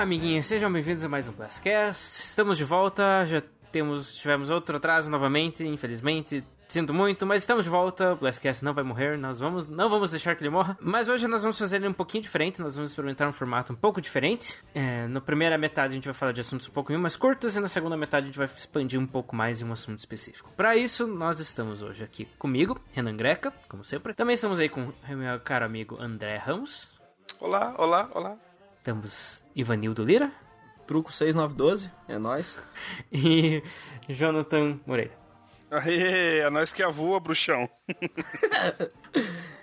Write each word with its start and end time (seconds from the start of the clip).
Olá, 0.00 0.06
amiguinhos, 0.06 0.46
sejam 0.46 0.72
bem-vindos 0.72 1.04
a 1.04 1.10
mais 1.10 1.28
um 1.28 1.32
Blastcast. 1.32 2.22
Estamos 2.22 2.56
de 2.56 2.64
volta, 2.64 3.26
já 3.26 3.42
temos, 3.70 4.14
tivemos 4.14 4.48
outro 4.48 4.78
atraso 4.78 5.10
novamente, 5.10 5.62
infelizmente. 5.62 6.42
Sinto 6.70 6.94
muito, 6.94 7.26
mas 7.26 7.42
estamos 7.42 7.64
de 7.64 7.70
volta. 7.70 8.14
O 8.14 8.16
Blastcast 8.16 8.64
não 8.64 8.72
vai 8.72 8.82
morrer, 8.82 9.18
nós 9.18 9.40
vamos, 9.40 9.66
não 9.66 9.90
vamos 9.90 10.10
deixar 10.10 10.34
que 10.34 10.42
ele 10.42 10.48
morra. 10.48 10.74
Mas 10.80 11.10
hoje 11.10 11.28
nós 11.28 11.42
vamos 11.42 11.58
fazer 11.58 11.76
ele 11.76 11.88
um 11.88 11.92
pouquinho 11.92 12.22
diferente, 12.22 12.62
nós 12.62 12.76
vamos 12.76 12.92
experimentar 12.92 13.28
um 13.28 13.32
formato 13.32 13.74
um 13.74 13.76
pouco 13.76 14.00
diferente. 14.00 14.56
É, 14.74 15.06
na 15.06 15.20
primeira 15.20 15.58
metade 15.58 15.92
a 15.92 15.94
gente 15.96 16.06
vai 16.06 16.14
falar 16.14 16.32
de 16.32 16.40
assuntos 16.40 16.66
um 16.66 16.72
pouco 16.72 16.90
mais 16.94 17.14
curtos 17.14 17.54
e 17.58 17.60
na 17.60 17.68
segunda 17.68 17.94
metade 17.94 18.24
a 18.24 18.26
gente 18.28 18.38
vai 18.38 18.46
expandir 18.46 18.98
um 18.98 19.06
pouco 19.06 19.36
mais 19.36 19.60
em 19.60 19.66
um 19.66 19.72
assunto 19.72 19.98
específico. 19.98 20.50
Para 20.56 20.74
isso, 20.76 21.06
nós 21.06 21.40
estamos 21.40 21.82
hoje 21.82 22.02
aqui 22.02 22.24
comigo, 22.38 22.80
Renan 22.94 23.16
Greca, 23.16 23.52
como 23.68 23.84
sempre. 23.84 24.14
Também 24.14 24.32
estamos 24.32 24.60
aí 24.60 24.70
com 24.70 24.80
o 24.80 24.94
meu 25.14 25.38
caro 25.40 25.66
amigo 25.66 26.00
André 26.00 26.38
Ramos. 26.38 26.88
Olá, 27.38 27.74
olá, 27.76 28.08
olá. 28.14 28.49
Temos 28.82 29.44
Ivanildo 29.54 30.04
Lira. 30.04 30.32
Truco 30.86 31.12
6912, 31.12 31.90
é 32.08 32.18
nóis. 32.18 32.58
E 33.12 33.62
Jonathan 34.08 34.80
Moreira. 34.86 35.12
Aê, 35.70 36.40
é 36.40 36.50
nós 36.50 36.72
que 36.72 36.84
voa, 36.86 37.20
bruxão. 37.20 37.68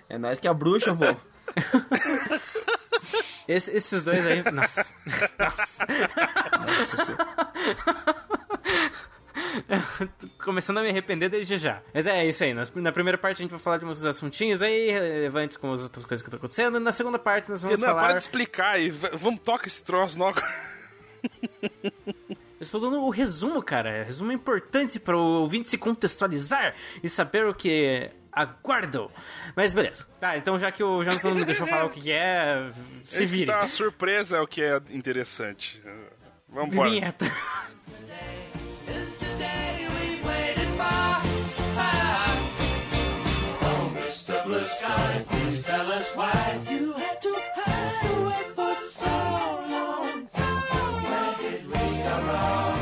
é 0.08 0.16
nós 0.16 0.38
que 0.38 0.48
a 0.48 0.54
bruxa, 0.54 0.94
vô. 0.94 1.04
Esse, 3.48 3.74
esses 3.74 4.02
dois 4.02 4.26
aí. 4.26 4.42
Nossa. 4.52 4.84
Nossa. 5.40 5.86
Nossa 6.66 7.16
começando 10.42 10.78
a 10.78 10.82
me 10.82 10.88
arrepender 10.88 11.28
desde 11.28 11.56
já. 11.56 11.82
Mas 11.92 12.06
é 12.06 12.26
isso 12.26 12.44
aí. 12.44 12.54
Na 12.54 12.92
primeira 12.92 13.18
parte 13.18 13.38
a 13.38 13.42
gente 13.42 13.50
vai 13.50 13.60
falar 13.60 13.78
de 13.78 13.84
uns 13.84 14.04
assuntinhos 14.04 14.62
aí 14.62 14.90
relevantes 14.90 15.56
com 15.56 15.72
as 15.72 15.82
outras 15.82 16.04
coisas 16.04 16.22
que 16.22 16.28
estão 16.28 16.38
acontecendo. 16.38 16.76
E 16.76 16.80
na 16.80 16.92
segunda 16.92 17.18
parte 17.18 17.50
nós 17.50 17.62
vamos 17.62 17.80
não, 17.80 17.88
falar. 17.88 18.00
Para 18.02 18.12
de 18.14 18.22
explicar 18.22 18.80
e 18.80 18.90
vamos 18.90 19.40
tocar 19.40 19.66
esse 19.66 19.82
troço 19.82 20.18
logo. 20.18 20.40
Eu 22.60 22.64
estou 22.64 22.80
dando 22.80 23.00
o 23.00 23.10
resumo, 23.10 23.62
cara. 23.62 24.02
O 24.02 24.04
resumo 24.04 24.32
é 24.32 24.34
importante 24.34 24.98
para 24.98 25.16
o 25.16 25.42
ouvinte 25.42 25.70
se 25.70 25.78
contextualizar 25.78 26.74
e 27.02 27.08
saber 27.08 27.46
o 27.46 27.54
que 27.54 28.10
aguardam. 28.32 29.10
Mas 29.54 29.72
beleza. 29.72 30.06
Tá, 30.18 30.36
então 30.36 30.58
já 30.58 30.72
que 30.72 30.82
o 30.82 31.02
Jonathan 31.04 31.34
me 31.34 31.44
deixou 31.44 31.66
falar 31.66 31.84
o 31.84 31.90
que 31.90 32.10
é, 32.10 32.70
se 33.04 33.26
vire. 33.26 33.46
Tá, 33.46 33.60
a 33.60 33.68
surpresa 33.68 34.38
é 34.38 34.40
o 34.40 34.46
que 34.46 34.62
é 34.62 34.80
interessante. 34.90 35.80
Vamos 36.48 36.72
embora. 36.72 36.90
Vinheta. 36.90 37.26
Blue 44.48 44.64
sky. 44.64 45.24
Please 45.28 45.60
tell 45.60 45.92
us 45.92 46.10
why 46.16 46.32
you 46.70 46.92
had 46.94 47.20
to 47.20 47.34
hide 47.54 48.16
away 48.16 48.44
for 48.56 48.74
so 48.80 49.16
long. 49.68 50.24
Where 51.04 51.34
did 51.36 51.62
we 51.68 51.84
go 52.06 52.14
wrong? 52.28 52.78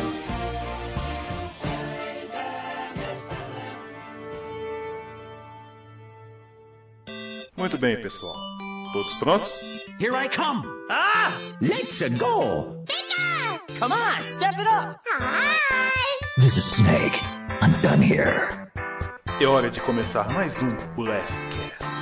Muito 7.56 7.78
bem, 7.78 8.00
pessoal. 8.00 8.36
Todos 8.92 9.14
prontos? 9.16 9.62
Here 9.98 10.14
I 10.14 10.28
come! 10.28 10.62
Ah! 10.88 11.34
Let's 11.60 12.00
go! 12.12 12.84
Bigger! 12.86 13.78
Come 13.80 13.92
on, 13.92 14.24
step 14.24 14.54
it 14.58 14.68
up! 14.68 15.00
Hi! 15.18 15.56
This 16.36 16.56
is 16.56 16.64
Snake. 16.64 17.18
I'm 17.60 17.72
done 17.82 18.02
here. 18.02 18.65
É 19.38 19.46
hora 19.46 19.70
de 19.70 19.80
começar 19.82 20.32
mais 20.32 20.62
um 20.62 20.70
Last 20.96 21.44
Cast. 21.48 21.95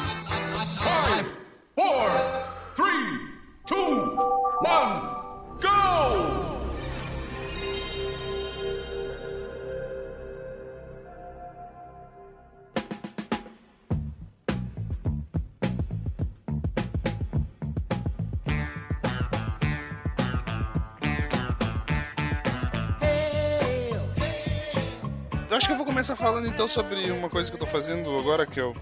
Começar 26.05 26.23
falando 26.23 26.47
então 26.47 26.69
sobre 26.69 27.11
uma 27.11 27.31
coisa 27.31 27.49
que 27.49 27.57
eu 27.57 27.59
tô 27.59 27.67
fazendo 27.67 28.19
agora 28.19 28.45
que 28.45 28.61
eu 28.61 28.77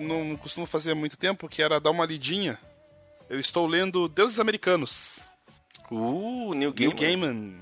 não 0.00 0.34
costumo 0.34 0.64
fazer 0.64 0.92
há 0.92 0.94
muito 0.94 1.14
tempo, 1.14 1.46
que 1.46 1.60
era 1.60 1.78
dar 1.78 1.90
uma 1.90 2.06
lidinha. 2.06 2.58
Eu 3.28 3.38
estou 3.38 3.66
lendo 3.66 4.08
Deuses 4.08 4.40
Americanos. 4.40 5.18
Uh, 5.90 6.54
New 6.54 6.72
Gaiman. 6.72 6.94
New 6.94 6.96
Gaiman. 6.96 7.54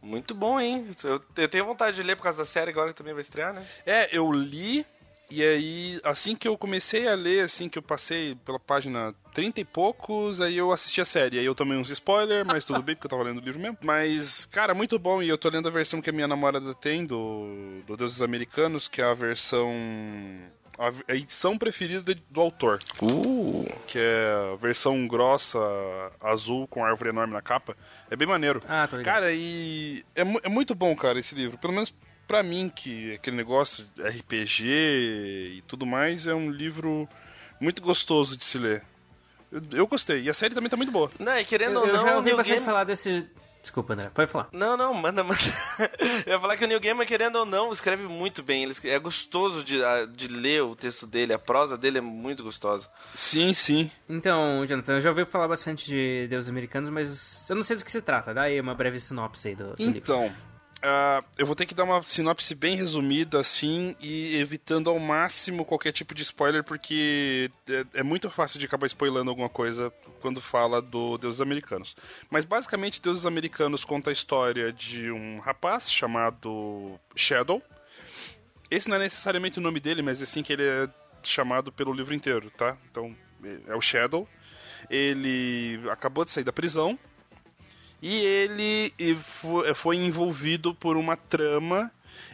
Muito 0.00 0.34
bom, 0.34 0.58
hein? 0.58 0.88
Eu, 1.04 1.22
eu 1.36 1.46
tenho 1.46 1.66
vontade 1.66 1.94
de 1.94 2.02
ler 2.02 2.16
por 2.16 2.22
causa 2.22 2.38
da 2.38 2.46
série 2.46 2.70
agora 2.70 2.88
que 2.88 2.96
também 2.96 3.12
vai 3.12 3.20
estrear, 3.20 3.52
né? 3.52 3.66
É, 3.84 4.08
eu 4.16 4.32
li 4.32 4.86
e 5.34 5.42
aí, 5.42 6.00
assim 6.04 6.36
que 6.36 6.46
eu 6.46 6.58
comecei 6.58 7.08
a 7.08 7.14
ler, 7.14 7.44
assim 7.44 7.68
que 7.68 7.78
eu 7.78 7.82
passei 7.82 8.34
pela 8.44 8.60
página 8.60 9.14
30 9.32 9.60
e 9.60 9.64
poucos, 9.64 10.40
aí 10.40 10.58
eu 10.58 10.70
assisti 10.70 11.00
a 11.00 11.04
série. 11.04 11.38
Aí 11.38 11.44
eu 11.44 11.54
tomei 11.54 11.78
uns 11.78 11.88
spoilers, 11.90 12.46
mas 12.46 12.64
tudo 12.64 12.82
bem, 12.82 12.94
porque 12.94 13.06
eu 13.06 13.10
tava 13.10 13.22
lendo 13.22 13.38
o 13.38 13.44
livro 13.44 13.58
mesmo. 13.58 13.78
Mas, 13.80 14.44
cara, 14.44 14.74
muito 14.74 14.98
bom. 14.98 15.22
E 15.22 15.28
eu 15.28 15.38
tô 15.38 15.48
lendo 15.48 15.68
a 15.68 15.70
versão 15.70 16.02
que 16.02 16.10
a 16.10 16.12
minha 16.12 16.28
namorada 16.28 16.74
tem 16.74 17.06
do, 17.06 17.80
do 17.86 17.96
Deuses 17.96 18.20
Americanos, 18.20 18.88
que 18.88 19.00
é 19.00 19.04
a 19.04 19.14
versão 19.14 19.72
a 21.08 21.14
edição 21.14 21.56
preferida 21.56 22.14
do 22.30 22.40
autor. 22.40 22.78
Uh. 23.00 23.64
Que 23.86 23.98
é 23.98 24.52
a 24.52 24.56
versão 24.56 25.06
grossa, 25.06 25.58
azul, 26.20 26.66
com 26.66 26.84
árvore 26.84 27.10
enorme 27.10 27.32
na 27.32 27.42
capa. 27.42 27.76
É 28.10 28.16
bem 28.16 28.26
maneiro. 28.26 28.62
Ah, 28.68 28.86
tô 28.88 28.96
ligado. 28.96 29.14
Cara, 29.14 29.32
e 29.32 30.04
é, 30.14 30.22
é 30.42 30.48
muito 30.48 30.74
bom, 30.74 30.94
cara, 30.96 31.18
esse 31.18 31.34
livro. 31.34 31.58
Pelo 31.58 31.72
menos 31.72 31.94
para 32.32 32.42
mim, 32.42 32.72
que 32.74 33.12
aquele 33.12 33.36
negócio 33.36 33.84
de 33.94 34.02
RPG 34.02 34.64
e 34.64 35.62
tudo 35.66 35.84
mais, 35.84 36.26
é 36.26 36.34
um 36.34 36.50
livro 36.50 37.06
muito 37.60 37.82
gostoso 37.82 38.38
de 38.38 38.42
se 38.42 38.56
ler. 38.56 38.82
Eu, 39.52 39.60
eu 39.72 39.86
gostei. 39.86 40.22
E 40.22 40.30
a 40.30 40.32
série 40.32 40.54
também 40.54 40.70
tá 40.70 40.78
muito 40.78 40.90
boa. 40.90 41.10
Não, 41.18 41.36
e 41.36 41.44
querendo 41.44 41.74
eu, 41.74 41.80
ou 41.82 41.86
eu 41.88 41.92
não, 41.92 42.06
já 42.06 42.16
ouvi 42.16 42.30
bastante 42.30 42.54
Game... 42.54 42.64
falar 42.64 42.84
desse... 42.84 43.28
Desculpa, 43.60 43.92
André, 43.92 44.10
pode 44.14 44.30
falar. 44.30 44.48
Não, 44.50 44.78
não, 44.78 44.94
manda, 44.94 45.22
manda. 45.22 45.38
eu 46.24 46.32
ia 46.32 46.40
falar 46.40 46.56
que 46.56 46.64
o 46.64 46.66
Neil 46.66 46.80
Gaiman, 46.80 47.04
querendo 47.04 47.36
ou 47.36 47.44
não, 47.44 47.70
escreve 47.70 48.04
muito 48.04 48.42
bem. 48.42 48.62
Ele 48.62 48.74
é 48.84 48.98
gostoso 48.98 49.62
de, 49.62 49.76
de 50.16 50.28
ler 50.28 50.62
o 50.62 50.74
texto 50.74 51.06
dele, 51.06 51.34
a 51.34 51.38
prosa 51.38 51.76
dele 51.76 51.98
é 51.98 52.00
muito 52.00 52.42
gostosa. 52.42 52.88
Sim, 53.14 53.52
sim. 53.52 53.90
Então, 54.08 54.64
Jonathan, 54.64 54.94
eu 54.94 55.00
já 55.02 55.10
ouvi 55.10 55.26
falar 55.26 55.48
bastante 55.48 55.84
de 55.84 56.26
Deus 56.28 56.48
Americanos, 56.48 56.88
mas 56.88 57.46
eu 57.50 57.56
não 57.56 57.62
sei 57.62 57.76
do 57.76 57.84
que 57.84 57.92
se 57.92 58.00
trata. 58.00 58.32
Dá 58.32 58.44
aí 58.44 58.58
uma 58.58 58.74
breve 58.74 58.98
sinopse 58.98 59.48
aí 59.48 59.54
do, 59.54 59.76
do 59.76 59.82
então, 59.82 60.22
livro. 60.22 60.51
Uh, 60.82 61.24
eu 61.38 61.46
vou 61.46 61.54
ter 61.54 61.64
que 61.64 61.74
dar 61.74 61.84
uma 61.84 62.02
sinopse 62.02 62.56
bem 62.56 62.74
resumida, 62.74 63.38
assim, 63.38 63.94
e 64.00 64.34
evitando 64.36 64.90
ao 64.90 64.98
máximo 64.98 65.64
qualquer 65.64 65.92
tipo 65.92 66.12
de 66.12 66.22
spoiler, 66.22 66.64
porque 66.64 67.52
é, 67.68 68.00
é, 68.00 68.02
muito 68.02 68.28
fácil 68.28 68.58
de 68.58 68.66
acabar 68.66 68.86
spoilando 68.88 69.30
alguma 69.30 69.48
coisa 69.48 69.92
quando 70.20 70.40
fala 70.40 70.82
do 70.82 71.16
Deuses 71.18 71.40
Americanos. 71.40 71.94
Mas 72.28 72.44
basicamente, 72.44 73.00
Deuses 73.00 73.24
Americanos 73.24 73.84
conta 73.84 74.10
a 74.10 74.12
história 74.12 74.72
de 74.72 75.08
um 75.12 75.38
rapaz 75.38 75.88
chamado 75.88 76.98
Shadow. 77.14 77.62
Esse 78.68 78.88
não 78.88 78.96
é 78.96 79.00
necessariamente 79.00 79.60
o 79.60 79.62
nome 79.62 79.78
dele, 79.78 80.02
mas 80.02 80.20
assim 80.20 80.42
que 80.42 80.52
ele 80.52 80.64
é 80.64 80.88
chamado 81.22 81.70
pelo 81.70 81.92
livro 81.92 82.12
inteiro, 82.12 82.50
tá? 82.50 82.76
Então, 82.90 83.14
é 83.68 83.76
o 83.76 83.80
Shadow. 83.80 84.28
Ele 84.90 85.80
acabou 85.90 86.24
de 86.24 86.32
sair 86.32 86.44
da 86.44 86.52
prisão 86.52 86.98
e 88.02 88.18
ele 88.18 88.92
foi 89.76 89.96
envolvido 89.96 90.74
por 90.74 90.96
uma 90.96 91.16
trama 91.16 91.90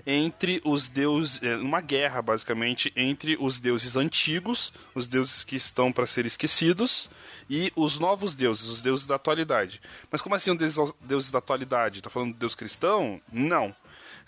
entre 0.07 0.61
os 0.65 0.89
deuses, 0.89 1.43
é, 1.43 1.57
uma 1.57 1.81
guerra 1.81 2.23
basicamente 2.23 2.93
entre 2.97 3.37
os 3.39 3.61
deuses 3.61 3.95
antigos, 3.95 4.73
os 4.95 5.07
deuses 5.07 5.45
que 5.45 5.57
estão 5.57 5.93
para 5.93 6.07
ser 6.07 6.25
esquecidos, 6.25 7.11
e 7.51 7.71
os 7.77 7.99
novos 7.99 8.35
deuses, 8.35 8.67
os 8.67 8.83
deuses 8.83 9.07
da 9.07 9.17
atualidade. 9.17 9.81
Mas 10.11 10.23
como 10.23 10.35
assim 10.35 10.51
os 10.51 10.95
deuses 11.01 11.31
da 11.31 11.39
atualidade? 11.39 12.01
Tá 12.01 12.11
falando 12.11 12.33
de 12.33 12.39
deus 12.39 12.55
cristão? 12.55 13.21
Não 13.31 13.75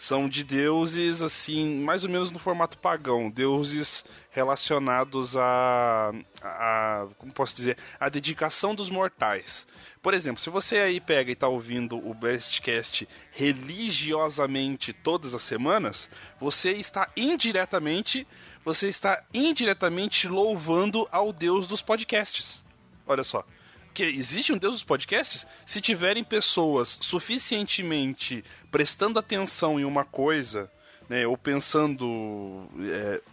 são 0.00 0.31
de 0.31 0.43
deuses 0.43 1.20
assim, 1.20 1.79
mais 1.81 2.05
ou 2.05 2.08
menos 2.08 2.31
no 2.31 2.38
formato 2.38 2.79
pagão, 2.79 3.29
deuses 3.29 4.02
relacionados 4.31 5.37
a, 5.37 6.11
a 6.43 7.06
como 7.19 7.31
posso 7.35 7.55
dizer, 7.55 7.76
a 8.00 8.08
dedicação 8.08 8.75
dos 8.75 8.88
mortais. 8.88 9.67
Por 10.00 10.14
exemplo, 10.14 10.41
se 10.41 10.49
você 10.49 10.79
aí 10.79 11.00
pega 11.00 11.29
e 11.29 11.35
está 11.35 11.49
ouvindo 11.49 11.99
o 11.99 12.14
Bestcast 12.14 13.06
religiosamente 13.31 14.94
todas 14.94 15.35
as 15.35 15.43
semanas, 15.43 16.08
você 16.41 16.70
está 16.70 17.11
indiretamente, 17.14 18.26
você 18.64 18.88
está 18.88 19.23
indiretamente 19.35 20.26
louvando 20.26 21.06
ao 21.12 21.31
Deus 21.31 21.69
dos 21.69 21.82
podcasts. 21.82 22.64
Olha 23.06 23.23
só 23.23 23.44
que 23.92 24.02
existe 24.02 24.52
um 24.52 24.58
Deus 24.58 24.75
dos 24.75 24.84
podcasts? 24.84 25.46
Se 25.66 25.81
tiverem 25.81 26.25
pessoas 26.25 26.98
suficientemente 27.00 28.44
prestando 28.70 29.19
atenção 29.19 29.78
em 29.78 29.84
uma 29.84 30.04
coisa, 30.04 30.70
né, 31.08 31.26
ou 31.26 31.37
pensando 31.37 32.69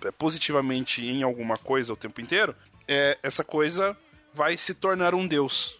é, 0.02 0.12
positivamente 0.12 1.06
em 1.06 1.24
alguma 1.24 1.58
coisa 1.58 1.94
o 1.94 1.98
tempo 1.98 2.22
inteiro, 2.22 2.56
é, 2.88 3.18
essa 3.22 3.44
coisa 3.44 3.96
vai 4.34 4.58
se 4.58 4.74
tornar 4.74 5.14
um 5.14 5.28
Deus, 5.28 5.78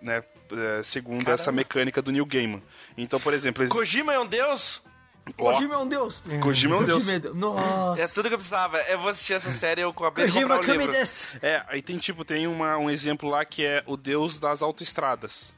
né? 0.00 0.22
é, 0.52 0.82
segundo 0.82 1.30
essa 1.30 1.52
mecânica 1.52 2.00
do 2.00 2.10
New 2.10 2.24
Gaiman. 2.24 2.62
Então, 2.96 3.20
por 3.20 3.34
exemplo, 3.34 3.62
eles... 3.62 3.72
Kojima 3.72 4.12
é 4.12 4.18
um 4.18 4.26
deus? 4.26 4.82
Ó, 5.36 5.52
Kojima 5.52 5.74
é 5.74 5.78
um 5.78 5.86
deus. 5.86 6.22
Kojima 6.40 6.76
é 6.76 6.78
um 6.78 6.84
deus. 6.84 7.08
É. 7.08 7.18
Nossa. 7.18 8.02
É 8.02 8.08
tudo 8.08 8.28
que 8.28 8.34
eu 8.34 8.38
precisava. 8.38 8.78
Eu 8.82 8.98
vou 8.98 9.10
assistir 9.10 9.34
essa 9.34 9.50
série, 9.50 9.82
eu 9.82 9.90
acabei 9.90 10.26
de 10.26 10.32
Kojima 10.32 10.56
comprar 10.56 10.74
o 10.74 10.76
livro. 10.76 10.96
É, 11.42 11.64
aí 11.68 11.82
tem 11.82 11.98
tipo, 11.98 12.24
tem 12.24 12.46
uma, 12.46 12.76
um 12.78 12.88
exemplo 12.88 13.28
lá 13.28 13.44
que 13.44 13.64
é 13.64 13.82
o 13.86 13.96
deus 13.96 14.38
das 14.38 14.62
autoestradas. 14.62 15.52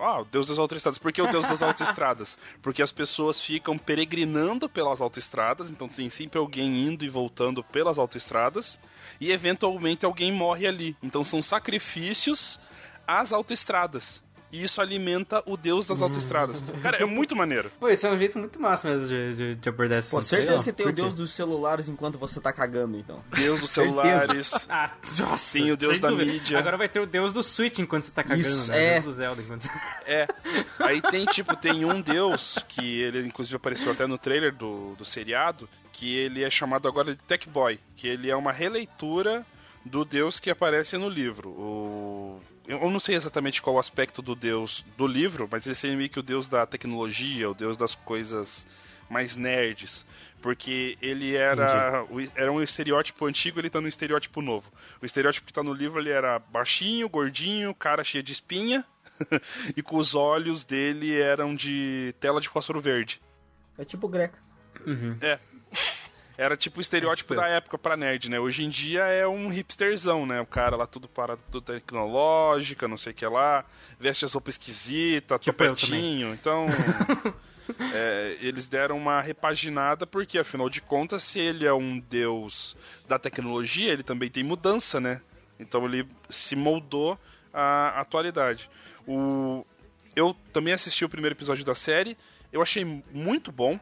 Ah, 0.00 0.20
o 0.20 0.24
deus 0.24 0.46
das 0.46 0.58
autoestradas. 0.58 0.98
Por 0.98 1.12
que 1.12 1.22
o 1.22 1.30
deus 1.30 1.46
das 1.46 1.62
autoestradas? 1.62 2.36
Porque 2.60 2.82
as 2.82 2.92
pessoas 2.92 3.40
ficam 3.40 3.78
peregrinando 3.78 4.68
pelas 4.68 5.00
autoestradas, 5.00 5.70
então 5.70 5.88
tem 5.88 6.10
sempre 6.10 6.38
alguém 6.38 6.86
indo 6.86 7.04
e 7.04 7.08
voltando 7.08 7.62
pelas 7.62 7.98
autoestradas, 7.98 8.78
e 9.20 9.32
eventualmente 9.32 10.04
alguém 10.04 10.30
morre 10.32 10.66
ali. 10.66 10.96
Então 11.02 11.24
são 11.24 11.40
sacrifícios 11.40 12.60
às 13.06 13.32
autoestradas. 13.32 14.22
E 14.50 14.64
isso 14.64 14.80
alimenta 14.80 15.42
o 15.46 15.56
deus 15.56 15.86
das 15.86 16.00
autoestradas. 16.00 16.62
Cara, 16.82 16.96
é 16.96 17.04
muito 17.04 17.36
maneiro. 17.36 17.70
Pô, 17.78 17.88
esse 17.88 18.06
é 18.06 18.10
um 18.10 18.16
jeito 18.16 18.38
muito 18.38 18.58
massa 18.60 18.88
mesmo 18.88 19.06
de, 19.06 19.34
de, 19.34 19.54
de 19.56 19.68
abordar 19.68 19.98
esse 19.98 20.10
Pô, 20.10 20.18
assunto. 20.18 20.38
certeza 20.38 20.64
que 20.64 20.72
tem 20.72 20.86
o 20.86 20.92
deus 20.92 21.12
dos 21.14 21.30
celulares 21.32 21.88
enquanto 21.88 22.18
você 22.18 22.40
tá 22.40 22.52
cagando, 22.52 22.96
então. 22.96 23.22
Deus 23.34 23.60
dos 23.60 23.70
celulares. 23.70 24.52
Ah, 24.70 24.92
nossa. 25.18 25.58
Tem 25.58 25.70
o 25.72 25.76
deus 25.76 25.98
da 25.98 26.08
dúvida. 26.08 26.30
mídia. 26.30 26.58
Agora 26.58 26.76
vai 26.76 26.88
ter 26.88 27.00
o 27.00 27.06
deus 27.06 27.32
do 27.32 27.42
Switch 27.42 27.78
enquanto 27.78 28.02
você 28.02 28.12
tá 28.12 28.22
cagando, 28.22 28.46
Isso, 28.46 28.70
né? 28.70 28.84
é. 28.84 28.90
O 28.90 28.92
deus 28.92 29.04
do 29.04 29.12
Zelda 29.12 29.42
enquanto 29.42 29.62
você... 29.62 29.70
É. 30.06 30.28
Aí 30.78 31.00
tem, 31.00 31.24
tipo, 31.32 31.56
tem 31.56 31.84
um 31.84 32.00
deus 32.00 32.58
que 32.68 33.00
ele, 33.00 33.26
inclusive, 33.26 33.56
apareceu 33.56 33.92
até 33.92 34.06
no 34.06 34.18
trailer 34.18 34.54
do, 34.54 34.94
do 34.94 35.04
seriado, 35.04 35.68
que 35.92 36.14
ele 36.16 36.44
é 36.44 36.50
chamado 36.50 36.86
agora 36.86 37.14
de 37.14 37.22
Tech 37.22 37.48
Boy, 37.48 37.78
que 37.96 38.06
ele 38.06 38.30
é 38.30 38.36
uma 38.36 38.52
releitura 38.52 39.44
do 39.84 40.04
deus 40.04 40.38
que 40.38 40.50
aparece 40.50 40.96
no 40.98 41.08
livro. 41.08 41.50
O... 41.50 42.40
Eu 42.68 42.90
não 42.90 43.00
sei 43.00 43.14
exatamente 43.14 43.62
qual 43.62 43.76
o 43.76 43.78
aspecto 43.78 44.20
do 44.20 44.34
deus 44.36 44.84
do 44.96 45.06
livro, 45.06 45.48
mas 45.50 45.66
esse 45.66 45.88
é 45.88 45.96
meio 45.96 46.10
que 46.10 46.18
o 46.20 46.22
deus 46.22 46.48
da 46.48 46.66
tecnologia, 46.66 47.48
o 47.50 47.54
deus 47.54 47.76
das 47.76 47.94
coisas 47.94 48.66
mais 49.08 49.36
nerds. 49.36 50.04
Porque 50.42 50.96
ele 51.00 51.34
era, 51.34 52.04
o- 52.04 52.20
era 52.36 52.52
um 52.52 52.62
estereótipo 52.62 53.24
antigo, 53.26 53.58
ele 53.58 53.70
tá 53.70 53.80
no 53.80 53.88
estereótipo 53.88 54.40
novo. 54.42 54.70
O 55.02 55.06
estereótipo 55.06 55.46
que 55.46 55.52
tá 55.52 55.62
no 55.62 55.72
livro, 55.72 55.98
ele 55.98 56.10
era 56.10 56.38
baixinho, 56.38 57.08
gordinho, 57.08 57.74
cara 57.74 58.04
cheia 58.04 58.22
de 58.22 58.32
espinha, 58.32 58.84
e 59.76 59.82
com 59.82 59.96
os 59.96 60.14
olhos 60.14 60.62
dele 60.64 61.18
eram 61.18 61.56
de 61.56 62.14
tela 62.20 62.40
de 62.40 62.48
fósforo 62.48 62.80
verde. 62.80 63.20
É 63.78 63.84
tipo 63.84 64.06
greca. 64.08 64.38
É. 65.22 65.38
Era 66.38 66.56
tipo 66.56 66.78
o 66.78 66.80
estereótipo 66.80 67.34
da 67.34 67.48
época 67.48 67.76
pra 67.76 67.96
nerd, 67.96 68.30
né? 68.30 68.38
Hoje 68.38 68.64
em 68.64 68.68
dia 68.68 69.02
é 69.06 69.26
um 69.26 69.48
hipsterzão, 69.48 70.24
né? 70.24 70.40
O 70.40 70.46
cara 70.46 70.76
lá 70.76 70.86
tudo 70.86 71.08
parado, 71.08 71.42
tudo 71.50 71.60
tecnológica, 71.60 72.86
não 72.86 72.96
sei 72.96 73.10
o 73.10 73.14
que 73.14 73.26
lá, 73.26 73.64
veste 73.98 74.24
as 74.24 74.34
roupas 74.34 74.54
esquisitas, 74.54 75.40
Tipo 75.40 75.64
topetinho. 75.64 76.32
Então, 76.32 76.66
é, 77.92 78.36
eles 78.40 78.68
deram 78.68 78.96
uma 78.96 79.20
repaginada, 79.20 80.06
porque 80.06 80.38
afinal 80.38 80.70
de 80.70 80.80
contas, 80.80 81.24
se 81.24 81.40
ele 81.40 81.66
é 81.66 81.74
um 81.74 81.98
deus 81.98 82.76
da 83.08 83.18
tecnologia, 83.18 83.92
ele 83.92 84.04
também 84.04 84.30
tem 84.30 84.44
mudança, 84.44 85.00
né? 85.00 85.20
Então 85.58 85.84
ele 85.86 86.06
se 86.28 86.54
moldou 86.54 87.18
à 87.52 88.00
atualidade. 88.00 88.70
O... 89.08 89.66
Eu 90.14 90.36
também 90.52 90.72
assisti 90.72 91.04
o 91.04 91.08
primeiro 91.08 91.34
episódio 91.34 91.64
da 91.64 91.74
série, 91.74 92.16
eu 92.52 92.62
achei 92.62 92.84
muito 93.12 93.50
bom. 93.50 93.78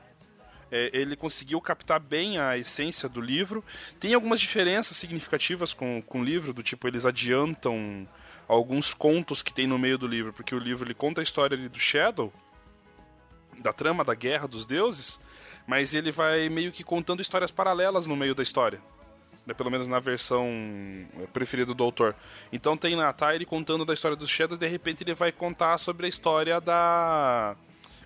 É, 0.70 0.90
ele 0.92 1.14
conseguiu 1.14 1.60
captar 1.60 2.00
bem 2.00 2.38
a 2.38 2.58
essência 2.58 3.08
do 3.08 3.20
livro. 3.20 3.64
Tem 4.00 4.14
algumas 4.14 4.40
diferenças 4.40 4.96
significativas 4.96 5.72
com, 5.72 6.02
com 6.02 6.20
o 6.20 6.24
livro, 6.24 6.52
do 6.52 6.62
tipo, 6.62 6.88
eles 6.88 7.04
adiantam 7.04 8.06
alguns 8.48 8.94
contos 8.94 9.42
que 9.42 9.52
tem 9.52 9.66
no 9.66 9.78
meio 9.78 9.98
do 9.98 10.06
livro, 10.06 10.32
porque 10.32 10.54
o 10.54 10.58
livro 10.58 10.86
ele 10.86 10.94
conta 10.94 11.20
a 11.20 11.24
história 11.24 11.56
do 11.56 11.78
Shadow, 11.80 12.32
da 13.58 13.72
trama 13.72 14.04
da 14.04 14.14
guerra 14.14 14.46
dos 14.46 14.66
deuses, 14.66 15.18
mas 15.66 15.94
ele 15.94 16.12
vai 16.12 16.48
meio 16.48 16.70
que 16.70 16.84
contando 16.84 17.20
histórias 17.20 17.50
paralelas 17.50 18.06
no 18.06 18.16
meio 18.16 18.34
da 18.34 18.42
história. 18.42 18.80
Né, 19.44 19.54
pelo 19.54 19.70
menos 19.70 19.86
na 19.86 20.00
versão 20.00 20.44
é, 21.20 21.26
preferida 21.32 21.72
do 21.72 21.84
autor. 21.84 22.16
Então 22.52 22.76
tem 22.76 22.96
na 22.96 23.12
Tyre 23.12 23.46
contando 23.46 23.84
da 23.84 23.94
história 23.94 24.16
do 24.16 24.26
Shadow 24.26 24.56
e 24.56 24.58
de 24.58 24.66
repente 24.66 25.04
ele 25.04 25.14
vai 25.14 25.30
contar 25.30 25.78
sobre 25.78 26.06
a 26.06 26.08
história 26.08 26.60
da. 26.60 27.54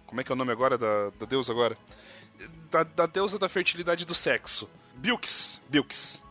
Como 0.04 0.20
é 0.20 0.24
que 0.24 0.30
é 0.30 0.34
o 0.34 0.36
nome 0.36 0.52
agora? 0.52 0.76
Da, 0.76 1.10
da 1.18 1.24
deusa 1.24 1.50
agora? 1.50 1.78
Da, 2.70 2.82
da 2.84 3.06
deusa 3.06 3.38
da 3.38 3.48
fertilidade 3.48 4.04
do 4.04 4.14
sexo. 4.14 4.68
Bilks. 4.94 5.60
Bilks. 5.68 6.22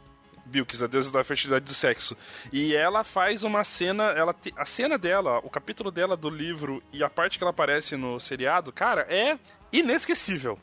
Bilks, 0.46 0.82
a 0.82 0.88
deusa 0.88 1.12
da 1.12 1.24
fertilidade 1.24 1.66
do 1.66 1.74
sexo. 1.74 2.18
E 2.52 2.74
ela 2.74 3.04
faz 3.04 3.44
uma 3.44 3.64
cena, 3.64 4.06
ela 4.06 4.34
te- 4.34 4.54
a 4.58 4.66
cena 4.66 4.98
dela, 4.98 5.40
o 5.44 5.50
capítulo 5.50 5.92
dela 5.92 6.18
do 6.18 6.30
livro 6.30 6.82
e 6.92 7.04
a 7.04 7.10
parte 7.10 7.38
que 7.38 7.44
ela 7.44 7.52
aparece 7.52 7.96
no 7.96 8.20
seriado, 8.20 8.72
cara, 8.72 9.02
é 9.10 9.38
inesquecível. 9.72 10.60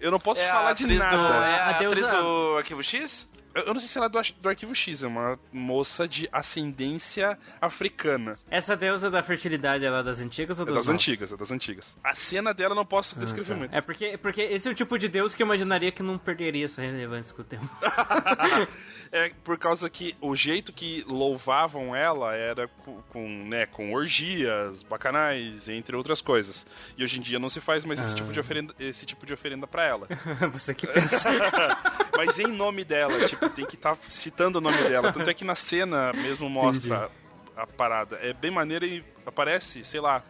Eu 0.00 0.10
não 0.10 0.18
posso 0.18 0.40
É 0.42 0.48
falar 0.48 0.72
de 0.72 0.86
nada. 0.86 1.16
do, 1.16 1.22
é 1.24 1.54
a 1.60 1.66
A 1.66 1.70
atriz 1.70 1.94
deusa- 1.94 2.20
do 2.22 2.56
Arquivo 2.58 2.82
X? 2.82 3.28
Eu 3.64 3.72
não 3.72 3.80
sei 3.80 3.88
se 3.88 3.96
ela 3.96 4.06
é 4.06 4.10
do, 4.10 4.20
do 4.40 4.48
Arquivo 4.48 4.74
X, 4.74 5.02
é 5.02 5.06
uma 5.06 5.38
moça 5.52 6.06
de 6.06 6.28
ascendência 6.32 7.38
africana. 7.60 8.36
Essa 8.50 8.76
deusa 8.76 9.10
da 9.10 9.22
fertilidade, 9.22 9.84
ela 9.84 10.00
é 10.00 10.02
das 10.02 10.20
antigas 10.20 10.60
ou 10.60 10.68
É 10.68 10.72
das 10.72 10.88
antigas, 10.88 11.32
é 11.32 11.36
das 11.36 11.50
antigas. 11.50 11.96
A 12.04 12.14
cena 12.14 12.52
dela 12.52 12.72
eu 12.72 12.76
não 12.76 12.84
posso 12.84 13.18
descrever 13.18 13.54
muito. 13.54 13.74
É 13.74 13.80
porque, 13.80 14.18
porque 14.18 14.42
esse 14.42 14.68
é 14.68 14.70
o 14.70 14.74
tipo 14.74 14.98
de 14.98 15.08
deus 15.08 15.34
que 15.34 15.42
eu 15.42 15.46
imaginaria 15.46 15.90
que 15.90 16.02
não 16.02 16.18
perderia 16.18 16.68
sua 16.68 16.84
relevância 16.84 17.34
com 17.34 17.42
o 17.42 17.44
tempo. 17.44 17.68
É 19.12 19.30
por 19.44 19.56
causa 19.56 19.88
que 19.88 20.16
o 20.20 20.34
jeito 20.34 20.72
que 20.72 21.04
louvavam 21.06 21.94
ela 21.94 22.34
era 22.34 22.68
com, 22.68 23.00
com, 23.02 23.28
né, 23.48 23.66
com 23.66 23.92
orgias, 23.92 24.82
bacanais, 24.82 25.68
entre 25.68 25.94
outras 25.96 26.20
coisas. 26.20 26.66
E 26.96 27.04
hoje 27.04 27.18
em 27.18 27.22
dia 27.22 27.38
não 27.38 27.48
se 27.48 27.60
faz 27.60 27.84
mais 27.84 28.00
esse, 28.00 28.14
tipo 28.14 28.32
de 28.32 28.40
oferenda, 28.40 28.74
esse 28.78 29.06
tipo 29.06 29.24
de 29.24 29.32
oferenda 29.32 29.66
pra 29.66 29.84
ela. 29.84 30.08
Você 30.52 30.74
que 30.74 30.86
pensa. 30.86 31.28
Mas 32.16 32.38
em 32.38 32.48
nome 32.48 32.84
dela, 32.84 33.26
tipo, 33.26 33.45
tem 33.50 33.64
que 33.66 33.74
estar 33.76 33.96
citando 34.08 34.58
o 34.58 34.60
nome 34.60 34.76
dela. 34.84 35.12
Tanto 35.12 35.28
é 35.30 35.34
que 35.34 35.44
na 35.44 35.54
cena 35.54 36.12
mesmo 36.12 36.48
mostra 36.48 37.10
a 37.56 37.66
parada. 37.66 38.16
É 38.22 38.32
bem 38.32 38.50
maneira 38.50 38.86
e 38.86 39.04
aparece, 39.24 39.84
sei 39.84 40.00
lá, 40.00 40.22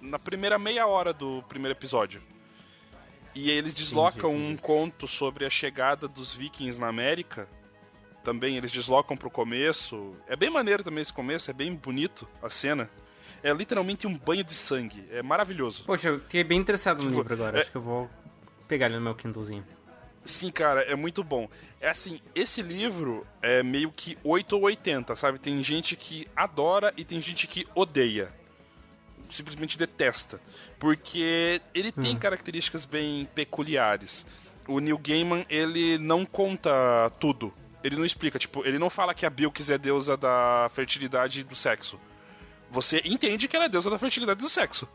na 0.00 0.18
primeira 0.18 0.58
meia 0.58 0.86
hora 0.86 1.12
do 1.12 1.42
primeiro 1.48 1.76
episódio. 1.76 2.22
E 3.34 3.50
eles 3.50 3.74
deslocam 3.74 4.32
um 4.34 4.56
conto 4.56 5.08
sobre 5.08 5.44
a 5.44 5.50
chegada 5.50 6.06
dos 6.06 6.32
vikings 6.32 6.78
na 6.80 6.86
América. 6.88 7.48
Também 8.22 8.56
eles 8.56 8.70
deslocam 8.70 9.16
pro 9.16 9.28
começo. 9.30 10.14
É 10.28 10.36
bem 10.36 10.48
maneiro 10.50 10.84
também 10.84 11.02
esse 11.02 11.12
começo, 11.12 11.50
é 11.50 11.54
bem 11.54 11.74
bonito 11.74 12.28
a 12.42 12.48
cena. 12.48 12.88
É 13.42 13.52
literalmente 13.52 14.06
um 14.06 14.16
banho 14.16 14.42
de 14.44 14.54
sangue. 14.54 15.04
É 15.10 15.22
maravilhoso. 15.22 15.84
Poxa, 15.84 16.08
eu 16.08 16.20
fiquei 16.20 16.42
bem 16.44 16.58
interessado 16.58 16.98
no 17.02 17.08
Tipo, 17.08 17.18
livro 17.22 17.34
agora. 17.34 17.58
é- 17.58 17.60
Acho 17.62 17.70
que 17.70 17.76
eu 17.76 17.82
vou 17.82 18.08
pegar 18.68 18.86
ele 18.86 18.94
no 18.96 19.02
meu 19.02 19.14
Kindlezinho. 19.14 19.64
Sim, 20.24 20.50
cara, 20.50 20.80
é 20.82 20.94
muito 20.94 21.22
bom. 21.22 21.48
É 21.80 21.90
assim, 21.90 22.20
esse 22.34 22.62
livro 22.62 23.26
é 23.42 23.62
meio 23.62 23.92
que 23.92 24.16
8 24.24 24.56
ou 24.56 24.62
80, 24.62 25.14
sabe? 25.16 25.38
Tem 25.38 25.62
gente 25.62 25.94
que 25.96 26.26
adora 26.34 26.94
e 26.96 27.04
tem 27.04 27.20
gente 27.20 27.46
que 27.46 27.66
odeia. 27.74 28.32
Simplesmente 29.28 29.76
detesta. 29.76 30.40
Porque 30.78 31.60
ele 31.74 31.92
tem 31.92 32.16
características 32.16 32.86
bem 32.86 33.28
peculiares. 33.34 34.24
O 34.66 34.80
Neil 34.80 34.98
Gaiman, 34.98 35.44
ele 35.50 35.98
não 35.98 36.24
conta 36.24 36.70
tudo. 37.20 37.52
Ele 37.82 37.96
não 37.96 38.04
explica, 38.04 38.38
tipo, 38.38 38.64
ele 38.64 38.78
não 38.78 38.88
fala 38.88 39.12
que 39.12 39.26
a 39.26 39.30
Bilks 39.30 39.68
é 39.68 39.76
deusa 39.76 40.16
da 40.16 40.70
fertilidade 40.72 41.40
e 41.40 41.44
do 41.44 41.54
sexo. 41.54 42.00
Você 42.70 43.02
entende 43.04 43.46
que 43.46 43.54
ela 43.54 43.66
é 43.66 43.68
deusa 43.68 43.90
da 43.90 43.98
fertilidade 43.98 44.40
e 44.40 44.42
do 44.42 44.48
sexo. 44.48 44.88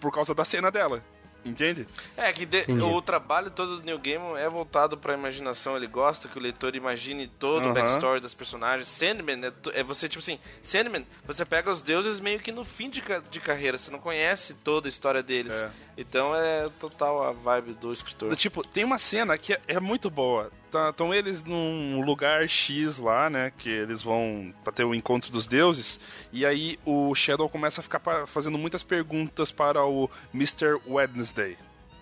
Por 0.00 0.12
causa 0.12 0.32
da 0.32 0.44
cena 0.44 0.70
dela. 0.70 1.04
Entende? 1.44 1.88
É, 2.16 2.32
que 2.32 2.46
de- 2.46 2.64
o 2.82 3.02
trabalho 3.02 3.50
todo 3.50 3.78
do 3.78 3.82
New 3.84 3.98
Game 3.98 4.24
é 4.38 4.48
voltado 4.48 4.96
pra 4.96 5.14
imaginação. 5.14 5.76
Ele 5.76 5.86
gosta 5.88 6.28
que 6.28 6.38
o 6.38 6.40
leitor 6.40 6.76
imagine 6.76 7.26
todo 7.26 7.62
o 7.62 7.66
Aham. 7.66 7.74
backstory 7.74 8.20
das 8.20 8.32
personagens. 8.34 8.88
Sandman 8.88 9.40
é, 9.46 9.80
é 9.80 9.82
você, 9.82 10.08
tipo 10.08 10.20
assim, 10.22 10.38
Sandman, 10.62 11.04
você 11.26 11.44
pega 11.44 11.70
os 11.72 11.82
deuses 11.82 12.20
meio 12.20 12.38
que 12.38 12.52
no 12.52 12.64
fim 12.64 12.88
de, 12.88 13.02
de 13.30 13.40
carreira. 13.40 13.76
Você 13.76 13.90
não 13.90 13.98
conhece 13.98 14.54
toda 14.54 14.86
a 14.86 14.90
história 14.90 15.22
deles. 15.22 15.52
É. 15.52 15.70
Então 15.96 16.34
é 16.34 16.70
total 16.80 17.22
a 17.22 17.32
vibe 17.32 17.74
do 17.74 17.92
escritor. 17.92 18.34
Tipo, 18.36 18.66
tem 18.66 18.84
uma 18.84 18.98
cena 18.98 19.36
que 19.36 19.52
é, 19.52 19.60
é 19.68 19.80
muito 19.80 20.10
boa. 20.10 20.50
Estão 20.88 21.12
eles 21.12 21.44
num 21.44 22.02
lugar 22.02 22.48
X 22.48 22.96
lá, 22.96 23.28
né? 23.28 23.52
Que 23.58 23.68
eles 23.68 24.02
vão 24.02 24.54
pra 24.64 24.72
ter 24.72 24.84
o 24.84 24.94
encontro 24.94 25.30
dos 25.30 25.46
deuses. 25.46 26.00
E 26.32 26.46
aí 26.46 26.78
o 26.84 27.14
Shadow 27.14 27.48
começa 27.48 27.80
a 27.80 27.84
ficar 27.84 28.00
fazendo 28.26 28.56
muitas 28.56 28.82
perguntas 28.82 29.50
para 29.52 29.84
o 29.84 30.08
Mr. 30.34 30.80
Wednesday, 30.88 31.58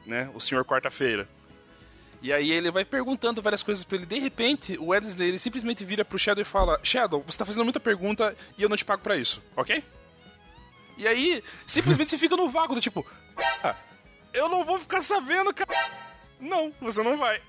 né? 0.06 0.30
O 0.34 0.40
Senhor 0.40 0.64
Quarta-feira. 0.64 1.28
E 2.22 2.32
aí 2.32 2.52
ele 2.52 2.70
vai 2.70 2.84
perguntando 2.84 3.42
várias 3.42 3.62
coisas 3.62 3.82
pra 3.82 3.96
ele. 3.96 4.06
De 4.06 4.18
repente, 4.18 4.78
o 4.78 4.88
Wednesday 4.88 5.28
ele 5.28 5.38
simplesmente 5.38 5.84
vira 5.84 6.04
pro 6.04 6.18
Shadow 6.18 6.42
e 6.42 6.44
fala: 6.44 6.78
Shadow, 6.82 7.24
você 7.26 7.38
tá 7.38 7.44
fazendo 7.44 7.64
muita 7.64 7.80
pergunta 7.80 8.36
e 8.56 8.62
eu 8.62 8.68
não 8.68 8.76
te 8.76 8.84
pago 8.84 9.02
pra 9.02 9.16
isso, 9.16 9.42
ok? 9.56 9.82
E 10.98 11.08
aí, 11.08 11.42
simplesmente 11.66 12.10
você 12.12 12.18
fica 12.18 12.36
no 12.36 12.50
vácuo 12.50 12.74
do 12.74 12.80
tipo, 12.80 13.06
ah, 13.62 13.74
eu 14.32 14.48
não 14.48 14.64
vou 14.64 14.78
ficar 14.78 15.02
sabendo, 15.02 15.52
cara. 15.52 15.90
Não, 16.40 16.72
você 16.80 17.02
não 17.02 17.16
vai. 17.18 17.40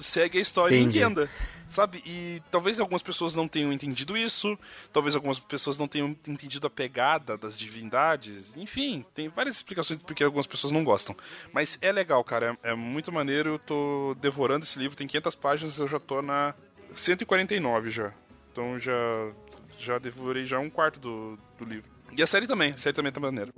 segue 0.00 0.38
a 0.38 0.40
história 0.40 0.76
Entendi. 0.76 0.98
e 0.98 1.02
entenda. 1.02 1.30
Sabe? 1.66 2.00
E 2.06 2.40
talvez 2.50 2.78
algumas 2.78 3.02
pessoas 3.02 3.34
não 3.34 3.48
tenham 3.48 3.72
entendido 3.72 4.16
isso, 4.16 4.56
talvez 4.92 5.16
algumas 5.16 5.38
pessoas 5.38 5.76
não 5.76 5.88
tenham 5.88 6.16
entendido 6.26 6.66
a 6.66 6.70
pegada 6.70 7.36
das 7.36 7.58
divindades. 7.58 8.56
Enfim, 8.56 9.04
tem 9.14 9.28
várias 9.28 9.56
explicações 9.56 9.98
porque 10.00 10.22
algumas 10.22 10.46
pessoas 10.46 10.72
não 10.72 10.84
gostam. 10.84 11.16
Mas 11.52 11.76
é 11.80 11.90
legal, 11.90 12.22
cara. 12.22 12.56
É, 12.62 12.70
é 12.70 12.74
muito 12.74 13.10
maneiro. 13.10 13.50
Eu 13.50 13.58
tô 13.58 14.16
devorando 14.20 14.64
esse 14.64 14.78
livro. 14.78 14.96
Tem 14.96 15.08
500 15.08 15.34
páginas, 15.34 15.78
eu 15.78 15.88
já 15.88 15.98
tô 15.98 16.22
na 16.22 16.54
149 16.94 17.90
já. 17.90 18.12
Então 18.52 18.78
já, 18.78 18.92
já 19.78 19.98
devorei 19.98 20.46
já 20.46 20.58
um 20.60 20.70
quarto 20.70 21.00
do, 21.00 21.38
do 21.58 21.64
livro. 21.64 21.95
E 22.12 22.22
a 22.22 22.26
série 22.26 22.46
também. 22.46 22.72
A 22.72 22.78
série 22.78 22.94
também 22.94 23.12
tá 23.12 23.20
maneira. 23.20 23.52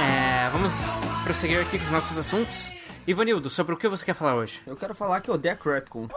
É, 0.00 0.48
vamos 0.50 0.72
prosseguir 1.24 1.60
aqui 1.60 1.78
com 1.78 1.84
os 1.84 1.90
nossos 1.90 2.16
assuntos. 2.18 2.72
Ivanildo, 3.06 3.48
sobre 3.48 3.74
o 3.74 3.76
que 3.76 3.88
você 3.88 4.04
quer 4.04 4.14
falar 4.14 4.34
hoje? 4.34 4.60
Eu 4.66 4.76
quero 4.76 4.94
falar 4.94 5.20
que 5.20 5.30
eu 5.30 5.34
odeio 5.34 5.54
a 5.54 5.56
Crapcom. 5.56 6.08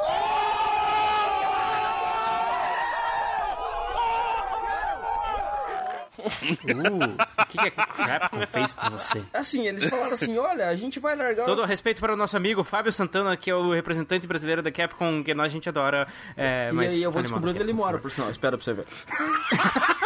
Uh, 6.22 7.42
o 7.42 7.46
que, 7.48 7.58
que 7.58 7.68
a 7.68 7.72
Capcom 7.72 8.48
fez 8.48 8.74
pra 8.74 8.90
você? 8.90 9.22
Assim, 9.34 9.68
eles 9.68 9.86
falaram 9.86 10.14
assim, 10.14 10.38
olha, 10.38 10.68
a 10.70 10.76
gente 10.76 11.00
vai 11.00 11.16
largar... 11.16 11.46
Todo 11.46 11.62
o 11.62 11.66
respeito 11.66 12.00
para 12.00 12.14
o 12.14 12.18
nosso 12.18 12.36
amigo 12.38 12.64
Fábio 12.64 12.92
Santana, 12.92 13.36
que 13.38 13.50
é 13.50 13.56
o 13.56 13.72
representante 13.74 14.26
brasileiro 14.28 14.62
da 14.62 14.72
Capcom, 14.72 15.24
que 15.24 15.34
nós 15.34 15.48
a 15.48 15.50
gente 15.50 15.68
adora. 15.68 16.08
É, 16.38 16.70
E 16.72 16.74
mas 16.74 16.92
aí 16.94 17.04
eu 17.04 17.12
vou 17.12 17.20
mal 17.20 17.24
descobrir 17.24 17.50
onde 17.52 17.60
ele 17.60 17.74
mora, 17.74 17.98
por 17.98 18.10
sinal. 18.12 18.32
Espera 18.32 18.58
pra 18.58 18.64
você 18.64 18.74
ver. 18.74 18.86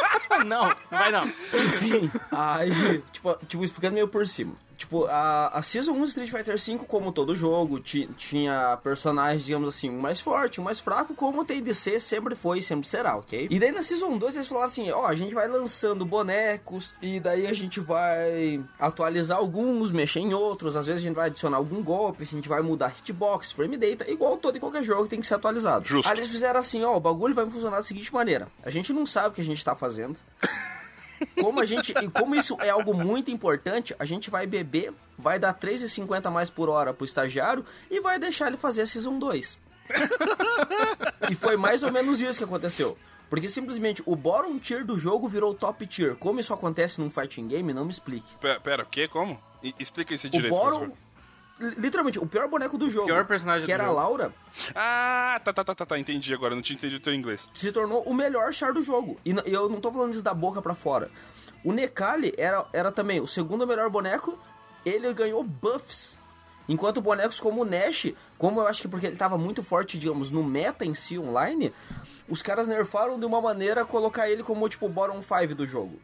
Não, 0.45 0.67
não 0.67 0.75
vai 0.91 1.11
não. 1.11 1.25
Sim. 1.79 2.11
Aí, 2.29 3.01
tipo, 3.11 3.37
tipo, 3.47 3.63
explicando 3.63 3.93
meio 3.93 4.07
por 4.07 4.27
cima. 4.27 4.53
Tipo, 4.85 5.05
a, 5.07 5.47
a 5.47 5.63
Season 5.63 5.93
1 5.93 6.03
de 6.03 6.09
Street 6.09 6.29
Fighter 6.29 6.57
V, 6.59 6.85
como 6.87 7.11
todo 7.11 7.35
jogo, 7.35 7.79
ti- 7.79 8.07
tinha 8.17 8.77
personagens, 8.83 9.43
digamos 9.43 9.67
assim, 9.67 9.89
um 9.89 9.99
mais 9.99 10.19
forte, 10.21 10.61
um 10.61 10.63
mais 10.63 10.79
fraco, 10.79 11.15
como 11.15 11.43
de 11.43 11.73
ser, 11.73 11.99
sempre 11.99 12.35
foi 12.35 12.59
e 12.59 12.61
sempre 12.61 12.87
será, 12.87 13.15
ok? 13.15 13.47
E 13.49 13.59
daí 13.59 13.71
na 13.71 13.81
Season 13.81 14.15
2 14.15 14.35
eles 14.35 14.47
falaram 14.47 14.67
assim, 14.67 14.91
ó, 14.91 15.07
a 15.07 15.15
gente 15.15 15.33
vai 15.33 15.47
lançando 15.47 16.05
bonecos, 16.05 16.93
e 17.01 17.19
daí 17.19 17.47
a 17.47 17.53
gente 17.53 17.79
vai 17.79 18.63
atualizar 18.79 19.39
alguns, 19.39 19.91
mexer 19.91 20.19
em 20.19 20.35
outros, 20.35 20.75
às 20.75 20.85
vezes 20.85 21.01
a 21.01 21.05
gente 21.07 21.15
vai 21.15 21.27
adicionar 21.27 21.57
algum 21.57 21.81
golpe, 21.81 22.21
a 22.21 22.25
gente 22.27 22.47
vai 22.47 22.61
mudar 22.61 22.93
hitbox, 22.95 23.51
frame 23.53 23.77
data, 23.77 24.07
igual 24.11 24.37
todo 24.37 24.55
e 24.55 24.59
qualquer 24.59 24.83
jogo 24.83 25.07
tem 25.07 25.19
que 25.19 25.25
ser 25.25 25.33
atualizado. 25.33 25.83
Justo. 25.83 26.11
Aí 26.11 26.17
eles 26.19 26.29
fizeram 26.29 26.59
assim, 26.59 26.83
ó, 26.83 26.95
o 26.95 26.99
bagulho 26.99 27.33
vai 27.33 27.47
funcionar 27.47 27.77
da 27.77 27.83
seguinte 27.83 28.13
maneira, 28.13 28.47
a 28.61 28.69
gente 28.69 28.93
não 28.93 29.03
sabe 29.05 29.29
o 29.29 29.31
que 29.31 29.41
a 29.41 29.45
gente 29.45 29.65
tá 29.65 29.75
fazendo, 29.75 30.15
como 31.41 31.59
a 31.59 31.65
gente 31.65 31.91
e 32.01 32.09
como 32.09 32.35
isso 32.35 32.57
é 32.61 32.69
algo 32.69 32.93
muito 32.93 33.31
importante, 33.31 33.95
a 33.99 34.05
gente 34.05 34.29
vai 34.29 34.45
beber, 34.47 34.93
vai 35.17 35.39
dar 35.39 35.53
3,50 35.53 36.29
mais 36.31 36.49
por 36.49 36.69
hora 36.69 36.93
pro 36.93 37.05
estagiário 37.05 37.65
e 37.89 37.99
vai 38.01 38.17
deixar 38.19 38.47
ele 38.47 38.57
fazer 38.57 38.81
a 38.81 38.87
Season 38.87 39.17
2. 39.19 39.57
e 41.29 41.35
foi 41.35 41.57
mais 41.57 41.83
ou 41.83 41.91
menos 41.91 42.21
isso 42.21 42.37
que 42.39 42.43
aconteceu. 42.43 42.97
Porque 43.29 43.49
simplesmente 43.49 44.03
o 44.05 44.15
bottom 44.15 44.57
tier 44.59 44.85
do 44.85 44.97
jogo 44.99 45.27
virou 45.27 45.53
top 45.53 45.85
tier. 45.87 46.15
Como 46.15 46.39
isso 46.39 46.53
acontece 46.53 47.01
num 47.01 47.09
fighting 47.09 47.47
game, 47.47 47.73
não 47.73 47.83
me 47.85 47.91
explique. 47.91 48.35
Pera, 48.39 48.59
pera 48.59 48.83
o 48.83 48.85
quê? 48.85 49.07
Como? 49.07 49.39
I- 49.63 49.73
explica 49.79 50.13
isso 50.13 50.27
O 50.27 50.29
direito, 50.29 50.53
por 50.53 50.71
bottom... 50.71 50.91
Literalmente, 51.59 52.19
o 52.19 52.25
pior 52.27 52.49
boneco 52.49 52.77
do 52.77 52.89
jogo, 52.89 53.05
Pior 53.07 53.25
personagem 53.25 53.61
que 53.65 53.71
do 53.71 53.73
era 53.73 53.85
jogo. 53.85 53.97
a 53.97 54.01
Laura, 54.01 54.33
Ah, 54.75 55.39
tá, 55.43 55.53
tá, 55.53 55.63
tá, 55.63 55.73
tá, 55.75 55.85
tá, 55.85 55.97
entendi 55.99 56.33
agora. 56.33 56.53
Não 56.53 56.61
tinha 56.61 56.75
entendido 56.75 56.99
o 56.99 57.03
teu 57.03 57.13
inglês. 57.13 57.47
se 57.53 57.71
tornou 57.71 58.03
o 58.03 58.13
melhor 58.13 58.53
char 58.53 58.73
do 58.73 58.81
jogo. 58.81 59.17
E 59.23 59.31
e 59.31 59.53
eu 59.53 59.69
não 59.69 59.79
tô 59.79 59.91
falando 59.91 60.11
isso 60.13 60.21
da 60.21 60.33
boca 60.33 60.61
pra 60.61 60.75
fora. 60.75 61.09
O 61.63 61.71
Nekali 61.71 62.33
era, 62.37 62.65
era 62.73 62.91
também 62.91 63.21
o 63.21 63.27
segundo 63.27 63.65
melhor 63.65 63.89
boneco, 63.89 64.37
ele 64.85 65.11
ganhou 65.13 65.43
buffs. 65.43 66.17
Enquanto 66.67 66.99
bonecos 66.99 67.39
como 67.39 67.61
o 67.61 67.65
Nash, 67.65 68.11
como 68.37 68.59
eu 68.59 68.67
acho 68.67 68.81
que 68.81 68.87
porque 68.87 69.05
ele 69.05 69.15
tava 69.15 69.37
muito 69.37 69.61
forte, 69.63 69.97
digamos, 69.99 70.31
no 70.31 70.43
meta 70.43 70.83
em 70.83 70.93
si 70.95 71.17
online, 71.17 71.71
os 72.27 72.41
caras 72.41 72.67
nerfaram 72.67 73.17
de 73.19 73.25
uma 73.25 73.39
maneira 73.39 73.83
a 73.83 73.85
colocar 73.85 74.27
ele 74.29 74.43
como 74.43 74.67
tipo 74.67 74.89
bottom 74.89 75.21
5 75.21 75.53
do 75.55 75.65
jogo. 75.65 75.99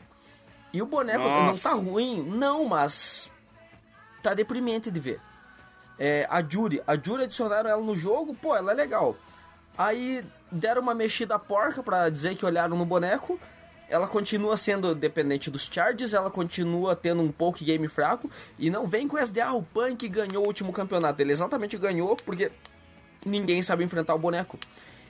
E 0.72 0.82
o 0.82 0.86
boneco 0.86 1.20
não 1.24 1.48
Nossa. 1.48 1.68
tá 1.70 1.76
ruim, 1.76 2.22
não, 2.24 2.64
mas 2.66 3.30
tá 4.24 4.34
deprimente 4.36 4.90
de 4.92 5.00
ver. 5.00 5.20
É, 6.04 6.26
a 6.32 6.42
Judy, 6.42 6.82
a 6.88 6.96
Judy 6.96 7.26
adicionaram 7.26 7.70
ela 7.70 7.84
no 7.84 7.96
jogo, 7.96 8.34
pô, 8.34 8.56
ela 8.56 8.72
é 8.72 8.74
legal. 8.74 9.16
Aí 9.78 10.26
deram 10.52 10.82
uma 10.82 10.96
mexida 10.96 11.38
porca 11.38 11.84
pra 11.84 12.10
dizer 12.10 12.34
que 12.34 12.44
olharam 12.44 12.76
no 12.76 12.84
boneco. 12.84 13.40
Ela 13.88 14.08
continua 14.08 14.58
sendo 14.58 14.96
dependente 14.96 15.52
dos 15.52 15.70
charges, 15.72 16.16
ela 16.16 16.32
continua 16.32 16.96
tendo 16.96 17.22
um 17.22 17.32
pouco 17.32 17.64
game 17.64 17.88
fraco. 17.88 18.32
E 18.58 18.72
não 18.72 18.88
vem 18.88 19.08
com 19.08 19.24
de, 19.24 19.42
ah, 19.42 19.54
o 19.54 19.62
Punk 19.62 20.08
ganhou 20.08 20.44
o 20.44 20.48
último 20.48 20.74
campeonato. 20.74 21.22
Ele 21.22 21.34
exatamente 21.34 21.78
ganhou 21.78 22.16
porque 22.16 22.52
ninguém 23.24 23.62
sabe 23.62 23.84
enfrentar 23.84 24.16
o 24.16 24.20
boneco. 24.20 24.58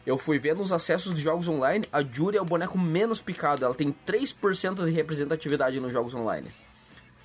Eu 0.06 0.18
fui 0.18 0.38
ver 0.40 0.58
nos 0.58 0.74
acessos 0.74 1.14
de 1.14 1.22
jogos 1.22 1.48
online, 1.48 1.86
a 1.90 2.04
Judy 2.04 2.36
é 2.36 2.42
o 2.42 2.46
boneco 2.46 2.78
menos 2.78 3.22
picado. 3.22 3.64
Ela 3.64 3.74
tem 3.74 3.96
3% 4.06 4.84
de 4.84 4.92
representatividade 4.92 5.80
nos 5.80 5.94
jogos 5.94 6.14
online. 6.14 6.52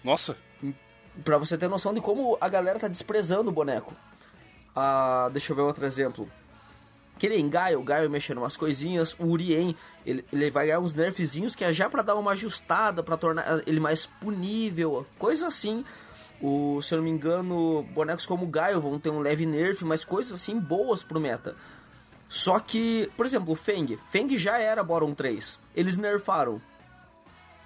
Nossa. 0.04 0.37
Pra 1.25 1.38
você 1.38 1.56
ter 1.56 1.68
noção 1.68 1.94
de 1.94 2.00
como 2.00 2.37
a 2.40 2.49
galera 2.49 2.78
tá 2.78 2.88
desprezando 2.88 3.50
o 3.50 3.52
boneco. 3.52 3.94
Ah, 4.75 5.28
deixa 5.32 5.52
eu 5.52 5.56
ver 5.56 5.62
outro 5.62 5.87
exemplo. 5.87 6.28
Que 7.18 7.28
nem 7.28 7.49
Gaio, 7.49 7.82
Gaio 7.82 8.11
mexendo 8.11 8.38
umas 8.38 8.56
coisinhas, 8.56 9.14
o 9.18 9.26
Urien, 9.26 9.75
ele, 10.04 10.23
ele 10.30 10.50
vai 10.50 10.66
ganhar 10.66 10.80
uns 10.80 10.94
nerfzinhos 10.94 11.54
que 11.54 11.64
é 11.64 11.73
já 11.73 11.88
pra 11.88 12.02
dar 12.02 12.14
uma 12.14 12.32
ajustada, 12.32 13.02
pra 13.02 13.16
tornar 13.16 13.62
ele 13.66 13.80
mais 13.80 14.04
punível, 14.04 15.06
coisa 15.18 15.49
assim. 15.49 15.82
O, 16.42 16.82
se 16.82 16.92
eu 16.92 16.99
não 16.99 17.04
me 17.04 17.11
engano, 17.11 17.82
bonecos 17.94 18.26
como 18.26 18.46
Gaio 18.46 18.82
vão 18.82 18.99
ter 18.99 19.08
um 19.08 19.20
leve 19.20 19.46
nerf, 19.46 19.82
mas 19.87 20.04
coisas 20.04 20.35
assim 20.35 20.61
boas 20.61 21.02
pro 21.02 21.18
meta. 21.18 21.56
Só 22.28 22.58
que, 22.58 23.11
por 23.16 23.25
exemplo, 23.25 23.52
o 23.52 23.56
Feng. 23.56 23.99
Feng 24.04 24.37
já 24.37 24.58
era 24.58 24.85
bottom 24.85 25.14
3. 25.14 25.58
Eles 25.75 25.96
nerfaram. 25.96 26.61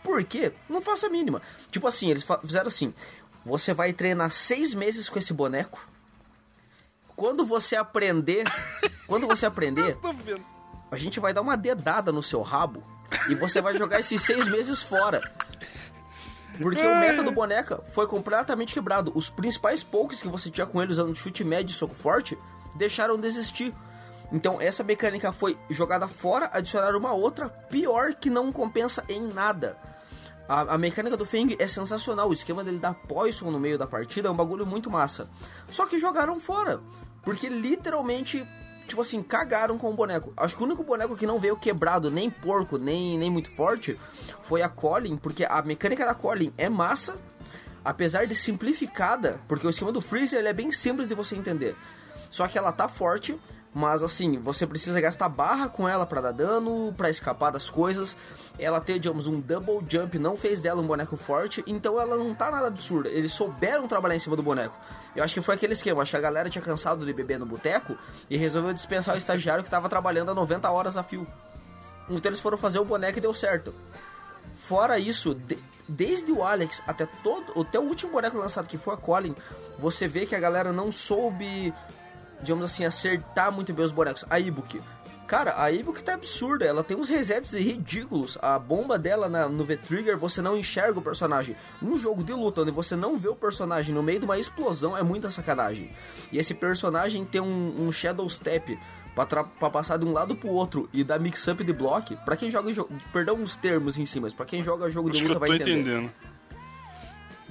Por 0.02 0.22
quê? 0.24 0.52
Não 0.68 0.80
faço 0.80 1.06
a 1.06 1.10
mínima. 1.10 1.42
Tipo 1.70 1.88
assim, 1.88 2.10
eles 2.10 2.24
fizeram 2.42 2.68
assim: 2.68 2.94
você 3.44 3.72
vai 3.72 3.92
treinar 3.92 4.30
seis 4.30 4.74
meses 4.74 5.08
com 5.08 5.18
esse 5.18 5.32
boneco. 5.32 5.88
Quando 7.16 7.44
você 7.44 7.76
aprender, 7.76 8.44
quando 9.06 9.26
você 9.26 9.46
aprender, 9.46 9.96
a 10.90 10.96
gente 10.96 11.20
vai 11.20 11.32
dar 11.32 11.42
uma 11.42 11.56
dedada 11.56 12.12
no 12.12 12.22
seu 12.22 12.40
rabo 12.42 12.82
e 13.28 13.34
você 13.34 13.60
vai 13.60 13.74
jogar 13.74 14.00
esses 14.00 14.22
seis 14.22 14.48
meses 14.48 14.82
fora. 14.82 15.20
Porque 16.60 16.86
o 16.86 17.00
meta 17.00 17.22
do 17.22 17.32
boneca 17.32 17.82
foi 17.92 18.06
completamente 18.06 18.74
quebrado. 18.74 19.12
Os 19.14 19.30
principais 19.30 19.82
pokés 19.82 20.20
que 20.20 20.28
você 20.28 20.50
tinha 20.50 20.66
com 20.66 20.82
ele 20.82 20.92
usando 20.92 21.14
chute 21.14 21.42
médio 21.42 21.72
e 21.72 21.74
soco 21.74 21.94
forte 21.94 22.36
deixaram 22.76 23.18
de 23.18 23.26
existir. 23.26 23.74
Então 24.30 24.60
essa 24.60 24.84
mecânica 24.84 25.32
foi 25.32 25.58
jogada 25.70 26.06
fora, 26.06 26.50
adicionaram 26.52 26.98
uma 26.98 27.12
outra 27.12 27.48
pior 27.48 28.14
que 28.14 28.28
não 28.28 28.52
compensa 28.52 29.02
em 29.08 29.20
nada. 29.20 29.76
A, 30.48 30.74
a 30.74 30.78
mecânica 30.78 31.16
do 31.16 31.24
Feng 31.24 31.56
é 31.58 31.66
sensacional, 31.66 32.28
o 32.28 32.32
esquema 32.32 32.64
dele 32.64 32.78
dar 32.78 32.94
poison 32.94 33.50
no 33.50 33.60
meio 33.60 33.78
da 33.78 33.86
partida 33.86 34.28
é 34.28 34.30
um 34.30 34.36
bagulho 34.36 34.66
muito 34.66 34.90
massa. 34.90 35.28
Só 35.68 35.86
que 35.86 35.98
jogaram 35.98 36.40
fora, 36.40 36.80
porque 37.22 37.48
literalmente, 37.48 38.46
tipo 38.86 39.00
assim, 39.00 39.22
cagaram 39.22 39.78
com 39.78 39.90
o 39.90 39.94
boneco. 39.94 40.32
Acho 40.36 40.56
que 40.56 40.62
o 40.62 40.66
único 40.66 40.82
boneco 40.82 41.16
que 41.16 41.26
não 41.26 41.38
veio 41.38 41.56
quebrado, 41.56 42.10
nem 42.10 42.28
porco, 42.28 42.78
nem, 42.78 43.16
nem 43.16 43.30
muito 43.30 43.50
forte, 43.50 43.98
foi 44.42 44.62
a 44.62 44.68
Colin, 44.68 45.16
porque 45.16 45.44
a 45.44 45.62
mecânica 45.62 46.04
da 46.04 46.14
Colin 46.14 46.52
é 46.58 46.68
massa, 46.68 47.16
apesar 47.84 48.26
de 48.26 48.34
simplificada, 48.34 49.40
porque 49.46 49.66
o 49.66 49.70
esquema 49.70 49.92
do 49.92 50.00
Freezer 50.00 50.40
ele 50.40 50.48
é 50.48 50.52
bem 50.52 50.72
simples 50.72 51.08
de 51.08 51.14
você 51.14 51.36
entender. 51.36 51.76
Só 52.30 52.46
que 52.46 52.58
ela 52.58 52.72
tá 52.72 52.88
forte, 52.88 53.38
mas 53.72 54.02
assim, 54.02 54.38
você 54.38 54.66
precisa 54.66 55.00
gastar 55.00 55.28
barra 55.28 55.68
com 55.68 55.88
ela 55.88 56.04
pra 56.04 56.20
dar 56.20 56.32
dano, 56.32 56.92
pra 56.96 57.08
escapar 57.08 57.50
das 57.52 57.70
coisas. 57.70 58.16
Ela 58.58 58.80
ter, 58.80 58.98
digamos, 58.98 59.26
um 59.26 59.40
double 59.40 59.80
jump 59.88 60.18
não 60.18 60.36
fez 60.36 60.60
dela 60.60 60.80
um 60.82 60.86
boneco 60.86 61.16
forte, 61.16 61.62
então 61.66 62.00
ela 62.00 62.16
não 62.16 62.34
tá 62.34 62.50
nada 62.50 62.66
absurda. 62.66 63.08
Eles 63.08 63.32
souberam 63.32 63.86
trabalhar 63.86 64.16
em 64.16 64.18
cima 64.18 64.34
do 64.36 64.42
boneco. 64.42 64.76
Eu 65.14 65.22
acho 65.24 65.34
que 65.34 65.40
foi 65.40 65.54
aquele 65.54 65.72
esquema, 65.72 66.02
acho 66.02 66.10
que 66.10 66.16
a 66.16 66.20
galera 66.20 66.50
tinha 66.50 66.62
cansado 66.62 67.06
de 67.06 67.12
beber 67.12 67.38
no 67.38 67.46
boteco 67.46 67.96
e 68.28 68.36
resolveu 68.36 68.72
dispensar 68.72 69.14
o 69.14 69.18
estagiário 69.18 69.62
que 69.64 69.70
tava 69.70 69.88
trabalhando 69.88 70.30
a 70.30 70.34
90 70.34 70.68
horas 70.70 70.96
a 70.96 71.02
fio. 71.02 71.26
Então 72.08 72.28
eles 72.28 72.40
foram 72.40 72.58
fazer 72.58 72.80
o 72.80 72.84
boneco 72.84 73.18
e 73.18 73.20
deu 73.20 73.32
certo. 73.32 73.72
Fora 74.54 74.98
isso, 74.98 75.34
de- 75.34 75.58
desde 75.88 76.30
o 76.32 76.44
Alex 76.44 76.82
até 76.86 77.06
todo 77.06 77.60
até 77.60 77.78
o 77.78 77.82
último 77.82 78.12
boneco 78.12 78.36
lançado 78.38 78.68
que 78.68 78.76
foi 78.78 78.94
a 78.94 78.96
Colin, 78.96 79.34
você 79.78 80.06
vê 80.06 80.26
que 80.26 80.34
a 80.34 80.40
galera 80.40 80.72
não 80.72 80.92
soube, 80.92 81.72
digamos 82.42 82.64
assim, 82.64 82.84
acertar 82.84 83.50
muito 83.52 83.72
bem 83.72 83.84
os 83.84 83.92
bonecos. 83.92 84.24
A 84.30 84.38
Ibuki, 84.40 84.80
Cara, 85.26 85.62
a 85.62 85.70
Ibuki 85.70 86.02
tá 86.02 86.14
absurda, 86.14 86.64
ela 86.64 86.82
tem 86.82 86.96
uns 86.96 87.08
resets 87.08 87.52
ridículos. 87.52 88.36
A 88.42 88.58
bomba 88.58 88.98
dela 88.98 89.28
na- 89.28 89.48
no 89.48 89.64
V-Trigger, 89.64 90.18
você 90.18 90.42
não 90.42 90.56
enxerga 90.56 90.98
o 90.98 91.02
personagem. 91.02 91.54
Num 91.80 91.96
jogo 91.96 92.24
de 92.24 92.32
luta 92.32 92.62
onde 92.62 92.72
você 92.72 92.96
não 92.96 93.16
vê 93.16 93.28
o 93.28 93.36
personagem 93.36 93.94
no 93.94 94.02
meio 94.02 94.18
de 94.18 94.24
uma 94.24 94.36
explosão, 94.40 94.96
é 94.96 95.04
muita 95.04 95.30
sacanagem. 95.30 95.92
E 96.32 96.38
esse 96.38 96.52
personagem 96.52 97.24
tem 97.24 97.40
um, 97.40 97.74
um 97.78 97.92
Shadow 97.92 98.28
Step 98.28 98.76
pra 99.14 99.70
passar 99.70 99.98
de 99.98 100.04
um 100.04 100.12
lado 100.12 100.34
pro 100.34 100.48
outro 100.48 100.88
e 100.92 101.04
dar 101.04 101.20
mix-up 101.20 101.62
de 101.62 101.72
block. 101.72 102.16
Pra 102.24 102.34
quem 102.34 102.50
joga 102.50 102.72
jogo. 102.72 102.92
Perdão 103.12 103.36
uns 103.36 103.54
termos 103.54 104.00
em 104.00 104.04
cima, 104.04 104.26
mas 104.26 104.34
pra 104.34 104.44
quem 104.44 104.64
joga 104.64 104.90
jogo 104.90 105.10
de 105.10 105.18
Acho 105.18 105.22
que 105.26 105.28
luta 105.28 105.38
vai 105.38 105.50
entender. 105.54 105.70
entendendo. 105.80 106.12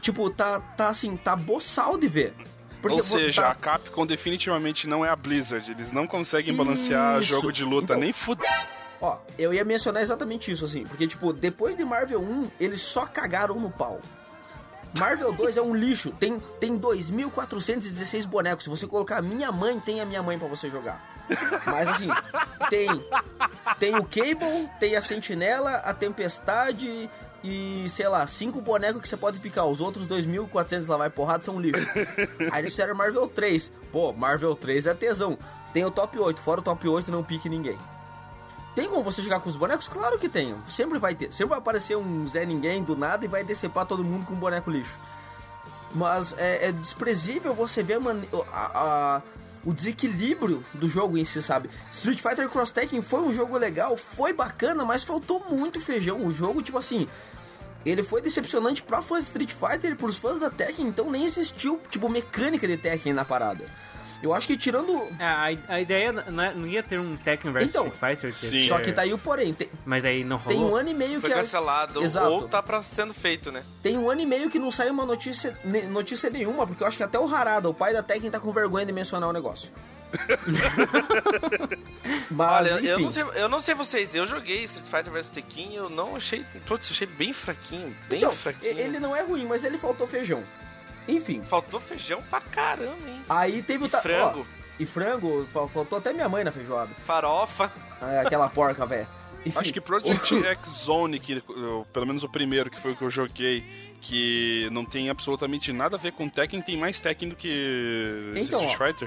Tipo, 0.02 0.30
tá, 0.30 0.60
tá 0.60 0.90
assim, 0.90 1.16
tá 1.16 1.34
boçal 1.36 1.98
de 1.98 2.10
ver. 2.10 2.34
Porque 2.82 2.98
Ou 2.98 3.04
seja, 3.04 3.42
tá- 3.42 3.52
a 3.52 3.56
Capcom 3.56 4.06
definitivamente 4.06 4.88
não 4.88 5.06
é 5.06 5.10
a 5.10 5.16
Blizzard. 5.16 5.70
Eles 5.72 5.92
não 5.92 6.08
conseguem 6.08 6.56
balancear 6.56 7.22
Isso. 7.22 7.34
jogo 7.34 7.52
de 7.52 7.64
luta, 7.64 7.86
Então- 7.94 8.00
nem 8.00 8.14
fuder. 8.14 8.68
Ó, 9.02 9.18
eu 9.38 9.54
ia 9.54 9.64
mencionar 9.64 10.02
exatamente 10.02 10.52
isso, 10.52 10.66
assim, 10.66 10.84
porque, 10.86 11.08
tipo, 11.08 11.32
depois 11.32 11.76
de 11.76 11.86
Marvel 11.86 12.22
1, 12.22 12.48
eles 12.60 12.82
só 12.82 13.06
cagaram 13.06 13.56
no 13.60 13.70
pau. 13.70 14.00
Marvel 14.98 15.32
2 15.32 15.56
é 15.56 15.62
um 15.62 15.74
lixo, 15.76 16.12
tem, 16.20 16.40
tem 16.60 16.76
2.416 16.78 18.26
bonecos. 18.26 18.64
Se 18.64 18.70
você 18.70 18.88
colocar 18.88 19.18
a 19.18 19.22
minha 19.22 19.52
mãe, 19.52 19.80
tem 19.80 20.02
a 20.02 20.06
minha 20.06 20.22
mãe 20.24 20.38
pra 20.38 20.48
você 20.48 20.70
jogar. 20.70 21.00
Mas 21.66 21.88
assim, 21.88 22.10
tem 22.72 22.88
tem 23.78 23.96
o 23.96 24.04
Cable, 24.04 24.68
tem 24.80 24.96
a 24.96 25.02
Sentinela, 25.02 25.76
a 25.86 25.94
Tempestade 25.94 27.08
e, 27.44 27.86
sei 27.90 28.08
lá, 28.08 28.26
cinco 28.28 28.62
bonecos 28.62 29.02
que 29.02 29.08
você 29.08 29.18
pode 29.18 29.40
picar. 29.40 29.66
Os 29.66 29.82
outros 29.82 30.08
2.400 30.08 30.88
lá 30.88 30.98
vai 30.98 31.10
porrada 31.10 31.44
são 31.44 31.60
lixo. 31.60 31.88
Aí 32.52 32.62
eles 32.62 32.72
fizeram 32.72 32.96
Marvel 32.96 33.28
3. 33.28 33.72
Pô, 33.92 34.12
Marvel 34.14 34.56
3 34.56 34.88
é 34.88 34.94
tesão. 34.94 35.38
Tem 35.74 35.86
o 35.86 35.92
top 35.92 36.18
8, 36.20 36.42
fora 36.42 36.60
o 36.60 36.64
top 36.64 36.88
8 36.88 37.12
não 37.12 37.24
pique 37.24 37.48
ninguém. 37.48 37.78
Tem 38.76 38.88
como 38.88 39.04
você 39.04 39.22
jogar 39.22 39.40
com 39.40 39.50
os 39.50 39.56
bonecos? 39.56 39.88
Claro 39.88 40.18
que 40.20 40.30
tem. 40.30 40.56
Sempre 40.68 41.00
vai 41.00 41.16
ter. 41.16 41.34
Sempre 41.34 41.50
vai 41.50 41.58
aparecer 41.60 41.98
um 41.98 42.26
Zé 42.28 42.46
Ninguém 42.46 42.84
do 42.84 42.96
nada 42.96 43.26
e 43.26 43.28
vai 43.28 43.44
decepar 43.44 43.86
todo 43.86 44.04
mundo 44.04 44.26
com 44.26 44.34
um 44.34 44.38
boneco 44.40 44.70
lixo. 44.72 44.98
Mas 45.94 46.36
é, 46.38 46.68
é 46.68 46.72
desprezível 46.72 47.54
você 47.54 47.82
ver 47.82 48.00
a- 48.54 48.72
a- 48.74 49.22
o 49.66 49.74
desequilíbrio 49.74 50.64
do 50.74 50.88
jogo 50.88 51.18
em 51.18 51.26
si, 51.26 51.42
sabe? 51.42 51.70
Street 51.92 52.20
Fighter 52.22 52.48
Cross 52.48 52.72
Tekken 52.72 53.02
foi 53.02 53.22
um 53.22 53.32
jogo 53.32 53.58
legal, 53.58 53.98
foi 53.98 54.32
bacana, 54.32 54.86
mas 54.86 55.04
faltou 55.04 55.44
muito 55.50 55.82
feijão. 55.82 56.26
O 56.26 56.32
jogo, 56.32 56.62
tipo 56.62 56.78
assim, 56.78 57.08
ele 57.86 58.04
foi 58.04 58.22
decepcionante 58.22 58.82
pra 58.84 59.02
fãs 59.02 59.24
de 59.24 59.30
Street 59.30 59.52
Fighter 59.52 59.92
e 59.92 59.96
pros 59.96 60.18
fãs 60.18 60.40
da 60.40 60.50
Tekken, 60.50 60.88
então 60.88 61.10
nem 61.10 61.24
existiu, 61.26 61.80
tipo, 61.90 62.08
mecânica 62.10 62.68
de 62.68 62.78
Tekken 62.78 63.14
na 63.14 63.24
parada. 63.26 63.66
Eu 64.22 64.34
acho 64.34 64.48
que 64.48 64.58
tirando. 64.58 64.92
É, 65.18 65.24
a, 65.24 65.76
a 65.76 65.80
ideia 65.80 66.12
não, 66.12 66.44
é- 66.44 66.54
não 66.54 66.68
ia 66.68 66.84
ter 66.84 67.00
um 67.00 67.16
Tekken 67.16 67.54
vs 67.54 67.70
Então, 67.70 67.88
Street 67.88 68.18
Fighter. 68.18 68.34
sim. 68.34 68.62
Só 68.68 68.76
ser- 68.76 68.84
que 68.84 68.92
tá 68.92 69.04
aí 69.04 69.14
o 69.14 69.18
porém. 69.18 69.54
Tem, 69.54 69.70
Mas 69.86 70.04
daí 70.04 70.26
não 70.26 70.38
tem 70.40 70.58
rolou. 70.58 70.74
um 70.74 70.76
ano 70.76 70.90
e 70.90 70.94
meio 70.94 71.22
Foi 71.22 71.30
que. 71.30 71.34
a- 71.34 71.40
cancelado 71.40 72.04
Exato. 72.04 72.28
ou 72.30 72.46
tá 72.50 72.62
pra 72.62 72.84
sendo 72.84 73.14
feito, 73.14 73.50
né? 73.50 73.64
Tem 73.82 73.98
um 73.98 74.10
ano 74.10 74.20
e 74.20 74.26
meio 74.26 74.50
que 74.50 74.60
não 74.60 74.72
saiu 74.72 74.92
uma 74.92 75.06
notícia, 75.06 75.58
notícia 75.90 76.30
nenhuma, 76.30 76.68
porque 76.68 76.84
eu 76.84 76.88
acho 76.88 76.98
que 76.98 77.04
até 77.04 77.18
o 77.18 77.34
Harada, 77.34 77.70
o 77.70 77.74
pai 77.74 77.94
da 77.94 78.04
Tekken, 78.04 78.30
tá 78.30 78.42
com 78.42 78.52
vergonha 78.52 78.86
de 78.86 78.92
mencionar 78.92 79.30
o 79.30 79.32
negócio. 79.34 79.72
Mas, 82.32 82.52
Olha, 82.52 82.70
eu 82.86 82.96
enfim. 82.96 83.04
não, 83.04 83.12
sei, 83.12 83.24
eu 83.36 83.50
não 83.50 83.60
sei 83.60 83.76
vocês, 83.76 84.16
eu 84.16 84.26
joguei 84.26 84.64
Street 84.66 84.88
Fighter 84.88 85.12
vs 85.12 85.30
Tekken 85.30 85.74
e 85.74 85.76
eu 85.76 85.90
não 85.90 86.16
achei. 86.16 86.44
Putz, 86.66 86.90
achei 86.92 87.08
bem 87.08 87.34
fraquinho, 87.34 87.96
bem 88.08 88.20
Então, 88.20 88.32
fraquinho. 88.32 88.78
ele 88.80 89.00
não 89.00 89.16
é 89.16 89.22
ruim, 89.24 89.46
mas 89.46 89.64
ele 89.64 89.78
faltou 89.78 90.08
feijão. 90.08 90.44
Enfim, 91.08 91.42
Faltou 91.42 91.80
feijão 91.80 92.22
pra 92.30 92.40
caramba, 92.40 92.96
hein? 93.08 93.22
aí 93.28 93.64
teve 93.64 93.86
o... 93.86 93.88
E 93.88 93.90
ta- 93.90 94.00
frango. 94.02 94.46
ó, 94.48 94.60
e 94.80 94.86
frango, 94.86 95.48
fa- 95.52 95.68
faltou 95.68 95.98
até 95.98 96.14
minha 96.14 96.30
mãe 96.30 96.44
na 96.44 96.52
feijoada. 96.52 96.92
Farofa. 97.04 97.72
É, 98.02 98.20
aquela 98.20 98.48
porca, 98.54 98.86
velho. 98.86 99.08
Acho 99.56 99.74
que 99.74 99.82
Project 99.82 100.36
X 100.46 100.70
Zone, 100.70 101.20
que, 101.20 101.42
eu- 101.50 101.88
pelo 101.92 102.06
menos 102.06 102.24
o 102.24 102.30
primeiro 102.30 102.70
que 102.70 102.80
foi 102.80 102.92
o 102.92 102.96
que 102.96 103.02
eu 103.04 103.10
joguei, 103.10 103.66
que 104.02 104.70
não 104.72 104.86
tem 104.86 105.10
absolutamente 105.10 105.74
nada 105.74 105.96
a 105.96 106.00
ver 106.00 106.12
com 106.12 106.30
Tekken, 106.30 106.62
tem 106.62 106.78
mais 106.78 107.00
Tekken 107.00 107.30
do 107.30 107.36
que 107.36 108.34
Então, 108.36 108.64
Street 108.70 108.98
ó. 109.02 109.06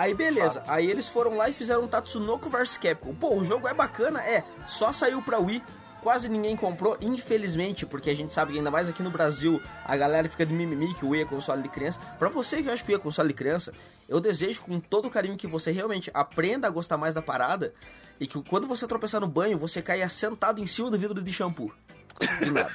Aí 0.00 0.14
beleza, 0.14 0.62
aí 0.66 0.90
eles 0.90 1.10
foram 1.10 1.36
lá 1.36 1.50
e 1.50 1.52
fizeram 1.52 1.82
um 1.82 1.86
Tatsunoko 1.86 2.48
vs 2.48 2.78
Capcom. 2.78 3.14
Pô, 3.14 3.34
o 3.34 3.44
jogo 3.44 3.68
é 3.68 3.74
bacana, 3.74 4.22
é, 4.22 4.42
só 4.66 4.94
saiu 4.94 5.20
pra 5.20 5.38
Wii, 5.38 5.62
quase 6.00 6.30
ninguém 6.30 6.56
comprou, 6.56 6.96
infelizmente, 7.02 7.84
porque 7.84 8.08
a 8.08 8.16
gente 8.16 8.32
sabe 8.32 8.52
que 8.52 8.58
ainda 8.58 8.70
mais 8.70 8.88
aqui 8.88 9.02
no 9.02 9.10
Brasil, 9.10 9.60
a 9.84 9.94
galera 9.98 10.26
fica 10.26 10.46
de 10.46 10.54
mimimi 10.54 10.94
que 10.94 11.04
o 11.04 11.10
Wii 11.10 11.20
é 11.20 11.24
console 11.26 11.62
de 11.62 11.68
criança. 11.68 12.00
Pra 12.18 12.30
você 12.30 12.62
que 12.62 12.70
acha 12.70 12.82
que 12.82 12.90
o 12.90 12.94
Wii 12.94 12.98
é 12.98 13.02
console 13.02 13.28
de 13.28 13.34
criança, 13.34 13.74
eu 14.08 14.20
desejo 14.20 14.62
com 14.62 14.80
todo 14.80 15.08
o 15.08 15.10
carinho 15.10 15.36
que 15.36 15.46
você 15.46 15.70
realmente 15.70 16.10
aprenda 16.14 16.66
a 16.66 16.70
gostar 16.70 16.96
mais 16.96 17.12
da 17.12 17.20
parada 17.20 17.74
e 18.18 18.26
que 18.26 18.42
quando 18.42 18.66
você 18.66 18.86
tropeçar 18.86 19.20
no 19.20 19.28
banho, 19.28 19.58
você 19.58 19.82
caia 19.82 20.08
sentado 20.08 20.62
em 20.62 20.66
cima 20.66 20.90
do 20.90 20.98
vidro 20.98 21.20
de 21.22 21.30
shampoo. 21.30 21.70
De 22.42 22.50
nada. 22.50 22.72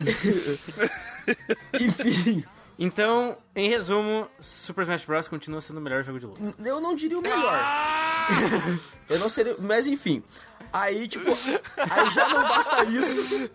Enfim, 1.80 2.44
Então, 2.78 3.36
em 3.54 3.68
resumo, 3.68 4.28
Super 4.38 4.82
Smash 4.82 5.04
Bros. 5.04 5.28
continua 5.28 5.60
sendo 5.60 5.78
o 5.78 5.80
melhor 5.80 6.02
jogo 6.02 6.20
de 6.20 6.26
luta. 6.26 6.54
Eu 6.64 6.80
não 6.80 6.94
diria 6.94 7.18
o 7.18 7.22
melhor. 7.22 7.58
eu 9.08 9.18
não 9.18 9.28
seria. 9.28 9.56
Mas 9.58 9.86
enfim. 9.86 10.22
Aí, 10.72 11.08
tipo, 11.08 11.30
aí 11.30 12.10
já 12.10 12.28
não 12.28 12.42
basta 12.42 12.84
isso. 12.84 13.50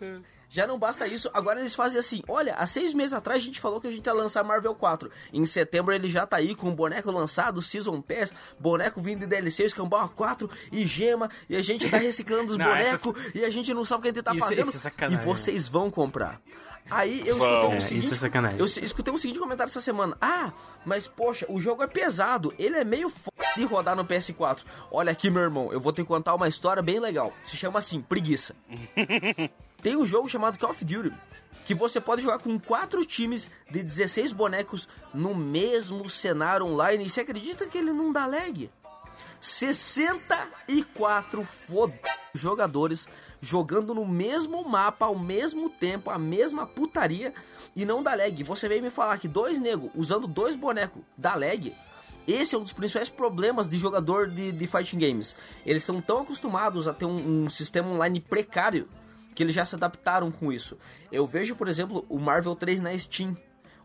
Já 0.53 0.67
não 0.67 0.77
basta 0.77 1.07
isso, 1.07 1.29
agora 1.33 1.61
eles 1.61 1.73
fazem 1.73 1.97
assim: 1.97 2.21
olha, 2.27 2.55
há 2.55 2.67
seis 2.67 2.93
meses 2.93 3.13
atrás 3.13 3.41
a 3.41 3.45
gente 3.45 3.61
falou 3.61 3.79
que 3.79 3.87
a 3.87 3.91
gente 3.91 4.05
ia 4.05 4.11
lançar 4.11 4.43
Marvel 4.43 4.75
4. 4.75 5.09
Em 5.31 5.45
setembro 5.45 5.93
ele 5.93 6.09
já 6.09 6.25
tá 6.27 6.35
aí 6.37 6.53
com 6.53 6.67
o 6.67 6.75
boneco 6.75 7.09
lançado, 7.09 7.61
Season 7.61 8.01
Pass, 8.01 8.33
boneco 8.59 8.99
vindo 8.99 9.19
de 9.21 9.27
DLC, 9.27 9.63
Escambau 9.63 10.09
4 10.09 10.49
e 10.69 10.85
gema, 10.85 11.29
e 11.47 11.55
a 11.55 11.61
gente 11.61 11.89
tá 11.89 11.95
reciclando 11.95 12.51
os 12.51 12.57
bonecos, 12.57 13.13
e 13.33 13.45
a 13.45 13.49
gente 13.49 13.73
não 13.73 13.85
sabe 13.85 13.99
o 13.99 14.01
que 14.03 14.09
a 14.09 14.11
gente 14.11 14.23
tá 14.23 14.31
Isso- 14.35 14.45
fazendo. 14.45 14.69
isso 14.69 14.87
é 14.87 14.91
e 15.09 15.15
vocês 15.15 15.69
vão 15.69 15.89
comprar. 15.89 16.41
Aí 16.89 17.21
eu 17.25 17.37
escutei 17.37 17.55
É, 17.55 17.67
um 17.67 17.77
isso 17.77 17.87
seguinte, 17.87 18.05
é. 18.47 18.55
Eu 18.57 18.65
escutei 18.65 19.13
um 19.13 19.17
seguinte 19.17 19.39
comentário 19.39 19.69
essa 19.69 19.81
semana. 19.81 20.17
Ah, 20.19 20.51
mas 20.85 21.07
poxa, 21.07 21.45
o 21.47 21.59
jogo 21.59 21.83
é 21.83 21.87
pesado. 21.87 22.53
Ele 22.57 22.77
é 22.77 22.83
meio 22.83 23.09
f... 23.09 23.29
de 23.55 23.63
rodar 23.63 23.95
no 23.95 24.03
PS4. 24.05 24.63
Olha 24.91 25.11
aqui, 25.11 25.29
meu 25.29 25.41
irmão, 25.41 25.71
eu 25.71 25.79
vou 25.79 25.93
te 25.93 26.03
contar 26.03 26.33
uma 26.35 26.47
história 26.47 26.81
bem 26.81 26.99
legal. 26.99 27.33
Se 27.43 27.55
chama 27.55 27.79
assim, 27.79 28.01
preguiça. 28.01 28.55
Tem 29.81 29.95
um 29.95 30.05
jogo 30.05 30.29
chamado 30.29 30.59
Call 30.59 30.71
of 30.71 30.83
Duty. 30.83 31.13
Que 31.65 31.73
você 31.73 32.01
pode 32.01 32.21
jogar 32.23 32.39
com 32.39 32.59
quatro 32.59 33.05
times 33.05 33.49
de 33.69 33.83
16 33.83 34.33
bonecos 34.33 34.89
no 35.13 35.33
mesmo 35.35 36.09
cenário 36.09 36.65
online. 36.65 37.05
E 37.05 37.09
você 37.09 37.21
acredita 37.21 37.67
que 37.67 37.77
ele 37.77 37.93
não 37.93 38.11
dá 38.11 38.25
lag? 38.25 38.69
64 39.39 41.43
foda 41.43 41.93
jogadores 42.33 43.07
jogando 43.41 43.93
no 43.95 44.05
mesmo 44.05 44.63
mapa 44.67 45.07
ao 45.07 45.17
mesmo 45.17 45.69
tempo, 45.69 46.09
a 46.11 46.17
mesma 46.19 46.65
putaria 46.65 47.33
e 47.75 47.83
não 47.83 48.03
dá 48.03 48.13
lag. 48.13 48.43
Você 48.43 48.69
veio 48.69 48.83
me 48.83 48.91
falar 48.91 49.17
que 49.17 49.27
dois 49.27 49.59
nego 49.59 49.91
usando 49.95 50.27
dois 50.27 50.55
bonecos 50.55 51.01
dá 51.17 51.35
lag? 51.35 51.75
Esse 52.27 52.53
é 52.53 52.57
um 52.57 52.61
dos 52.61 52.71
principais 52.71 53.09
problemas 53.09 53.67
de 53.67 53.77
jogador 53.77 54.29
de, 54.29 54.51
de 54.51 54.67
fighting 54.67 54.99
games. 54.99 55.35
Eles 55.65 55.81
estão 55.81 55.99
tão 55.99 56.19
acostumados 56.19 56.87
a 56.87 56.93
ter 56.93 57.05
um, 57.05 57.45
um 57.45 57.49
sistema 57.49 57.89
online 57.89 58.21
precário 58.21 58.87
que 59.33 59.41
eles 59.41 59.55
já 59.55 59.65
se 59.65 59.75
adaptaram 59.75 60.29
com 60.29 60.51
isso. 60.51 60.77
Eu 61.11 61.25
vejo, 61.25 61.55
por 61.55 61.67
exemplo, 61.67 62.05
o 62.07 62.19
Marvel 62.19 62.55
3 62.55 62.79
na 62.79 62.97
Steam. 62.97 63.35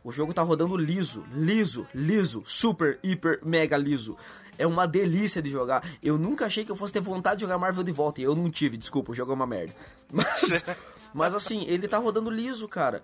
O 0.05 0.13
jogo 0.13 0.35
tá 0.35 0.43
rodando 0.43 0.77
liso, 0.77 1.25
liso, 1.33 1.87
liso, 1.95 2.43
super, 2.47 2.99
hiper, 3.03 3.41
mega 3.45 3.77
liso. 3.77 4.17
É 4.59 4.67
uma 4.67 4.87
delícia 4.87 5.43
de 5.43 5.51
jogar. 5.51 5.83
Eu 6.03 6.19
nunca 6.19 6.47
achei 6.47 6.65
que 6.65 6.73
eu 6.73 6.77
fosse 6.77 6.93
ter 6.93 7.01
vontade 7.01 7.37
de 7.37 7.43
jogar 7.43 7.59
Marvel 7.59 7.83
de 7.83 7.93
volta. 7.93 8.21
E 8.21 8.25
eu 8.25 8.35
não 8.35 8.51
tive, 8.51 8.77
desculpa, 8.77 9.13
o 9.13 9.15
jogo 9.15 9.33
é 9.33 9.35
uma 9.35 9.47
merda. 9.47 9.75
Mas, 10.13 10.65
mas 11.13 11.35
assim, 11.35 11.65
ele 11.67 11.89
tá 11.89 11.99
rodando 11.99 12.31
liso, 12.31 12.69
cara. 12.69 13.03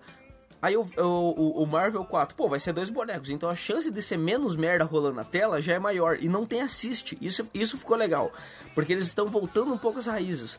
Aí 0.61 0.77
o, 0.77 0.87
o, 0.97 1.63
o 1.63 1.67
Marvel 1.67 2.05
4, 2.05 2.37
pô, 2.37 2.47
vai 2.47 2.57
ser 2.57 2.71
dois 2.71 2.89
bonecos, 2.89 3.29
então 3.29 3.49
a 3.49 3.55
chance 3.55 3.91
de 3.91 4.01
ser 4.01 4.15
menos 4.15 4.55
merda 4.55 4.85
rolando 4.85 5.15
na 5.15 5.25
tela 5.25 5.61
já 5.61 5.73
é 5.73 5.79
maior. 5.79 6.17
E 6.21 6.29
não 6.29 6.45
tem 6.45 6.61
assist. 6.61 7.17
Isso, 7.19 7.49
isso 7.53 7.77
ficou 7.77 7.97
legal. 7.97 8.31
Porque 8.73 8.93
eles 8.93 9.07
estão 9.07 9.27
voltando 9.27 9.73
um 9.73 9.77
pouco 9.77 9.99
às 9.99 10.07
raízes. 10.07 10.57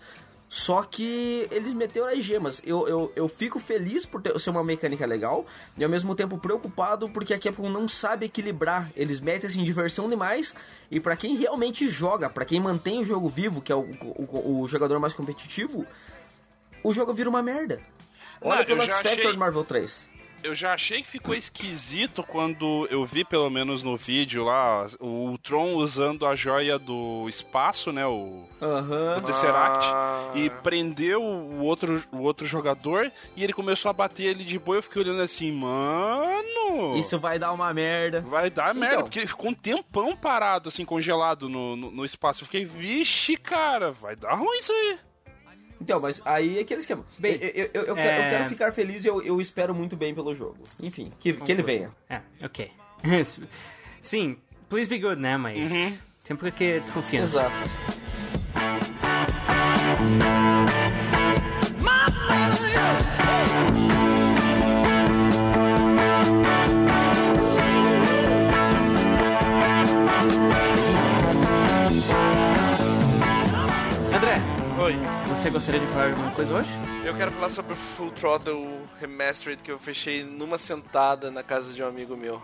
Só 0.48 0.82
que 0.84 1.48
eles 1.50 1.72
meteram 1.74 2.06
as 2.08 2.22
gemas. 2.22 2.62
Eu, 2.64 2.86
eu, 2.86 3.12
eu 3.16 3.28
fico 3.28 3.58
feliz 3.58 4.06
por 4.06 4.22
ter, 4.22 4.38
ser 4.38 4.50
uma 4.50 4.62
mecânica 4.62 5.04
legal 5.04 5.44
e 5.76 5.82
ao 5.82 5.90
mesmo 5.90 6.14
tempo 6.14 6.38
preocupado 6.38 7.08
porque 7.08 7.34
a 7.34 7.38
Capcom 7.38 7.68
não 7.68 7.88
sabe 7.88 8.26
equilibrar. 8.26 8.88
Eles 8.94 9.18
metem 9.20 9.48
assim 9.48 9.64
diversão 9.64 10.08
demais 10.08 10.54
e 10.90 11.00
pra 11.00 11.16
quem 11.16 11.34
realmente 11.36 11.88
joga, 11.88 12.30
pra 12.30 12.44
quem 12.44 12.60
mantém 12.60 13.00
o 13.00 13.04
jogo 13.04 13.28
vivo, 13.28 13.60
que 13.60 13.72
é 13.72 13.74
o, 13.74 13.80
o, 14.00 14.60
o 14.62 14.66
jogador 14.68 15.00
mais 15.00 15.12
competitivo, 15.14 15.84
o 16.84 16.92
jogo 16.92 17.12
vira 17.12 17.28
uma 17.28 17.42
merda. 17.42 17.80
Olha 18.40 18.64
Não, 18.68 18.76
já 18.86 18.92
X 18.92 18.96
Factor 19.10 19.26
achei- 19.26 19.36
Marvel 19.36 19.64
3. 19.64 20.10
Eu 20.44 20.54
já 20.54 20.74
achei 20.74 21.00
que 21.00 21.08
ficou 21.08 21.34
esquisito 21.34 22.22
quando 22.22 22.86
eu 22.90 23.02
vi, 23.06 23.24
pelo 23.24 23.48
menos 23.48 23.82
no 23.82 23.96
vídeo 23.96 24.44
lá, 24.44 24.86
o 25.00 25.38
Tron 25.42 25.72
usando 25.72 26.26
a 26.26 26.36
joia 26.36 26.78
do 26.78 27.26
espaço, 27.30 27.90
né? 27.90 28.06
O, 28.06 28.44
Aham. 28.60 29.16
o 29.16 29.22
Tesseract, 29.22 29.86
Ah. 29.86 30.32
e 30.34 30.50
prendeu 30.50 31.22
o 31.22 31.60
outro, 31.60 32.04
o 32.12 32.18
outro 32.18 32.44
jogador 32.44 33.10
e 33.34 33.42
ele 33.42 33.54
começou 33.54 33.88
a 33.88 33.94
bater 33.94 34.24
ele 34.24 34.44
de 34.44 34.58
boa. 34.58 34.76
Eu 34.76 34.82
fiquei 34.82 35.00
olhando 35.00 35.22
assim, 35.22 35.50
mano. 35.50 36.94
Isso 36.98 37.18
vai 37.18 37.38
dar 37.38 37.50
uma 37.52 37.72
merda. 37.72 38.20
Vai 38.20 38.50
dar 38.50 38.74
merda, 38.74 38.96
Então. 38.96 39.04
porque 39.04 39.20
ele 39.20 39.26
ficou 39.26 39.48
um 39.48 39.54
tempão 39.54 40.14
parado, 40.14 40.68
assim, 40.68 40.84
congelado 40.84 41.48
no, 41.48 41.74
no, 41.74 41.90
no 41.90 42.04
espaço. 42.04 42.42
Eu 42.42 42.46
fiquei, 42.46 42.66
vixe, 42.66 43.34
cara, 43.38 43.92
vai 43.92 44.14
dar 44.14 44.34
ruim 44.34 44.58
isso 44.58 44.72
aí. 44.72 44.98
Então, 45.84 46.00
mas 46.00 46.18
aí 46.24 46.56
é 46.56 46.62
aquele 46.62 46.80
esquema. 46.80 47.04
Bem, 47.18 47.34
eu, 47.34 47.50
eu, 47.50 47.70
eu, 47.74 47.82
eu 47.88 47.96
é- 47.98 48.02
quero, 48.02 48.22
eu 48.22 48.30
quero 48.30 48.44
ficar 48.48 48.72
feliz 48.72 49.04
e 49.04 49.08
eu, 49.08 49.20
eu 49.22 49.38
espero 49.38 49.74
muito 49.74 49.94
bem 49.98 50.14
pelo 50.14 50.34
jogo. 50.34 50.64
Enfim, 50.82 51.12
que, 51.20 51.34
que 51.34 51.52
ele 51.52 51.62
venha. 51.62 51.92
É, 52.08 52.22
ok. 52.42 52.72
Sim, 54.00 54.38
please 54.70 54.88
be 54.88 54.98
good, 54.98 55.20
né? 55.20 55.36
Mas 55.36 55.70
sempre 56.24 56.50
que 56.52 56.80
desconfiança. 56.80 57.36
Exato. 57.42 57.94
André, 62.46 64.23
você 75.44 75.50
gostaria 75.50 75.80
de 75.80 75.86
falar 75.88 76.08
alguma 76.10 76.30
coisa 76.30 76.54
hoje? 76.54 76.68
Eu 77.04 77.14
quero 77.14 77.30
falar 77.32 77.50
sobre 77.50 77.74
o 77.74 77.76
Full 77.76 78.10
Throttle 78.12 78.80
Remastered 78.98 79.62
que 79.62 79.70
eu 79.70 79.78
fechei 79.78 80.24
numa 80.24 80.56
sentada 80.56 81.30
na 81.30 81.42
casa 81.42 81.70
de 81.74 81.82
um 81.82 81.86
amigo 81.86 82.16
meu. 82.16 82.40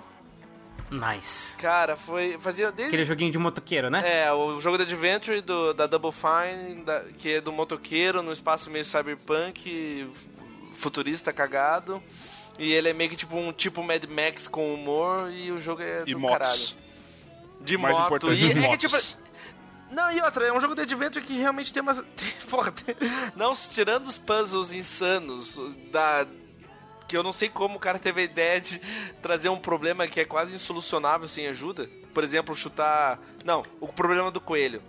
Nice. 0.90 1.56
Cara, 1.56 1.96
foi. 1.96 2.36
Fazia 2.40 2.70
desde. 2.70 2.88
Aquele 2.94 3.04
joguinho 3.06 3.30
de 3.32 3.38
motoqueiro, 3.38 3.88
né? 3.88 4.02
É, 4.24 4.30
o 4.32 4.60
jogo 4.60 4.76
da 4.76 4.84
Adventure 4.84 5.40
do, 5.40 5.72
da 5.72 5.86
Double 5.86 6.10
Fine, 6.12 6.82
da- 6.82 7.04
que 7.16 7.34
é 7.34 7.40
do 7.40 7.50
motoqueiro, 7.52 8.22
no 8.22 8.32
espaço 8.32 8.68
meio 8.68 8.84
cyberpunk, 8.84 10.10
futurista 10.74 11.32
cagado. 11.32 12.02
E 12.58 12.70
ele 12.72 12.90
é 12.90 12.92
meio 12.92 13.08
que 13.08 13.16
tipo 13.16 13.34
um 13.36 13.50
tipo 13.52 13.82
Mad 13.82 14.04
Max 14.04 14.46
com 14.46 14.74
humor 14.74 15.30
e 15.32 15.50
o 15.50 15.58
jogo 15.58 15.80
é 15.80 16.02
E 16.06 16.12
do 16.12 16.18
motos. 16.18 16.36
caralho. 16.38 16.68
De 17.62 17.78
Mais 17.78 17.94
moto. 17.96 18.06
importante, 18.06 18.42
e 18.44 18.50
é 18.50 18.52
que 18.52 18.60
motos. 18.60 18.78
tipo. 19.08 19.20
Não, 19.90 20.10
e 20.12 20.20
outra, 20.22 20.46
é 20.46 20.52
um 20.52 20.60
jogo 20.60 20.74
de 20.74 20.82
adventure 20.82 21.24
que 21.24 21.36
realmente 21.38 21.72
tem 21.72 21.82
umas. 21.82 21.98
Tem, 22.16 22.32
porra, 22.48 22.70
tem- 22.72 22.94
não, 23.36 23.52
tirando 23.52 24.06
os 24.06 24.16
puzzles 24.16 24.72
insanos 24.72 25.58
da. 25.90 26.26
Que 27.08 27.16
eu 27.16 27.22
não 27.24 27.32
sei 27.32 27.48
como 27.48 27.76
o 27.76 27.80
cara 27.80 27.98
teve 27.98 28.20
a 28.20 28.24
ideia 28.24 28.60
de 28.60 28.78
trazer 29.20 29.48
um 29.48 29.58
problema 29.58 30.06
que 30.06 30.20
é 30.20 30.24
quase 30.24 30.54
insolucionável 30.54 31.26
sem 31.26 31.48
ajuda. 31.48 31.88
Por 32.14 32.22
exemplo, 32.22 32.54
chutar. 32.54 33.18
Não, 33.44 33.64
o 33.80 33.88
problema 33.88 34.30
do 34.30 34.40
coelho. 34.40 34.80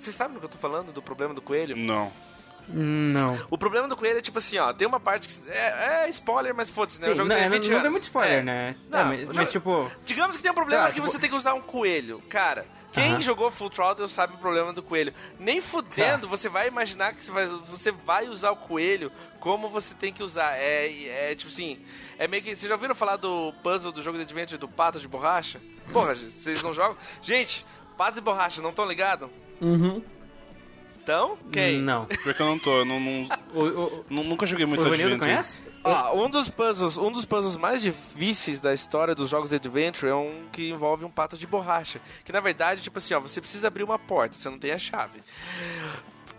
Vocês 0.00 0.14
sabem 0.16 0.34
do 0.34 0.40
que 0.40 0.46
eu 0.46 0.50
tô 0.50 0.58
falando? 0.58 0.92
Do 0.92 1.00
problema 1.00 1.32
do 1.32 1.40
coelho? 1.40 1.76
Não. 1.76 2.12
Não. 2.68 3.38
O 3.50 3.58
problema 3.58 3.86
do 3.88 3.96
coelho 3.96 4.18
é 4.18 4.22
tipo 4.22 4.38
assim, 4.38 4.58
ó, 4.58 4.72
tem 4.72 4.86
uma 4.86 5.00
parte 5.00 5.28
que. 5.28 5.50
É, 5.50 6.04
é 6.06 6.08
spoiler, 6.10 6.54
mas 6.54 6.70
foda-se, 6.70 7.00
né? 7.00 7.06
Sim, 7.08 7.12
o 7.12 7.16
jogo 7.16 7.28
não, 7.28 7.36
tem 7.36 7.44
é, 7.44 7.48
20 7.48 7.64
não 7.66 7.72
anos. 7.72 7.82
dá 7.84 7.90
muito 7.90 8.02
spoiler, 8.04 8.38
É. 8.38 8.42
né? 8.42 8.76
Não, 8.88 8.98
Tá, 8.98 9.04
mas, 9.04 9.24
mas, 9.28 9.50
tipo. 9.52 9.90
Digamos 10.04 10.36
que 10.36 10.42
tem 10.42 10.50
um 10.52 10.54
problema 10.54 10.82
Tá, 10.84 10.88
que 10.88 10.94
tipo- 10.94 11.06
você 11.06 11.18
tem 11.18 11.28
que 11.30 11.36
usar 11.36 11.54
um 11.54 11.60
coelho. 11.60 12.22
Cara, 12.28 12.66
quem 12.92 13.12
Aham. 13.12 13.20
jogou 13.20 13.50
Full 13.50 13.70
Throttle 13.70 14.08
sabe 14.08 14.34
o 14.34 14.38
problema 14.38 14.72
do 14.72 14.82
coelho. 14.82 15.12
Nem 15.38 15.60
Tá. 15.60 15.68
fudendo, 15.68 16.28
você 16.28 16.48
vai 16.48 16.68
imaginar 16.68 17.14
que 17.14 17.24
você 17.24 17.30
vai, 17.30 17.46
você 17.46 17.90
vai 17.92 18.28
usar 18.28 18.50
o 18.52 18.56
coelho 18.56 19.10
como 19.40 19.68
você 19.68 19.92
tem 19.94 20.12
que 20.12 20.22
usar. 20.22 20.56
É, 20.56 21.30
é 21.30 21.34
tipo 21.34 21.50
assim, 21.50 21.78
é 22.18 22.26
meio 22.28 22.42
que. 22.42 22.54
Vocês 22.54 22.68
já 22.68 22.74
ouviram 22.74 22.94
falar 22.94 23.16
do 23.16 23.52
puzzle 23.62 23.92
do 23.92 24.02
jogo 24.02 24.16
de 24.18 24.24
adventure 24.24 24.58
do 24.58 24.68
pato 24.68 25.00
de 25.00 25.08
borracha? 25.08 25.60
Porra, 25.92 26.14
vocês 26.14 26.62
não 26.62 26.72
jogam? 26.72 26.96
Gente, 27.20 27.66
pato 27.96 28.14
de 28.14 28.20
borracha, 28.20 28.62
não 28.62 28.70
estão 28.70 28.86
ligados? 28.86 29.28
Uhum. 29.60 30.02
Então, 31.02 31.36
quem? 31.50 31.80
Não. 31.80 32.06
Porque 32.06 32.40
eu 32.40 32.46
não 32.46 32.58
tô, 32.58 32.78
eu 32.78 32.84
não, 32.84 33.00
não- 33.00 33.28
O, 33.54 33.60
o, 33.64 34.04
nu- 34.08 34.22
nunca 34.24 34.46
joguei 34.46 34.64
muito 34.66 34.82
o 34.84 34.86
Adventure. 34.86 35.18
conhece? 35.18 35.60
Ah, 35.82 36.12
um 36.12 36.30
dos 36.30 36.48
puzzles, 36.48 36.96
um 36.96 37.10
dos 37.10 37.24
puzzles 37.24 37.56
mais 37.56 37.82
difíceis 37.82 38.60
da 38.60 38.72
história 38.72 39.14
dos 39.16 39.28
jogos 39.28 39.50
de 39.50 39.56
adventure 39.56 40.08
é 40.12 40.14
um 40.14 40.44
que 40.52 40.70
envolve 40.70 41.04
um 41.04 41.10
pato 41.10 41.36
de 41.36 41.44
borracha, 41.44 42.00
que 42.24 42.30
na 42.30 42.38
verdade, 42.38 42.82
tipo 42.82 42.98
assim, 42.98 43.14
ó, 43.14 43.20
você 43.20 43.40
precisa 43.40 43.66
abrir 43.66 43.82
uma 43.82 43.98
porta, 43.98 44.36
você 44.36 44.48
não 44.48 44.60
tem 44.60 44.70
a 44.70 44.78
chave. 44.78 45.20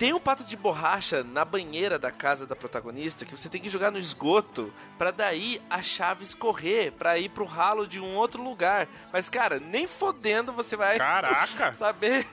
Tem 0.04 0.12
um 0.13 0.20
pato 0.20 0.44
de 0.44 0.58
borracha 0.58 1.24
na 1.24 1.46
banheira 1.46 1.98
da 1.98 2.12
casa 2.12 2.46
da 2.46 2.58
protagonista 2.58 3.24
que 3.24 3.32
você 3.38 3.48
tem 3.48 3.62
que 3.62 3.70
jogar 3.70 3.89
no 3.89 3.98
esgoto 3.98 4.70
pra 4.98 5.12
daí 5.12 5.62
a 5.70 5.82
chave 5.82 6.26
escorrer 6.26 6.92
pra 6.92 7.18
ir 7.18 7.30
pro 7.30 7.46
ralo 7.46 7.88
de 7.88 8.02
um 8.02 8.13
outro 8.18 8.44
lugar. 8.44 8.86
Mas 9.13 9.30
cara, 9.30 9.62
nem 9.62 9.88
fodendo 9.88 10.52
você 10.52 10.76
vai 10.76 10.98
Caraca! 10.98 11.72
saber. 11.80 12.28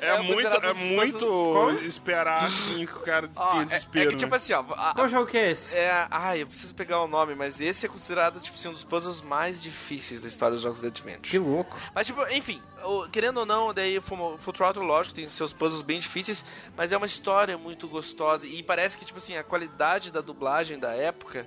É, 0.00 0.18
muito, 0.18 0.32
considerado 0.42 0.64
é 0.66 0.72
muito 0.74 1.70
esperar 1.84 2.42
assim 2.50 2.84
que 2.84 2.92
o 2.96 3.00
cara 3.00 3.30
Ó, 3.36 3.60
é- 3.60 3.64
desespero. 3.66 4.08
é, 4.08 4.10
que 4.10 4.16
tipo 4.18 4.30
né? 4.32 4.36
assim, 4.36 4.52
ó, 4.54 4.64
a- 4.74 4.92
Qual 4.94 5.08
jogo 5.08 5.28
que 5.30 5.38
é 5.38 5.52
esse? 5.52 5.76
É, 5.76 6.08
ai, 6.10 6.42
eu 6.42 6.48
preciso 6.48 6.74
pegar 6.74 7.00
o 7.00 7.06
nome, 7.06 7.36
mas 7.36 7.60
esse 7.60 7.86
é 7.86 7.88
considerado, 7.88 8.40
tipo 8.40 8.56
assim, 8.58 8.70
um 8.70 8.72
dos 8.72 8.82
puzzles 8.82 9.22
mais 9.22 9.62
difíceis 9.62 10.22
da 10.22 10.26
história 10.28 10.54
dos 10.54 10.62
jogos 10.64 10.80
de 10.80 10.88
Adventure. 10.88 11.30
Que 11.30 11.38
louco. 11.38 11.76
Mas, 11.94 12.08
tipo, 12.08 12.26
enfim, 12.28 12.60
o- 12.84 13.08
querendo 13.08 13.38
ou 13.38 13.46
não, 13.46 13.72
daí 13.72 13.96
o 13.98 14.02
Full 14.02 14.52
Throttle, 14.52 14.84
lógico, 14.84 15.14
tem 15.14 15.30
seus 15.30 15.52
puzzles 15.52 15.82
bem 15.82 16.00
difíceis, 16.00 16.44
mas 16.76 16.87
é 16.92 16.96
uma 16.96 17.06
história 17.06 17.56
muito 17.58 17.86
gostosa. 17.88 18.46
E 18.46 18.62
parece 18.62 18.96
que, 18.98 19.04
tipo 19.04 19.18
assim, 19.18 19.36
a 19.36 19.42
qualidade 19.44 20.10
da 20.12 20.20
dublagem 20.20 20.78
da 20.78 20.92
época. 20.94 21.46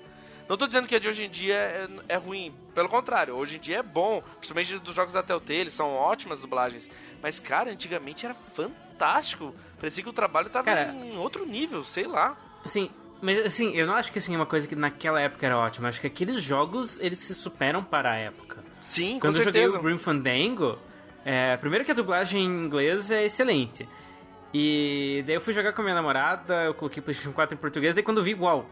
Não 0.50 0.58
tô 0.58 0.68
dizendo 0.68 0.88
que 0.88 0.96
a 0.96 1.00
de 1.00 1.08
hoje 1.08 1.24
em 1.24 1.30
dia 1.30 1.56
é, 1.56 1.88
é 2.10 2.16
ruim, 2.18 2.54
pelo 2.76 2.90
contrário, 2.90 3.36
hoje 3.36 3.56
em 3.56 3.60
dia 3.60 3.78
é 3.78 3.84
bom, 3.84 4.22
principalmente 4.38 4.78
dos 4.80 4.94
jogos 4.94 5.14
da 5.14 5.24
Telltale, 5.24 5.72
são 5.72 5.94
ótimas 5.94 6.42
dublagens. 6.42 6.90
Mas, 7.22 7.40
cara, 7.40 7.72
antigamente 7.72 8.26
era 8.26 8.34
fantástico. 8.34 9.56
Parecia 9.80 10.04
que 10.04 10.10
o 10.10 10.14
trabalho 10.14 10.50
tava 10.50 10.66
Cara- 10.66 10.92
em 10.94 11.16
outro 11.18 11.46
nível, 11.46 11.84
sei 11.84 12.06
lá. 12.06 12.38
Assim, 12.66 12.90
mas 13.22 13.46
assim, 13.46 13.72
eu 13.76 13.88
não 13.88 13.94
acho 13.96 14.12
que 14.12 14.20
assim, 14.20 14.34
é 14.34 14.38
uma 14.38 14.46
coisa 14.46 14.68
que 14.68 14.76
naquela 14.76 15.22
época 15.22 15.46
era 15.46 15.58
ótima. 15.58 15.88
Acho 15.88 16.02
que 16.02 16.08
aqueles 16.08 16.42
jogos, 16.42 17.00
eles 17.00 17.20
se 17.20 17.34
superam 17.34 17.84
para 17.84 18.12
a 18.12 18.16
época. 18.16 18.62
Sim, 18.82 19.20
Quando 19.20 19.34
com 19.36 19.40
eu 19.40 19.46
joguei 19.46 19.62
certeza. 19.62 19.80
o 19.80 19.84
Grim 19.84 19.98
Fandango, 19.98 20.78
é, 21.24 21.56
primeiro 21.58 21.86
que 21.86 21.92
a 21.92 21.94
dublagem 21.96 22.44
em 22.44 22.66
inglês 22.66 23.10
é 23.12 23.24
excelente. 23.26 23.88
E 24.54 25.24
daí 25.26 25.36
eu 25.36 25.42
fui 25.42 25.54
jogar 25.54 25.74
com 25.74 25.82
a 25.82 25.84
minha 25.84 25.96
namorada, 25.96 26.64
eu 26.66 26.74
coloquei 26.74 27.02
PlayStation 27.02 27.34
4 27.34 27.56
em 27.56 27.58
português, 27.58 27.96
daí 27.96 28.04
quando 28.04 28.18
eu 28.18 28.24
vi, 28.24 28.34
uau, 28.36 28.66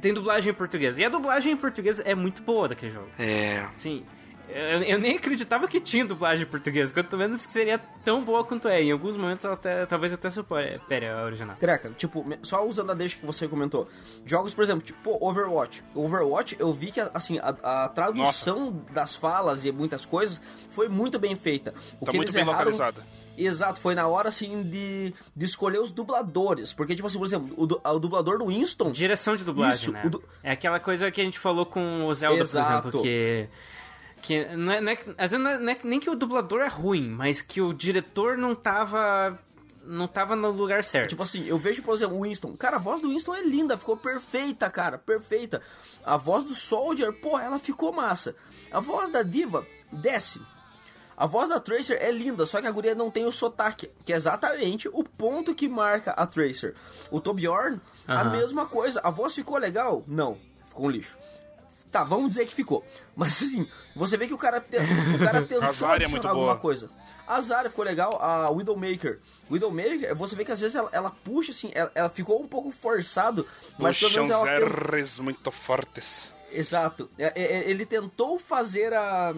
tem 0.00 0.14
dublagem 0.14 0.50
em 0.52 0.54
português. 0.54 0.98
E 0.98 1.04
a 1.04 1.08
dublagem 1.08 1.52
em 1.52 1.56
português 1.56 2.00
é 2.04 2.14
muito 2.14 2.42
boa 2.42 2.68
daquele 2.68 2.92
jogo. 2.92 3.08
É. 3.18 3.66
Sim. 3.76 4.04
Eu, 4.50 4.82
eu 4.82 4.98
nem 4.98 5.14
acreditava 5.18 5.68
que 5.68 5.78
tinha 5.78 6.06
dublagem 6.06 6.46
em 6.46 6.48
português, 6.48 6.90
quanto 6.90 7.18
menos 7.18 7.44
que 7.44 7.52
seria 7.52 7.76
tão 8.02 8.24
boa 8.24 8.42
quanto 8.42 8.66
é. 8.66 8.82
Em 8.82 8.90
alguns 8.90 9.14
momentos, 9.14 9.44
ela 9.44 9.52
até, 9.52 9.84
talvez 9.84 10.10
até 10.14 10.30
supere 10.30 10.80
a 11.06 11.22
original. 11.24 11.54
Treca, 11.56 11.90
tipo, 11.98 12.24
só 12.42 12.64
usando 12.66 12.90
a 12.92 12.94
deixa 12.94 13.18
que 13.18 13.26
você 13.26 13.46
comentou. 13.46 13.86
Jogos, 14.24 14.54
por 14.54 14.64
exemplo, 14.64 14.80
tipo 14.80 15.18
Overwatch. 15.20 15.84
Overwatch, 15.94 16.56
eu 16.58 16.72
vi 16.72 16.90
que, 16.90 16.98
assim, 17.12 17.38
a, 17.40 17.84
a 17.84 17.88
tradução 17.90 18.72
das 18.90 19.14
falas 19.14 19.66
e 19.66 19.70
muitas 19.72 20.06
coisas 20.06 20.40
foi 20.70 20.88
muito 20.88 21.18
bem 21.18 21.36
feita. 21.36 21.74
O 22.00 22.06
Tá 22.06 22.12
que 22.12 22.16
muito 22.16 22.28
eles 22.30 22.34
bem 22.34 22.42
erraram- 22.42 22.70
localizada. 22.70 23.02
Exato, 23.44 23.80
foi 23.80 23.94
na 23.94 24.06
hora, 24.08 24.28
assim, 24.28 24.62
de, 24.62 25.14
de 25.36 25.44
escolher 25.44 25.78
os 25.78 25.90
dubladores. 25.90 26.72
Porque, 26.72 26.94
tipo 26.94 27.06
assim, 27.06 27.18
por 27.18 27.26
exemplo, 27.26 27.54
o, 27.56 27.62
o 27.90 27.98
dublador 27.98 28.38
do 28.38 28.46
Winston... 28.46 28.90
Direção 28.90 29.36
de 29.36 29.44
dublagem, 29.44 29.76
Isso, 29.76 29.92
né? 29.92 30.02
du- 30.08 30.22
É 30.42 30.50
aquela 30.52 30.80
coisa 30.80 31.10
que 31.10 31.20
a 31.20 31.24
gente 31.24 31.38
falou 31.38 31.64
com 31.66 32.04
o 32.06 32.14
Zelda, 32.14 32.42
Exato. 32.42 32.90
por 32.90 32.98
exemplo, 32.98 33.02
que... 33.02 33.48
Que 34.20 34.44
não 34.56 34.72
é, 34.72 34.80
não 34.80 34.90
é- 34.92 34.98
às 35.16 35.30
vezes 35.30 35.38
não 35.44 35.50
é, 35.50 35.58
não 35.58 35.72
é 35.72 35.78
nem 35.84 36.00
que 36.00 36.10
o 36.10 36.16
dublador 36.16 36.60
é 36.60 36.66
ruim, 36.68 37.08
mas 37.08 37.40
que 37.40 37.60
o 37.60 37.72
diretor 37.72 38.36
não 38.36 38.54
tava... 38.54 39.38
Não 39.90 40.06
tava 40.06 40.36
no 40.36 40.50
lugar 40.50 40.84
certo. 40.84 41.08
Tipo 41.10 41.22
assim, 41.22 41.46
eu 41.46 41.56
vejo, 41.56 41.82
por 41.82 41.94
exemplo, 41.94 42.18
o 42.18 42.22
Winston. 42.24 42.54
Cara, 42.58 42.76
a 42.76 42.78
voz 42.78 43.00
do 43.00 43.08
Winston 43.08 43.34
é 43.34 43.42
linda, 43.42 43.78
ficou 43.78 43.96
perfeita, 43.96 44.68
cara, 44.68 44.98
perfeita. 44.98 45.62
A 46.04 46.18
voz 46.18 46.44
do 46.44 46.52
Soldier, 46.54 47.10
pô, 47.12 47.38
ela 47.38 47.58
ficou 47.58 47.90
massa. 47.90 48.36
A 48.70 48.80
voz 48.80 49.08
da 49.08 49.22
Diva, 49.22 49.66
desce. 49.90 50.42
A 51.18 51.26
voz 51.26 51.48
da 51.48 51.58
Tracer 51.58 51.98
é 52.00 52.12
linda, 52.12 52.46
só 52.46 52.60
que 52.60 52.66
a 52.68 52.70
guria 52.70 52.94
não 52.94 53.10
tem 53.10 53.26
o 53.26 53.32
sotaque, 53.32 53.90
que 54.04 54.12
é 54.12 54.16
exatamente 54.16 54.88
o 54.92 55.02
ponto 55.02 55.52
que 55.52 55.68
marca 55.68 56.12
a 56.12 56.24
Tracer. 56.26 56.76
O 57.10 57.20
Torbjorn, 57.20 57.80
a 58.06 58.20
Aham. 58.20 58.30
mesma 58.30 58.66
coisa. 58.66 59.00
A 59.02 59.10
voz 59.10 59.34
ficou 59.34 59.58
legal? 59.58 60.04
Não, 60.06 60.38
ficou 60.64 60.86
um 60.86 60.90
lixo. 60.90 61.18
Tá, 61.90 62.04
vamos 62.04 62.28
dizer 62.28 62.46
que 62.46 62.54
ficou. 62.54 62.84
Mas 63.16 63.32
assim, 63.42 63.66
você 63.96 64.16
vê 64.16 64.28
que 64.28 64.34
o 64.34 64.38
cara, 64.38 64.60
te, 64.60 64.76
o 64.76 65.18
cara 65.24 65.40
tentou 65.48 65.62
A 65.62 65.66
é 65.66 65.68
adicionar 65.70 66.08
muito 66.08 66.28
alguma 66.28 66.46
boa. 66.52 66.56
coisa. 66.58 66.88
A 67.26 67.40
Zarya 67.40 67.68
ficou 67.68 67.84
legal, 67.84 68.10
a 68.22 68.50
Widowmaker. 68.50 69.18
Widowmaker, 69.50 70.14
você 70.14 70.36
vê 70.36 70.44
que 70.44 70.52
às 70.52 70.60
vezes 70.60 70.76
ela, 70.76 70.88
ela 70.92 71.10
puxa 71.10 71.50
assim, 71.50 71.70
ela, 71.74 71.90
ela 71.94 72.08
ficou 72.08 72.40
um 72.40 72.46
pouco 72.46 72.70
forçado, 72.70 73.46
mas 73.78 73.98
pelo 73.98 74.10
Puxam 74.12 74.26
menos 74.28 74.48
ela 74.48 74.60
tem- 74.60 75.00
R's 75.00 75.18
muito 75.18 75.50
fortes. 75.50 76.32
Exato. 76.52 77.08
É, 77.18 77.32
é, 77.34 77.56
é, 77.58 77.70
Ele 77.70 77.84
tentou 77.84 78.38
fazer 78.38 78.94
a, 78.94 79.34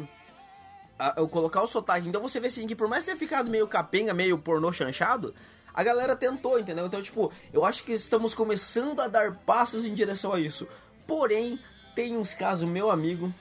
eu 1.16 1.28
colocar 1.28 1.62
o 1.62 1.66
sotaque. 1.66 2.08
Então 2.08 2.20
você 2.20 2.40
vê 2.40 2.48
assim 2.48 2.66
que 2.66 2.74
por 2.74 2.88
mais 2.88 3.04
ter 3.04 3.16
ficado 3.16 3.50
meio 3.50 3.66
capenga, 3.66 4.12
meio 4.12 4.38
pornô 4.38 4.72
chanchado, 4.72 5.34
a 5.72 5.82
galera 5.82 6.16
tentou, 6.16 6.58
entendeu? 6.58 6.86
Então, 6.86 7.02
tipo, 7.02 7.32
eu 7.52 7.64
acho 7.64 7.84
que 7.84 7.92
estamos 7.92 8.34
começando 8.34 9.00
a 9.00 9.08
dar 9.08 9.34
passos 9.34 9.86
em 9.86 9.94
direção 9.94 10.32
a 10.32 10.40
isso. 10.40 10.68
Porém, 11.06 11.58
tem 11.94 12.16
uns 12.16 12.34
casos, 12.34 12.68
meu 12.68 12.90
amigo, 12.90 13.32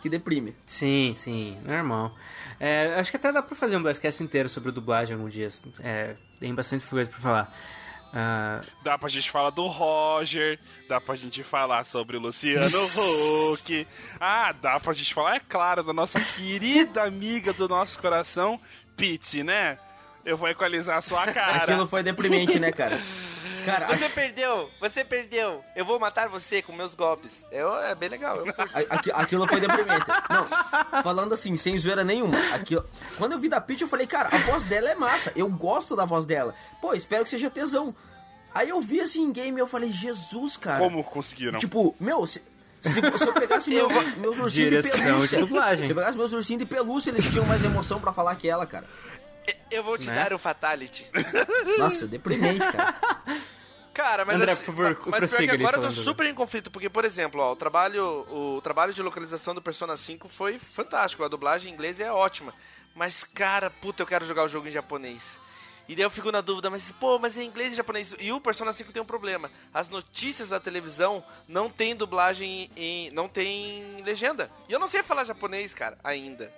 que 0.00 0.08
deprime. 0.08 0.56
Sim, 0.66 1.12
sim, 1.16 1.56
normal. 1.64 2.14
É, 2.58 2.94
acho 2.98 3.10
que 3.10 3.16
até 3.16 3.32
dá 3.32 3.42
pra 3.42 3.56
fazer 3.56 3.76
um 3.76 3.82
Blastcast 3.82 4.22
inteiro 4.22 4.48
sobre 4.48 4.72
dublagem 4.72 5.16
algum 5.16 5.28
dia. 5.28 5.48
É, 5.80 6.16
tem 6.38 6.54
bastante 6.54 6.86
coisa 6.86 7.08
pra 7.08 7.20
falar. 7.20 7.56
Ah, 8.14 8.60
Dá 8.82 8.98
pra 8.98 9.08
gente 9.08 9.30
falar 9.30 9.50
do 9.50 9.66
Roger, 9.66 10.58
dá 10.88 11.00
pra 11.00 11.14
gente 11.14 11.42
falar 11.42 11.84
sobre 11.84 12.16
o 12.16 12.20
Luciano 12.20 12.66
Huck. 13.52 13.86
Ah, 14.20 14.52
dá 14.52 14.78
pra 14.78 14.92
gente 14.92 15.14
falar, 15.14 15.36
é 15.36 15.40
claro, 15.40 15.82
da 15.82 15.92
nossa 15.94 16.20
querida 16.20 17.02
amiga 17.04 17.52
do 17.54 17.66
nosso 17.68 17.98
coração, 17.98 18.60
Pete, 18.96 19.42
né? 19.42 19.78
Eu 20.24 20.36
vou 20.36 20.48
equalizar 20.48 20.98
a 20.98 21.00
sua 21.02 21.26
cara. 21.32 21.62
Aquilo 21.62 21.86
foi 21.88 22.02
deprimente, 22.02 22.58
né, 22.58 22.70
cara? 22.70 23.00
Cara, 23.64 23.86
Você 23.88 24.08
perdeu, 24.08 24.70
você 24.80 25.04
perdeu. 25.04 25.62
Eu 25.76 25.84
vou 25.84 25.98
matar 25.98 26.28
você 26.28 26.60
com 26.62 26.72
meus 26.72 26.94
golpes. 26.94 27.32
Eu, 27.50 27.74
é 27.76 27.94
bem 27.94 28.08
legal. 28.08 28.36
Eu. 28.44 28.54
A- 28.58 29.20
aquilo 29.22 29.46
foi 29.46 29.60
deprimente. 29.60 30.06
Não, 30.28 31.02
falando 31.02 31.32
assim, 31.34 31.56
sem 31.56 31.76
zoeira 31.78 32.02
nenhuma. 32.04 32.38
Aquilo, 32.54 32.84
quando 33.18 33.32
eu 33.32 33.38
vi 33.38 33.48
da 33.48 33.60
Peach, 33.60 33.82
eu 33.82 33.88
falei, 33.88 34.06
cara, 34.06 34.28
a 34.32 34.38
voz 34.38 34.64
dela 34.64 34.88
é 34.90 34.94
massa. 34.94 35.32
Eu 35.36 35.48
gosto 35.48 35.94
da 35.96 36.04
voz 36.04 36.26
dela. 36.26 36.54
Pô, 36.80 36.94
espero 36.94 37.24
que 37.24 37.30
seja 37.30 37.48
tesão. 37.50 37.94
Aí 38.54 38.68
eu 38.68 38.80
vi 38.82 39.00
assim 39.00 39.22
em 39.22 39.32
game 39.32 39.58
e 39.58 39.60
eu 39.62 39.66
falei, 39.66 39.90
Jesus, 39.90 40.56
cara. 40.56 40.78
Como 40.78 41.02
conseguiram? 41.02 41.58
Tipo, 41.58 41.94
meu, 41.98 42.26
se, 42.26 42.42
se, 42.80 43.00
se 43.00 43.26
eu 43.28 43.32
pegasse 43.32 43.70
meu- 43.70 43.88
meus 44.18 44.38
ursinhos 44.38 44.84
de 44.84 44.90
pelúcia. 44.90 45.38
de 45.38 45.44
dublagem. 45.44 45.86
Se 45.86 45.92
eu 45.92 45.96
pegasse 45.96 46.18
meus 46.18 46.32
ursinhos 46.34 46.58
de 46.62 46.66
pelúcia, 46.68 47.10
eles 47.10 47.26
tinham 47.30 47.46
mais 47.46 47.64
emoção 47.64 47.98
pra 48.00 48.12
falar 48.12 48.34
que 48.36 48.46
ela, 48.48 48.66
cara. 48.66 48.86
Eu 49.70 49.82
vou 49.82 49.96
te 49.98 50.08
Né? 50.08 50.14
dar 50.14 50.32
o 50.32 50.38
Fatality. 50.38 51.06
Nossa, 51.78 52.06
deprimente, 52.06 52.60
cara. 52.70 52.94
Cara, 53.92 54.24
mas 54.24 54.36
André, 54.36 54.52
assim, 54.52 54.64
por 54.64 54.74
favor, 54.74 55.02
mas 55.06 55.30
pior 55.30 55.42
que 55.42 55.50
agora 55.50 55.76
eu 55.76 55.80
tô 55.82 55.90
super 55.90 56.26
em 56.26 56.34
conflito, 56.34 56.70
porque, 56.70 56.88
por 56.88 57.04
exemplo, 57.04 57.42
ó, 57.42 57.52
o 57.52 57.56
trabalho, 57.56 58.26
o 58.30 58.60
trabalho 58.62 58.94
de 58.94 59.02
localização 59.02 59.54
do 59.54 59.60
Persona 59.60 59.96
5 59.96 60.28
foi 60.30 60.58
fantástico, 60.58 61.22
a 61.22 61.28
dublagem 61.28 61.70
em 61.70 61.74
inglês 61.74 62.00
é 62.00 62.10
ótima. 62.10 62.54
Mas, 62.94 63.22
cara, 63.22 63.68
puta, 63.70 64.02
eu 64.02 64.06
quero 64.06 64.24
jogar 64.24 64.44
o 64.44 64.48
jogo 64.48 64.66
em 64.66 64.72
japonês. 64.72 65.38
E 65.88 65.94
daí 65.96 66.04
eu 66.04 66.10
fico 66.10 66.30
na 66.32 66.40
dúvida, 66.40 66.70
mas 66.70 66.90
pô, 66.92 67.18
mas 67.18 67.36
em 67.36 67.44
inglês 67.46 67.72
e 67.72 67.76
japonês. 67.76 68.14
E 68.18 68.32
o 68.32 68.40
Persona 68.40 68.72
5 68.72 68.92
tem 68.92 69.02
um 69.02 69.06
problema. 69.06 69.50
As 69.74 69.88
notícias 69.90 70.48
da 70.50 70.60
televisão 70.60 71.22
não 71.48 71.68
tem 71.68 71.94
dublagem 71.94 72.70
em. 72.76 73.10
não 73.10 73.28
tem 73.28 74.00
legenda. 74.04 74.50
E 74.68 74.72
eu 74.72 74.78
não 74.78 74.86
sei 74.86 75.02
falar 75.02 75.24
japonês, 75.24 75.74
cara, 75.74 75.98
ainda. 76.02 76.50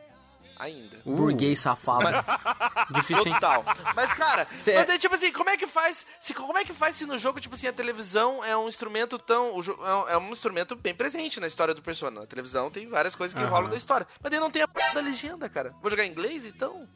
Ainda. 0.59 0.99
Uh. 1.05 1.14
Burguês 1.14 1.59
safado. 1.61 2.05
difícil, 2.95 3.27
hein? 3.27 3.35
Total. 3.35 3.64
Mas, 3.95 4.12
cara, 4.12 4.47
Cê- 4.61 4.75
mas 4.75 4.87
daí, 4.87 4.99
tipo 4.99 5.14
assim, 5.14 5.33
como 5.33 5.51
é 5.51 5.57
que 5.57 5.67
faz. 5.67 6.07
Se, 6.21 6.33
como 6.35 6.57
é 6.57 6.64
que 6.64 6.73
faz 6.73 6.97
se 6.97 7.07
no 7.07 7.17
jogo, 7.19 7.40
tipo 7.40 7.55
assim, 7.55 7.67
a 7.67 7.73
televisão 7.73 8.45
é 8.45 8.57
um 8.57 8.69
instrumento 8.69 9.19
tão. 9.19 9.49
é 9.85 9.95
um- 9.95 10.09
É 10.09 10.19
um 10.19 10.31
instrumento 10.33 10.77
bem 10.77 10.95
presente 10.95 11.40
na 11.40 11.47
história 11.47 11.75
do 11.75 11.83
Persona. 11.83 12.23
A 12.23 12.27
televisão 12.27 12.71
tem 12.71 12.88
várias 12.88 13.14
coisas 13.14 13.35
que 13.35 13.40
Aham. 13.43 13.51
rolam 13.51 13.71
da 13.71 13.77
história. 13.77 14.07
Mas 14.23 14.31
daí 14.31 14.40
não 14.40 14.51
tem 14.51 14.62
a 14.62 14.69
p 14.69 14.81
da 14.93 15.01
legenda, 15.01 15.49
cara. 15.49 15.75
Vou 15.83 15.90
jogar 15.90 16.05
em 16.05 16.11
inglês, 16.11 16.45
então? 16.47 16.87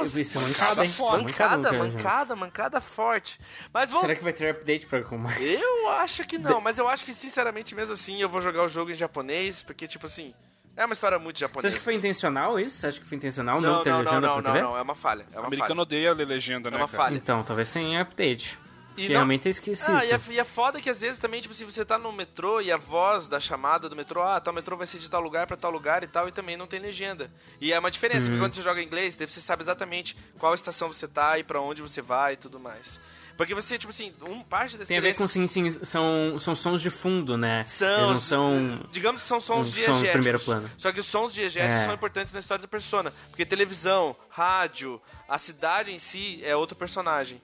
Assim? 0.00 0.20
isso 0.20 0.38
é 0.38 0.40
mancada, 0.40 0.84
hein? 0.84 0.92
Mancada, 0.96 1.22
Mancada, 1.22 1.68
tem 1.70 1.78
mancada, 1.78 2.36
mancada 2.36 2.80
forte. 2.80 3.40
Mas 3.72 3.88
vamos. 3.90 4.02
Será 4.02 4.14
que 4.14 4.22
vai 4.22 4.32
ter 4.32 4.48
update 4.50 4.86
pra 4.86 5.00
mais? 5.18 5.60
Eu 5.60 5.88
acho 5.90 6.24
que 6.24 6.38
não, 6.38 6.60
mas 6.60 6.78
eu 6.78 6.86
acho 6.86 7.04
que, 7.04 7.12
sinceramente, 7.12 7.74
mesmo 7.74 7.92
assim, 7.94 8.20
eu 8.22 8.28
vou 8.28 8.40
jogar 8.40 8.62
o 8.62 8.68
jogo 8.68 8.92
em 8.92 8.94
japonês, 8.94 9.60
porque, 9.60 9.88
tipo 9.88 10.06
assim, 10.06 10.32
é 10.76 10.84
uma 10.84 10.92
história 10.92 11.18
muito 11.18 11.38
Você 11.38 11.44
acha 11.44 11.52
japonesa. 11.54 11.76
que 11.76 11.82
foi 11.82 11.94
intencional 11.94 12.58
isso? 12.58 12.76
Você 12.78 12.86
acha 12.86 13.00
que 13.00 13.06
foi 13.06 13.16
intencional 13.16 13.60
não, 13.60 13.72
Não, 13.76 13.82
ter 13.82 13.90
não, 13.90 13.96
não, 13.98 14.04
legenda 14.04 14.26
não, 14.26 14.34
pra 14.34 14.42
não, 14.42 14.52
TV? 14.52 14.64
não, 14.66 14.76
é 14.76 14.82
uma 14.82 14.94
falha. 14.94 15.26
É 15.32 15.36
O 15.36 15.40
uma 15.40 15.46
americano 15.48 15.68
falha. 15.70 15.82
odeia 15.82 16.10
a 16.10 16.14
ler 16.14 16.26
legenda, 16.26 16.70
né, 16.70 16.76
É 16.76 16.80
uma 16.80 16.88
cara? 16.88 17.02
falha. 17.04 17.16
Então, 17.16 17.42
talvez 17.42 17.70
tenha 17.70 18.00
update. 18.02 18.58
E 18.94 19.02
que 19.06 19.08
não- 19.08 19.14
realmente 19.20 19.48
é 19.48 19.50
esquisito. 19.50 19.88
Ah, 19.90 20.04
e 20.04 20.10
é, 20.12 20.20
e 20.32 20.38
é 20.38 20.44
foda 20.44 20.78
que 20.78 20.90
às 20.90 21.00
vezes 21.00 21.16
também, 21.18 21.40
tipo, 21.40 21.54
se 21.54 21.64
você 21.64 21.82
tá 21.82 21.96
no 21.96 22.12
metrô 22.12 22.60
e 22.60 22.70
a 22.70 22.76
voz 22.76 23.26
da 23.26 23.40
chamada 23.40 23.88
do 23.88 23.96
metrô, 23.96 24.22
ah, 24.22 24.38
tal 24.38 24.52
metrô 24.52 24.76
vai 24.76 24.86
ser 24.86 24.98
de 24.98 25.08
tal 25.08 25.22
lugar 25.22 25.46
pra 25.46 25.56
tal 25.56 25.70
lugar 25.70 26.02
e 26.04 26.06
tal, 26.06 26.28
e 26.28 26.30
também 26.30 26.58
não 26.58 26.66
tem 26.66 26.78
legenda. 26.78 27.30
E 27.58 27.72
é 27.72 27.78
uma 27.78 27.90
diferença, 27.90 28.20
Uhum. 28.26 28.26
porque 28.26 28.38
quando 28.40 28.54
você 28.54 28.60
joga 28.60 28.82
em 28.82 28.84
inglês, 28.84 29.14
você 29.16 29.40
sabe 29.40 29.62
exatamente 29.62 30.14
qual 30.38 30.52
estação 30.54 30.92
você 30.92 31.08
tá 31.08 31.38
e 31.38 31.42
pra 31.42 31.58
onde 31.58 31.80
você 31.80 32.02
vai 32.02 32.34
e 32.34 32.36
tudo 32.36 32.60
mais. 32.60 33.00
Porque 33.36 33.54
você, 33.54 33.78
tipo 33.78 33.90
assim, 33.90 34.12
um 34.22 34.42
parte 34.42 34.76
da 34.76 34.84
Tem 34.84 34.98
a 34.98 35.00
ver 35.00 35.10
experiência... 35.10 35.40
com, 35.40 35.46
sim, 35.48 35.70
sim, 35.70 35.84
são, 35.84 36.38
são 36.38 36.54
sons 36.54 36.80
de 36.82 36.90
fundo, 36.90 37.36
né? 37.36 37.64
São, 37.64 38.20
são... 38.20 38.80
digamos 38.90 39.22
que 39.22 39.28
são 39.28 39.40
sons 39.40 39.68
um 39.68 39.70
som 39.70 39.74
diegéticos. 39.74 40.02
de 40.02 40.10
primeiro 40.12 40.40
plano. 40.40 40.70
Só 40.76 40.92
que 40.92 41.00
os 41.00 41.06
sons 41.06 41.32
diegéticos 41.32 41.80
É. 41.80 41.84
são 41.86 41.94
importantes 41.94 42.32
na 42.32 42.40
história 42.40 42.62
da 42.62 42.68
persona. 42.68 43.12
Porque 43.30 43.44
televisão, 43.46 44.16
rádio, 44.28 45.00
a 45.28 45.38
cidade 45.38 45.90
em 45.92 45.98
si 45.98 46.40
é 46.44 46.54
outro 46.54 46.76
personagem. 46.76 47.40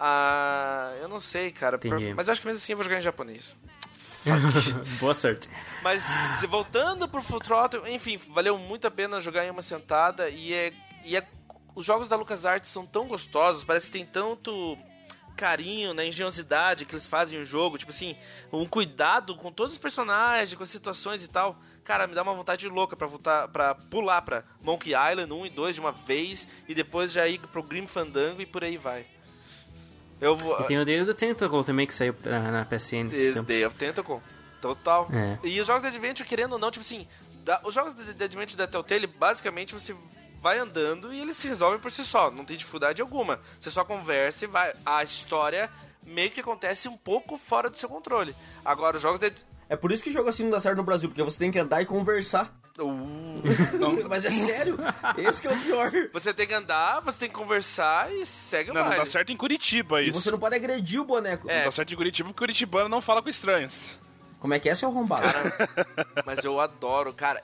Ah, 0.00 0.92
eu 1.00 1.08
não 1.08 1.20
sei, 1.20 1.50
cara. 1.50 1.76
Entendi. 1.76 2.14
Mas 2.14 2.28
acho 2.28 2.40
que 2.40 2.46
mesmo 2.46 2.58
assim 2.58 2.72
eu 2.72 2.76
vou 2.76 2.84
jogar 2.84 2.98
em 2.98 3.02
japonês. 3.02 3.56
Boa 5.00 5.14
sorte. 5.14 5.48
Mas 5.82 6.02
voltando 6.48 7.08
pro 7.08 7.22
Full 7.22 7.40
Throttle, 7.40 7.88
enfim, 7.88 8.16
valeu 8.16 8.58
muito 8.58 8.86
a 8.86 8.90
pena 8.90 9.20
jogar 9.20 9.44
em 9.44 9.50
uma 9.50 9.62
sentada 9.62 10.28
e 10.28 10.52
é, 10.52 10.72
e 11.04 11.16
é 11.16 11.26
os 11.74 11.84
jogos 11.84 12.08
da 12.08 12.16
LucasArts 12.16 12.68
são 12.68 12.84
tão 12.84 13.06
gostosos, 13.06 13.62
parece 13.64 13.86
que 13.86 13.92
tem 13.92 14.04
tanto 14.04 14.76
carinho, 15.38 15.94
na 15.94 16.04
engenhosidade 16.04 16.84
que 16.84 16.94
eles 16.94 17.06
fazem 17.06 17.40
o 17.40 17.44
jogo, 17.44 17.78
tipo 17.78 17.92
assim, 17.92 18.16
um 18.52 18.66
cuidado 18.66 19.36
com 19.36 19.52
todos 19.52 19.72
os 19.74 19.78
personagens, 19.78 20.54
com 20.56 20.62
as 20.64 20.68
situações 20.68 21.22
e 21.22 21.28
tal. 21.28 21.56
Cara, 21.84 22.06
me 22.06 22.14
dá 22.14 22.22
uma 22.22 22.34
vontade 22.34 22.68
louca 22.68 22.96
pra 22.96 23.06
voltar 23.06 23.48
para 23.48 23.74
pular 23.74 24.20
pra 24.22 24.42
Monkey 24.60 24.90
Island 24.90 25.32
1 25.32 25.46
e 25.46 25.50
2 25.50 25.74
de 25.76 25.80
uma 25.80 25.92
vez 25.92 26.46
e 26.68 26.74
depois 26.74 27.12
já 27.12 27.26
ir 27.28 27.38
pro 27.38 27.62
Grim 27.62 27.86
Fandango 27.86 28.42
e 28.42 28.46
por 28.46 28.62
aí 28.64 28.76
vai. 28.76 29.06
Eu 30.20 30.36
vou 30.36 30.60
E 30.60 30.64
tem 30.64 30.78
o 30.78 30.84
Day 30.84 31.00
of 31.00 31.06
the 31.06 31.14
Tentacle 31.14 31.64
também, 31.64 31.86
que 31.86 31.94
saiu 31.94 32.14
na, 32.24 32.40
na 32.50 32.64
PSN. 32.64 33.08
Day 33.46 33.64
of 33.64 33.76
Tentacle. 33.76 34.18
Total. 34.60 35.08
É. 35.12 35.38
E 35.46 35.60
os 35.60 35.66
jogos 35.66 35.82
de 35.82 35.88
Adventure, 35.88 36.28
querendo 36.28 36.54
ou 36.54 36.58
não, 36.58 36.70
tipo 36.72 36.84
assim, 36.84 37.06
da- 37.44 37.60
os 37.64 37.72
jogos 37.72 37.94
de, 37.94 38.12
de 38.12 38.24
Adventure 38.24 38.56
da 38.56 38.66
Telltale, 38.66 39.06
basicamente 39.06 39.72
você 39.72 39.94
vai 40.40 40.58
andando 40.58 41.12
e 41.12 41.20
eles 41.20 41.36
se 41.36 41.48
resolvem 41.48 41.78
por 41.78 41.90
si 41.92 42.04
só. 42.04 42.30
Não 42.30 42.44
tem 42.44 42.56
dificuldade 42.56 43.02
alguma. 43.02 43.40
Você 43.60 43.70
só 43.70 43.84
conversa 43.84 44.44
e 44.44 44.48
vai. 44.48 44.72
A 44.84 45.02
história 45.02 45.70
meio 46.02 46.30
que 46.30 46.40
acontece 46.40 46.88
um 46.88 46.96
pouco 46.96 47.36
fora 47.36 47.68
do 47.68 47.78
seu 47.78 47.88
controle. 47.88 48.34
Agora, 48.64 48.96
os 48.96 49.02
jogos 49.02 49.20
de. 49.20 49.32
É 49.68 49.76
por 49.76 49.92
isso 49.92 50.02
que 50.02 50.10
jogo 50.10 50.28
assim 50.28 50.44
não 50.44 50.50
dá 50.50 50.60
certo 50.60 50.78
no 50.78 50.82
Brasil, 50.82 51.10
porque 51.10 51.22
você 51.22 51.38
tem 51.38 51.50
que 51.50 51.58
andar 51.58 51.82
e 51.82 51.86
conversar. 51.86 52.54
Uh, 52.78 53.42
Mas 54.08 54.24
é 54.24 54.30
sério, 54.30 54.78
esse 55.16 55.42
que 55.42 55.48
é 55.48 55.52
o 55.52 55.60
pior. 55.60 55.90
você 56.12 56.32
tem 56.32 56.46
que 56.46 56.54
andar, 56.54 57.00
você 57.00 57.18
tem 57.18 57.28
que 57.28 57.34
conversar 57.34 58.10
e 58.14 58.24
segue 58.24 58.70
o 58.70 58.74
Não, 58.74 58.84
não 58.88 58.96
dá 58.96 59.04
certo 59.04 59.32
em 59.32 59.36
Curitiba 59.36 60.00
E 60.00 60.08
isso. 60.10 60.20
você 60.20 60.30
não 60.30 60.38
pode 60.38 60.54
agredir 60.54 61.00
o 61.00 61.04
boneco. 61.04 61.50
É. 61.50 61.58
Não 61.58 61.64
dá 61.66 61.72
certo 61.72 61.92
em 61.92 61.96
Curitiba 61.96 62.28
porque 62.28 62.38
Curitibano 62.38 62.88
não 62.88 63.00
fala 63.00 63.20
com 63.20 63.28
estranhos. 63.28 63.98
Como 64.38 64.54
é 64.54 64.58
que 64.60 64.68
é, 64.68 64.74
seu 64.74 64.88
arrombado? 64.88 65.26
Mas 66.24 66.44
eu 66.44 66.60
adoro, 66.60 67.12
cara. 67.12 67.42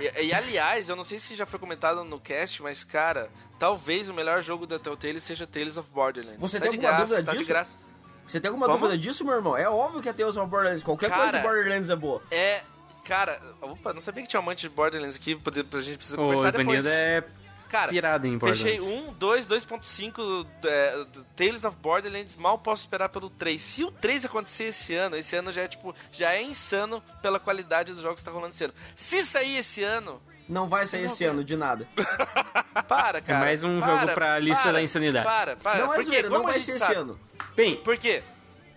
E, 0.00 0.26
e, 0.26 0.34
aliás, 0.34 0.88
eu 0.88 0.94
não 0.96 1.04
sei 1.04 1.18
se 1.18 1.34
já 1.34 1.46
foi 1.46 1.58
comentado 1.58 2.04
no 2.04 2.20
cast, 2.20 2.62
mas 2.62 2.84
cara, 2.84 3.30
talvez 3.58 4.08
o 4.08 4.14
melhor 4.14 4.42
jogo 4.42 4.66
da 4.66 4.78
Telltale 4.78 5.20
seja 5.20 5.46
Tales 5.46 5.76
of 5.78 5.88
Borderlands. 5.90 6.38
Você 6.40 6.60
tá 6.60 6.68
tem 6.68 6.78
de 6.78 6.86
alguma 6.86 6.98
graça, 7.06 7.14
dúvida 7.14 7.24
tá 7.26 7.32
de 7.32 7.38
disso? 7.38 7.48
graça. 7.48 7.70
Você 8.26 8.38
tem 8.40 8.48
alguma 8.50 8.66
Como? 8.66 8.78
dúvida 8.78 8.98
disso, 8.98 9.24
meu 9.24 9.34
irmão? 9.34 9.56
É 9.56 9.68
óbvio 9.70 10.02
que 10.02 10.08
é 10.08 10.12
Tales 10.12 10.36
of 10.36 10.46
Borderlands. 10.50 10.82
Qualquer 10.82 11.08
coisa 11.08 11.24
Cara, 11.24 11.38
do 11.38 11.42
Borderlands 11.48 11.88
é 11.88 11.96
boa. 11.96 12.22
É, 12.30 12.60
cara, 13.06 13.40
opa, 13.62 13.94
não 13.94 14.02
sabia 14.02 14.22
que 14.22 14.28
tinha 14.28 14.40
um 14.40 14.44
monte 14.44 14.60
de 14.60 14.68
Borderlands 14.68 15.16
aqui, 15.16 15.34
poder, 15.34 15.64
pra 15.64 15.80
gente 15.80 15.96
precisar 15.96 16.16
O 16.20 16.24
conversar 16.24 16.50
depois. 16.50 16.84
Ivanildo 16.84 16.88
é 16.88 17.24
Cara, 17.68 17.88
pirado 17.90 18.26
em 18.26 18.38
fechei 18.40 18.78
Borderlands. 18.78 19.08
1, 19.10 19.14
2, 19.14 19.46
2.5 19.46 20.46
é, 20.64 21.04
do 21.12 21.24
Tales 21.36 21.64
of 21.64 21.76
Borderlands, 21.82 22.34
mal 22.36 22.58
posso 22.58 22.82
esperar 22.82 23.08
pelo 23.08 23.28
3. 23.30 23.60
Se 23.60 23.84
o 23.84 23.90
3 23.90 24.24
acontecer 24.24 24.64
esse 24.64 24.94
ano, 24.94 25.16
esse 25.16 25.36
ano 25.36 25.52
já 25.52 25.62
é 25.62 25.68
tipo, 25.68 25.94
já 26.10 26.32
é 26.32 26.42
insano 26.42 27.02
pela 27.20 27.38
qualidade 27.38 27.92
dos 27.92 28.02
jogos 28.02 28.20
que 28.20 28.24
tá 28.24 28.30
rolando 28.30 28.54
esse 28.54 28.64
ano. 28.64 28.74
Se 28.96 29.22
sair 29.24 29.58
esse 29.58 29.82
ano, 29.82 30.20
Não 30.48 30.66
vai 30.68 30.86
sair 30.86 31.04
esse 31.04 31.24
ano 31.24 31.44
de 31.44 31.56
nada. 31.56 31.86
para, 32.88 33.20
cara. 33.20 33.40
mais 33.40 33.62
um 33.64 33.80
para, 33.80 34.00
jogo 34.00 34.12
pra 34.14 34.38
lista 34.38 34.62
para, 34.62 34.72
da 34.72 34.82
insanidade. 34.82 35.24
Para, 35.26 35.56
para. 35.56 35.78
não 35.84 35.92
é 35.92 35.96
Por 35.96 36.04
quê? 36.04 36.10
zoeira, 36.10 36.30
não 36.30 36.42
vai 36.42 36.54
ser 36.60 36.70
esse 36.70 36.78
sabe? 36.78 36.94
ano. 36.94 37.20
Bem, 37.54 37.76
Por 37.76 37.96
quê? 37.98 38.22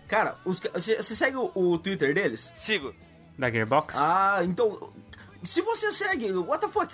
Cara, 0.08 0.36
os 0.44 0.60
ca- 0.60 0.68
você 0.74 0.96
você 0.96 1.14
segue 1.14 1.36
o, 1.38 1.50
o 1.54 1.78
Twitter 1.78 2.12
deles? 2.12 2.52
Sigo. 2.54 2.94
da 3.38 3.50
Gearbox? 3.50 3.94
Ah, 3.96 4.40
então. 4.42 4.92
Se 5.42 5.62
você 5.62 5.90
segue, 5.92 6.30
what 6.34 6.60
the 6.64 6.70
fuck? 6.70 6.92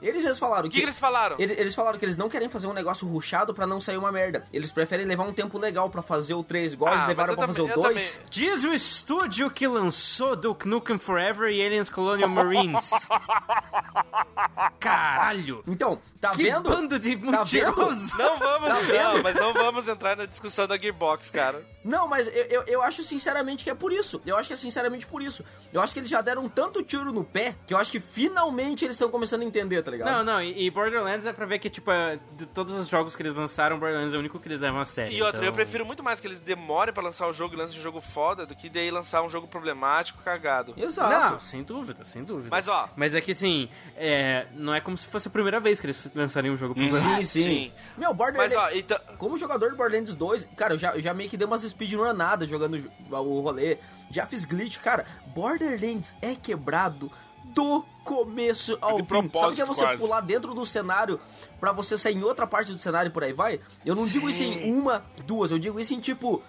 Eles 0.00 0.22
mesmos 0.22 0.38
falaram 0.38 0.66
O 0.68 0.70
que, 0.70 0.78
que 0.78 0.84
eles 0.84 0.98
falaram? 0.98 1.36
Ele- 1.38 1.54
Eles 1.54 1.74
falaram 1.74 1.98
que 1.98 2.04
eles 2.04 2.16
não 2.16 2.28
querem 2.28 2.48
fazer 2.48 2.66
um 2.66 2.72
negócio 2.72 3.06
ruchado 3.08 3.52
pra 3.52 3.66
não 3.66 3.80
sair 3.80 3.96
uma 3.96 4.12
merda. 4.12 4.46
Eles 4.52 4.70
preferem 4.72 5.04
levar 5.06 5.24
um 5.24 5.32
tempo 5.32 5.58
legal 5.58 5.90
pra 5.90 6.02
fazer 6.02 6.34
o 6.34 6.42
3, 6.42 6.72
igual 6.74 6.92
Ah, 6.92 6.96
eles 6.96 7.06
levaram 7.08 7.34
pra 7.34 7.46
fazer 7.46 7.62
o 7.62 7.68
eu 7.68 7.74
2. 7.74 8.12
também- 8.12 8.26
Diz 8.30 8.64
o 8.64 8.72
estúdio 8.72 9.50
que 9.50 9.66
lançou 9.66 10.36
Duke 10.36 10.68
Nukem 10.68 10.98
Forever 10.98 11.50
e 11.52 11.64
Aliens 11.64 11.88
Colonial 11.90 12.28
Marines. 12.28 12.90
Caralho! 14.80 15.62
Então, 15.66 15.98
tá 16.20 16.30
que 16.30 16.42
vendo? 16.42 16.68
bando 16.70 16.98
de 16.98 17.16
Tá 17.16 17.26
mentiroso! 17.38 18.16
Não 18.16 18.38
vamos, 18.38 18.68
Tá 18.68 18.82
não, 18.82 19.22
mas 19.22 19.34
não 19.36 19.52
vamos 19.52 19.88
entrar 19.88 20.16
na 20.16 20.26
discussão 20.26 20.66
da 20.66 20.76
Gearbox, 20.76 21.30
cara. 21.30 21.64
Não, 21.84 22.06
mas 22.06 22.26
eu, 22.26 22.32
eu, 22.50 22.62
eu 22.66 22.82
acho 22.82 23.02
sinceramente 23.02 23.64
que 23.64 23.70
é 23.70 23.74
por 23.74 23.92
isso. 23.92 24.20
Eu 24.26 24.36
acho 24.36 24.48
que 24.48 24.52
é 24.52 24.56
sinceramente 24.56 25.06
por 25.06 25.22
isso. 25.22 25.42
Eu 25.72 25.80
acho 25.80 25.92
que 25.92 26.00
eles 26.00 26.08
já 26.10 26.20
deram 26.20 26.48
tanto 26.48 26.82
tiro 26.82 27.12
no 27.12 27.24
pé 27.24 27.54
que 27.66 27.72
eu 27.72 27.78
acho 27.78 27.90
que 27.90 28.00
finalmente 28.00 28.84
eles 28.84 28.94
estão 28.96 29.08
começando 29.10 29.42
a 29.42 29.44
entender, 29.44 29.82
tá 29.82 29.90
ligado? 29.90 30.10
Não, 30.10 30.24
não, 30.24 30.42
e 30.42 30.66
e 30.66 30.70
Borderlands 30.70 31.24
é 31.26 31.32
pra 31.32 31.46
ver 31.46 31.58
que, 31.60 31.70
tipo, 31.70 31.90
é, 31.90 32.18
de 32.32 32.44
todos 32.46 32.74
os 32.76 32.88
jogos 32.88 33.14
que 33.16 33.22
eles 33.22 33.32
lançaram, 33.32 33.78
Borderlands 33.78 34.12
é 34.12 34.16
o 34.16 34.20
único 34.20 34.38
que 34.38 34.48
eles 34.48 34.60
levam 34.60 34.80
a 34.80 34.84
sério. 34.84 35.12
E 35.12 35.22
outra, 35.22 35.38
então- 35.38 35.46
eu 35.48 35.52
prefiro 35.52 35.86
muito 35.86 36.02
mais 36.02 36.20
que 36.20 36.26
eles 36.26 36.40
demorem 36.40 36.92
pra 36.92 37.02
lançar 37.02 37.26
o 37.28 37.32
jogo 37.32 37.54
e 37.54 37.56
lancem 37.56 37.78
um 37.78 37.82
jogo 37.82 38.00
foda 38.00 38.44
do 38.44 38.54
que 38.56 38.68
daí 38.68 38.90
lançar 38.90 39.22
um 39.22 39.30
jogo 39.30 39.46
problemático, 39.46 40.20
cagado. 40.22 40.74
Exato. 40.76 41.32
Não, 41.34 41.40
sem 41.40 41.62
dúvida, 41.62 42.04
sem 42.04 42.24
dúvida. 42.24 42.48
Mas, 42.50 42.66
ó. 42.68 42.88
Mas 42.96 43.14
é 43.14 43.20
que 43.20 43.32
assim, 43.32 43.68
é, 43.96 44.46
não 44.52 44.74
é 44.74 44.80
como 44.80 44.96
se 44.98 45.06
fosse 45.06 45.28
a 45.28 45.30
primeira 45.30 45.60
vez 45.60 45.80
que 45.80 45.86
eles 45.86 46.07
se 46.08 46.18
lançarem 46.18 46.50
um 46.50 46.56
jogo 46.56 46.74
pro 46.74 46.82
Sim, 46.82 47.22
sim. 47.22 47.42
Sim. 47.42 47.72
Meu, 47.96 48.12
Borderlands... 48.14 48.54
Mas 48.54 48.72
ó, 48.72 48.76
então. 48.76 48.98
Como 49.16 49.36
jogador 49.36 49.70
de 49.70 49.76
Borderlands 49.76 50.14
2, 50.14 50.48
cara, 50.56 50.74
eu 50.74 50.78
já, 50.78 50.94
eu 50.94 51.00
já 51.00 51.14
meio 51.14 51.28
que 51.28 51.36
dei 51.36 51.46
umas 51.46 51.62
speedrunadas 51.62 52.48
jogando 52.48 52.90
o 53.10 53.40
rolê. 53.40 53.78
Já 54.10 54.26
fiz 54.26 54.44
glitch, 54.44 54.78
cara. 54.78 55.04
Borderlands 55.34 56.16
é 56.22 56.34
quebrado 56.34 57.10
do 57.44 57.84
começo 58.04 58.78
ao 58.80 59.00
De 59.00 59.08
fim. 59.08 59.30
Sabe 59.30 59.54
que 59.54 59.62
é 59.62 59.64
você 59.64 59.82
quase. 59.82 59.98
pular 59.98 60.20
dentro 60.20 60.54
do 60.54 60.64
cenário 60.64 61.20
pra 61.58 61.72
você 61.72 61.96
sair 61.96 62.16
em 62.16 62.22
outra 62.22 62.46
parte 62.46 62.72
do 62.72 62.78
cenário 62.78 63.08
e 63.08 63.12
por 63.12 63.24
aí 63.24 63.32
vai? 63.32 63.60
Eu 63.84 63.94
não 63.94 64.06
digo 64.06 64.28
isso 64.28 64.42
em 64.42 64.72
uma, 64.72 65.04
duas, 65.26 65.50
eu 65.50 65.58
digo 65.58 65.78
isso 65.80 65.94
em 65.94 66.00
tipo 66.00 66.42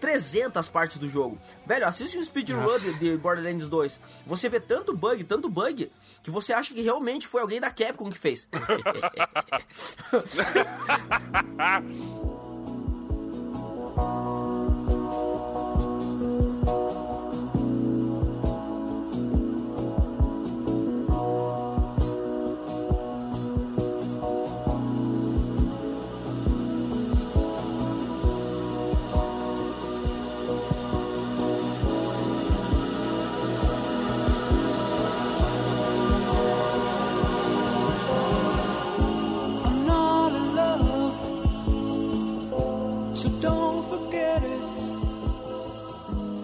300 0.00 0.68
partes 0.68 0.98
do 0.98 1.08
jogo. 1.08 1.38
Velho, 1.66 1.86
assiste 1.86 2.18
um 2.18 2.22
speedrun 2.22 2.66
de, 2.78 2.98
de 2.98 3.16
Borderlands 3.16 3.68
2. 3.68 4.00
Você 4.26 4.48
vê 4.48 4.60
tanto 4.60 4.96
bug, 4.96 5.24
tanto 5.24 5.48
bug, 5.48 5.90
que 6.28 6.32
você 6.32 6.52
acha 6.52 6.74
que 6.74 6.82
realmente 6.82 7.26
foi 7.26 7.40
alguém 7.40 7.58
da 7.58 7.70
Capcom 7.70 8.10
que 8.10 8.18
fez. 8.18 8.46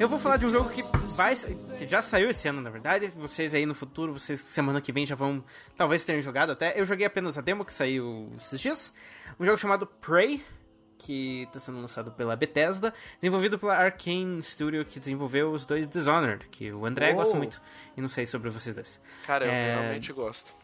Eu 0.04 0.08
vou 0.08 0.18
falar 0.18 0.36
de 0.36 0.44
um 0.44 0.50
jogo 0.50 0.68
que 0.68 0.82
vai 1.16 1.34
que 1.78 1.88
já 1.88 2.02
saiu 2.02 2.28
esse 2.28 2.46
ano, 2.46 2.60
na 2.60 2.68
verdade. 2.68 3.06
Vocês 3.16 3.54
aí 3.54 3.64
no 3.64 3.74
futuro, 3.74 4.12
vocês 4.12 4.38
semana 4.38 4.78
que 4.78 4.92
vem 4.92 5.06
já 5.06 5.14
vão 5.14 5.42
talvez 5.78 6.04
tenham 6.04 6.20
jogado 6.20 6.52
até. 6.52 6.78
Eu 6.78 6.84
joguei 6.84 7.06
apenas 7.06 7.38
a 7.38 7.40
demo 7.40 7.64
que 7.64 7.72
saiu 7.72 8.30
esses 8.36 8.60
dias. 8.60 8.94
Um 9.40 9.46
jogo 9.46 9.56
chamado 9.56 9.86
Prey, 9.86 10.44
que 10.98 11.44
está 11.44 11.58
sendo 11.58 11.80
lançado 11.80 12.12
pela 12.12 12.36
Bethesda, 12.36 12.92
desenvolvido 13.18 13.58
pela 13.58 13.76
Arkane 13.78 14.42
Studio, 14.42 14.84
que 14.84 15.00
desenvolveu 15.00 15.50
os 15.50 15.64
dois 15.64 15.88
Dishonored, 15.88 16.48
que 16.50 16.70
o 16.70 16.84
André 16.84 17.12
Oh. 17.12 17.16
gosta 17.16 17.34
muito. 17.34 17.62
E 17.96 18.00
não 18.02 18.08
sei 18.10 18.26
sobre 18.26 18.50
vocês 18.50 18.74
dois. 18.74 19.00
Cara, 19.26 19.46
eu 19.46 19.50
É, 19.50 19.74
realmente 19.76 20.12
gosto. 20.12 20.54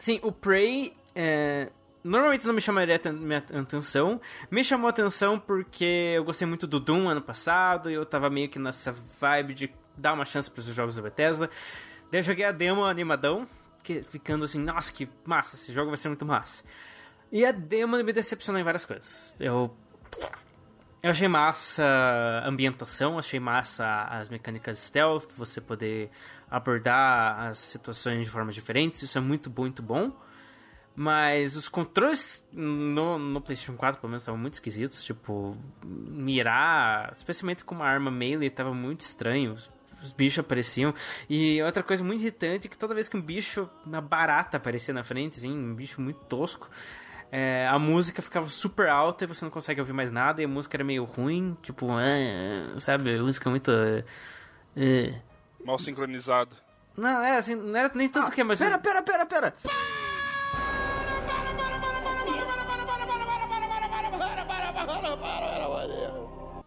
Sim, 0.00 0.18
o 0.24 0.32
Prey 0.32 0.94
é, 1.14 1.70
normalmente 2.02 2.46
não 2.46 2.54
me 2.54 2.60
chamaria 2.60 3.00
minha 3.12 3.38
atenção. 3.38 4.20
Me 4.50 4.62
chamou 4.64 4.88
atenção 4.88 5.38
porque 5.38 6.14
eu 6.16 6.24
gostei 6.24 6.46
muito 6.46 6.66
do 6.66 6.80
Doom 6.80 7.08
ano 7.08 7.22
passado 7.22 7.90
e 7.90 7.94
eu 7.94 8.04
tava 8.06 8.30
meio 8.30 8.48
que 8.48 8.58
nessa 8.58 8.92
vibe 9.20 9.54
de 9.54 9.74
dar 9.96 10.12
uma 10.12 10.24
chance 10.24 10.50
para 10.50 10.60
os 10.60 10.66
jogos 10.66 10.96
da 10.96 11.02
Bethesda. 11.02 11.50
Daí 12.10 12.20
eu 12.20 12.24
joguei 12.24 12.44
a 12.44 12.52
demo 12.52 12.84
animadão, 12.84 13.46
que, 13.82 14.02
ficando 14.02 14.44
assim, 14.44 14.58
nossa, 14.58 14.92
que 14.92 15.08
massa, 15.24 15.56
esse 15.56 15.72
jogo 15.72 15.90
vai 15.90 15.96
ser 15.96 16.08
muito 16.08 16.24
massa. 16.24 16.64
E 17.30 17.44
a 17.44 17.52
demo 17.52 17.96
me 18.02 18.12
decepcionou 18.12 18.60
em 18.60 18.64
várias 18.64 18.84
coisas. 18.84 19.34
Eu 19.38 19.76
eu 21.00 21.10
achei 21.10 21.28
massa 21.28 21.84
a 22.44 22.48
ambientação, 22.48 23.18
achei 23.18 23.38
massa 23.38 24.04
as 24.10 24.28
mecânicas 24.28 24.78
stealth, 24.78 25.28
você 25.36 25.60
poder 25.60 26.10
abordar 26.50 27.48
as 27.48 27.58
situações 27.58 28.24
de 28.24 28.30
formas 28.30 28.54
diferentes, 28.54 29.00
isso 29.02 29.16
é 29.16 29.20
muito 29.20 29.48
muito 29.48 29.80
bom. 29.80 30.12
Mas 31.00 31.54
os 31.54 31.68
controles 31.68 32.44
no, 32.52 33.20
no 33.20 33.40
PlayStation 33.40 33.76
4, 33.76 34.00
pelo 34.00 34.10
menos, 34.10 34.22
estavam 34.24 34.40
muito 34.40 34.54
esquisitos. 34.54 35.04
Tipo, 35.04 35.56
mirar, 35.84 37.12
especialmente 37.16 37.62
com 37.62 37.76
uma 37.76 37.86
arma 37.86 38.10
melee, 38.10 38.50
tava 38.50 38.74
muito 38.74 39.02
estranho. 39.02 39.52
Os, 39.52 39.70
os 40.02 40.12
bichos 40.12 40.40
apareciam. 40.40 40.92
E 41.30 41.62
outra 41.62 41.84
coisa 41.84 42.02
muito 42.02 42.20
irritante 42.20 42.66
é 42.66 42.70
que 42.70 42.76
toda 42.76 42.96
vez 42.96 43.08
que 43.08 43.16
um 43.16 43.20
bicho, 43.22 43.70
uma 43.86 44.00
barata 44.00 44.56
aparecia 44.56 44.92
na 44.92 45.04
frente, 45.04 45.38
assim, 45.38 45.56
um 45.56 45.72
bicho 45.72 46.00
muito 46.00 46.18
tosco, 46.24 46.68
é, 47.30 47.68
a 47.68 47.78
música 47.78 48.20
ficava 48.20 48.48
super 48.48 48.88
alta 48.88 49.22
e 49.22 49.28
você 49.28 49.44
não 49.44 49.52
consegue 49.52 49.80
ouvir 49.80 49.92
mais 49.92 50.10
nada. 50.10 50.42
E 50.42 50.46
a 50.46 50.48
música 50.48 50.76
era 50.76 50.82
meio 50.82 51.04
ruim, 51.04 51.56
tipo, 51.62 51.92
ah, 51.92 52.80
sabe? 52.80 53.14
A 53.14 53.22
música 53.22 53.48
muito. 53.48 53.70
ah, 53.70 54.02
ah. 54.76 55.20
Mal 55.64 55.78
sincronizado. 55.78 56.56
Não, 56.96 57.22
é 57.22 57.36
assim, 57.38 57.54
não 57.54 57.78
era 57.78 57.88
nem 57.94 58.08
tanto 58.08 58.32
que 58.32 58.40
é, 58.40 58.44
mas. 58.44 58.58
Pera, 58.58 58.80
pera, 58.80 59.00
pera, 59.00 59.24
pera. 59.24 59.54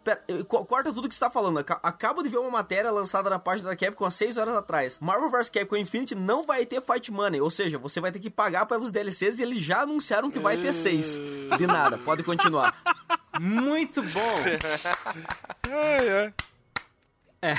Pera, 0.03 0.23
eh, 0.27 0.43
co- 0.47 0.65
corta 0.65 0.91
tudo 0.91 1.07
que 1.07 1.13
você 1.13 1.19
tá 1.19 1.29
falando. 1.29 1.59
Aca- 1.59 1.79
Acabo 1.83 2.23
de 2.23 2.29
ver 2.29 2.37
uma 2.39 2.49
matéria 2.49 2.89
lançada 2.91 3.29
na 3.29 3.37
página 3.37 3.69
da 3.69 3.75
Capcom 3.75 4.05
há 4.05 4.09
6 4.11 4.35
horas 4.37 4.55
atrás. 4.55 4.97
Marvel 4.99 5.29
vs 5.29 5.49
Capcom 5.49 5.75
Infinity 5.77 6.15
não 6.15 6.43
vai 6.43 6.65
ter 6.65 6.81
Fight 6.81 7.11
Money, 7.11 7.39
ou 7.39 7.51
seja, 7.51 7.77
você 7.77 8.01
vai 8.01 8.11
ter 8.11 8.19
que 8.19 8.29
pagar 8.29 8.65
pelos 8.65 8.91
DLCs 8.91 9.39
e 9.39 9.43
eles 9.43 9.59
já 9.59 9.81
anunciaram 9.81 10.31
que 10.31 10.39
vai 10.39 10.57
ter 10.57 10.73
6. 10.73 11.19
De 11.57 11.67
nada, 11.67 11.97
pode 11.99 12.23
continuar. 12.23 12.75
Muito 13.39 14.01
bom! 14.01 14.35
É, 15.69 15.97
é. 16.07 16.33
É, 17.43 17.55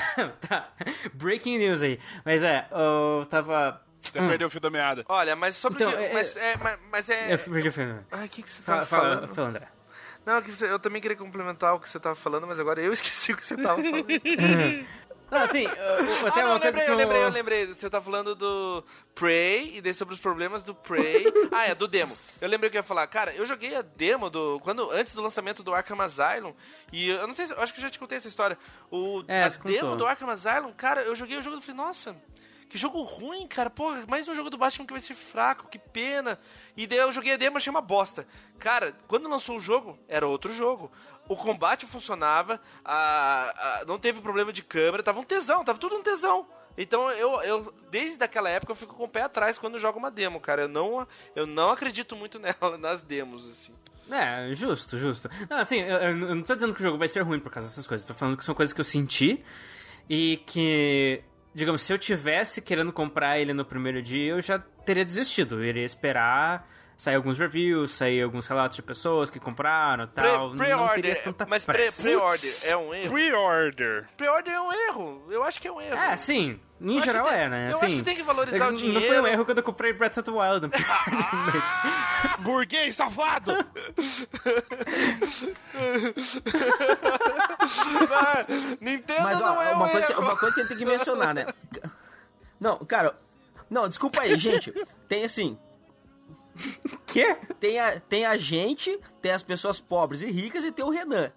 tá. 0.47 0.69
Breaking 1.13 1.57
news 1.57 1.81
aí. 1.83 1.99
Mas 2.23 2.41
é, 2.41 2.67
eu 2.71 3.25
tava. 3.25 3.81
Até 4.07 4.19
perdeu 4.27 4.47
o 4.47 4.51
fio 4.51 4.61
da 4.61 4.69
meada. 4.69 5.03
Olha, 5.09 5.35
mas 5.35 5.57
sobre 5.57 5.83
Então, 5.83 5.93
o 5.93 5.97
que. 5.97 6.03
é- 6.05 6.13
Mas 6.13 6.37
é. 6.37 6.55
Mas, 6.57 6.79
mas 6.89 7.09
é. 7.09 7.33
Eu 7.33 7.39
perdi 7.39 7.67
o 7.67 7.71
filme. 7.73 7.99
Ai, 8.11 8.25
o 8.25 8.29
que, 8.29 8.43
que 8.43 8.49
você 8.49 8.61
Fala, 8.61 8.77
tava 8.85 8.87
fala, 8.89 9.13
falando? 9.15 9.35
fala, 9.35 9.47
André. 9.49 9.67
Não, 10.25 10.41
que 10.41 10.51
você- 10.51 10.69
eu 10.69 10.79
também 10.79 11.01
queria 11.01 11.17
complementar 11.17 11.75
o 11.75 11.79
que 11.79 11.89
você 11.89 11.99
tava 11.99 12.15
falando, 12.15 12.47
mas 12.47 12.59
agora 12.59 12.81
eu 12.81 12.91
esqueci 12.93 13.33
o 13.33 13.37
que 13.37 13.45
você 13.45 13.55
tava 13.57 13.81
falando. 13.81 14.05
Não, 15.31 15.39
assim, 15.41 15.63
eu, 15.63 15.71
eu, 15.71 16.27
até 16.27 16.41
ah, 16.41 16.43
não, 16.43 16.51
uma 16.51 16.57
eu 16.57 16.59
coisa 16.59 16.65
lembrei, 16.67 16.85
que 16.85 16.91
eu 16.91 16.95
lembrei, 16.95 17.23
eu 17.23 17.29
lembrei. 17.29 17.65
Você 17.65 17.89
tá 17.89 17.99
falando 17.99 18.35
do 18.35 18.83
Prey 19.15 19.77
e 19.77 19.81
daí 19.81 19.91
sobre 19.91 20.13
os 20.13 20.19
problemas 20.19 20.61
do 20.61 20.75
Prey. 20.75 21.25
ah, 21.51 21.65
é, 21.65 21.73
do 21.73 21.87
demo. 21.87 22.15
Eu 22.39 22.47
lembrei 22.47 22.67
o 22.67 22.71
que 22.71 22.77
eu 22.77 22.81
ia 22.81 22.83
falar. 22.83 23.07
Cara, 23.07 23.33
eu 23.33 23.43
joguei 23.43 23.75
a 23.75 23.81
demo 23.81 24.29
do. 24.29 24.59
Quando, 24.63 24.91
antes 24.91 25.15
do 25.15 25.23
lançamento 25.23 25.63
do 25.63 25.73
Arkham 25.73 25.99
Asylum. 26.01 26.53
E 26.91 27.09
eu 27.09 27.25
não 27.25 27.33
sei 27.33 27.47
se. 27.47 27.53
Eu 27.53 27.61
acho 27.61 27.73
que 27.73 27.79
eu 27.79 27.83
já 27.83 27.89
te 27.89 27.97
contei 27.97 28.19
essa 28.19 28.27
história. 28.27 28.55
O, 28.91 29.23
É, 29.27 29.45
a 29.45 29.47
demo 29.49 29.79
contou. 29.79 29.95
do 29.95 30.05
Arkham 30.05 30.29
Asylum, 30.29 30.71
cara, 30.71 31.01
eu 31.01 31.15
joguei 31.15 31.37
o 31.37 31.41
jogo 31.41 31.57
e 31.57 31.61
falei, 31.61 31.77
nossa. 31.77 32.15
Que 32.73 32.79
jogo 32.79 33.03
ruim, 33.03 33.45
cara. 33.45 33.69
Porra, 33.69 34.03
mais 34.09 34.27
um 34.27 34.33
jogo 34.33 34.49
do 34.49 34.57
Batman 34.57 34.87
que 34.87 34.93
vai 34.93 34.99
ser 34.99 35.13
fraco, 35.13 35.67
que 35.69 35.77
pena. 35.77 36.39
E 36.75 36.87
daí 36.87 36.97
eu 36.97 37.11
joguei 37.11 37.31
a 37.33 37.37
demo 37.37 37.57
achei 37.57 37.69
uma 37.69 37.81
bosta. 37.81 38.25
Cara, 38.57 38.91
quando 39.07 39.29
lançou 39.29 39.57
o 39.57 39.59
jogo, 39.59 39.95
era 40.07 40.25
outro 40.25 40.51
jogo. 40.51 40.91
O 41.29 41.37
combate 41.37 41.85
funcionava, 41.85 42.59
a, 42.83 43.53
a- 43.81 43.85
não 43.85 43.99
teve 43.99 44.21
problema 44.21 44.51
de 44.51 44.63
câmera, 44.63 45.03
tava 45.03 45.19
um 45.19 45.23
tesão, 45.23 45.63
tava 45.63 45.77
tudo 45.77 45.95
um 45.97 46.01
tesão. 46.01 46.47
Então 46.75 47.11
eu, 47.11 47.39
eu, 47.43 47.71
desde 47.91 48.23
aquela 48.23 48.49
época, 48.49 48.71
eu 48.71 48.75
fico 48.75 48.95
com 48.95 49.03
o 49.03 49.07
pé 49.07 49.21
atrás 49.21 49.59
quando 49.59 49.75
eu 49.75 49.79
jogo 49.79 49.99
uma 49.99 50.09
demo, 50.09 50.39
cara. 50.39 50.63
Eu 50.63 50.67
não, 50.67 51.07
eu 51.35 51.45
não 51.45 51.69
acredito 51.69 52.15
muito 52.15 52.39
nela, 52.41 52.75
nas 52.79 53.01
demos, 53.03 53.45
assim. 53.45 53.75
É, 54.09 54.51
justo, 54.55 54.97
justo. 54.97 55.29
Não, 55.47 55.57
assim, 55.57 55.79
eu, 55.79 55.97
eu 55.97 56.15
não 56.15 56.41
tô 56.41 56.55
dizendo 56.55 56.73
que 56.73 56.79
o 56.79 56.83
jogo 56.83 56.97
vai 56.97 57.07
ser 57.07 57.21
ruim 57.21 57.39
por 57.39 57.51
causa 57.51 57.69
dessas 57.69 57.85
coisas. 57.85 58.07
Tô 58.07 58.15
falando 58.15 58.35
que 58.35 58.43
são 58.43 58.55
coisas 58.55 58.73
que 58.73 58.81
eu 58.81 58.83
senti 58.85 59.45
e 60.09 60.41
que, 60.47 61.23
digamos, 61.53 61.81
se 61.81 61.93
eu 61.93 61.97
tivesse 61.97 62.61
querendo 62.61 62.91
comprar 62.91 63.39
ele 63.39 63.53
no 63.53 63.65
primeiro 63.65 64.01
dia, 64.01 64.31
eu 64.31 64.41
já 64.41 64.59
teria 64.59 65.05
desistido. 65.05 65.55
Eu 65.55 65.65
iria 65.65 65.85
esperar 65.85 66.67
sair 67.03 67.15
alguns 67.15 67.37
reviews, 67.37 67.91
sair 67.91 68.21
alguns 68.21 68.47
relatos 68.47 68.77
de 68.77 68.81
pessoas 68.81 69.29
que 69.29 69.37
compraram 69.37 70.05
e 70.05 70.07
Pre- 70.07 70.23
tal. 70.23 70.49
não 70.51 70.55
teria 70.57 70.75
Pre-order, 70.77 71.23
tanta 71.23 71.45
mas 71.45 71.65
pre- 71.65 71.73
pressa. 71.75 72.01
pre-order 72.01 72.53
é 72.63 72.77
um 72.77 72.93
erro? 72.93 73.11
Pre-order. 73.11 74.07
Pre-order 74.15 74.53
é 74.53 74.61
um 74.61 74.71
erro, 74.71 75.23
eu 75.29 75.43
acho 75.43 75.59
que 75.59 75.67
é 75.67 75.71
um 75.71 75.81
erro. 75.81 75.97
É, 75.97 76.15
sim. 76.15 76.57
Em 76.79 77.01
geral 77.01 77.23
que 77.25 77.29
tem- 77.31 77.39
é, 77.41 77.49
né? 77.49 77.71
eu 77.71 77.75
assim, 77.75 77.85
acho 77.87 77.95
que 77.97 78.03
tem 78.03 78.15
que 78.15 78.23
valorizar 78.23 78.67
o 78.67 78.71
Não 78.71 78.77
foi 78.79 78.89
dinheiro. 78.91 79.21
um 79.23 79.27
erro 79.27 79.43
quando 79.45 79.57
eu 79.57 79.63
comprei 79.63 79.91
Breath 79.93 80.17
of 80.17 80.23
the 80.23 80.31
Wild. 80.31 80.69
mas- 80.71 80.83
Burguês 82.39 82.95
safado! 82.95 83.53
Nintendo 88.81 89.23
Mas 89.23 89.41
ó, 89.41 89.45
não 89.45 89.61
é 89.61 89.71
uma, 89.71 89.85
um 89.85 89.89
coisa 89.89 90.07
que, 90.07 90.13
erro. 90.13 90.21
uma 90.21 90.37
coisa 90.37 90.55
que 90.55 90.61
a 90.61 90.63
gente 90.63 90.69
tem 90.69 90.77
que 90.77 90.85
mencionar, 90.85 91.33
né? 91.33 91.45
Não, 92.59 92.77
cara. 92.79 93.13
Não, 93.69 93.87
desculpa 93.89 94.21
aí, 94.21 94.37
gente. 94.37 94.71
Tem 95.09 95.23
assim. 95.25 95.57
Quê? 97.05 97.35
Tem 97.59 97.79
a, 97.79 97.99
tem 97.99 98.25
a 98.25 98.37
gente, 98.37 98.99
tem 99.21 99.31
as 99.31 99.43
pessoas 99.43 99.79
pobres 99.79 100.21
e 100.21 100.31
ricas 100.31 100.63
e 100.65 100.71
tem 100.71 100.85
o 100.85 100.89
Renan. 100.89 101.31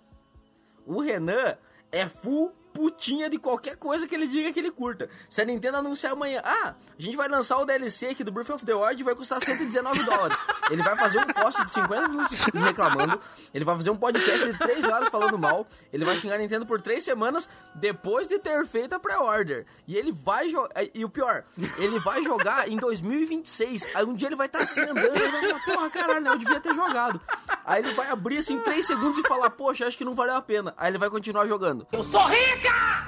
O 0.87 1.01
Renan 1.01 1.57
é 1.91 2.07
full 2.07 2.53
putinha 2.77 3.31
de 3.31 3.39
qualquer 3.39 3.75
coisa 3.77 4.07
que 4.07 4.15
ele 4.15 4.27
diga 4.27 4.53
que 4.53 4.61
ele 4.61 4.71
curta. 4.71 5.09
Se 5.31 5.41
a 5.41 5.45
Nintendo 5.47 5.79
anunciar 5.79 6.13
amanhã, 6.13 6.43
ah, 6.45 6.75
a 6.99 7.03
gente 7.03 7.17
vai 7.17 7.27
lançar 7.27 7.57
o 7.57 7.65
DLC 7.65 8.09
aqui 8.09 8.23
do 8.23 8.31
Breath 8.31 8.51
of 8.51 8.67
the 8.67 8.75
Wild 8.75 9.01
e 9.01 9.05
vai 9.05 9.15
custar 9.15 9.43
119 9.43 10.03
dólares. 10.05 10.37
Ele 10.71 10.83
vai 10.83 10.97
fazer 10.97 11.21
um 11.21 11.27
post 11.33 11.65
de 11.65 11.73
50 11.73 12.09
minutos 12.09 12.37
reclamando, 12.53 13.21
ele 13.55 13.65
vai 13.65 13.77
fazer 13.77 13.91
um 13.91 13.97
podcast 13.97 14.53
de 14.53 14.59
3 14.59 14.85
horas 14.85 15.09
falando 15.09 15.39
mal, 15.39 15.65
ele 15.93 16.05
vai 16.05 16.17
xingar 16.17 16.35
a 16.35 16.39
Nintendo 16.39 16.67
por 16.67 16.81
3 16.81 17.01
semanas 17.05 17.49
depois 17.73 18.27
de 18.27 18.37
ter 18.41 18.67
feito 18.67 18.93
a 18.93 18.99
pré-order. 18.99 19.65
E 19.87 19.97
ele 19.97 20.11
vai 20.11 20.49
jogar, 20.49 20.73
e 20.93 21.05
o 21.05 21.09
pior, 21.09 21.45
ele 21.79 22.01
vai 22.01 22.21
jogar 22.21 22.69
em 22.69 22.77
2026. 22.79 23.87
Aí 23.95 24.05
um 24.05 24.13
dia 24.13 24.27
ele 24.27 24.35
vai 24.35 24.47
estar 24.49 24.59
assim 24.59 24.81
andando, 24.81 25.17
ele 25.17 25.29
vai 25.29 25.47
falar, 25.47 25.65
porra, 25.65 25.91
caralho, 25.91 26.21
né, 26.21 26.31
eu 26.31 26.39
devia 26.39 26.59
ter 26.59 26.75
jogado. 26.75 27.21
Aí 27.65 27.83
ele 27.83 27.95
vai 27.95 28.11
abrir 28.11 28.39
assim 28.39 28.59
3 28.59 28.85
segundos 28.85 29.19
e 29.19 29.23
falar, 29.23 29.51
poxa, 29.51 29.87
acho 29.87 29.97
que 29.97 30.05
não 30.05 30.15
valeu 30.15 30.35
a 30.35 30.43
pena. 30.43 30.75
Aí 30.77 30.91
ele 30.91 30.99
vai 30.99 31.09
continuar 31.09 31.47
jogando. 31.47 31.87
Eu 31.93 32.03
sou 32.03 32.25
rica! 32.67 33.07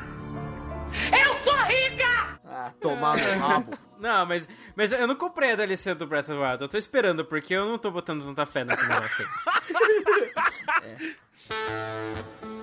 Eu 1.13 1.41
sou 1.41 1.57
rica! 1.65 2.41
Ah, 2.45 2.73
tomar 2.81 3.17
no 3.17 3.39
rabo. 3.39 3.79
Não, 3.99 4.27
mas, 4.27 4.49
mas 4.77 4.93
eu 4.93 5.07
não 5.07 5.17
comprei 5.17 5.53
a 5.53 5.57
DLC 5.57 5.95
do 5.95 6.07
Breath 6.07 6.29
of 6.29 6.39
the 6.39 6.47
Wild. 6.47 6.63
Eu 6.63 6.69
tô 6.69 6.79
esperando, 6.79 7.25
porque 7.25 7.55
eu 7.55 7.67
não 7.67 7.79
tô 7.79 7.91
botando 7.91 8.25
tanta 8.25 8.47
fé 8.47 8.65
nesse 8.65 8.87
negócio 8.87 9.27
aí. 11.51 12.49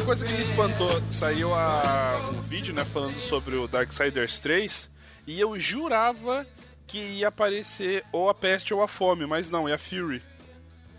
Uma 0.00 0.06
coisa 0.06 0.26
que 0.26 0.32
me 0.32 0.40
espantou, 0.42 0.88
saiu 1.12 1.54
a, 1.54 2.30
um 2.32 2.40
vídeo, 2.40 2.74
né, 2.74 2.84
falando 2.84 3.16
sobre 3.18 3.54
o 3.56 3.68
Darksiders 3.68 4.40
3, 4.40 4.90
e 5.26 5.38
eu 5.38 5.58
jurava 5.58 6.46
que 6.86 6.98
ia 6.98 7.28
aparecer 7.28 8.04
ou 8.10 8.28
a 8.28 8.34
peste 8.34 8.74
ou 8.74 8.82
a 8.82 8.88
fome, 8.88 9.26
mas 9.26 9.48
não, 9.48 9.68
é 9.68 9.74
a 9.74 9.78
Fury. 9.78 10.22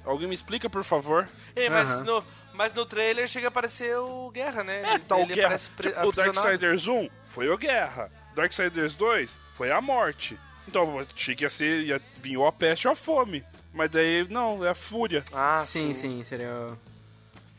Alguém 0.05 0.27
me 0.27 0.35
explica, 0.35 0.69
por 0.69 0.83
favor? 0.83 1.27
Ei, 1.55 1.69
mas, 1.69 1.89
Aham. 1.89 2.03
no, 2.03 2.23
mas 2.53 2.73
no 2.73 2.85
trailer 2.85 3.27
chega 3.27 3.47
a 3.47 3.49
aparecer 3.49 3.97
o 3.97 4.29
Guerra, 4.31 4.63
né? 4.63 4.81
É, 4.93 4.97
tá, 4.99 5.15
o 5.17 5.21
Ele 5.21 5.35
Guerra. 5.35 5.57
Tipo, 5.57 6.07
o. 6.07 6.11
Darksiders 6.11 6.87
1 6.87 7.09
foi 7.25 7.49
o 7.49 7.57
Guerra. 7.57 8.09
Darksiders 8.35 8.95
2 8.95 9.39
foi 9.55 9.71
a 9.71 9.81
morte. 9.81 10.39
Então, 10.67 10.99
achei 10.99 11.35
que 11.35 11.43
ia 11.43 11.49
ser, 11.49 11.81
ia 11.81 12.01
vir 12.21 12.37
ou 12.37 12.47
a 12.47 12.51
peste 12.51 12.87
ou 12.87 12.93
a 12.93 12.95
fome. 12.95 13.43
Mas 13.73 13.89
daí, 13.89 14.25
não, 14.29 14.63
é 14.65 14.69
a 14.69 14.75
fúria. 14.75 15.23
Ah, 15.33 15.63
Sim, 15.65 15.93
sim. 15.93 16.17
sim, 16.19 16.23
seria. 16.23 16.49
o- 16.49 16.90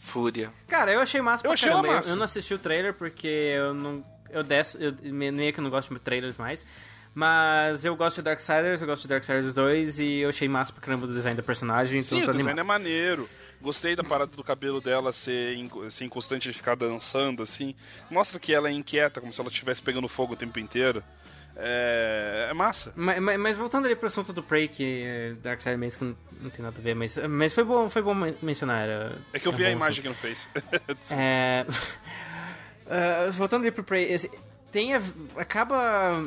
Fúria. 0.03 0.53
Cara, 0.69 0.93
eu 0.93 1.01
achei 1.01 1.21
massa 1.23 1.43
Eu 1.43 1.51
pra 1.51 1.55
achei 1.55 1.69
caramba. 1.69 1.89
Eu- 1.89 1.95
massa. 1.95 2.11
Eu, 2.11 2.17
não 2.17 2.25
assisti 2.25 2.53
o 2.55 2.59
trailer 2.59 2.93
porque 2.93 3.27
eu 3.29 3.73
não. 3.73 4.05
Eu 4.31 4.43
desço. 4.43 4.77
Eu, 4.79 4.95
meio 5.13 5.53
que 5.53 5.61
eu 5.61 5.63
não 5.65 5.71
gosto 5.71 5.93
de 5.95 6.01
trailers 6.01 6.37
mais. 6.37 6.67
Mas 7.15 7.85
eu 7.85 7.95
gosto 7.95 8.17
de 8.17 8.23
Darksiders, 8.23 8.81
eu 8.81 8.87
gosto 8.87 9.03
de 9.03 9.09
Darksiders 9.09 9.53
2 9.53 10.01
e 10.01 10.21
eu 10.21 10.31
achei 10.31 10.49
massa 10.49 10.73
pra 10.73 10.81
caramba 10.81 11.07
do 11.07 11.13
design 11.15 11.37
do 11.37 11.43
personagem, 11.43 12.01
então 12.01 12.17
Sim, 12.19 12.25
o 12.25 12.27
design 12.27 12.41
animado. 12.51 12.59
é 12.65 12.67
maneiro. 12.67 13.29
Gostei 13.61 13.95
da 13.95 14.03
parada 14.03 14.35
do 14.35 14.43
cabelo 14.43 14.81
dela 14.81 15.13
ser, 15.13 15.55
ser 15.91 16.05
inconstante 16.05 16.49
de 16.49 16.55
ficar 16.57 16.75
dançando, 16.75 17.43
assim. 17.43 17.75
Mostra 18.11 18.41
que 18.41 18.55
ela 18.55 18.69
é 18.69 18.73
inquieta, 18.73 19.21
como 19.21 19.33
se 19.33 19.39
ela 19.41 19.51
estivesse 19.51 19.83
pegando 19.83 20.09
fogo 20.09 20.33
o 20.33 20.37
tempo 20.37 20.59
inteiro. 20.59 21.05
É, 21.57 22.49
é 22.51 22.55
massa. 22.55 22.93
Mas, 22.97 23.19
mas- 23.21 23.39
mas 23.39 23.57
voltando 23.57 23.87
ali 23.87 23.95
pro 23.95 24.07
assunto 24.07 24.33
do 24.33 24.43
Prey, 24.43 24.69
que 24.69 25.03
é 25.05 25.35
Darksiders 25.43 25.79
mesmo 25.79 25.99
que 25.99 26.05
não, 26.05 26.17
não 26.45 26.51
tem 26.51 26.65
nada 26.65 26.79
a 26.79 26.83
ver, 26.83 26.95
mas, 26.95 27.19
mas 27.29 27.53
foi 27.53 27.65
bom, 27.65 27.89
foi 27.91 28.03
bom 28.03 28.15
men- 28.15 28.37
mencionar. 28.43 28.83
Era, 28.89 29.19
É 29.33 29.39
que 29.39 29.47
eu 29.47 29.53
vi 29.53 29.65
a 29.65 29.69
bom 29.69 29.73
imagem 29.77 30.03
que 30.03 30.09
não 30.09 30.15
fez. 30.15 30.49
É... 31.11 31.67
Ah, 32.87 33.29
voltando 33.33 33.63
ali 33.63 33.71
pro 33.71 33.85
Prey, 33.85 34.13
esse- 34.13 34.31
tem 34.71 34.95
a- 34.95 35.03
acaba... 35.37 36.27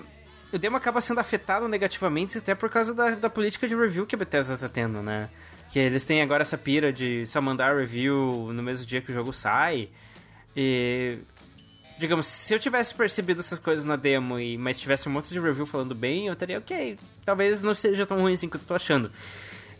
O 0.53 0.57
demo 0.59 0.77
acaba 0.77 1.01
sendo 1.01 1.19
afetado 1.19 1.67
negativamente 1.67 2.37
até 2.37 2.55
por 2.55 2.69
causa 2.69 2.93
da, 2.93 3.11
da 3.11 3.29
política 3.29 3.67
de 3.67 3.75
review 3.75 4.05
que 4.05 4.15
a 4.15 4.17
Bethesda 4.17 4.55
tá 4.57 4.69
tendo, 4.69 5.01
né? 5.01 5.27
Que 5.69 5.79
eles 5.79 6.05
têm 6.05 6.21
agora 6.21 6.43
essa 6.43 6.57
pira 6.57 6.93
de 6.93 7.25
só 7.25 7.41
mandar 7.41 7.75
review 7.75 8.51
no 8.53 8.61
mesmo 8.63 8.85
dia 8.85 9.01
que 9.01 9.11
o 9.11 9.13
jogo 9.13 9.33
sai. 9.33 9.89
E... 10.55 11.17
Digamos, 11.97 12.25
se 12.25 12.53
eu 12.53 12.59
tivesse 12.59 12.93
percebido 12.93 13.39
essas 13.39 13.57
coisas 13.57 13.85
na 13.85 13.95
demo, 13.95 14.37
e, 14.39 14.57
mas 14.57 14.79
tivesse 14.79 15.07
um 15.07 15.11
monte 15.11 15.29
de 15.29 15.39
review 15.39 15.65
falando 15.65 15.95
bem, 15.95 16.27
eu 16.27 16.33
estaria 16.33 16.57
ok. 16.57 16.97
Talvez 17.23 17.63
não 17.63 17.73
seja 17.73 18.05
tão 18.05 18.19
ruim 18.19 18.33
assim 18.33 18.49
quanto 18.49 18.63
eu 18.63 18.67
tô 18.67 18.75
achando. 18.75 19.11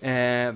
É, 0.02 0.54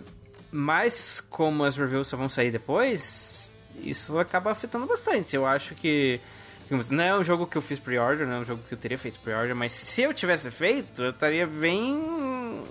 mas 0.52 1.22
como 1.30 1.64
as 1.64 1.76
reviews 1.76 2.08
só 2.08 2.16
vão 2.16 2.30
sair 2.30 2.52
depois, 2.52 3.52
isso 3.76 4.18
acaba 4.18 4.52
afetando 4.52 4.86
bastante. 4.86 5.36
Eu 5.36 5.46
acho 5.46 5.76
que 5.76 6.22
digamos, 6.70 6.92
não 6.92 7.04
é 7.04 7.18
um 7.18 7.24
jogo 7.24 7.48
que 7.48 7.58
eu 7.58 7.62
fiz 7.64 7.80
pre-order, 7.80 8.28
não 8.28 8.36
é 8.36 8.40
um 8.40 8.46
jogo 8.46 8.62
que 8.68 8.74
eu 8.74 8.78
teria 8.78 8.98
feito 8.98 9.20
pre-order, 9.20 9.56
mas 9.56 9.74
se 9.74 10.04
eu 10.04 10.14
tivesse 10.14 10.52
feito, 10.52 11.04
eu 11.04 11.10
estaria 11.10 11.48
bem 11.48 12.00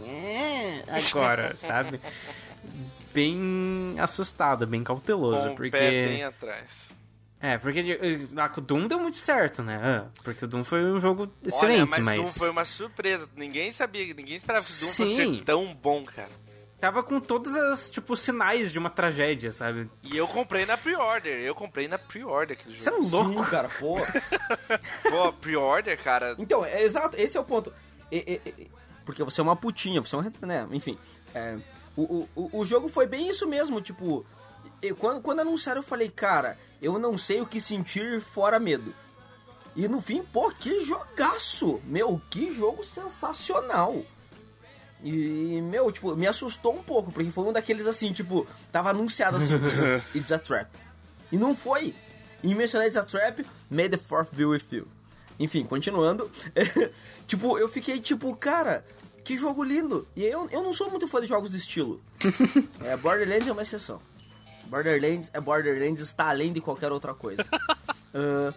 é, 0.06 0.84
agora, 0.88 1.54
sabe? 1.58 2.00
Bem 3.12 3.96
assustado, 3.98 4.68
bem 4.68 4.84
cauteloso, 4.84 5.48
Com 5.48 5.54
porque 5.56 5.68
o 5.68 5.72
pé 5.72 6.06
bem 6.06 6.22
atrás. 6.22 6.92
É, 7.40 7.56
porque 7.58 7.78
eh, 7.80 8.26
ah, 8.36 8.50
o 8.56 8.60
Doom 8.60 8.86
deu 8.88 8.98
muito 8.98 9.16
certo, 9.16 9.62
né? 9.62 9.80
Ah, 9.82 10.08
porque 10.24 10.44
o 10.44 10.48
Doom 10.48 10.64
foi 10.64 10.84
um 10.84 10.98
jogo 10.98 11.22
Olha, 11.22 11.48
excelente, 11.48 11.88
mas, 11.90 12.04
mas, 12.04 12.16
Doom 12.18 12.26
foi 12.28 12.50
uma 12.50 12.64
surpresa. 12.64 13.28
Ninguém 13.36 13.70
sabia, 13.70 14.12
ninguém 14.14 14.36
esperava 14.36 14.64
que 14.66 14.72
o 14.72 14.76
Doom 14.80 14.86
fosse 14.92 15.14
Sim. 15.16 15.36
ser 15.38 15.44
tão 15.44 15.72
bom, 15.74 16.04
cara. 16.04 16.30
tava 16.80 17.02
com 17.02 17.18
todas 17.20 17.56
as, 17.56 17.90
tipo, 17.90 18.16
sinais 18.16 18.72
de 18.72 18.78
uma 18.78 18.90
tragédia, 18.90 19.50
sabe? 19.50 19.90
E 20.02 20.16
eu 20.16 20.26
comprei 20.28 20.64
na 20.66 20.76
pre-order. 20.78 21.38
Eu 21.40 21.54
comprei 21.54 21.86
na 21.88 21.98
pre-order 21.98 22.56
aquele 22.58 22.78
Você 22.78 22.88
é 22.88 22.92
jogo. 23.02 23.08
louco. 23.08 23.44
Sim, 23.44 23.50
cara, 23.50 23.68
pô. 23.68 23.96
Pô, 25.10 25.32
pre-order, 25.34 26.00
cara. 26.02 26.34
Então, 26.38 26.64
é 26.64 26.82
exato, 26.82 27.16
esse 27.20 27.36
é 27.36 27.40
o 27.40 27.44
ponto. 27.44 27.72
E- 28.10 28.40
e- 28.44 28.48
e- 28.62 28.70
porque 29.04 29.22
você 29.24 29.40
é 29.40 29.42
uma 29.44 29.56
putinha, 29.56 30.00
você 30.00 30.14
é 30.14 30.18
um. 30.18 30.32
Né, 30.46 30.66
enfim. 30.72 30.98
é, 31.34 31.56
o, 31.96 32.28
o- 32.36 32.50
o 32.60 32.64
jogo 32.64 32.88
foi 32.88 33.06
bem 33.06 33.28
isso 33.28 33.46
mesmo, 33.48 33.80
tipo. 33.80 34.24
Eu- 34.82 34.96
quando, 34.96 35.20
quando 35.20 35.40
anunciaram, 35.40 35.80
eu 35.80 35.86
falei, 35.86 36.08
cara, 36.08 36.58
eu 36.80 36.98
não 36.98 37.16
sei 37.18 37.40
o 37.40 37.46
que 37.46 37.60
sentir 37.60 38.20
fora 38.20 38.58
medo. 38.58 38.94
E 39.76 39.86
no 39.86 40.00
fim, 40.00 40.22
pô, 40.22 40.50
que 40.50 40.80
jogaço! 40.84 41.80
Meu, 41.84 42.20
que 42.30 42.52
jogo 42.52 42.82
sensacional! 42.84 44.04
E, 45.02 45.60
meu, 45.62 45.92
tipo, 45.92 46.16
me 46.16 46.26
assustou 46.26 46.74
um 46.74 46.82
pouco, 46.82 47.12
porque 47.12 47.30
foi 47.30 47.44
um 47.44 47.52
daqueles 47.52 47.86
assim, 47.86 48.12
tipo, 48.12 48.46
tava 48.72 48.90
anunciado 48.90 49.36
assim, 49.36 49.54
It's 50.14 50.32
a 50.32 50.38
Trap. 50.38 50.68
E 51.30 51.36
não 51.36 51.54
foi. 51.54 51.94
E 52.42 52.54
mencionar 52.54 52.86
It's 52.88 52.96
a 52.96 53.04
Trap, 53.04 53.46
May 53.70 53.88
the 53.88 53.96
Fourth 53.96 54.34
be 54.34 54.44
with 54.44 54.64
you. 54.72 54.88
Enfim, 55.38 55.64
continuando. 55.64 56.28
tipo, 57.28 57.56
eu 57.58 57.68
fiquei 57.68 58.00
tipo, 58.00 58.34
cara, 58.36 58.84
que 59.22 59.36
jogo 59.36 59.62
lindo. 59.62 60.08
E 60.16 60.24
eu, 60.24 60.48
eu 60.50 60.62
não 60.64 60.72
sou 60.72 60.90
muito 60.90 61.06
fã 61.06 61.20
de 61.20 61.28
jogos 61.28 61.50
do 61.50 61.56
estilo. 61.56 62.00
é, 62.82 62.96
Borderlands 62.96 63.46
é 63.46 63.52
uma 63.52 63.62
exceção. 63.62 64.00
Borderlands 64.68 65.30
é 65.32 65.40
Borderlands, 65.40 66.00
está 66.00 66.28
além 66.28 66.52
de 66.52 66.60
qualquer 66.60 66.92
outra 66.92 67.14
coisa. 67.14 67.44
Ah, 68.14 68.54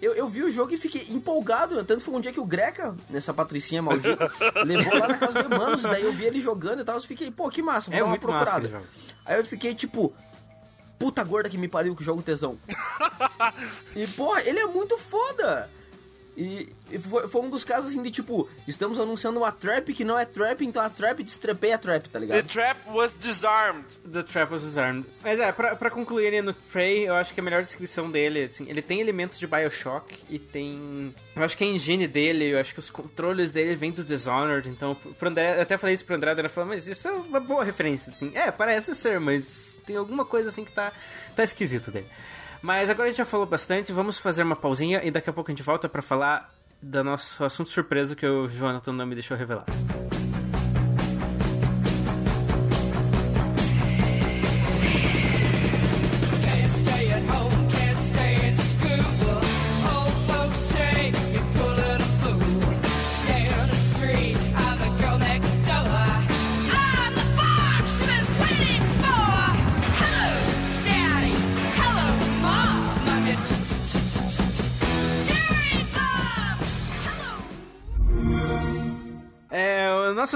eu, 0.00 0.14
eu 0.14 0.28
vi 0.28 0.42
o 0.42 0.50
jogo 0.50 0.72
e 0.72 0.76
fiquei 0.76 1.06
empolgado. 1.10 1.84
Tanto 1.84 2.02
foi 2.02 2.14
um 2.14 2.20
dia 2.20 2.32
que 2.32 2.40
o 2.40 2.44
Greca, 2.44 2.96
nessa 3.08 3.34
patricinha 3.34 3.82
maldita, 3.82 4.30
levou 4.64 4.98
lá 4.98 5.08
na 5.08 5.18
casa 5.18 5.42
do 5.42 5.54
Emanos. 5.54 5.82
Daí 5.82 6.02
eu 6.02 6.12
vi 6.12 6.24
ele 6.24 6.40
jogando 6.40 6.80
e 6.80 6.84
tal. 6.84 6.96
Eu 6.96 7.02
fiquei, 7.02 7.30
pô, 7.30 7.50
que 7.50 7.62
massa, 7.62 7.90
vou 7.90 7.98
É 7.98 8.00
dar 8.00 8.06
uma 8.06 8.18
procurada. 8.18 8.82
Aí 9.26 9.38
eu 9.38 9.44
fiquei 9.44 9.74
tipo, 9.74 10.14
puta 10.98 11.22
gorda 11.22 11.50
que 11.50 11.58
me 11.58 11.68
pariu 11.68 11.94
que 11.94 12.02
jogo 12.02 12.22
tesão. 12.22 12.58
e, 13.94 14.06
porra, 14.06 14.42
ele 14.42 14.60
é 14.60 14.66
muito 14.66 14.96
foda. 14.96 15.68
E, 16.36 16.72
e 16.90 16.98
foi, 16.98 17.28
foi 17.28 17.40
um 17.42 17.50
dos 17.50 17.64
casos 17.64 17.90
assim 17.90 18.02
de 18.02 18.10
tipo, 18.10 18.48
estamos 18.66 18.98
anunciando 18.98 19.38
uma 19.40 19.50
trap 19.52 19.92
que 19.92 20.04
não 20.04 20.18
é 20.18 20.24
trap, 20.24 20.64
então 20.64 20.82
a 20.82 20.88
trap 20.88 21.22
destrepei 21.22 21.72
a 21.72 21.78
trap, 21.78 22.04
tá 22.08 22.18
The 22.18 22.18
ligado? 22.18 22.48
trap 22.48 22.80
was 22.88 23.12
disarmed. 23.18 23.84
The 24.10 24.22
Trap 24.22 24.52
was 24.52 24.62
Disarmed. 24.62 25.06
Mas 25.22 25.38
é, 25.38 25.50
pra, 25.52 25.76
pra 25.76 25.90
concluir 25.90 26.28
ali 26.28 26.40
no 26.42 26.54
Prey, 26.54 27.06
eu 27.08 27.14
acho 27.14 27.34
que 27.34 27.40
a 27.40 27.42
melhor 27.42 27.64
descrição 27.64 28.10
dele, 28.10 28.44
assim, 28.44 28.66
ele 28.68 28.80
tem 28.80 29.00
elementos 29.00 29.38
de 29.38 29.46
Bioshock 29.46 30.18
e 30.30 30.38
tem... 30.38 31.14
Eu 31.34 31.42
acho 31.42 31.56
que 31.56 31.64
a 31.64 31.66
engine 31.66 32.06
dele, 32.06 32.46
eu 32.52 32.58
acho 32.58 32.72
que 32.72 32.80
os 32.80 32.90
controles 32.90 33.50
dele 33.50 33.74
vêm 33.76 33.92
do 33.92 34.04
Dishonored, 34.04 34.68
então 34.68 34.94
pro 34.94 35.28
André, 35.28 35.56
eu 35.58 35.62
até 35.62 35.76
falei 35.76 35.94
isso 35.94 36.04
pro 36.04 36.14
André, 36.16 36.32
ele 36.32 36.48
falou, 36.48 36.70
mas 36.70 36.86
isso 36.86 37.06
é 37.08 37.12
uma 37.12 37.40
boa 37.40 37.64
referência, 37.64 38.12
assim. 38.12 38.32
É, 38.34 38.50
parece 38.50 38.94
ser, 38.94 39.18
mas 39.20 39.80
tem 39.86 39.96
alguma 39.96 40.24
coisa 40.24 40.48
assim 40.48 40.64
que 40.64 40.72
tá, 40.72 40.92
tá 41.34 41.42
esquisito 41.42 41.90
dele. 41.90 42.06
Mas 42.62 42.90
agora 42.90 43.08
a 43.08 43.10
gente 43.10 43.18
já 43.18 43.24
falou 43.24 43.46
bastante, 43.46 43.92
vamos 43.92 44.18
fazer 44.18 44.42
uma 44.42 44.56
pausinha 44.56 45.00
e 45.02 45.10
daqui 45.10 45.30
a 45.30 45.32
pouco 45.32 45.50
a 45.50 45.54
gente 45.54 45.62
volta 45.62 45.88
pra 45.88 46.02
falar 46.02 46.52
do 46.82 47.02
nosso 47.04 47.44
assunto 47.44 47.70
surpresa 47.70 48.14
que 48.14 48.26
o 48.26 48.46
Jonathan 48.46 48.92
não 48.92 49.06
me 49.06 49.14
deixou 49.14 49.36
revelar. 49.36 49.64
Can't 49.66 50.19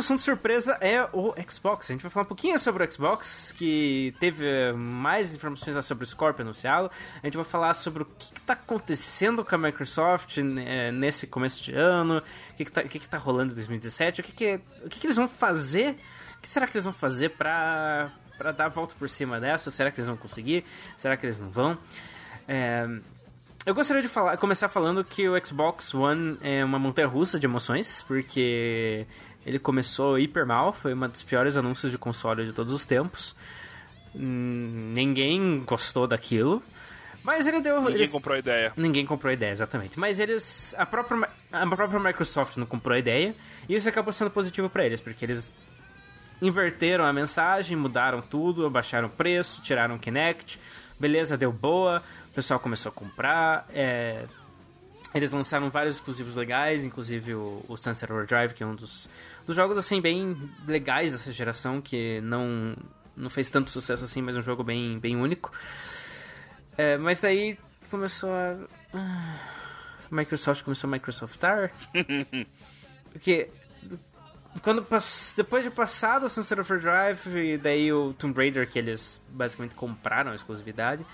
assunto 0.04 0.20
surpresa 0.20 0.76
é 0.82 1.02
o 1.14 1.34
Xbox. 1.50 1.90
A 1.90 1.94
gente 1.94 2.02
vai 2.02 2.10
falar 2.10 2.24
um 2.24 2.28
pouquinho 2.28 2.58
sobre 2.58 2.84
o 2.84 2.92
Xbox, 2.92 3.52
que 3.52 4.14
teve 4.20 4.46
eh, 4.46 4.72
mais 4.72 5.34
informações 5.34 5.82
sobre 5.86 6.04
o 6.04 6.06
Scorpio 6.06 6.42
anunciado. 6.42 6.90
A 7.22 7.26
gente 7.26 7.36
vai 7.36 7.44
falar 7.44 7.72
sobre 7.72 8.02
o 8.02 8.06
que 8.06 8.38
está 8.38 8.52
acontecendo 8.52 9.42
com 9.42 9.54
a 9.54 9.58
Microsoft 9.58 10.36
né, 10.38 10.92
nesse 10.92 11.26
começo 11.26 11.62
de 11.64 11.74
ano, 11.74 12.18
o 12.18 12.54
que 12.54 12.64
está 12.64 12.82
que 12.82 12.98
que 12.98 13.08
tá 13.08 13.16
rolando 13.16 13.52
em 13.52 13.54
2017, 13.54 14.20
o 14.20 14.24
que, 14.24 14.32
que, 14.32 14.60
o 14.84 14.88
que, 14.90 15.00
que 15.00 15.06
eles 15.06 15.16
vão 15.16 15.26
fazer, 15.26 15.96
o 16.36 16.42
que 16.42 16.48
será 16.48 16.66
que 16.66 16.76
eles 16.76 16.84
vão 16.84 16.92
fazer 16.92 17.30
para 17.30 18.12
para 18.36 18.52
dar 18.52 18.66
a 18.66 18.68
volta 18.68 18.94
por 18.98 19.08
cima 19.08 19.40
dessa? 19.40 19.70
Será 19.70 19.90
que 19.90 20.00
eles 20.00 20.08
vão 20.08 20.16
conseguir? 20.16 20.64
Será 20.98 21.16
que 21.16 21.24
eles 21.24 21.38
não 21.38 21.48
vão? 21.48 21.78
É, 22.46 22.86
eu 23.64 23.74
gostaria 23.74 24.02
de 24.02 24.08
falar, 24.08 24.36
começar 24.36 24.68
falando 24.68 25.02
que 25.02 25.26
o 25.26 25.46
Xbox 25.46 25.94
One 25.94 26.36
é 26.42 26.62
uma 26.62 26.78
montanha 26.78 27.08
russa 27.08 27.38
de 27.38 27.46
emoções, 27.46 28.02
porque 28.02 29.06
ele 29.46 29.58
começou 29.58 30.18
hiper 30.18 30.46
mal, 30.46 30.72
foi 30.72 30.92
uma 30.92 31.08
dos 31.08 31.22
piores 31.22 31.56
anúncios 31.56 31.90
de 31.92 31.98
console 31.98 32.44
de 32.46 32.52
todos 32.52 32.72
os 32.72 32.84
tempos. 32.86 33.34
Hum, 34.14 34.92
Ninguém 34.94 35.62
gostou 35.66 36.06
daquilo. 36.06 36.62
Mas 37.22 37.46
ele 37.46 37.60
deu. 37.60 37.78
Ninguém 37.80 37.94
eles- 37.96 38.10
comprou 38.10 38.34
a 38.36 38.38
ideia. 38.38 38.72
Ninguém 38.76 39.06
comprou 39.06 39.30
a 39.30 39.32
ideia, 39.32 39.50
exatamente. 39.50 39.98
Mas 39.98 40.18
eles. 40.18 40.74
A 40.76 40.84
própria, 40.84 41.28
a 41.50 41.66
própria 41.66 41.98
Microsoft 41.98 42.56
não 42.58 42.66
comprou 42.66 42.94
a 42.94 42.98
ideia. 42.98 43.34
E 43.68 43.74
isso 43.74 43.88
acabou 43.88 44.12
sendo 44.12 44.30
positivo 44.30 44.68
pra 44.68 44.84
eles, 44.84 45.00
porque 45.00 45.24
eles 45.24 45.50
inverteram 46.42 47.04
a 47.04 47.12
mensagem, 47.12 47.76
mudaram 47.76 48.20
tudo, 48.20 48.66
abaixaram 48.66 49.08
o 49.08 49.10
preço, 49.10 49.62
tiraram 49.62 49.94
o 49.94 49.98
Kinect. 49.98 50.60
Beleza, 51.00 51.36
deu 51.36 51.50
boa. 51.50 52.02
O 52.30 52.34
pessoal 52.34 52.60
começou 52.60 52.90
a 52.90 52.92
comprar. 52.92 53.66
é, 53.72 54.26
Eles 55.14 55.30
lançaram 55.30 55.70
vários 55.70 55.94
exclusivos 55.94 56.34
legais, 56.34 56.84
inclusive 56.84 57.34
o, 57.34 57.64
o 57.68 57.76
Sunset 57.76 58.12
Overdrive, 58.12 58.52
que 58.52 58.64
é 58.64 58.66
um 58.66 58.74
dos, 58.74 59.08
dos 59.46 59.54
jogos 59.54 59.78
assim 59.78 60.00
bem 60.00 60.36
legais 60.66 61.12
dessa 61.12 61.30
geração, 61.30 61.80
que 61.80 62.20
não, 62.20 62.74
não 63.16 63.30
fez 63.30 63.48
tanto 63.48 63.70
sucesso 63.70 64.04
assim, 64.04 64.20
mas 64.20 64.36
é 64.36 64.40
um 64.40 64.42
jogo 64.42 64.64
bem, 64.64 64.98
bem 64.98 65.14
único. 65.14 65.52
É, 66.76 66.98
mas 66.98 67.20
daí 67.20 67.56
começou 67.90 68.30
a. 68.32 68.56
ah, 68.92 69.38
Microsoft 70.10 70.64
começou 70.64 70.88
a 70.88 70.90
Microsoftar. 70.90 71.70
Porque. 73.12 73.48
Quando, 74.62 74.86
depois 75.36 75.64
de 75.64 75.70
passado 75.70 76.26
o 76.26 76.28
Sunset 76.28 76.60
Overdrive 76.60 77.54
e 77.54 77.58
daí 77.58 77.92
o 77.92 78.14
Tomb 78.14 78.36
Raider, 78.36 78.68
que 78.68 78.78
eles 78.78 79.20
basicamente 79.28 79.74
compraram 79.74 80.30
a 80.30 80.34
exclusividade, 80.34 81.04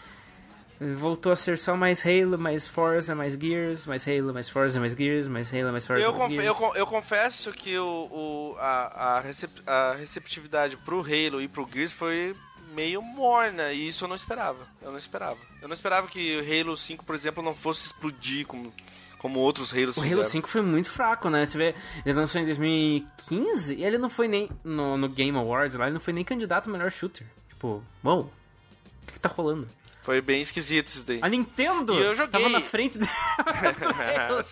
voltou 0.81 1.31
a 1.31 1.37
ser 1.37 1.59
só 1.59 1.77
mais 1.77 2.05
Halo, 2.07 2.39
mais 2.39 2.67
Forza, 2.67 3.15
mais 3.15 3.35
Gears, 3.35 3.85
mais 3.87 4.07
Halo, 4.09 4.33
mais 4.33 4.49
Forza, 4.49 4.81
mais 4.81 4.93
Gears, 4.95 5.29
mais 5.29 5.53
Halo, 5.53 5.73
mais 5.73 5.87
Forza, 5.87 6.03
Eu, 6.03 6.13
mais 6.17 6.33
Gears. 6.33 6.47
eu, 6.61 6.75
eu 6.75 6.87
confesso 6.87 7.53
que 7.53 7.77
o, 7.79 7.85
o- 8.11 8.57
a, 8.59 9.17
a, 9.17 9.21
recep- 9.21 9.63
a 9.67 9.93
receptividade 9.99 10.77
pro 10.79 11.01
Halo 11.01 11.41
e 11.43 11.49
pro 11.49 11.69
Gears 11.71 11.93
foi 11.93 12.35
meio 12.75 13.03
morna, 13.03 13.73
e 13.73 13.89
isso 13.89 14.05
eu 14.05 14.09
não 14.09 14.17
esperava. 14.17 14.67
Eu 14.81 14.91
não 14.91 14.99
esperava. 14.99 15.39
Eu 15.61 15.69
não 15.69 15.75
esperava 15.75 16.07
que 16.07 16.39
o 16.39 16.41
Halo 16.41 16.77
5, 16.77 17.05
por 17.05 17.15
exemplo, 17.15 17.43
não 17.43 17.55
fosse 17.55 17.85
explodir 17.85 18.47
como, 18.47 18.73
como 19.19 19.39
outros 19.41 19.73
Halos 19.75 19.97
O 19.99 20.03
fizeram. 20.03 20.23
Halo 20.23 20.31
5 20.31 20.49
foi 20.49 20.63
muito 20.63 20.89
fraco, 20.91 21.29
né? 21.29 21.45
Você 21.45 21.59
vê, 21.59 21.75
ele 22.07 22.15
lançou 22.19 22.41
em 22.41 22.45
2015 22.45 23.75
e 23.75 23.85
ele 23.85 23.99
não 23.99 24.09
foi 24.09 24.29
nem 24.29 24.49
no, 24.65 24.97
no 24.97 25.09
Game 25.09 25.37
Awards 25.37 25.77
lá, 25.77 25.87
ele 25.87 25.95
não 25.95 26.01
foi 26.01 26.13
nem 26.15 26.25
candidato 26.25 26.67
ao 26.69 26.73
melhor 26.73 26.91
shooter. 26.91 27.27
Tipo, 27.49 27.83
uou, 28.05 28.21
o 28.23 29.07
que, 29.07 29.13
que 29.15 29.21
tá 29.21 29.29
rolando? 29.29 29.67
Foi 30.03 30.21
bem 30.21 30.41
esquisito 30.41 30.89
isso 30.89 31.05
daí. 31.05 31.21
A 31.23 31.29
Nintendo 31.29 31.93
E 31.95 32.03
eu 32.03 32.17
joguei. 32.17 32.33
tava 32.33 32.49
na 32.49 32.61
frente 32.63 32.99
shooter. 32.99 34.51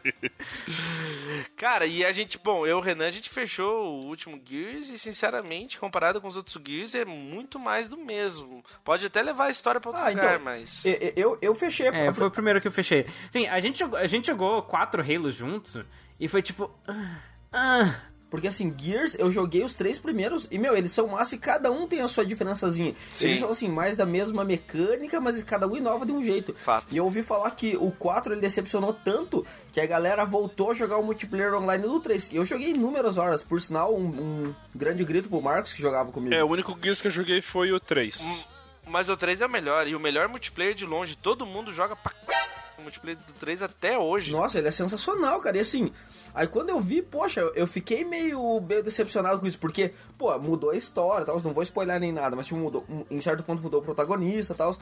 Cara, 1.56 1.86
e 1.86 2.04
a 2.04 2.12
gente, 2.12 2.38
bom, 2.38 2.66
eu 2.66 2.78
e 2.78 2.80
o 2.80 2.80
Renan, 2.80 3.06
a 3.06 3.10
gente 3.10 3.28
fechou 3.28 3.86
o 3.86 4.06
último 4.06 4.40
Gears 4.44 4.88
e, 4.90 4.98
sinceramente, 4.98 5.78
comparado 5.78 6.20
com 6.20 6.28
os 6.28 6.36
outros 6.36 6.58
Gears, 6.66 6.94
é 6.94 7.04
muito 7.04 7.58
mais 7.58 7.88
do 7.88 7.96
mesmo. 7.96 8.64
Pode 8.84 9.06
até 9.06 9.22
levar 9.22 9.46
a 9.46 9.50
história 9.50 9.80
pra 9.80 9.90
outro 9.90 10.04
Ah, 10.04 10.08
lugar, 10.10 10.34
então, 10.34 10.44
mas... 10.44 10.84
Eu, 10.84 11.12
eu, 11.16 11.38
eu 11.42 11.54
fechei 11.54 11.88
a 11.88 11.94
É, 11.94 12.12
foi 12.12 12.26
o 12.26 12.30
primeiro 12.30 12.60
que 12.60 12.68
eu 12.68 12.72
fechei. 12.72 13.06
Sim, 13.30 13.46
a 13.48 13.60
gente 13.60 13.78
jogou, 13.78 13.98
a 13.98 14.06
gente 14.06 14.26
jogou 14.26 14.62
quatro 14.62 15.02
Halos 15.02 15.34
juntos 15.34 15.84
e 16.18 16.28
foi 16.28 16.42
tipo. 16.42 16.70
ah, 16.86 17.16
ah. 17.52 17.94
Porque 18.30 18.46
assim, 18.46 18.72
Gears, 18.80 19.16
eu 19.18 19.28
joguei 19.30 19.64
os 19.64 19.74
três 19.74 19.98
primeiros 19.98 20.46
e, 20.52 20.56
meu, 20.58 20.76
eles 20.76 20.92
são 20.92 21.08
massa 21.08 21.34
e 21.34 21.38
cada 21.38 21.70
um 21.72 21.88
tem 21.88 22.00
a 22.00 22.06
sua 22.06 22.24
diferençazinha. 22.24 22.94
Sim. 23.10 23.26
Eles 23.26 23.40
são, 23.40 23.50
assim, 23.50 23.68
mais 23.68 23.96
da 23.96 24.06
mesma 24.06 24.44
mecânica, 24.44 25.20
mas 25.20 25.42
cada 25.42 25.66
um 25.66 25.76
inova 25.76 26.06
de 26.06 26.12
um 26.12 26.22
jeito. 26.22 26.54
Fato. 26.54 26.86
E 26.92 26.96
eu 26.96 27.04
ouvi 27.04 27.22
falar 27.24 27.50
que 27.50 27.76
o 27.76 27.90
4 27.90 28.32
ele 28.32 28.40
decepcionou 28.40 28.92
tanto 28.92 29.44
que 29.72 29.80
a 29.80 29.86
galera 29.86 30.24
voltou 30.24 30.70
a 30.70 30.74
jogar 30.74 30.96
o 30.98 31.02
multiplayer 31.02 31.52
online 31.54 31.82
do 31.82 31.98
3. 31.98 32.30
E 32.32 32.36
eu 32.36 32.44
joguei 32.44 32.70
inúmeras 32.70 33.18
horas, 33.18 33.42
por 33.42 33.60
sinal, 33.60 33.94
um, 33.96 34.04
um 34.06 34.54
grande 34.74 35.02
grito 35.04 35.28
pro 35.28 35.42
Marcos 35.42 35.72
que 35.72 35.82
jogava 35.82 36.12
comigo. 36.12 36.32
É, 36.32 36.44
o 36.44 36.48
único 36.48 36.78
Gears 36.80 37.00
que 37.00 37.08
eu 37.08 37.10
joguei 37.10 37.42
foi 37.42 37.72
o 37.72 37.80
3. 37.80 38.20
Mas 38.86 39.08
o 39.08 39.16
3 39.16 39.40
é 39.40 39.46
o 39.46 39.50
melhor, 39.50 39.88
e 39.88 39.94
o 39.96 40.00
melhor 40.00 40.28
multiplayer 40.28 40.74
de 40.74 40.86
longe. 40.86 41.16
Todo 41.16 41.44
mundo 41.44 41.72
joga 41.72 41.96
pra... 41.96 42.12
c- 42.12 42.50
o 42.78 42.82
multiplayer 42.82 43.18
do 43.26 43.32
3 43.34 43.62
até 43.62 43.98
hoje. 43.98 44.30
Nossa, 44.32 44.58
ele 44.58 44.68
é 44.68 44.70
sensacional, 44.70 45.40
cara. 45.40 45.56
E 45.56 45.60
assim, 45.60 45.92
aí 46.34 46.46
quando 46.46 46.70
eu 46.70 46.80
vi, 46.80 47.02
poxa, 47.02 47.40
eu 47.54 47.66
fiquei 47.66 48.04
meio, 48.04 48.60
meio 48.60 48.82
decepcionado 48.82 49.40
com 49.40 49.46
isso, 49.46 49.58
porque, 49.58 49.92
pô, 50.16 50.36
mudou 50.38 50.70
a 50.70 50.76
história, 50.76 51.26
tal, 51.26 51.40
não 51.40 51.52
vou 51.52 51.62
spoiler 51.62 51.98
nem 52.00 52.12
nada, 52.12 52.36
mas 52.36 52.46
tipo, 52.46 52.58
mudou, 52.58 52.84
em 53.10 53.20
certo 53.20 53.42
ponto 53.42 53.62
mudou 53.62 53.80
o 53.80 53.84
protagonista, 53.84 54.54
tal. 54.54 54.76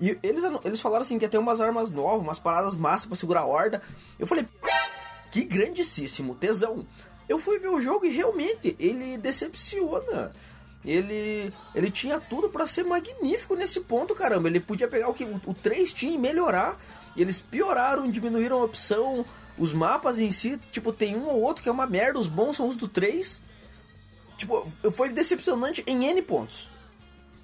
E 0.00 0.18
eles, 0.22 0.42
eles 0.64 0.80
falaram 0.80 1.02
assim 1.02 1.18
que 1.18 1.24
ia 1.24 1.28
ter 1.28 1.38
umas 1.38 1.60
armas 1.60 1.90
novas, 1.90 2.22
umas 2.22 2.38
paradas 2.38 2.74
massas 2.74 3.06
pra 3.06 3.16
segurar 3.16 3.40
a 3.40 3.46
horda. 3.46 3.82
Eu 4.18 4.26
falei, 4.26 4.46
que 5.30 5.44
grandíssimo 5.44 6.34
tesão. 6.34 6.86
Eu 7.28 7.38
fui 7.38 7.58
ver 7.58 7.68
o 7.68 7.80
jogo 7.80 8.04
e 8.04 8.10
realmente 8.10 8.74
ele 8.78 9.16
decepciona. 9.16 10.32
Ele, 10.84 11.52
ele 11.74 11.90
tinha 11.90 12.18
tudo 12.18 12.48
pra 12.48 12.66
ser 12.66 12.84
magnífico 12.84 13.54
nesse 13.54 13.80
ponto, 13.80 14.14
caramba. 14.14 14.48
Ele 14.48 14.58
podia 14.58 14.88
pegar 14.88 15.08
o 15.08 15.14
que 15.14 15.24
o, 15.24 15.40
o 15.46 15.54
3 15.54 15.92
tinha 15.92 16.14
e 16.14 16.18
melhorar. 16.18 16.78
E 17.14 17.22
eles 17.22 17.40
pioraram, 17.40 18.10
diminuíram 18.10 18.60
a 18.60 18.64
opção. 18.64 19.24
Os 19.60 19.72
mapas 19.72 20.18
em 20.18 20.32
si, 20.32 20.58
tipo, 20.72 20.92
tem 20.92 21.14
um 21.16 21.26
ou 21.28 21.40
outro 21.42 21.62
que 21.62 21.68
é 21.68 21.72
uma 21.72 21.86
merda. 21.86 22.18
Os 22.18 22.26
bons 22.26 22.56
são 22.56 22.66
os 22.66 22.74
do 22.76 22.88
3. 22.88 23.40
Tipo, 24.36 24.66
foi 24.90 25.10
decepcionante 25.10 25.84
em 25.86 26.06
N 26.06 26.22
pontos. 26.22 26.68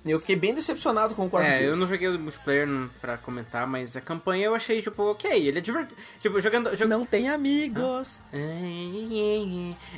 Eu 0.04 0.18
fiquei 0.20 0.36
bem 0.36 0.54
decepcionado 0.54 1.14
com 1.16 1.26
o 1.26 1.30
quarto 1.30 1.46
É, 1.48 1.66
eu 1.66 1.76
não 1.76 1.86
joguei 1.86 2.06
o 2.08 2.18
multiplayer 2.18 2.66
pra 3.00 3.18
comentar, 3.18 3.66
mas 3.66 3.96
a 3.96 4.00
campanha 4.00 4.46
eu 4.46 4.54
achei, 4.54 4.80
tipo, 4.80 5.02
ok. 5.02 5.30
Ele 5.48 5.58
é 5.58 5.60
divertido. 5.60 5.96
Tipo, 6.20 6.40
jogando. 6.40 6.74
jog- 6.76 6.88
Não 6.88 7.04
tem 7.04 7.28
amigos. 7.28 8.20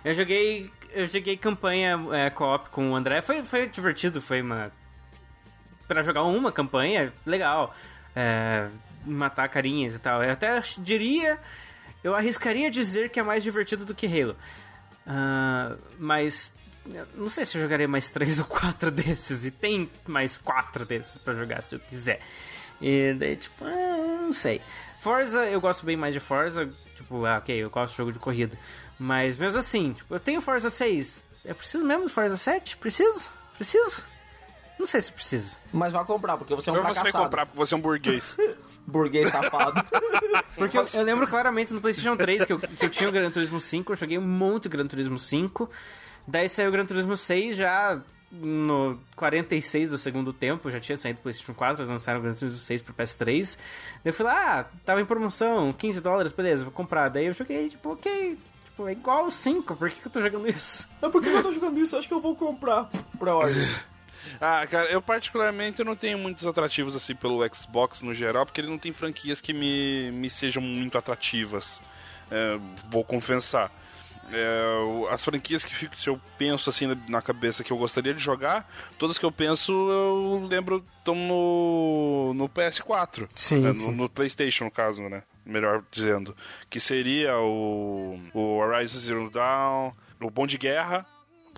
Eu 0.05 0.15
joguei. 0.15 0.71
Eu 0.93 1.07
joguei 1.07 1.37
campanha 1.37 2.01
é, 2.13 2.31
co-op 2.31 2.71
com 2.71 2.91
o 2.93 2.97
André. 2.97 3.21
Foi, 3.21 3.45
foi 3.45 3.69
divertido, 3.69 4.21
foi 4.23 4.41
uma. 4.41 4.73
Pra 5.87 6.03
jogar 6.03 6.25
uma 6.25 6.51
campanha, 6.51 7.13
legal. 7.27 7.75
É, 8.17 8.69
matar 9.07 9.49
carinhas 9.49 9.95
e 9.95 9.99
tal. 9.99 10.25
Eu 10.25 10.33
até 10.33 10.61
diria. 10.79 11.39
Eu 12.03 12.15
arriscaria 12.15 12.71
dizer 12.71 13.11
que 13.11 13.19
é 13.19 13.23
mais 13.23 13.43
divertido 13.43 13.85
do 13.85 13.95
que 13.95 14.07
Halo. 14.07 14.37
Ah, 15.07 15.77
mas. 15.99 16.55
Não 17.15 17.29
sei 17.29 17.45
se 17.45 17.57
eu 17.59 17.63
jogaria 17.63 17.87
mais 17.89 18.09
três 18.09 18.39
ou 18.39 18.47
quatro 18.47 18.91
desses. 18.93 19.45
E 19.45 19.51
tem 19.51 19.91
mais 20.07 20.39
quatro 20.39 20.85
desses 20.87 21.19
pra 21.19 21.35
jogar 21.35 21.63
se 21.63 21.75
eu 21.75 21.81
quiser. 21.81 22.21
E 22.81 23.15
daí, 23.19 23.37
tipo, 23.37 23.65
ah, 23.65 24.21
não 24.23 24.33
sei. 24.33 24.61
Forza, 25.01 25.45
eu 25.47 25.61
gosto 25.61 25.85
bem 25.85 25.97
mais 25.97 26.15
de 26.15 26.21
Forza. 26.21 26.69
Tipo, 26.97 27.25
ah, 27.25 27.39
ok, 27.39 27.55
eu 27.57 27.71
gosto 27.71 27.93
de 27.93 27.99
jogo 27.99 28.13
de 28.13 28.19
corrida. 28.19 28.59
Mas 28.99 29.37
mesmo 29.37 29.59
assim, 29.59 29.93
tipo, 29.93 30.15
eu 30.15 30.21
tenho 30.21 30.41
Forza 30.41 30.71
6. 30.71 31.27
Eu 31.45 31.55
preciso 31.55 31.85
mesmo 31.85 32.05
do 32.05 32.11
Forza 32.11 32.37
7? 32.37 32.77
Preciso? 32.79 33.31
Preciso? 33.57 34.03
Não 34.79 34.87
sei 34.87 35.01
se 35.01 35.11
preciso. 35.13 35.57
Mas 35.73 35.93
vai 35.93 36.05
comprar, 36.05 36.37
porque 36.37 36.55
você 36.55 36.71
é 36.71 36.73
um 36.73 36.77
Agora 36.77 36.95
você 36.95 37.01
vai 37.01 37.11
fracassado. 37.11 37.25
comprar 37.25 37.47
porque 37.47 37.59
você 37.59 37.75
é 37.75 37.77
um 37.77 37.81
burguês. 37.81 38.37
Burguês 38.89 39.31
safado. 39.31 39.85
Porque 40.57 40.77
eu, 40.77 40.87
eu 40.95 41.03
lembro 41.03 41.27
claramente 41.27 41.73
no 41.73 41.81
PlayStation 41.81 42.17
3 42.17 42.45
que 42.47 42.53
eu, 42.53 42.59
que 42.59 42.87
eu 42.87 42.91
tinha 42.91 43.09
o 43.09 43.13
Gran 43.13 43.31
Turismo 43.31 43.61
5, 43.61 43.93
eu 43.93 43.97
joguei 43.97 44.19
muito 44.19 44.67
o 44.67 44.69
Gran 44.69 44.87
Turismo 44.87 45.19
5. 45.19 45.71
Daí 46.27 46.49
saiu 46.49 46.69
o 46.69 46.73
Gran 46.73 46.85
Turismo 46.85 47.17
6 47.17 47.57
já 47.57 48.01
no 48.31 48.99
46 49.17 49.91
do 49.91 49.99
segundo 49.99 50.33
tempo, 50.33 50.71
já 50.71 50.81
tinha 50.81 50.97
saído 50.97 51.19
do 51.19 51.23
PlayStation 51.23 51.55
4, 51.55 51.81
eles 51.81 51.91
lançaram 51.91 52.19
o 52.19 52.23
Gran 52.23 52.35
Turismo 52.35 52.59
6 52.59 52.83
pro 52.83 52.95
PS3. 52.95 53.57
Daí 53.57 54.11
eu 54.11 54.13
fui 54.13 54.25
lá, 54.25 54.61
ah, 54.61 54.65
tava 54.85 55.01
em 55.01 55.05
promoção, 55.05 55.73
15 55.73 56.01
dólares, 56.01 56.33
beleza, 56.33 56.65
vou 56.65 56.73
comprar. 56.73 57.09
Daí 57.09 57.27
eu 57.27 57.33
joguei, 57.33 57.69
tipo, 57.69 57.93
ok, 57.93 58.39
tipo, 58.65 58.89
é 58.89 58.93
igual 58.93 59.27
o 59.27 59.31
5, 59.31 59.77
por 59.77 59.91
que, 59.91 60.01
que 60.01 60.07
eu 60.07 60.13
tô 60.13 60.21
jogando 60.21 60.49
isso? 60.49 60.89
Mas 61.01 61.13
por 61.13 61.23
que 61.23 61.29
eu 61.29 61.43
tô 61.43 61.53
jogando 61.53 61.79
isso? 61.79 61.97
Acho 61.97 62.09
que 62.09 62.15
eu 62.15 62.21
vou 62.21 62.35
comprar 62.35 62.91
pra 63.19 63.35
ordem. 63.35 63.63
Ah, 64.41 64.67
cara, 64.67 64.89
eu 64.91 65.01
particularmente 65.01 65.83
não 65.85 65.97
tenho 65.97 66.19
muitos 66.19 66.47
atrativos 66.47 66.95
assim 66.95 67.15
pelo 67.15 67.43
Xbox 67.55 68.03
no 68.03 68.15
geral, 68.15 68.45
porque 68.45 68.61
ele 68.61 68.69
não 68.69 68.79
tem 68.79 68.93
franquias 68.93 69.41
que 69.41 69.53
me, 69.53 70.11
me 70.13 70.31
sejam 70.31 70.63
muito 70.63 70.97
atrativas. 70.97 71.81
É, 72.31 72.59
vou 72.91 73.05
confessar. 73.05 73.73
É, 74.31 75.09
as 75.11 75.25
franquias 75.25 75.65
que 75.65 75.75
fico, 75.75 75.97
se 75.97 76.09
eu 76.09 76.21
penso 76.37 76.69
assim 76.69 76.87
na, 76.87 76.97
na 77.09 77.23
cabeça 77.23 77.65
que 77.65 77.73
eu 77.73 77.79
gostaria 77.79 78.13
de 78.13 78.21
jogar, 78.21 78.71
todas 78.99 79.17
que 79.17 79.25
eu 79.25 79.33
penso 79.33 79.73
eu 79.73 80.47
lembro 80.47 80.85
estão 80.99 81.15
no, 81.15 82.35
no 82.35 82.49
PS4. 82.49 83.27
Sim, 83.35 83.61
né, 83.61 83.73
sim. 83.73 83.87
No, 83.87 83.93
no 83.93 84.09
PlayStation, 84.09 84.65
no 84.65 84.71
caso, 84.71 85.01
né? 85.09 85.23
melhor 85.49 85.83
dizendo, 85.91 86.37
que 86.69 86.79
seria 86.79 87.39
o, 87.39 88.21
o 88.35 88.59
Horizon 88.59 88.99
Zero 88.99 89.31
Dawn, 89.31 89.93
o 90.21 90.31
Bom 90.31 90.47
de 90.47 90.59
Guerra. 90.59 91.07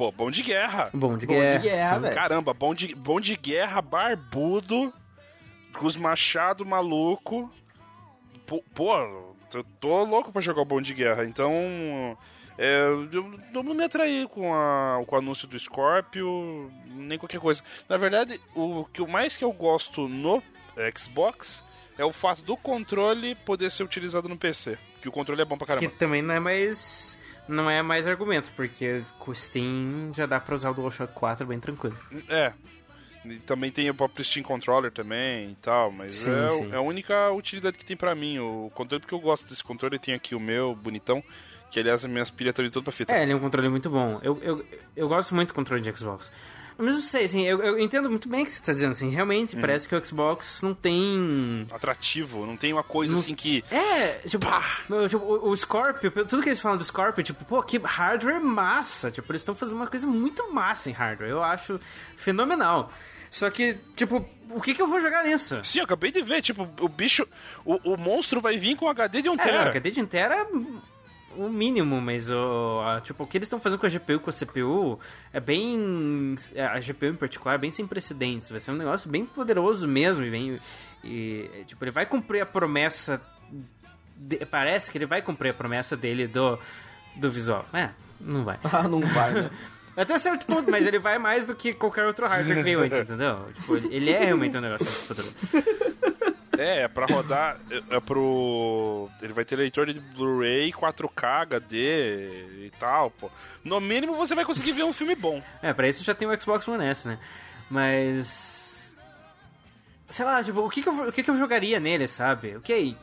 Pô, 0.01 0.11
Bom 0.11 0.31
de 0.31 0.43
Guerra. 0.43 0.89
Bom 0.95 1.19
de 1.19 1.27
Bom 1.27 1.35
guerra. 1.35 1.59
de 1.59 1.69
guerra, 1.69 1.99
velho. 1.99 2.15
Caramba, 2.15 2.55
Bom 2.55 2.75
de, 2.75 2.95
bom 2.95 3.21
de 3.21 3.37
Guerra 3.37 3.83
barbudo, 3.83 4.91
com 5.79 5.85
os 5.85 5.95
machados 5.95 6.67
maluco. 6.67 7.53
Pô, 8.47 8.65
pô, 8.75 8.97
eu 9.53 9.63
tô 9.79 10.03
louco 10.05 10.33
pra 10.33 10.41
jogar 10.41 10.63
o 10.63 10.65
Bom 10.65 10.81
de 10.81 10.95
Guerra, 10.95 11.27
então... 11.27 11.53
É, 12.57 12.87
eu 13.53 13.63
não 13.63 13.75
me 13.75 13.85
atraí 13.85 14.27
com, 14.27 14.55
a, 14.55 15.05
com 15.07 15.17
o 15.17 15.19
anúncio 15.19 15.47
do 15.47 15.59
Scorpio, 15.59 16.73
nem 16.87 17.19
qualquer 17.19 17.39
coisa. 17.39 17.63
Na 17.87 17.99
verdade, 17.99 18.41
o 18.55 18.87
que 18.87 19.03
o 19.03 19.07
mais 19.07 19.37
que 19.37 19.45
eu 19.45 19.53
gosto 19.53 20.09
no 20.09 20.43
Xbox 20.97 21.63
é 21.99 22.05
o 22.07 22.13
fato 22.13 22.41
do 22.41 22.57
controle 22.57 23.35
poder 23.35 23.71
ser 23.71 23.83
utilizado 23.83 24.31
no 24.31 24.39
PC. 24.39 24.79
Que 25.01 25.09
o 25.09 25.13
controle 25.13 25.41
é 25.41 25.45
bom 25.45 25.57
pra 25.57 25.67
Que 25.67 25.73
caramba. 25.75 25.95
também 25.99 26.23
não 26.23 26.35
é 26.35 26.41
mais. 26.41 27.19
Não 27.49 27.69
é 27.69 27.83
mais 27.83 28.07
argumento, 28.07 28.51
porque 28.55 29.03
com 29.19 29.33
o 29.33 29.35
Steam 29.35 30.13
já 30.15 30.25
dá 30.27 30.39
pra 30.39 30.55
usar 30.55 30.71
o 30.71 30.75
DualShock 30.75 31.13
4 31.15 31.47
bem 31.47 31.59
tranquilo. 31.59 31.97
É. 32.29 32.53
E 33.25 33.37
também 33.41 33.71
tem 33.71 33.91
o 33.91 33.95
próprio 33.95 34.25
Steam 34.25 34.43
Controller 34.43 34.91
também 34.91 35.51
e 35.51 35.55
tal, 35.57 35.91
mas 35.91 36.13
Sim, 36.15 36.31
é, 36.31 36.51
sim. 36.51 36.73
é 36.73 36.77
a 36.77 36.81
única 36.81 37.31
utilidade 37.33 37.77
que 37.77 37.85
tem 37.85 37.97
pra 37.97 38.15
mim. 38.15 38.39
O 38.39 38.71
controle, 38.75 39.01
porque 39.01 39.15
eu 39.15 39.21
gosto 39.21 39.47
desse 39.49 39.63
controle, 39.65 39.99
tem 39.99 40.15
aqui 40.15 40.35
o 40.35 40.41
meu, 40.41 40.75
bonitão, 40.75 41.23
que 41.71 41.79
aliás 41.81 42.05
as 42.05 42.11
minhas 42.11 42.31
pilhas 42.31 42.55
tudo 42.55 42.83
pra 42.83 42.93
fita. 42.93 43.13
É, 43.13 43.23
ele 43.23 43.33
é 43.33 43.37
um 43.37 43.41
controle 43.41 43.69
muito 43.69 43.91
bom. 43.91 44.19
Eu, 44.23 44.39
eu, 44.43 44.65
eu 44.97 45.09
gosto 45.09 45.35
muito 45.35 45.49
do 45.49 45.55
controle 45.55 45.83
de 45.83 45.95
Xbox. 45.97 46.31
Mas 46.79 46.95
não 46.95 47.01
sei, 47.01 47.25
assim, 47.25 47.43
eu, 47.47 47.63
eu 47.63 47.79
entendo 47.79 48.09
muito 48.09 48.29
bem 48.29 48.43
o 48.43 48.47
que 48.47 48.53
você 48.53 48.63
tá 48.63 48.73
dizendo, 48.73 48.93
assim, 48.93 49.11
realmente 49.11 49.57
Hum. 49.57 49.61
parece 49.61 49.89
que 49.89 49.95
o 49.95 50.05
Xbox 50.07 50.63
não 50.63 50.75
tem... 50.75 51.67
Atrativo, 51.71 52.47
não 52.47 52.57
tem 52.57 52.73
uma 52.73 52.83
coisa 52.83 53.13
Não- 53.13 53.21
assim 53.21 53.35
que. 53.35 53.63
É, 53.71 54.21
tipo, 54.27 54.47
tipo, 55.09 55.19
o, 55.25 55.51
o 55.51 55.57
Scorpio, 55.57 56.11
tudo 56.25 56.43
que 56.43 56.49
eles 56.49 56.61
falam 56.61 56.79
do 56.79 56.85
Scorpio, 56.85 57.23
tipo, 57.23 57.45
pô, 57.45 57.63
que 57.63 57.79
hardware 57.79 58.41
massa. 58.41 59.11
Tipo, 59.11 59.31
eles 59.33 59.43
estão 59.43 59.55
fazendo 59.55 59.77
uma 59.77 59.87
coisa 59.87 60.07
muito 60.07 60.53
massa 60.53 60.89
em 60.91 60.93
hardware. 60.93 61.31
Eu 61.31 61.43
acho 61.43 61.79
fenomenal. 62.17 62.93
Só 63.31 63.49
que, 63.51 63.77
tipo, 63.95 64.29
o 64.51 64.61
que 64.61 64.75
que 64.75 64.83
eu 64.83 64.89
vou 64.89 65.01
jogar 65.01 65.23
nisso? 65.25 65.61
Sim, 65.63 65.79
eu 65.79 65.85
acabei 65.85 66.11
de 66.11 66.21
ver, 66.21 66.43
tipo, 66.43 66.69
o 66.81 66.89
bicho. 66.89 67.27
O, 67.65 67.93
o 67.93 67.97
monstro 67.97 68.41
vai 68.41 68.59
vir 68.59 68.75
com 68.77 68.89
HD 68.89 69.23
de 69.23 69.29
1 69.29 69.35
É, 69.35 69.37
tera. 69.37 69.61
não, 69.61 69.69
HD 69.69 69.91
de 69.93 70.01
inteira 70.01 70.35
é 70.35 70.47
o 71.37 71.49
mínimo, 71.49 72.01
mas 72.01 72.29
o, 72.31 72.81
a- 72.85 73.01
tipo, 73.01 73.25
o 73.25 73.27
que 73.27 73.39
eles 73.39 73.47
estão 73.47 73.61
fazendo 73.61 73.79
com 73.79 73.87
a 73.87 73.89
GPU 73.89 74.13
e 74.15 74.19
com 74.19 74.31
a 74.31 74.33
CPU 74.33 74.99
é 75.33 75.41
bem. 75.41 76.35
é, 76.55 76.65
A 76.65 76.79
GPU 76.81 77.07
em 77.07 77.15
particular 77.15 77.55
é 77.55 77.59
bem 77.59 77.71
sem 77.71 77.87
precedentes. 77.87 78.49
Vai 78.51 78.61
ser 78.61 78.71
um 78.73 78.77
negócio 78.77 79.09
bem 79.11 79.25
poderoso 79.25 79.87
mesmo. 79.87 80.25
E, 80.25 80.31
bem, 80.31 80.61
e 81.05 81.65
tipo, 81.67 81.85
ele 81.85 81.91
vai 81.91 82.07
cumprir 82.07 82.41
a 82.41 82.47
promessa. 82.47 83.21
de- 84.17 84.45
parece 84.47 84.91
que 84.91 84.99
ele 84.99 85.07
vai 85.07 85.23
cumprir 85.23 85.51
a 85.51 85.55
promessa 85.55 85.97
dele 85.97 86.27
do, 86.27 86.59
do 87.17 87.31
visual. 87.31 87.65
É, 87.73 87.91
não 88.21 88.45
vai. 88.45 88.59
Ah, 88.65 88.87
não 88.89 89.01
vai, 89.01 89.33
né? 89.35 89.51
Até 89.97 90.19
certo 90.19 90.47
ponto, 90.47 90.71
mas 90.71 90.87
ele 90.87 90.99
vai 90.99 91.19
mais 91.19 91.45
do 91.45 91.55
que 91.55 91.75
qualquer 91.75 92.07
outro 92.07 92.27
hardware 92.27 92.57
que 92.59 92.63
veio 92.63 92.81
antes, 92.81 92.99
entendeu? 93.01 93.47
Tipo, 93.55 93.77
ele- 93.77 93.95
ele 93.95 94.11
é 94.11 94.25
realmente 94.25 94.57
um 94.57 94.61
negócio 94.61 94.87
muito 94.87 95.07
poderoso. 95.09 95.35
É, 96.61 96.83
é 96.83 96.89
pra 96.89 97.07
rodar. 97.07 97.59
É, 97.71 97.97
é 97.97 98.01
pro. 98.01 99.09
Ele 99.23 99.33
vai 99.33 99.45
ter 99.47 99.57
leitor 99.57 99.87
de 99.87 99.99
Blu-ray, 99.99 100.71
4K, 100.73 101.43
HD 101.43 102.67
e 102.67 102.73
tal, 102.79 103.11
pô. 103.11 103.31
No 103.65 103.81
mínimo 103.81 104.15
você 104.15 104.35
vai 104.35 104.45
conseguir 104.45 104.73
ver 104.73 104.85
um 104.85 104.93
filme 104.93 105.15
bom. 105.15 105.43
É, 105.63 105.73
pra 105.73 105.89
isso 105.89 106.05
já 106.05 106.15
tem 106.15 106.29
o 106.29 106.41
Xbox 106.41 106.69
One 106.69 106.85
S, 106.85 107.09
né? 107.09 107.19
Mas. 107.71 108.99
Sei 110.11 110.25
lá, 110.25 110.43
tipo, 110.43 110.61
o 110.61 110.69
que 110.69 110.83
que 110.83 110.89
eu, 110.89 111.09
o 111.09 111.13
que 111.13 111.23
que 111.23 111.31
eu 111.31 111.39
jogaria 111.39 111.81
nele, 111.81 112.07
sabe? 112.07 112.57
Ok. 112.57 112.97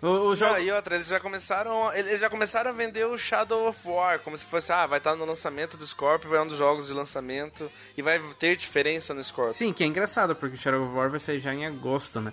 O, 0.00 0.06
o 0.06 0.34
jogo. 0.34 0.54
Não, 0.54 0.60
e 0.60 0.72
outra, 0.72 0.94
eles 0.94 1.06
já 1.06 1.20
começaram. 1.20 1.92
Eles 1.92 2.20
já 2.20 2.30
começaram 2.30 2.70
a 2.70 2.72
vender 2.72 3.04
o 3.06 3.16
Shadow 3.16 3.68
of 3.68 3.78
War, 3.88 4.18
como 4.20 4.36
se 4.36 4.44
fosse, 4.44 4.72
ah, 4.72 4.86
vai 4.86 4.98
estar 4.98 5.14
no 5.14 5.24
lançamento 5.24 5.76
do 5.76 5.86
Scorpio, 5.86 6.30
vai 6.30 6.40
um 6.40 6.46
dos 6.46 6.56
jogos 6.58 6.86
de 6.86 6.92
lançamento 6.92 7.70
e 7.96 8.02
vai 8.02 8.20
ter 8.38 8.56
diferença 8.56 9.12
no 9.12 9.22
Scorpio. 9.22 9.54
Sim, 9.54 9.72
que 9.72 9.84
é 9.84 9.86
engraçado, 9.86 10.34
porque 10.34 10.56
o 10.56 10.58
Shadow 10.58 10.84
of 10.84 10.94
War 10.96 11.10
vai 11.10 11.20
sair 11.20 11.38
já 11.38 11.52
em 11.52 11.66
agosto, 11.66 12.20
né? 12.20 12.32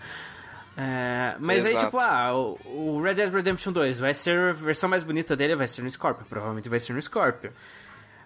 É, 0.77 1.35
mas 1.39 1.63
aí, 1.63 1.71
Exato. 1.71 1.85
tipo, 1.85 1.99
ah, 1.99 2.33
o, 2.33 3.01
Red 3.01 3.13
Dead 3.13 3.33
Redemption 3.33 3.71
2 3.71 3.99
vai 3.99 4.13
ser 4.13 4.49
a 4.49 4.53
versão 4.53 4.89
mais 4.89 5.03
bonita 5.03 5.35
dele, 5.35 5.55
vai 5.55 5.67
ser 5.67 5.81
no 5.81 5.89
Scorpio. 5.89 6.25
Provavelmente 6.27 6.67
vai 6.67 6.79
ser 6.79 6.93
no 6.93 7.01
Scorpio. 7.01 7.53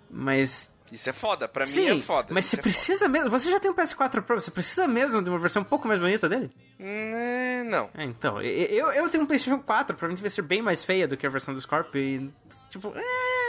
Mas. 0.09 0.73
Isso 0.91 1.07
é 1.07 1.13
foda, 1.13 1.47
pra 1.47 1.65
mim 1.65 1.71
Sim, 1.71 1.99
é 1.99 2.01
foda. 2.01 2.33
mas 2.33 2.47
você 2.47 2.55
é 2.55 2.61
precisa 2.61 3.07
mesmo. 3.07 3.29
Você 3.29 3.51
já 3.51 3.59
tem 3.59 3.69
um 3.69 3.75
PS4 3.75 4.23
Pro, 4.23 4.41
você 4.41 4.49
precisa 4.49 4.87
mesmo 4.87 5.21
de 5.21 5.29
uma 5.29 5.37
versão 5.37 5.61
um 5.61 5.65
pouco 5.65 5.87
mais 5.87 5.99
bonita 5.99 6.27
dele? 6.27 6.49
foda. 6.49 6.89
Né, 6.89 7.63
Não. 7.65 7.89
É, 7.93 8.03
então, 8.03 8.41
eu, 8.41 8.91
eu 8.91 9.07
tenho 9.07 9.23
um 9.23 9.27
PlayStation 9.27 9.61
4, 9.61 9.95
provavelmente 9.95 10.21
vai 10.21 10.31
ser 10.31 10.41
bem 10.41 10.63
mais 10.63 10.83
feia 10.83 11.07
do 11.07 11.15
que 11.15 11.27
a 11.27 11.29
versão 11.29 11.53
do 11.53 11.61
Scorpio 11.61 12.01
e. 12.01 12.33
Tipo. 12.71 12.91
é... 12.95 13.48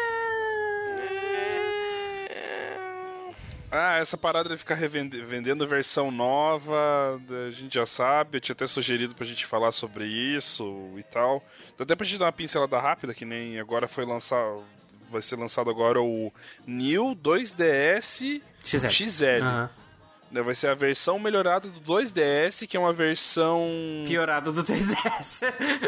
Ah, 3.72 3.98
essa 3.98 4.16
parada 4.16 4.48
de 4.48 4.56
ficar 4.56 4.76
vendendo 4.76 5.66
versão 5.66 6.10
nova, 6.10 7.20
a 7.46 7.50
gente 7.52 7.74
já 7.74 7.86
sabe, 7.86 8.36
eu 8.36 8.40
tinha 8.40 8.52
até 8.52 8.66
sugerido 8.66 9.14
pra 9.14 9.24
gente 9.24 9.46
falar 9.46 9.70
sobre 9.70 10.06
isso 10.06 10.90
e 10.98 11.02
tal. 11.04 11.44
Então 11.72 11.84
até 11.84 11.94
pra 11.94 12.04
gente 12.04 12.18
dar 12.18 12.24
uma 12.26 12.32
pincelada 12.32 12.78
rápida, 12.80 13.14
que 13.14 13.24
nem 13.24 13.60
agora 13.60 13.86
foi 13.86 14.04
lançar. 14.04 14.44
Vai 15.10 15.22
ser 15.22 15.36
lançado 15.36 15.68
agora 15.70 16.00
o 16.00 16.32
New 16.66 17.16
2DS 17.16 18.40
XL. 18.64 18.88
XL. 18.88 19.42
Aham. 19.42 19.70
Né, 20.30 20.42
Vai 20.42 20.54
ser 20.54 20.68
a 20.68 20.74
versão 20.74 21.18
melhorada 21.18 21.68
do 21.68 21.80
2DS, 21.80 22.66
que 22.66 22.76
é 22.76 22.80
uma 22.80 22.92
versão 22.92 23.68
Piorado 24.06 24.52
do 24.52 24.62
3DS. 24.62 25.42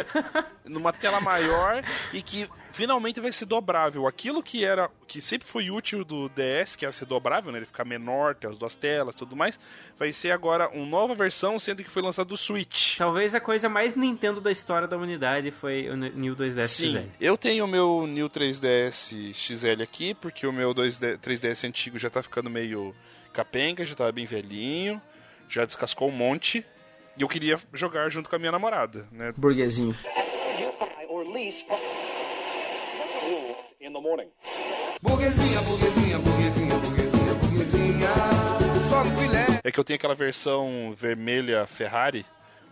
numa 0.64 0.92
tela 0.92 1.20
maior 1.20 1.82
e 2.12 2.22
que 2.22 2.48
finalmente 2.72 3.20
vai 3.20 3.30
ser 3.30 3.44
dobrável. 3.44 4.06
Aquilo 4.06 4.42
que 4.42 4.64
era 4.64 4.90
que 5.06 5.20
sempre 5.20 5.46
foi 5.46 5.70
útil 5.70 6.04
do 6.04 6.28
DS, 6.30 6.74
que 6.74 6.84
era 6.84 6.92
ser 6.92 7.04
dobrável, 7.04 7.52
né? 7.52 7.58
Ele 7.58 7.66
ficar 7.66 7.84
menor, 7.84 8.34
ter 8.34 8.46
as 8.48 8.56
duas 8.56 8.74
telas, 8.74 9.14
tudo 9.14 9.36
mais, 9.36 9.60
vai 9.98 10.12
ser 10.12 10.30
agora 10.30 10.68
uma 10.70 10.86
nova 10.86 11.14
versão, 11.14 11.58
sendo 11.58 11.84
que 11.84 11.90
foi 11.90 12.02
lançado 12.02 12.28
do 12.28 12.36
Switch. 12.36 12.96
Talvez 12.96 13.34
a 13.34 13.40
coisa 13.40 13.68
mais 13.68 13.94
Nintendo 13.94 14.40
da 14.40 14.50
história 14.50 14.88
da 14.88 14.96
humanidade 14.96 15.50
foi 15.50 15.88
o 15.88 15.96
New 15.96 16.34
2DS 16.34 16.66
Sim, 16.68 16.92
XL. 16.92 16.98
eu 17.20 17.36
tenho 17.36 17.64
o 17.64 17.68
meu 17.68 18.06
New 18.06 18.28
3DS 18.28 19.34
XL 19.34 19.82
aqui, 19.82 20.14
porque 20.14 20.46
o 20.46 20.52
meu 20.52 20.74
2D 20.74 21.18
3DS 21.18 21.68
antigo 21.68 21.98
já 21.98 22.08
tá 22.08 22.22
ficando 22.22 22.48
meio 22.48 22.94
capenga, 23.32 23.84
já 23.84 23.94
tava 23.94 24.12
bem 24.12 24.26
velhinho, 24.26 25.00
já 25.48 25.64
descascou 25.64 26.08
um 26.08 26.12
monte. 26.12 26.64
E 27.16 27.22
eu 27.22 27.28
queria 27.28 27.58
jogar 27.72 28.08
junto 28.10 28.30
com 28.30 28.36
a 28.36 28.38
minha 28.38 28.52
namorada, 28.52 29.08
né? 29.12 29.32
Burguesinho. 29.36 29.94
Burguesinha, 35.02 35.60
burguesinha, 35.62 36.18
burguesinha, 36.18 36.74
burguesinha, 36.76 37.34
burguesinha. 37.34 38.08
Só 38.88 39.04
no 39.04 39.18
filé. 39.18 39.46
É 39.64 39.72
que 39.72 39.80
eu 39.80 39.84
tenho 39.84 39.96
aquela 39.96 40.14
versão 40.14 40.94
vermelha 40.96 41.66
Ferrari, 41.66 42.24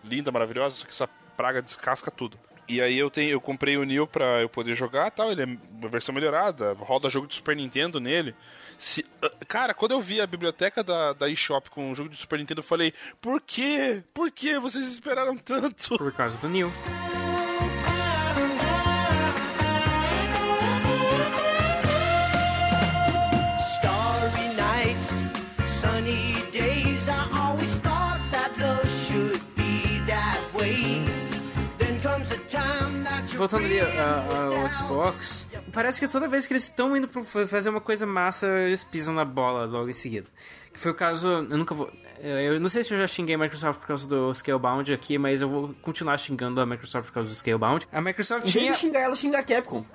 linda, 0.05 0.31
maravilhosa, 0.31 0.77
só 0.77 0.85
que 0.85 0.93
essa 0.93 1.09
praga 1.37 1.61
descasca 1.61 2.11
tudo. 2.11 2.39
E 2.71 2.81
aí 2.81 2.97
eu 2.97 3.11
tenho, 3.11 3.31
eu 3.31 3.41
comprei 3.41 3.77
o 3.77 3.83
Neo 3.83 4.07
pra 4.07 4.43
eu 4.43 4.49
poder 4.49 4.77
jogar 4.77 5.11
tal, 5.11 5.33
ele 5.33 5.43
é 5.43 5.45
uma 5.45 5.89
versão 5.89 6.15
melhorada, 6.15 6.73
roda 6.75 7.11
jogo 7.11 7.27
de 7.27 7.35
Super 7.35 7.57
Nintendo 7.57 7.99
nele. 7.99 8.33
Se, 8.79 9.05
ah, 9.21 9.29
cara, 9.49 9.75
quando 9.75 9.91
eu 9.91 10.01
vi 10.01 10.21
a 10.21 10.27
biblioteca 10.27 10.85
da, 10.85 11.13
da 11.13 11.29
eShop 11.29 11.69
com 11.69 11.91
o 11.91 11.95
jogo 11.97 12.09
de 12.09 12.17
Super 12.17 12.39
Nintendo, 12.39 12.61
eu 12.61 12.65
falei, 12.65 12.95
por 13.21 13.41
quê? 13.41 14.05
Por 14.15 14.31
que 14.31 14.57
vocês 14.61 14.87
esperaram 14.87 15.37
tanto? 15.37 15.99
Por 15.99 16.13
causa 16.13 16.37
do 16.39 16.49
New. 16.49 16.73
Voltando 33.41 33.65
ali 33.65 33.81
ao 33.81 34.75
Xbox, 34.75 35.47
parece 35.73 35.99
que 35.99 36.07
toda 36.07 36.29
vez 36.29 36.47
que 36.47 36.53
eles 36.53 36.65
estão 36.65 36.95
indo 36.95 37.09
pra 37.09 37.25
fazer 37.25 37.71
uma 37.71 37.81
coisa 37.81 38.05
massa, 38.05 38.47
eles 38.47 38.85
pisam 38.85 39.15
na 39.15 39.25
bola 39.25 39.65
logo 39.65 39.89
em 39.89 39.95
seguida. 39.95 40.27
Que 40.71 40.79
foi 40.79 40.91
o 40.91 40.95
caso, 40.95 41.27
eu 41.27 41.43
nunca 41.57 41.75
vou. 41.75 41.91
Eu 42.23 42.61
não 42.61 42.69
sei 42.69 42.85
se 42.85 42.93
eu 42.93 42.99
já 42.99 43.07
xinguei 43.07 43.35
a 43.37 43.39
Microsoft 43.39 43.81
por 43.81 43.87
causa 43.87 44.07
do 44.07 44.35
Scalebound 44.35 44.93
aqui, 44.93 45.17
mas 45.17 45.41
eu 45.41 45.49
vou 45.49 45.75
continuar 45.81 46.19
xingando 46.19 46.61
a 46.61 46.67
Microsoft 46.67 47.07
por 47.07 47.15
causa 47.15 47.31
do 47.31 47.35
Scalebound. 47.35 47.89
A 47.91 48.01
Microsoft 48.03 48.45
Em 48.47 48.51
tinha. 48.51 48.73
xingar 48.75 49.01
ela, 49.01 49.17
xinga 49.17 49.39
a 49.39 49.43
Capcom. 49.43 49.87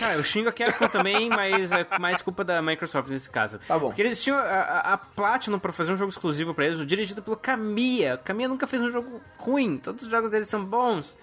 Ah, 0.00 0.14
eu 0.14 0.22
xingo 0.22 0.48
a 0.48 0.52
Capcom 0.52 0.86
também, 0.86 1.28
mas 1.28 1.72
é 1.72 1.84
mais 1.98 2.22
culpa 2.22 2.44
da 2.44 2.62
Microsoft 2.62 3.08
nesse 3.08 3.28
caso. 3.28 3.58
Tá 3.66 3.76
bom. 3.76 3.88
Porque 3.88 4.02
eles 4.02 4.22
tinham 4.22 4.38
a, 4.38 4.42
a, 4.42 4.92
a 4.92 4.96
Platinum 4.96 5.58
pra 5.58 5.72
fazer 5.72 5.90
um 5.90 5.96
jogo 5.96 6.10
exclusivo 6.12 6.54
pra 6.54 6.66
eles, 6.66 6.86
dirigido 6.86 7.20
pelo 7.20 7.36
Kamiya. 7.36 8.16
Kamiya 8.18 8.48
nunca 8.48 8.68
fez 8.68 8.80
um 8.80 8.92
jogo 8.92 9.20
ruim, 9.38 9.76
todos 9.78 10.04
os 10.04 10.08
jogos 10.08 10.30
deles 10.30 10.48
são 10.48 10.64
bons. 10.64 11.16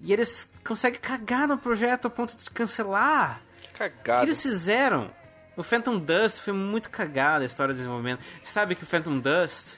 E 0.00 0.12
eles 0.12 0.48
conseguem 0.64 1.00
cagar 1.00 1.48
no 1.48 1.58
projeto 1.58 2.06
a 2.06 2.10
ponto 2.10 2.36
de 2.36 2.50
cancelar. 2.50 3.40
Que 3.60 3.66
O 3.68 3.72
que 3.72 3.78
cagada. 3.78 4.24
eles 4.24 4.40
fizeram? 4.40 5.10
O 5.56 5.62
Phantom 5.62 5.98
Dust 5.98 6.40
foi 6.40 6.52
muito 6.52 6.88
cagada 6.88 7.44
a 7.44 7.46
história 7.46 7.74
do 7.74 7.76
desenvolvimento. 7.76 8.22
Você 8.42 8.52
sabe 8.52 8.74
que 8.76 8.84
o 8.84 8.86
Phantom 8.86 9.18
Dust 9.18 9.76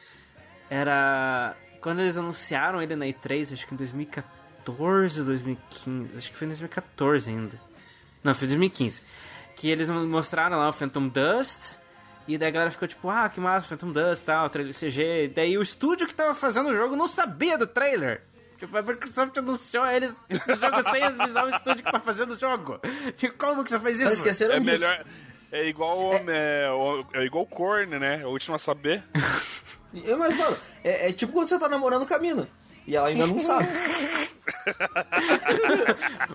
era. 0.69 1.57
Quando 1.81 2.01
eles 2.01 2.19
anunciaram 2.19 2.83
ele 2.83 2.95
na 2.95 3.07
E3, 3.07 3.53
acho 3.55 3.67
que 3.67 3.73
em 3.75 3.77
2014 3.77 4.41
2014 4.67 5.21
ou 5.21 5.27
2015? 5.27 6.17
Acho 6.17 6.31
que 6.31 6.37
foi 6.37 6.45
em 6.47 6.51
2014 6.51 7.31
ainda. 7.31 7.59
Não, 8.23 8.35
foi 8.35 8.47
2015. 8.47 9.03
Que 9.57 9.69
eles 9.71 9.89
mostraram 9.89 10.59
lá 10.59 10.69
o 10.69 10.73
Phantom 10.73 11.09
Dust. 11.09 11.77
E 12.29 12.37
daí 12.37 12.49
a 12.49 12.51
galera 12.51 12.71
ficou 12.71 12.87
tipo, 12.87 13.09
ah, 13.09 13.29
que 13.31 13.41
massa, 13.41 13.67
Phantom 13.67 13.91
Dust 13.91 14.23
e 14.23 14.25
tal, 14.27 14.51
trailer 14.51 14.75
CG. 14.75 15.25
E 15.25 15.29
daí 15.29 15.57
o 15.57 15.63
estúdio 15.63 16.07
que 16.07 16.15
tava 16.15 16.35
fazendo 16.35 16.69
o 16.69 16.77
jogo 16.77 16.95
não 16.95 17.09
sabia 17.09 17.57
do 17.57 17.67
trailer. 17.67 18.23
Tipo, 18.61 18.77
a 18.77 18.83
Microsoft 18.83 19.37
anunciou 19.39 19.87
eles 19.87 20.15
o 20.31 20.55
jogo 20.55 20.91
sem 20.91 21.03
avisar 21.03 21.47
o 21.47 21.51
estúdio 21.51 21.83
que 21.85 21.91
tá 21.91 21.99
fazendo 21.99 22.35
o 22.35 22.39
jogo. 22.39 22.79
Tipo, 23.17 23.37
como 23.39 23.65
que 23.65 23.71
você 23.71 23.79
faz 23.81 23.97
Só 23.97 24.05
isso? 24.05 24.13
esqueceram 24.15 24.55
É 24.55 24.61
disso. 24.61 24.71
melhor. 24.73 25.05
É 25.51 25.67
igual, 25.67 26.13
é, 26.29 26.71
o- 26.71 27.05
é 27.15 27.25
igual 27.25 27.45
corno, 27.47 27.99
né? 27.99 28.21
É 28.23 28.27
o 28.27 28.31
último 28.31 28.55
a 28.55 28.59
saber. 28.59 29.03
Eu, 30.05 30.17
Mas, 30.19 30.37
mano, 30.37 30.57
é, 30.85 31.09
é 31.09 31.13
tipo 31.13 31.33
quando 31.33 31.49
você 31.49 31.59
tá 31.59 31.69
namorando 31.69 32.07
com 32.07 32.15
a 32.15 32.19
mina. 32.21 32.47
E 32.87 32.95
ela 32.95 33.09
ainda 33.09 33.27
não 33.27 33.41
sabe. 33.41 33.67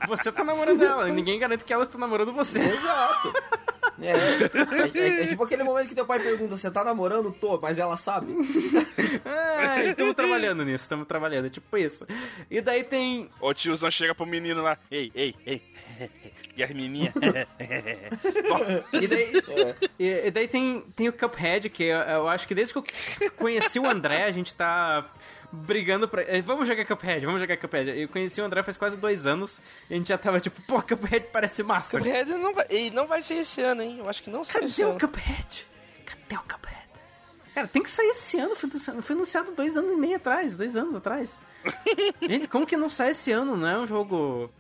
Você 0.08 0.32
tá 0.32 0.44
namorando 0.44 0.82
ela, 0.84 1.10
e 1.10 1.12
ninguém 1.12 1.40
garante 1.40 1.64
que 1.64 1.74
ela 1.74 1.84
está 1.84 1.98
namorando 1.98 2.32
você. 2.34 2.60
Exato. 2.60 3.34
É, 4.02 4.12
é, 4.12 5.00
é- 5.00 5.22
é 5.24 5.28
tipo 5.28 5.44
aquele 5.44 5.64
momento 5.64 5.88
que 5.88 5.96
teu 5.96 6.06
pai 6.06 6.20
pergunta, 6.20 6.58
você 6.58 6.70
tá 6.70 6.84
namorando? 6.84 7.32
Tô, 7.32 7.60
mas 7.62 7.80
ela 7.80 7.96
sabe. 7.98 8.34
É, 9.26 9.90
estamos 9.90 10.14
trabalhando 10.16 10.64
nisso, 10.66 10.84
estamos 10.84 11.08
trabalhando, 11.08 11.46
é 11.46 11.50
tipo 11.50 11.78
isso. 11.78 12.06
E 12.50 12.60
daí 12.62 12.84
tem. 12.84 13.30
O 13.40 13.54
tiozão 13.54 13.90
chega 13.90 14.14
pro 14.14 14.26
menino 14.26 14.62
lá. 14.62 14.78
Ei, 14.92 15.12
ei, 15.16 15.36
ei. 15.46 15.62
E 16.58 16.64
as 16.64 16.70
menininhas? 16.70 17.14
E 18.94 19.08
daí, 19.08 19.32
e, 20.00 20.28
e 20.28 20.32
daí 20.32 20.48
tem, 20.48 20.82
tem 20.96 21.10
o 21.10 21.14
Cuphead, 21.14 21.70
que 21.70 21.84
eu, 21.84 21.98
eu 22.00 22.28
acho 22.28 22.48
que 22.48 22.56
desde 22.56 22.74
que 22.74 22.80
eu 23.26 23.32
conheci 23.32 23.80
o 23.80 23.86
André, 23.90 24.24
a 24.24 24.32
gente 24.32 24.54
tá 24.56 25.06
brigando 25.52 26.08
pra. 26.08 26.22
eh, 26.24 26.42
Vamos 26.42 26.68
jogar 26.68 26.86
Cuphead, 26.86 27.26
vamos 27.26 27.42
jogar 27.42 27.58
Cuphead. 27.58 27.90
Eu 28.00 28.08
conheci 28.10 28.40
o 28.42 28.46
André 28.46 28.64
faz 28.64 28.78
quase 28.78 28.98
dois 28.98 29.26
anos 29.28 29.60
e 29.90 29.94
a 29.94 29.98
gente 29.98 30.08
já 30.10 30.18
tava 30.18 30.40
tipo, 30.40 30.62
pô, 30.64 30.82
Cuphead 30.82 31.28
parece 31.32 31.64
massa. 31.64 31.98
Cuphead 31.98 32.32
não 32.34 32.54
vai, 32.54 32.66
e 32.70 32.90
não 32.92 33.08
vai 33.08 33.22
ser 33.22 33.36
esse 33.36 33.62
ano, 33.62 33.82
hein? 33.82 33.98
Eu 34.00 34.10
acho 34.10 34.22
que 34.24 34.30
não 34.30 34.44
sai 34.44 34.64
esse 34.66 34.82
Cadê 34.82 34.86
o 34.88 34.92
ano. 34.92 35.00
Cuphead? 35.00 35.68
Cadê 36.06 36.36
o 36.36 36.44
Cuphead? 36.44 36.76
Cara, 37.54 37.68
tem 37.68 37.82
que 37.82 37.90
sair 37.90 38.08
esse 38.10 38.38
ano, 38.38 38.54
foi 38.56 38.70
anunciado, 38.70 39.02
foi 39.02 39.16
anunciado 39.16 39.52
dois 39.54 39.78
anos 39.78 39.94
e 39.94 39.96
meio 39.96 40.18
atrás, 40.18 40.58
dois 40.58 40.76
anos 40.76 40.94
atrás. 40.96 41.40
Gente, 42.22 42.48
como 42.50 42.66
que 42.66 42.76
não 42.76 42.90
sai 42.90 43.12
esse 43.12 43.32
ano? 43.32 43.56
Não 43.56 43.68
é 43.68 43.78
um 43.80 43.86
jogo. 43.86 44.52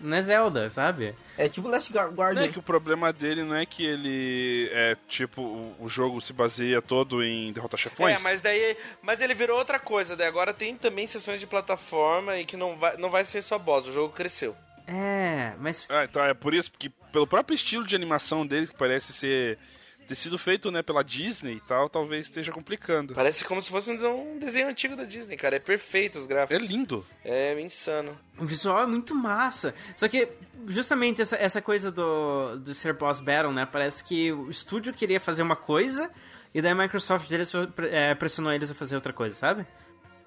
Não 0.00 0.16
é 0.16 0.22
Zelda, 0.22 0.70
sabe? 0.70 1.14
É 1.38 1.48
tipo 1.48 1.68
Last 1.68 1.92
Guardian. 1.92 2.44
é 2.44 2.48
que 2.48 2.58
o 2.58 2.62
problema 2.62 3.12
dele 3.12 3.42
não 3.42 3.54
é 3.54 3.64
que 3.66 3.84
ele 3.84 4.68
é 4.72 4.96
tipo 5.08 5.42
o, 5.42 5.76
o 5.80 5.88
jogo 5.88 6.20
se 6.20 6.32
baseia 6.32 6.80
todo 6.80 7.22
em 7.22 7.52
derrotar 7.52 7.78
chefões. 7.78 8.16
É, 8.16 8.18
mas 8.18 8.40
daí. 8.40 8.76
Mas 9.02 9.20
ele 9.20 9.34
virou 9.34 9.58
outra 9.58 9.78
coisa. 9.78 10.16
Daí 10.16 10.26
agora 10.26 10.52
tem 10.52 10.76
também 10.76 11.06
sessões 11.06 11.40
de 11.40 11.46
plataforma 11.46 12.38
e 12.38 12.44
que 12.44 12.56
não 12.56 12.76
vai, 12.76 12.96
não 12.96 13.10
vai 13.10 13.24
ser 13.24 13.42
só 13.42 13.58
boss. 13.58 13.86
O 13.86 13.92
jogo 13.92 14.12
cresceu. 14.12 14.56
É, 14.86 15.52
mas. 15.58 15.84
Ah, 15.88 16.04
então 16.04 16.22
é 16.24 16.32
por 16.32 16.54
isso 16.54 16.70
que 16.78 16.88
pelo 16.88 17.26
próprio 17.26 17.54
estilo 17.54 17.86
de 17.86 17.96
animação 17.96 18.46
dele 18.46 18.66
que 18.66 18.74
parece 18.74 19.12
ser 19.12 19.58
ter 20.06 20.14
sido 20.14 20.38
feito, 20.38 20.70
né, 20.70 20.82
pela 20.82 21.02
Disney 21.02 21.54
e 21.56 21.60
tal, 21.60 21.88
talvez 21.88 22.26
esteja 22.26 22.52
complicando. 22.52 23.14
Parece 23.14 23.44
como 23.44 23.60
se 23.60 23.70
fosse 23.70 23.90
um 23.90 24.38
desenho 24.38 24.68
antigo 24.68 24.94
da 24.96 25.04
Disney, 25.04 25.36
cara. 25.36 25.56
É 25.56 25.58
perfeito 25.58 26.18
os 26.18 26.24
É 26.24 26.28
gráficos. 26.28 26.66
lindo. 26.66 27.04
É 27.24 27.60
insano. 27.60 28.16
O 28.38 28.44
visual 28.44 28.82
é 28.82 28.86
muito 28.86 29.14
massa. 29.14 29.74
Só 29.94 30.08
que, 30.08 30.28
justamente, 30.66 31.20
essa, 31.22 31.36
essa 31.36 31.60
coisa 31.60 31.90
do, 31.90 32.56
do 32.58 32.74
ser 32.74 32.92
boss 32.94 33.20
battle, 33.20 33.52
né? 33.52 33.66
Parece 33.66 34.02
que 34.04 34.32
o 34.32 34.48
estúdio 34.50 34.92
queria 34.92 35.18
fazer 35.20 35.42
uma 35.42 35.56
coisa 35.56 36.10
e 36.54 36.62
daí 36.62 36.72
a 36.72 36.74
Microsoft 36.74 37.28
deles 37.28 37.52
é, 37.90 38.14
pressionou 38.14 38.52
eles 38.52 38.70
a 38.70 38.74
fazer 38.74 38.94
outra 38.94 39.12
coisa, 39.12 39.34
sabe? 39.36 39.66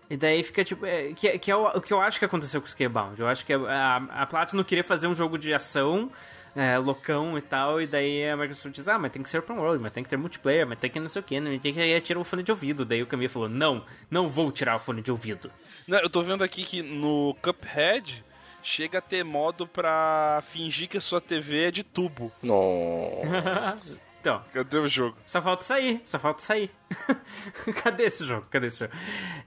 E 0.09 0.17
daí 0.17 0.41
fica 0.43 0.63
tipo. 0.63 0.85
É, 0.85 1.13
que, 1.13 1.37
que 1.37 1.51
é 1.51 1.55
o, 1.55 1.67
o 1.67 1.81
que 1.81 1.93
eu 1.93 2.01
acho 2.01 2.17
que 2.17 2.25
aconteceu 2.25 2.59
com 2.59 2.65
o 2.67 2.69
Scalebound. 2.69 3.19
Eu 3.21 3.27
acho 3.27 3.45
que 3.45 3.53
a, 3.53 3.95
a 4.09 4.25
Platinum 4.25 4.63
queria 4.63 4.83
fazer 4.83 5.07
um 5.07 5.13
jogo 5.13 5.37
de 5.37 5.53
ação. 5.53 6.11
É, 6.59 6.77
loucão 6.77 7.37
e 7.37 7.41
tal, 7.41 7.81
e 7.81 7.87
daí 7.87 8.27
a 8.27 8.35
Microsoft 8.35 8.75
diz, 8.75 8.87
ah, 8.87 8.99
mas 8.99 9.13
tem 9.13 9.23
que 9.23 9.29
ser 9.29 9.39
open 9.39 9.57
world, 9.57 9.81
mas 9.81 9.93
tem 9.93 10.03
que 10.03 10.09
ter 10.09 10.17
multiplayer, 10.17 10.67
mas 10.67 10.77
tem 10.77 10.89
que 10.89 10.99
não 10.99 11.07
sei 11.07 11.21
o 11.21 11.23
que, 11.23 11.39
né? 11.39 11.57
tem 11.57 11.73
que 11.73 11.79
aí 11.79 12.01
tirar 12.01 12.19
o 12.19 12.23
fone 12.25 12.43
de 12.43 12.51
ouvido. 12.51 12.83
Daí 12.83 13.01
o 13.01 13.07
Camille 13.07 13.29
falou, 13.29 13.47
não, 13.47 13.85
não 14.11 14.27
vou 14.27 14.51
tirar 14.51 14.75
o 14.75 14.79
fone 14.79 15.01
de 15.01 15.09
ouvido. 15.09 15.49
Não, 15.87 15.99
eu 15.99 16.09
tô 16.09 16.21
vendo 16.21 16.43
aqui 16.43 16.63
que 16.63 16.81
no 16.81 17.33
Cuphead 17.41 18.25
chega 18.61 18.97
a 18.97 19.01
ter 19.01 19.23
modo 19.23 19.65
pra 19.65 20.43
fingir 20.47 20.89
que 20.89 20.97
a 20.97 21.01
sua 21.01 21.21
TV 21.21 21.67
é 21.67 21.71
de 21.71 21.81
tubo. 21.81 22.29
Nossa. 22.43 24.01
Então, 24.21 24.43
Cadê 24.53 24.77
o 24.77 24.87
jogo? 24.87 25.17
Só 25.25 25.41
falta 25.41 25.63
sair, 25.63 26.01
só 26.03 26.19
falta 26.19 26.41
sair. 26.41 26.69
Cadê 27.83 28.03
esse 28.03 28.25
jogo? 28.25 28.45
Cadê 28.49 28.67
esse 28.67 28.79
jogo? 28.79 28.93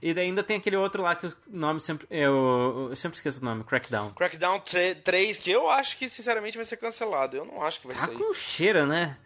E 0.01 0.13
daí 0.13 0.25
ainda 0.25 0.41
tem 0.43 0.57
aquele 0.57 0.75
outro 0.75 1.03
lá 1.03 1.15
que 1.15 1.27
o 1.27 1.33
nome 1.49 1.79
sempre. 1.79 2.07
Eu, 2.09 2.87
eu 2.89 2.95
sempre 2.95 3.15
esqueço 3.15 3.39
o 3.41 3.45
nome, 3.45 3.63
Crackdown. 3.63 4.11
Crackdown 4.11 4.61
3, 5.03 5.39
que 5.39 5.51
eu 5.51 5.69
acho 5.69 5.97
que 5.97 6.09
sinceramente 6.09 6.57
vai 6.57 6.65
ser 6.65 6.77
cancelado. 6.77 7.37
Eu 7.37 7.45
não 7.45 7.61
acho 7.63 7.79
que 7.81 7.87
vai 7.87 7.95
Tá 7.95 8.07
sair. 8.07 8.17
com 8.17 8.33
cheiro, 8.33 8.85
né? 8.87 9.17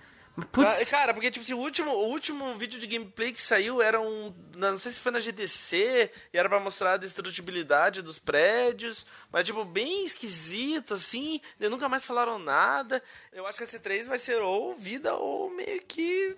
Putz, 0.52 0.88
Cara, 0.90 1.14
porque 1.16 1.32
tipo, 1.32 1.44
assim, 1.44 1.56
o, 1.56 1.58
último, 1.58 1.92
o 1.92 2.10
último 2.10 2.56
vídeo 2.56 2.80
de 2.80 2.86
gameplay 2.86 3.32
que 3.32 3.42
saiu 3.42 3.82
era 3.82 4.00
um. 4.00 4.32
Não 4.56 4.78
sei 4.78 4.92
se 4.92 5.00
foi 5.00 5.12
na 5.12 5.20
GDC, 5.20 6.12
e 6.32 6.38
era 6.38 6.48
pra 6.48 6.60
mostrar 6.60 6.94
a 6.94 6.98
destrutibilidade 6.98 8.04
dos 8.04 8.20
prédios, 8.20 9.04
mas 9.32 9.46
tipo, 9.46 9.66
bem 9.66 10.06
esquisito, 10.06 10.94
assim. 10.94 11.42
Nunca 11.60 11.90
mais 11.90 12.06
falaram 12.06 12.38
nada. 12.38 13.02
Eu 13.34 13.48
acho 13.48 13.58
que 13.58 13.64
a 13.64 13.68
C3 13.68 14.06
vai 14.06 14.20
ser 14.20 14.40
ou 14.42 14.76
vida 14.76 15.16
ou 15.16 15.50
meio 15.50 15.82
que 15.82 16.38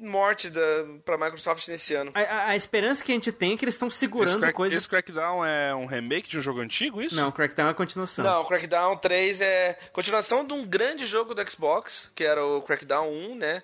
morte 0.00 0.48
da, 0.50 0.60
pra 1.04 1.16
Microsoft 1.18 1.66
nesse 1.68 1.94
ano. 1.94 2.12
a, 2.14 2.20
a- 2.20 2.46
a 2.50 2.56
esperança 2.56 3.02
que 3.02 3.10
a 3.12 3.14
gente 3.14 3.32
tem 3.32 3.54
é 3.54 3.56
que 3.56 3.64
eles 3.64 3.74
estão 3.74 3.88
Esse, 3.88 3.98
segurando 3.98 4.38
crack- 4.40 4.54
coisas. 4.54 4.78
esse 4.78 4.88
Crackdown 4.88 5.44
é 5.44 5.74
um 5.74 5.86
remake 5.86 6.28
de 6.28 6.38
um 6.38 6.40
jogo 6.40 6.60
antigo, 6.60 7.02
isso? 7.02 7.16
Não, 7.16 7.32
Crackdown 7.32 7.68
é 7.68 7.70
a 7.70 7.74
continuação. 7.74 8.24
Não, 8.24 8.42
o 8.42 8.44
Crackdown 8.46 8.96
3 8.96 9.40
é 9.40 9.78
continuação 9.92 10.46
de 10.46 10.52
um 10.54 10.64
grande 10.64 11.04
jogo 11.06 11.34
do 11.34 11.50
Xbox, 11.50 12.10
que 12.14 12.22
era 12.24 12.44
o 12.44 12.62
Crackdown 12.62 13.08
1, 13.10 13.34
né? 13.36 13.62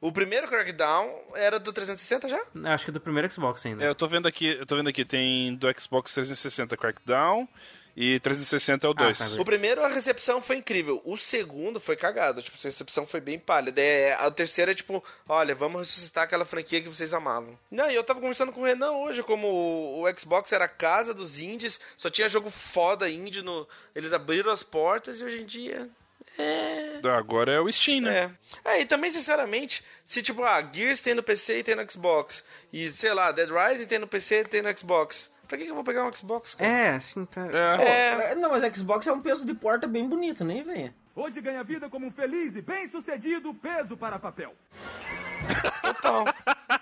O 0.00 0.12
primeiro 0.12 0.46
Crackdown 0.48 1.10
era 1.34 1.58
do 1.58 1.72
360 1.72 2.28
já? 2.28 2.40
Acho 2.72 2.84
que 2.84 2.90
é 2.90 2.92
do 2.92 3.00
primeiro 3.00 3.30
Xbox 3.32 3.64
ainda. 3.64 3.84
É, 3.84 3.88
eu 3.88 3.94
tô 3.94 4.06
vendo 4.06 4.28
aqui, 4.28 4.48
eu 4.58 4.66
tô 4.66 4.76
vendo 4.76 4.88
aqui, 4.88 5.04
tem 5.04 5.54
do 5.54 5.66
Xbox 5.80 6.12
360 6.12 6.76
Crackdown 6.76 7.48
e 7.96 8.18
360 8.20 8.86
é 8.86 8.90
o 8.90 8.94
2. 8.94 9.18
tá, 9.18 9.26
O 9.38 9.44
primeiro, 9.44 9.84
a 9.84 9.88
recepção 9.88 10.42
foi 10.42 10.56
incrível. 10.56 11.00
O 11.04 11.16
segundo 11.16 11.78
foi 11.78 11.96
cagado. 11.96 12.42
Tipo, 12.42 12.56
a 12.58 12.62
recepção 12.62 13.06
foi 13.06 13.20
bem 13.20 13.38
pálida. 13.38 13.80
É, 13.80 14.14
a 14.14 14.30
terceira 14.30 14.72
é 14.72 14.74
tipo, 14.74 15.02
olha, 15.28 15.54
vamos 15.54 15.80
ressuscitar 15.80 16.24
aquela 16.24 16.44
franquia 16.44 16.80
que 16.80 16.88
vocês 16.88 17.14
amavam. 17.14 17.58
Não, 17.70 17.90
e 17.90 17.94
eu 17.94 18.02
tava 18.02 18.20
conversando 18.20 18.52
com 18.52 18.62
o 18.62 18.64
Renan 18.64 18.92
hoje, 18.92 19.22
como 19.22 19.46
o, 19.46 20.02
o 20.02 20.18
Xbox 20.18 20.50
era 20.52 20.64
a 20.64 20.68
casa 20.68 21.14
dos 21.14 21.38
indies, 21.38 21.80
só 21.96 22.10
tinha 22.10 22.28
jogo 22.28 22.50
foda 22.50 23.08
indie 23.08 23.42
no. 23.42 23.66
Eles 23.94 24.12
abriram 24.12 24.50
as 24.50 24.62
portas 24.62 25.20
e 25.20 25.24
hoje 25.24 25.40
em 25.40 25.46
dia. 25.46 25.88
É. 26.36 27.00
Agora 27.10 27.52
é 27.52 27.60
o 27.60 27.70
Steam, 27.70 28.00
né? 28.00 28.34
É. 28.64 28.78
é, 28.78 28.80
e 28.80 28.84
também, 28.84 29.10
sinceramente, 29.10 29.84
se 30.04 30.22
tipo, 30.22 30.42
ah, 30.42 30.60
Gears 30.72 31.00
tem 31.00 31.14
no 31.14 31.22
PC 31.22 31.58
e 31.58 31.62
tem 31.62 31.76
no 31.76 31.88
Xbox, 31.88 32.44
e 32.72 32.90
sei 32.90 33.14
lá, 33.14 33.30
Dead 33.30 33.48
Rising 33.48 33.86
tem 33.86 33.98
no 33.98 34.08
PC 34.08 34.40
e 34.40 34.44
tem 34.44 34.62
no 34.62 34.76
Xbox, 34.76 35.30
pra 35.46 35.58
que, 35.58 35.64
que 35.64 35.70
eu 35.70 35.74
vou 35.74 35.84
pegar 35.84 36.06
um 36.06 36.12
Xbox? 36.12 36.54
Cara? 36.54 36.70
É, 36.70 36.90
assim, 36.94 37.24
tá. 37.24 37.46
É. 37.80 38.32
É, 38.32 38.34
Não, 38.34 38.50
mas 38.50 38.76
Xbox 38.76 39.06
é 39.06 39.12
um 39.12 39.20
peso 39.20 39.44
de 39.46 39.54
porta 39.54 39.86
bem 39.86 40.08
bonito, 40.08 40.44
nem 40.44 40.62
venha. 40.62 40.94
Hoje 41.16 41.40
ganha 41.40 41.62
vida 41.62 41.88
como 41.88 42.06
um 42.06 42.10
feliz 42.10 42.56
e 42.56 42.62
bem-sucedido 42.62 43.54
peso 43.54 43.96
para 43.96 44.18
papel. 44.18 44.52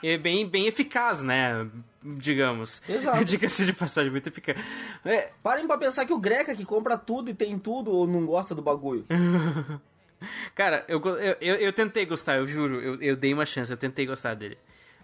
É 0.02 0.16
bem, 0.16 0.48
bem 0.48 0.66
eficaz, 0.66 1.22
né? 1.22 1.66
Digamos. 2.02 2.82
Exato. 2.88 3.22
Diga-se 3.26 3.64
de 3.64 3.72
passagem, 3.72 4.10
muito 4.10 4.28
eficaz. 4.28 4.56
É, 5.04 5.30
Parem 5.42 5.66
pra 5.66 5.76
pensar 5.76 6.06
que 6.06 6.12
o 6.12 6.18
Greca 6.18 6.54
que 6.54 6.64
compra 6.64 6.96
tudo 6.96 7.30
e 7.30 7.34
tem 7.34 7.58
tudo 7.58 7.90
ou 7.90 8.06
não 8.06 8.24
gosta 8.24 8.54
do 8.54 8.62
bagulho. 8.62 9.04
Cara, 10.54 10.84
eu, 10.88 11.00
eu, 11.40 11.56
eu 11.56 11.72
tentei 11.72 12.06
gostar, 12.06 12.36
eu 12.36 12.46
juro. 12.46 12.80
Eu, 12.80 13.02
eu 13.02 13.16
dei 13.16 13.34
uma 13.34 13.44
chance, 13.44 13.70
eu 13.70 13.76
tentei 13.76 14.06
gostar 14.06 14.34
dele. 14.34 14.56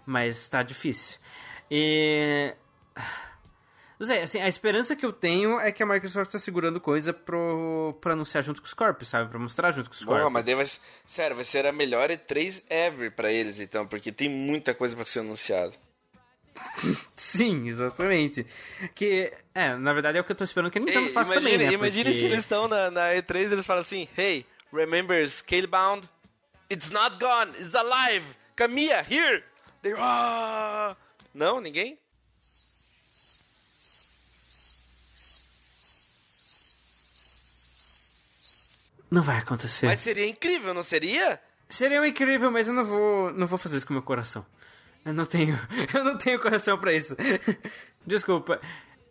Mas 0.05 0.49
tá 0.49 0.63
difícil. 0.63 1.19
E. 1.69 2.53
Zé, 4.01 4.21
assim, 4.23 4.39
a 4.39 4.47
esperança 4.47 4.95
que 4.95 5.05
eu 5.05 5.11
tenho 5.11 5.59
é 5.59 5.71
que 5.73 5.83
a 5.83 5.85
Microsoft 5.85 6.31
tá 6.31 6.39
segurando 6.39 6.79
coisa 6.79 7.11
pro, 7.11 7.97
pra 7.99 8.13
anunciar 8.13 8.41
junto 8.43 8.61
com 8.61 8.67
os 8.67 8.73
corpos, 8.73 9.09
sabe? 9.09 9.29
Pra 9.29 9.37
mostrar 9.37 9.71
junto 9.71 9.89
com 9.89 9.93
os 9.93 9.99
corpos. 10.03 10.17
Porra, 10.19 10.29
mas 10.29 10.43
daí 10.45 10.55
vai, 10.55 10.65
ser- 10.65 10.79
sério, 11.05 11.35
vai 11.35 11.43
ser 11.45 11.65
a 11.65 11.71
melhor 11.73 12.09
E3 12.09 12.63
ever 12.69 13.11
pra 13.11 13.29
eles, 13.31 13.59
então, 13.59 13.85
porque 13.85 14.09
tem 14.11 14.29
muita 14.29 14.73
coisa 14.73 14.95
pra 14.95 15.03
ser 15.03 15.19
anunciada. 15.19 15.73
Sim, 17.15 17.67
exatamente. 17.67 18.45
Que, 18.95 19.31
é, 19.53 19.75
na 19.75 19.93
verdade 19.93 20.17
é 20.17 20.21
o 20.21 20.23
que 20.23 20.31
eu 20.31 20.35
tô 20.35 20.43
esperando 20.43 20.71
que 20.71 20.77
a 20.77 20.81
Nintendo 20.81 21.07
Ei, 21.07 21.13
faça 21.13 21.31
imagine, 21.33 21.51
também, 21.53 21.67
né? 21.67 21.73
imagine 21.73 22.03
Porque- 22.05 22.19
se 22.19 22.25
eles 22.25 22.39
estão 22.39 22.67
na, 22.67 22.89
na 22.91 23.09
E3 23.15 23.49
e 23.49 23.53
eles 23.53 23.65
falam 23.65 23.81
assim, 23.81 24.07
Hey, 24.17 24.45
remember 24.71 25.27
Scalebound? 25.29 26.07
It's 26.71 26.89
not 26.91 27.17
gone, 27.19 27.51
it's 27.59 27.73
alive! 27.75 28.23
Kamiya, 28.55 29.05
here! 29.09 29.43
They, 29.81 29.93
ah! 29.97 30.95
Não, 31.33 31.59
ninguém? 31.61 31.97
Não 39.09 39.21
vai 39.21 39.37
acontecer. 39.37 39.85
Mas 39.87 39.99
seria 39.99 40.27
incrível, 40.27 40.73
não 40.73 40.83
seria? 40.83 41.39
Seria 41.67 42.05
incrível, 42.07 42.51
mas 42.51 42.67
eu 42.67 42.73
não 42.73 42.85
vou, 42.85 43.31
não 43.33 43.47
vou 43.47 43.57
fazer 43.57 43.77
isso 43.77 43.85
com 43.87 43.93
o 43.93 43.95
meu 43.95 44.03
coração. 44.03 44.45
Eu 45.05 45.13
não 45.13 45.25
tenho, 45.25 45.59
eu 45.93 46.03
não 46.03 46.17
tenho 46.17 46.39
coração 46.39 46.77
pra 46.77 46.93
isso. 46.93 47.15
Desculpa. 48.05 48.59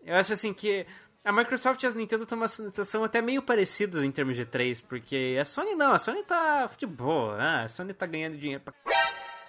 Eu 0.05 0.17
acho 0.17 0.33
assim 0.33 0.53
que 0.53 0.87
A 1.25 1.33
Microsoft 1.33 1.83
e 1.83 1.87
a 1.87 1.91
Nintendo 1.91 2.23
estão 2.23 2.39
uma 2.39 2.49
situação 2.49 3.05
até 3.05 3.21
meio 3.21 3.43
parecidas 3.43 4.03
em 4.05 4.11
termos 4.11 4.37
de 4.37 4.45
três, 4.45 4.81
porque 4.81 5.37
a 5.41 5.45
Sony 5.45 5.75
não, 5.75 5.93
a 5.93 5.99
Sony 5.99 6.23
tá 6.23 6.69
de 6.77 6.87
boa, 6.87 7.37
né? 7.37 7.65
a 7.65 7.69
Sony 7.69 7.93
tá 7.93 8.07
ganhando 8.07 8.37
dinheiro 8.37 8.63
pra... 8.63 8.75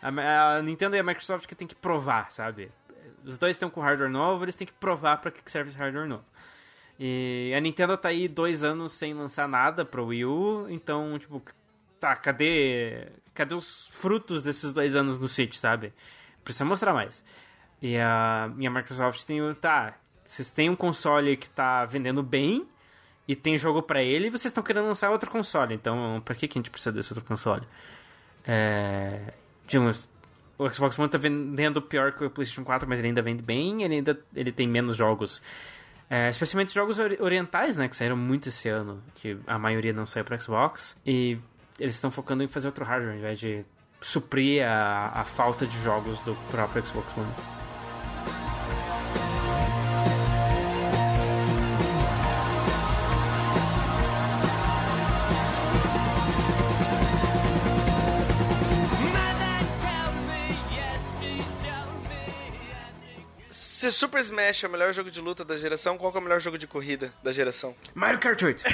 A, 0.02 0.58
a 0.58 0.62
Nintendo 0.62 0.95
e 0.95 1.00
a 1.00 1.04
Microsoft 1.04 1.45
que 1.45 1.56
tem 1.56 1.68
que 1.68 1.76
provar, 1.76 2.32
sabe? 2.32 2.72
Os 3.24 3.38
dois 3.38 3.56
estão 3.56 3.70
com 3.70 3.82
hardware 3.82 4.10
novo, 4.10 4.45
eles 4.45 4.56
têm 4.56 4.66
que 4.66 4.74
provar 4.74 5.18
pra 5.18 5.30
que 5.30 5.50
serve 5.52 5.70
esse 5.70 5.78
hardware 5.78 6.08
novo. 6.08 6.24
E 7.00 7.54
a 7.56 7.62
Nintendo 7.62 7.95
tá 7.97 8.10
aí 8.10 8.28
dois 8.28 8.62
anos 8.62 8.91
sem 8.91 9.14
lançar 9.14 9.47
nada 9.47 9.86
pro 9.86 10.08
Wii 10.08 10.26
U, 10.26 10.68
então, 10.70 11.18
tipo, 11.18 11.41
tá, 11.97 12.14
cadê, 12.14 13.08
cadê 13.34 13.56
os 13.56 13.88
frutos 13.88 14.43
desses 14.43 14.74
dois 14.74 14.97
anos 14.97 15.18
no 15.18 15.30
Switch, 15.30 15.56
sabe? 15.56 15.93
Precisa 16.43 16.66
mostrar 16.66 16.93
mais. 16.93 17.24
E 17.82 17.97
a, 17.97 18.52
e 18.58 18.68
a 18.68 18.70
Microsoft 18.70 19.24
tem 19.24 19.41
o, 19.41 19.56
tá, 19.56 19.95
vocês 20.26 20.52
têm 20.52 20.70
um 20.70 20.76
console 20.76 21.38
que 21.38 21.50
tá 21.50 21.86
vendendo 21.86 22.22
bem 22.22 22.68
e 23.26 23.34
tem 23.36 23.58
jogo 23.58 23.82
pra 23.82 24.04
ele 24.04 24.28
e 24.28 24.30
vocês 24.30 24.47
estão 24.47 24.62
querendo 24.62 24.88
lançar 24.88 25.10
outro 25.10 25.32
console, 25.32 25.74
então 25.74 26.22
pra 26.26 26.36
que, 26.36 26.50
que 26.50 26.58
a 26.58 26.60
gente 26.60 26.70
precisa 26.70 26.91
desse 26.91 27.14
outro 27.14 27.24
console? 27.24 27.66
É, 28.45 29.34
digamos, 29.66 30.10
o 30.58 30.70
Xbox 30.70 31.00
One 31.00 31.10
tá 31.10 31.18
vendendo 31.18 31.82
pior 31.82 32.12
que 32.12 32.26
o 32.26 32.30
PlayStation 32.30 32.66
4, 32.66 32.89
mas 32.89 33.00
ele 33.00 33.08
ainda 33.08 33.22
vende 33.22 33.41
bem, 33.41 33.84
ele 33.84 33.95
ainda 33.95 34.20
ele 34.36 34.52
tem 34.52 34.68
menos 34.68 34.97
jogos 34.97 35.41
é, 36.10 36.30
especialmente 36.30 36.74
jogos 36.74 36.97
orientais, 36.97 37.78
né? 37.78 37.88
Que 37.88 37.95
saíram 37.95 38.18
muito 38.18 38.49
esse 38.49 38.68
ano. 38.68 39.01
Que 39.16 39.38
a 39.45 39.60
maioria 39.60 39.93
não 39.93 40.05
saiu 40.05 40.26
para 40.26 40.39
Xbox. 40.39 40.97
E 41.05 41.38
eles 41.80 41.95
estão 41.95 42.10
focando 42.10 42.41
em 42.43 42.47
fazer 42.47 42.68
outro 42.68 42.84
hardware, 42.84 43.12
ao 43.14 43.18
invés 43.18 43.39
de 43.39 43.64
suprir 44.01 44.66
a, 44.66 45.12
a 45.14 45.26
falta 45.26 45.68
de 45.68 45.78
jogos 45.84 46.20
do 46.22 46.36
próprio 46.49 46.86
Xbox 46.86 47.16
One. 47.16 47.59
Se 63.80 63.89
Super 63.93 64.19
Smash 64.19 64.65
é 64.65 64.67
o 64.67 64.69
melhor 64.69 64.91
jogo 64.91 65.09
de 65.09 65.21
luta 65.21 65.45
da 65.45 65.55
geração, 65.55 65.97
qual 65.97 66.11
que 66.11 66.17
é 66.17 66.19
o 66.19 66.23
melhor 66.25 66.41
jogo 66.41 66.57
de 66.57 66.67
corrida 66.67 67.13
da 67.23 67.32
geração? 67.32 67.73
Mario 67.95 68.19
Kart 68.19 68.41
8. 68.43 68.61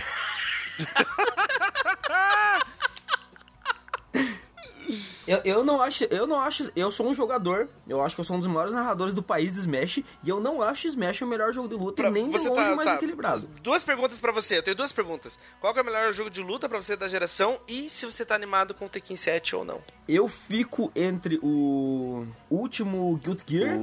Eu, 5.27 5.41
eu 5.43 5.65
não 5.65 5.81
acho, 5.81 6.03
eu 6.11 6.27
não 6.27 6.39
acho, 6.39 6.71
eu 6.75 6.91
sou 6.91 7.07
um 7.09 7.13
jogador, 7.13 7.67
eu 7.87 7.99
acho 8.03 8.13
que 8.13 8.21
eu 8.21 8.25
sou 8.25 8.35
um 8.35 8.39
dos 8.39 8.47
maiores 8.47 8.71
narradores 8.71 9.11
do 9.15 9.23
país 9.23 9.51
de 9.51 9.57
Smash, 9.57 9.97
e 9.97 10.05
eu 10.29 10.39
não 10.39 10.61
acho 10.61 10.85
Smash 10.87 11.23
o 11.23 11.25
melhor 11.25 11.51
jogo 11.51 11.67
de 11.67 11.73
luta 11.73 12.03
Pra- 12.03 12.09
e 12.09 12.13
nem 12.13 12.29
de 12.29 12.37
longe 12.37 12.49
tá- 12.53 12.73
o 12.73 12.75
mais 12.75 12.89
tá. 12.91 12.95
equilibrado. 12.95 13.49
Duas 13.63 13.83
perguntas 13.83 14.19
pra 14.19 14.31
você, 14.31 14.59
eu 14.59 14.63
tenho 14.63 14.77
duas 14.77 14.91
perguntas. 14.91 15.39
Qual 15.59 15.73
que 15.73 15.79
é 15.79 15.81
o 15.81 15.85
melhor 15.85 16.13
jogo 16.13 16.29
de 16.29 16.41
luta 16.41 16.69
pra 16.69 16.79
você 16.79 16.95
da 16.95 17.07
geração 17.07 17.59
e 17.67 17.89
se 17.89 18.05
você 18.05 18.23
tá 18.23 18.35
animado 18.35 18.75
com 18.75 18.85
o 18.85 18.89
Tekken 18.89 19.17
7 19.17 19.55
ou 19.55 19.65
não? 19.65 19.81
Eu 20.07 20.27
fico 20.27 20.91
entre 20.95 21.39
o 21.41 22.27
último 22.47 23.17
Guilty 23.17 23.43
Gear 23.47 23.79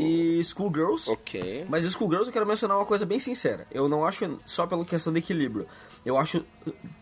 e 0.00 0.42
Schoolgirls. 0.44 1.10
Ok. 1.10 1.66
Mas 1.68 1.84
Schoolgirls 1.90 2.28
eu 2.28 2.32
quero 2.32 2.46
mencionar 2.46 2.76
uma 2.78 2.86
coisa 2.86 3.04
bem 3.06 3.18
sincera. 3.18 3.66
Eu 3.70 3.88
não 3.88 4.04
acho 4.04 4.38
só 4.44 4.66
pela 4.66 4.84
questão 4.84 5.12
de 5.12 5.18
equilíbrio. 5.18 5.66
Eu 6.04 6.16
acho, 6.16 6.44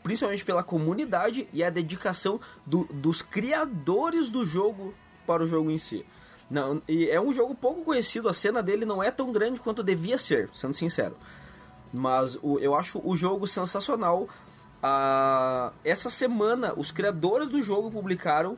principalmente 0.02 0.44
pela 0.44 0.62
comunidade 0.62 1.48
e 1.52 1.62
a 1.64 1.70
dedicação 1.70 2.38
do- 2.66 2.84
dos 2.92 3.22
criadores 3.22 4.28
do 4.28 4.44
jogo 4.44 4.94
para 5.26 5.42
o 5.42 5.46
jogo 5.46 5.70
em 5.70 5.78
si. 5.78 6.04
Não, 6.50 6.82
e 6.88 7.08
é 7.08 7.20
um 7.20 7.32
jogo 7.32 7.54
pouco 7.54 7.82
conhecido, 7.84 8.28
a 8.28 8.32
cena 8.34 8.62
dele 8.62 8.84
não 8.84 9.02
é 9.02 9.10
tão 9.10 9.30
grande 9.30 9.60
quanto 9.60 9.82
devia 9.82 10.18
ser, 10.18 10.50
sendo 10.52 10.74
sincero. 10.74 11.16
Mas 11.92 12.36
o- 12.42 12.58
eu 12.58 12.74
acho 12.74 13.00
o 13.04 13.16
jogo 13.16 13.46
sensacional. 13.46 14.28
Ah, 14.82 15.72
essa 15.84 16.08
semana, 16.10 16.72
os 16.76 16.90
criadores 16.90 17.48
do 17.48 17.62
jogo 17.62 17.90
publicaram 17.90 18.56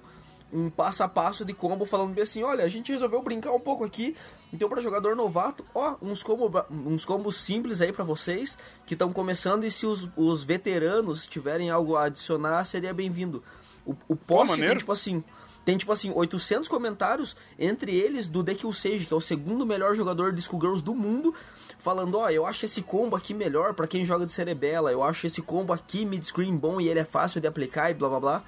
um 0.52 0.68
passo 0.68 1.02
a 1.02 1.08
passo 1.08 1.44
de 1.44 1.52
combo 1.54 1.86
falando 1.86 2.12
bem 2.12 2.22
assim, 2.22 2.42
olha, 2.42 2.64
a 2.64 2.68
gente 2.68 2.92
resolveu 2.92 3.22
brincar 3.22 3.52
um 3.52 3.60
pouco 3.60 3.84
aqui, 3.84 4.14
então 4.52 4.68
para 4.68 4.80
jogador 4.80 5.16
novato, 5.16 5.64
ó, 5.74 5.96
uns, 6.02 6.22
combo, 6.22 6.64
uns 6.70 7.04
combos 7.04 7.36
simples 7.36 7.80
aí 7.80 7.92
para 7.92 8.04
vocês 8.04 8.58
que 8.84 8.94
estão 8.94 9.12
começando 9.12 9.64
e 9.64 9.70
se 9.70 9.86
os, 9.86 10.08
os 10.14 10.44
veteranos 10.44 11.26
tiverem 11.26 11.70
algo 11.70 11.96
a 11.96 12.04
adicionar, 12.04 12.64
seria 12.64 12.92
bem-vindo. 12.92 13.42
O, 13.84 13.96
o 14.08 14.14
post 14.14 14.58
tem 14.60 14.76
tipo 14.76 14.92
assim, 14.92 15.24
tem 15.64 15.76
tipo 15.76 15.92
assim 15.92 16.12
800 16.14 16.68
comentários, 16.68 17.34
entre 17.58 17.94
eles 17.94 18.28
do 18.28 18.42
Deck 18.42 18.62
Sage, 18.74 19.06
que 19.06 19.14
é 19.14 19.16
o 19.16 19.20
segundo 19.20 19.64
melhor 19.64 19.94
jogador 19.94 20.32
de 20.32 20.42
Schoolgirls 20.42 20.82
do 20.82 20.94
mundo, 20.94 21.34
falando, 21.78 22.18
ó, 22.18 22.28
eu 22.30 22.44
acho 22.44 22.64
esse 22.64 22.82
combo 22.82 23.16
aqui 23.16 23.32
melhor 23.32 23.72
pra 23.74 23.86
quem 23.86 24.04
joga 24.04 24.26
de 24.26 24.32
Cerebela, 24.32 24.92
eu 24.92 25.02
acho 25.02 25.26
esse 25.26 25.40
combo 25.40 25.72
aqui 25.72 26.04
mid-screen 26.04 26.56
bom 26.56 26.80
e 26.80 26.88
ele 26.88 27.00
é 27.00 27.04
fácil 27.04 27.40
de 27.40 27.46
aplicar 27.46 27.90
e 27.90 27.94
blá 27.94 28.08
blá 28.08 28.20
blá. 28.20 28.44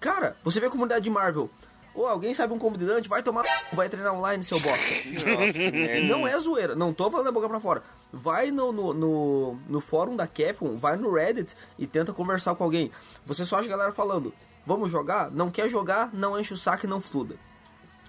Cara, 0.00 0.36
você 0.42 0.58
vê 0.58 0.66
a 0.66 0.70
comunidade 0.70 1.04
de 1.04 1.10
Marvel. 1.10 1.50
Ô, 1.94 2.06
alguém 2.06 2.32
sabe 2.32 2.52
um 2.54 2.58
combo 2.58 2.78
de 2.78 2.86
Dante? 2.86 3.08
Vai 3.08 3.22
tomar. 3.22 3.44
c****, 3.44 3.50
Vai 3.72 3.88
treinar 3.88 4.14
online, 4.14 4.42
seu 4.42 4.58
bosta. 4.60 4.94
Nossa. 5.12 6.06
Não 6.08 6.26
é 6.26 6.38
zoeira. 6.38 6.74
Não 6.74 6.92
tô 6.92 7.10
falando 7.10 7.26
da 7.26 7.32
boca 7.32 7.48
pra 7.48 7.60
fora. 7.60 7.82
Vai 8.12 8.50
no, 8.50 8.72
no, 8.72 8.94
no, 8.94 9.58
no 9.68 9.80
fórum 9.80 10.16
da 10.16 10.26
Capcom, 10.26 10.76
vai 10.76 10.96
no 10.96 11.12
Reddit 11.12 11.54
e 11.78 11.86
tenta 11.86 12.12
conversar 12.12 12.54
com 12.54 12.64
alguém. 12.64 12.90
Você 13.24 13.44
só 13.44 13.58
acha 13.58 13.66
a 13.66 13.70
galera 13.70 13.92
falando: 13.92 14.32
Vamos 14.64 14.90
jogar? 14.90 15.30
Não 15.30 15.50
quer 15.50 15.68
jogar? 15.68 16.10
Não 16.12 16.38
enche 16.38 16.54
o 16.54 16.56
saco 16.56 16.86
e 16.86 16.88
não 16.88 17.00
fluda. 17.00 17.36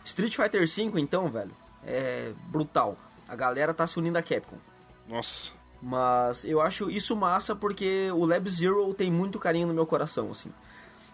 Street 0.03 0.35
Fighter 0.35 0.67
V, 0.67 0.99
então, 0.99 1.29
velho, 1.29 1.51
é 1.83 2.33
brutal. 2.47 2.97
A 3.27 3.35
galera 3.35 3.73
tá 3.73 3.87
se 3.87 3.97
unindo 3.97 4.17
à 4.17 4.21
Capcom. 4.21 4.57
Nossa. 5.07 5.51
Mas 5.81 6.45
eu 6.45 6.61
acho 6.61 6.91
isso 6.91 7.15
massa 7.15 7.55
porque 7.55 8.11
o 8.11 8.25
Lab 8.25 8.47
Zero 8.49 8.93
tem 8.93 9.11
muito 9.11 9.39
carinho 9.39 9.67
no 9.67 9.73
meu 9.73 9.85
coração, 9.85 10.29
assim. 10.29 10.51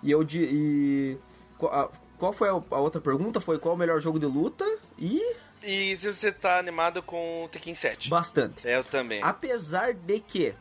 E 0.04 0.12
eu 0.12 0.24
de. 0.24 0.44
E, 0.44 1.18
qual, 1.58 1.74
a- 1.74 1.90
qual 2.18 2.34
foi 2.34 2.50
a, 2.50 2.52
a 2.54 2.80
outra 2.80 3.00
pergunta? 3.02 3.40
Foi 3.40 3.58
qual 3.60 3.76
o 3.76 3.78
melhor 3.78 4.00
jogo 4.00 4.20
de 4.20 4.26
luta? 4.26 4.66
E. 4.98 5.22
E 5.64 5.98
se 5.98 6.14
você 6.14 6.32
tá 6.32 6.60
animado 6.60 7.02
com 7.02 7.44
o 7.46 7.48
Tekken 7.50 7.74
7? 7.74 8.10
Bastante. 8.10 8.68
É, 8.68 8.78
eu 8.78 8.84
também. 8.84 9.22
Apesar 9.24 9.94
de 9.94 10.20
que 10.20 10.54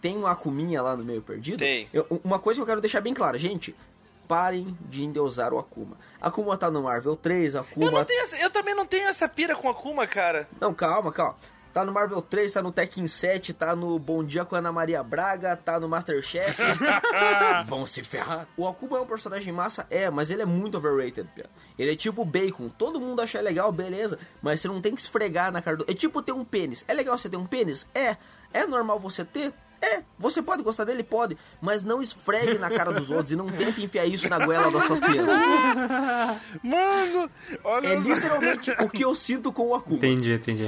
tem 0.00 0.16
uma 0.16 0.30
Akuminha 0.32 0.80
lá 0.80 0.96
no 0.96 1.04
meio 1.04 1.20
perdido. 1.20 1.58
Tem. 1.58 1.88
eu- 1.92 2.06
uma 2.24 2.38
coisa 2.38 2.58
que 2.58 2.62
eu 2.62 2.66
quero 2.66 2.80
deixar 2.80 3.00
bem 3.00 3.12
clara, 3.12 3.36
gente. 3.38 3.74
Parem 4.26 4.76
de 4.82 5.04
endeusar 5.04 5.54
o 5.54 5.58
Akuma. 5.58 5.96
Akuma 6.20 6.56
tá 6.56 6.70
no 6.70 6.82
Marvel 6.82 7.16
3, 7.16 7.56
Akuma. 7.56 7.86
Eu, 7.86 7.90
não 7.92 8.04
tenho 8.04 8.26
eu 8.42 8.50
também 8.50 8.74
não 8.74 8.84
tenho 8.86 9.08
essa 9.08 9.26
pira 9.26 9.56
com 9.56 9.68
Akuma, 9.70 10.06
cara. 10.06 10.46
Não, 10.60 10.74
calma, 10.74 11.10
calma. 11.10 11.36
Tá 11.72 11.84
no 11.84 11.92
Marvel 11.92 12.20
3, 12.22 12.52
tá 12.52 12.62
no 12.62 12.72
Tekken 12.72 13.06
7, 13.06 13.52
tá 13.52 13.76
no 13.76 13.98
Bom 13.98 14.24
Dia 14.24 14.44
com 14.44 14.56
Ana 14.56 14.72
Maria 14.72 15.02
Braga, 15.02 15.56
tá 15.56 15.78
no 15.78 15.88
Masterchef. 15.88 16.60
Vão 17.66 17.86
se 17.86 18.02
ferrar. 18.02 18.48
O 18.56 18.66
Akuma 18.66 18.98
é 18.98 19.00
um 19.00 19.06
personagem 19.06 19.52
massa? 19.52 19.86
É, 19.90 20.10
mas 20.10 20.30
ele 20.30 20.42
é 20.42 20.46
muito 20.46 20.78
overrated, 20.78 21.28
Pia. 21.34 21.46
Ele 21.78 21.92
é 21.92 21.94
tipo 21.94 22.24
bacon. 22.24 22.68
Todo 22.68 23.00
mundo 23.00 23.20
acha 23.20 23.40
legal, 23.40 23.70
beleza, 23.70 24.18
mas 24.42 24.60
você 24.60 24.68
não 24.68 24.80
tem 24.80 24.94
que 24.94 25.00
esfregar 25.00 25.52
na 25.52 25.60
cara 25.62 25.76
do... 25.76 25.84
É 25.88 25.94
tipo 25.94 26.22
ter 26.22 26.32
um 26.32 26.44
pênis. 26.44 26.84
É 26.88 26.94
legal 26.94 27.16
você 27.16 27.28
ter 27.28 27.36
um 27.36 27.46
pênis? 27.46 27.86
É. 27.94 28.16
É 28.52 28.66
normal 28.66 28.98
você 28.98 29.24
ter? 29.24 29.52
É. 29.80 30.02
Você 30.18 30.42
pode 30.42 30.62
gostar 30.62 30.84
dele? 30.84 31.02
Pode. 31.02 31.36
Mas 31.60 31.84
não 31.84 32.02
esfregue 32.02 32.58
na 32.58 32.68
cara 32.68 32.92
dos 32.92 33.10
outros 33.10 33.30
e 33.30 33.36
não 33.36 33.50
tente 33.50 33.82
enfiar 33.82 34.06
isso 34.06 34.28
na 34.28 34.44
goela 34.44 34.70
das 34.70 34.84
suas 34.84 35.00
crianças. 35.00 35.38
Mano, 36.62 37.30
olha 37.62 37.88
É 37.88 37.94
literalmente 37.96 38.70
o 38.82 38.90
que 38.90 39.04
eu 39.04 39.14
sinto 39.14 39.52
com 39.52 39.68
o 39.68 39.74
Akuma. 39.74 39.96
Entendi, 39.96 40.32
entendi. 40.32 40.66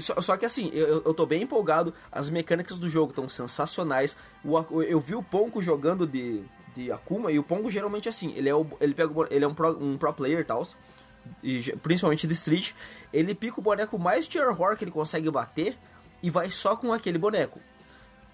Só, 0.00 0.20
só 0.20 0.36
que 0.36 0.44
assim, 0.44 0.70
eu, 0.72 1.02
eu 1.04 1.14
tô 1.14 1.26
bem 1.26 1.42
empolgado, 1.42 1.94
as 2.10 2.28
mecânicas 2.28 2.78
do 2.78 2.88
jogo 2.88 3.10
estão 3.10 3.28
sensacionais. 3.28 4.16
O, 4.44 4.82
eu 4.82 5.00
vi 5.00 5.14
o 5.14 5.22
Ponko 5.22 5.62
jogando 5.62 6.06
de, 6.06 6.42
de 6.76 6.92
Akuma, 6.92 7.32
e 7.32 7.38
o 7.38 7.42
Ponko 7.42 7.70
geralmente 7.70 8.08
assim, 8.08 8.32
ele 8.36 8.48
é, 8.48 8.54
o, 8.54 8.66
ele 8.80 8.94
pega 8.94 9.12
ele 9.30 9.44
é 9.44 9.48
um 9.48 9.54
pro, 9.54 9.70
um 9.82 9.96
pro 9.96 10.12
player 10.12 10.40
e 10.40 10.44
tal, 10.44 10.62
e 11.42 11.60
principalmente 11.82 12.26
de 12.26 12.32
Street. 12.34 12.72
Ele 13.12 13.34
pica 13.34 13.58
o 13.58 13.62
boneco 13.62 13.98
mais 13.98 14.28
tier 14.28 14.48
horror 14.48 14.76
que 14.76 14.84
ele 14.84 14.90
consegue 14.90 15.30
bater 15.30 15.76
e 16.22 16.30
vai 16.30 16.50
só 16.50 16.76
com 16.76 16.92
aquele 16.92 17.18
boneco. 17.18 17.60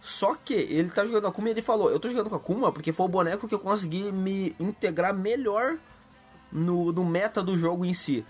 Só 0.00 0.34
que 0.36 0.54
ele 0.54 0.90
tá 0.90 1.04
jogando 1.04 1.26
Akuma 1.26 1.48
e 1.48 1.52
ele 1.52 1.62
falou: 1.62 1.90
Eu 1.90 1.98
tô 1.98 2.08
jogando 2.08 2.30
com 2.30 2.36
Akuma 2.36 2.72
porque 2.72 2.92
foi 2.92 3.06
o 3.06 3.08
boneco 3.08 3.48
que 3.48 3.54
eu 3.54 3.58
consegui 3.58 4.12
me 4.12 4.54
integrar 4.60 5.14
melhor 5.14 5.78
no, 6.52 6.92
no 6.92 7.04
meta 7.04 7.42
do 7.42 7.56
jogo 7.56 7.84
em 7.84 7.92
si. 7.92 8.24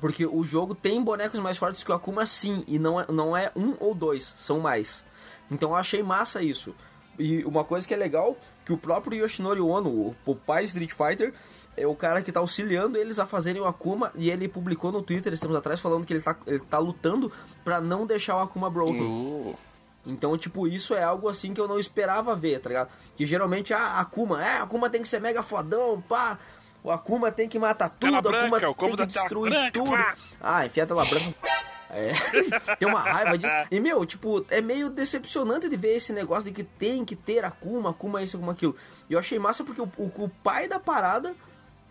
Porque 0.00 0.26
o 0.26 0.42
jogo 0.44 0.74
tem 0.74 1.02
bonecos 1.02 1.40
mais 1.40 1.58
fortes 1.58 1.84
que 1.84 1.90
o 1.90 1.94
Akuma 1.94 2.24
sim, 2.26 2.64
e 2.66 2.78
não 2.78 3.00
é, 3.00 3.06
não 3.10 3.36
é 3.36 3.52
um 3.54 3.74
ou 3.78 3.94
dois, 3.94 4.34
são 4.36 4.60
mais. 4.60 5.04
Então 5.50 5.70
eu 5.70 5.76
achei 5.76 6.02
massa 6.02 6.42
isso. 6.42 6.74
E 7.18 7.44
uma 7.44 7.64
coisa 7.64 7.86
que 7.86 7.92
é 7.92 7.96
legal, 7.96 8.36
que 8.64 8.72
o 8.72 8.78
próprio 8.78 9.22
Yoshinori 9.22 9.60
Ono, 9.60 9.90
o, 9.90 10.16
o 10.24 10.34
pai 10.34 10.64
Street 10.64 10.92
Fighter, 10.92 11.34
é 11.80 11.86
o 11.86 11.94
cara 11.94 12.20
que 12.20 12.30
tá 12.30 12.40
auxiliando 12.40 12.98
eles 12.98 13.18
a 13.18 13.24
fazerem 13.24 13.62
o 13.62 13.64
Akuma, 13.64 14.12
e 14.14 14.30
ele 14.30 14.46
publicou 14.46 14.92
no 14.92 15.02
Twitter 15.02 15.32
esses 15.32 15.40
tempos 15.40 15.56
atrás 15.56 15.80
falando 15.80 16.04
que 16.06 16.12
ele 16.12 16.20
tá, 16.20 16.36
ele 16.46 16.60
tá 16.60 16.78
lutando 16.78 17.32
pra 17.64 17.80
não 17.80 18.04
deixar 18.06 18.36
o 18.36 18.40
Akuma 18.40 18.68
broken. 18.68 19.56
Então, 20.06 20.36
tipo, 20.36 20.66
isso 20.66 20.94
é 20.94 21.02
algo 21.02 21.28
assim 21.28 21.54
que 21.54 21.60
eu 21.60 21.68
não 21.68 21.78
esperava 21.78 22.36
ver, 22.36 22.60
tá 22.60 22.68
ligado? 22.68 22.90
Que 23.16 23.24
geralmente, 23.24 23.72
ah, 23.72 23.98
Akuma, 23.98 24.44
é, 24.44 24.58
Akuma 24.58 24.90
tem 24.90 25.00
que 25.00 25.08
ser 25.08 25.20
mega 25.20 25.42
fodão, 25.42 26.02
pá. 26.06 26.38
O 26.82 26.90
Akuma 26.90 27.32
tem 27.32 27.48
que 27.48 27.58
matar 27.58 27.88
tudo, 27.88 28.00
Tela 28.00 28.16
o 28.16 28.18
Akuma 28.20 28.58
branca, 28.58 28.70
o 28.70 28.74
tem 28.74 28.96
que 28.96 29.06
destruir 29.06 29.50
branca, 29.50 29.72
tudo. 29.72 29.90
pá. 29.90 30.14
Ah, 30.40 30.66
enfia 30.66 30.84
a 30.84 30.86
tela 30.86 31.04
branca. 31.04 31.34
É, 31.90 32.12
tem 32.76 32.88
uma 32.88 33.00
raiva 33.00 33.36
disso. 33.36 33.54
E, 33.70 33.80
meu, 33.80 34.04
tipo, 34.06 34.44
é 34.48 34.60
meio 34.60 34.88
decepcionante 34.88 35.68
de 35.68 35.76
ver 35.76 35.96
esse 35.96 36.12
negócio 36.12 36.44
de 36.44 36.52
que 36.52 36.62
tem 36.62 37.04
que 37.04 37.16
ter 37.16 37.44
Akuma, 37.44 37.90
Akuma 37.90 38.22
isso, 38.22 38.36
Akuma 38.36 38.52
aquilo. 38.52 38.76
E 39.08 39.14
eu 39.14 39.18
achei 39.18 39.38
massa 39.38 39.64
porque 39.64 39.80
o, 39.80 39.90
o, 39.98 40.24
o 40.24 40.28
pai 40.42 40.68
da 40.68 40.78
parada 40.78 41.34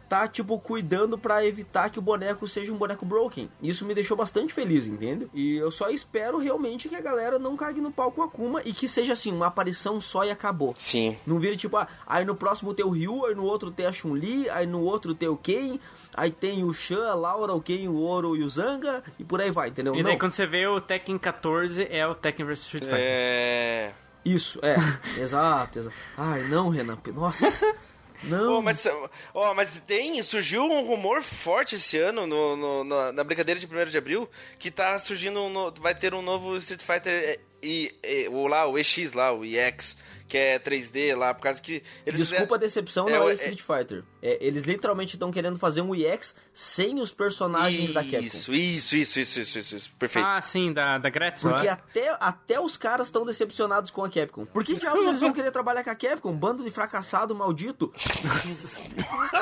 tá, 0.10 0.28
tipo, 0.28 0.58
cuidando 0.60 1.18
pra 1.18 1.46
evitar 1.46 1.92
que 1.92 2.00
o 2.00 2.02
boneco 2.02 2.48
seja 2.48 2.74
um 2.74 2.78
boneco 2.78 3.06
broken. 3.06 3.48
Isso 3.62 3.86
me 3.86 3.94
deixou 3.94 4.18
bastante 4.18 4.52
feliz, 4.52 4.88
entende? 4.88 5.30
E 5.34 5.56
eu 5.56 5.70
só 5.70 5.90
espero 5.90 6.40
realmente 6.40 6.90
que 6.90 6.96
a 6.96 7.02
galera 7.02 7.38
não 7.38 7.56
cague 7.56 7.80
no 7.80 7.92
pau 7.92 8.12
com 8.12 8.24
a 8.24 8.26
Akuma 8.26 8.62
e 8.66 8.74
que 8.74 8.88
seja, 8.88 9.14
assim, 9.14 9.32
uma 9.32 9.48
aparição 9.48 10.02
só 10.02 10.26
e 10.26 10.32
acabou. 10.32 10.74
Sim. 10.76 11.16
Não 11.28 11.38
vire, 11.38 11.56
tipo, 11.56 11.78
ah, 11.78 11.88
aí 12.08 12.26
no 12.26 12.36
próximo 12.36 12.74
tem 12.74 12.84
o 12.84 12.90
Ryu, 12.90 13.26
aí 13.28 13.36
no 13.36 13.44
outro 13.44 13.70
tem 13.70 13.86
a 13.86 13.92
Chun-Li, 13.92 14.50
aí 14.50 14.66
no 14.66 14.82
outro 14.82 15.14
tem 15.14 15.30
o 15.30 15.38
Ken, 15.38 15.80
aí 16.14 16.32
tem 16.32 16.64
o 16.64 16.74
Shan, 16.74 17.08
a 17.08 17.14
Laura, 17.14 17.54
o 17.54 17.62
Ken, 17.62 17.88
o 17.88 18.02
Oro 18.02 18.36
e 18.36 18.42
o 18.42 18.48
Zanga, 18.50 19.04
e 19.20 19.24
por 19.24 19.40
aí 19.40 19.52
vai, 19.52 19.70
entendeu? 19.70 19.94
E 19.94 20.02
daí 20.02 20.14
Não. 20.14 20.20
quando 20.20 20.32
você 20.32 20.48
vê 20.48 20.66
o 20.66 20.82
Tekken 20.82 21.18
14 21.20 21.88
é 21.90 22.08
o 22.08 22.16
Tekken 22.16 22.46
vs 22.46 22.60
Street 22.62 22.84
Fighter. 22.84 23.00
É. 23.00 23.92
Isso, 24.26 24.60
é. 24.64 24.76
exato, 25.22 25.80
exato. 25.80 25.96
Ai, 26.18 26.44
não, 26.48 26.70
Renan. 26.70 26.98
Nossa. 27.14 27.46
Não. 28.24 28.58
Ó, 28.58 28.62
mas, 28.62 28.86
ó, 29.34 29.54
mas 29.54 29.82
tem, 29.88 30.22
surgiu 30.22 30.64
um 30.66 30.86
rumor 30.86 31.22
forte 31.22 31.76
esse 31.76 31.98
ano 31.98 32.28
no, 32.28 32.56
no- 32.58 32.84
na, 32.84 33.12
na 33.14 33.24
brincadeira 33.24 33.60
de 33.60 33.66
1 33.66 33.90
de 33.90 33.98
abril 33.98 34.30
que 34.58 34.70
tá 34.70 35.00
surgindo 35.00 35.40
um 35.42 35.50
no- 35.50 35.74
vai 35.80 35.96
ter 35.96 36.14
um 36.14 36.22
novo 36.22 36.58
Street 36.58 36.82
Fighter 36.82 37.14
é, 37.14 37.40
e, 37.64 37.96
e- 38.04 38.28
o 38.30 38.46
lá, 38.48 38.66
o 38.68 38.78
EX 38.78 39.14
lá, 39.14 39.32
o 39.32 39.46
EX, 39.46 39.96
que 40.30 40.38
é 40.38 40.60
3D 40.60 41.16
lá, 41.18 41.34
por 41.34 41.42
causa 41.42 41.60
que 41.60 41.84
eles 42.06 42.20
Desculpa 42.20 42.56
a 42.56 42.60
fizeram- 42.60 42.60
decepção, 42.60 43.10
É, 43.10 43.12
não 43.20 43.28
é, 43.28 43.32
é- 43.32 43.34
Street 43.34 43.62
Fighter. 43.62 44.04
É, 44.22 44.38
eles 44.46 44.64
literalmente 44.64 45.16
estão 45.16 45.32
querendo 45.32 45.58
fazer 45.58 45.82
um 45.82 45.96
EX 45.96 46.36
sem 46.54 47.00
os 47.02 47.12
personagens 47.12 47.92
da 47.94 48.02
Capcom. 48.04 48.20
Isso, 48.20 48.54
isso, 48.54 48.96
isso, 48.96 49.20
isso, 49.20 49.40
isso, 49.42 49.60
isso, 49.60 49.76
isso. 49.78 49.92
Perfeito. 49.98 50.26
Ah, 50.28 50.42
sim, 50.42 50.72
da, 50.72 50.98
da 50.98 51.10
Gretchen. 51.10 51.50
Porque 51.50 51.68
lá. 51.68 51.74
até, 51.74 52.18
até 52.20 52.60
os 52.62 52.78
caras 52.78 53.08
estão 53.08 53.26
decepcionados 53.26 53.90
com 53.92 54.04
a 54.06 54.10
Capcom. 54.10 54.46
Por 54.46 54.64
que 54.64 54.76
diabos 54.76 55.06
eles 55.08 55.20
vão 55.20 55.34
querer 55.34 55.52
trabalhar 55.52 55.84
com 55.84 55.90
a 55.90 55.96
Capcom? 55.96 56.32
Bando 56.34 56.64
de 56.64 56.70
fracassado 56.70 57.34
maldito. 57.34 57.92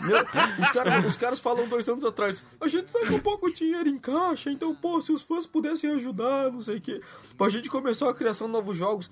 Meu, 0.04 0.22
os, 0.64 0.72
caras, 0.72 1.06
os 1.06 1.18
caras 1.18 1.40
falam 1.40 1.68
dois 1.68 1.88
anos 1.90 2.04
atrás, 2.06 2.44
a 2.62 2.68
gente 2.68 2.86
tá 2.92 3.00
com 3.08 3.20
pouco 3.20 3.52
dinheiro 3.52 3.90
em 3.90 3.98
caixa, 3.98 4.50
então, 4.52 4.74
pô, 4.76 5.02
se 5.02 5.12
os 5.12 5.22
fãs 5.24 5.46
pudessem 5.46 5.92
ajudar, 5.92 6.52
não 6.52 6.62
sei 6.62 6.78
o 6.78 6.82
quê, 6.82 7.02
pra 7.38 7.50
gente 7.50 7.70
começar 7.70 8.10
a 8.10 8.14
criação 8.14 8.48
de 8.48 8.54
novos 8.54 8.78
jogos. 8.78 9.10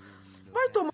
Vai 0.52 0.68
tomar, 0.70 0.90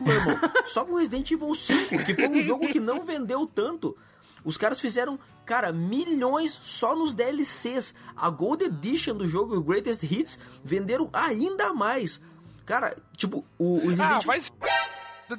meu 0.00 0.14
irmão. 0.14 0.38
Só 0.64 0.84
com 0.84 0.96
Resident 0.96 1.30
Evil 1.30 1.54
5, 1.54 2.04
que 2.04 2.14
foi 2.14 2.28
um 2.28 2.42
jogo 2.42 2.68
que 2.68 2.80
não 2.80 3.04
vendeu 3.04 3.46
tanto. 3.46 3.96
Os 4.44 4.56
caras 4.56 4.80
fizeram, 4.80 5.18
cara, 5.44 5.72
milhões 5.72 6.52
só 6.52 6.94
nos 6.94 7.12
DLCs. 7.12 7.94
A 8.16 8.30
Gold 8.30 8.64
Edition 8.64 9.14
do 9.16 9.26
jogo, 9.26 9.56
o 9.56 9.62
Greatest 9.62 10.02
Hits, 10.04 10.38
venderam 10.62 11.08
ainda 11.12 11.74
mais. 11.74 12.22
Cara, 12.64 12.96
tipo, 13.16 13.44
o, 13.58 13.76
o 13.76 13.80
Resident 13.88 14.00
Ah, 14.00 14.12
Evil... 14.16 14.22
faz 14.22 14.52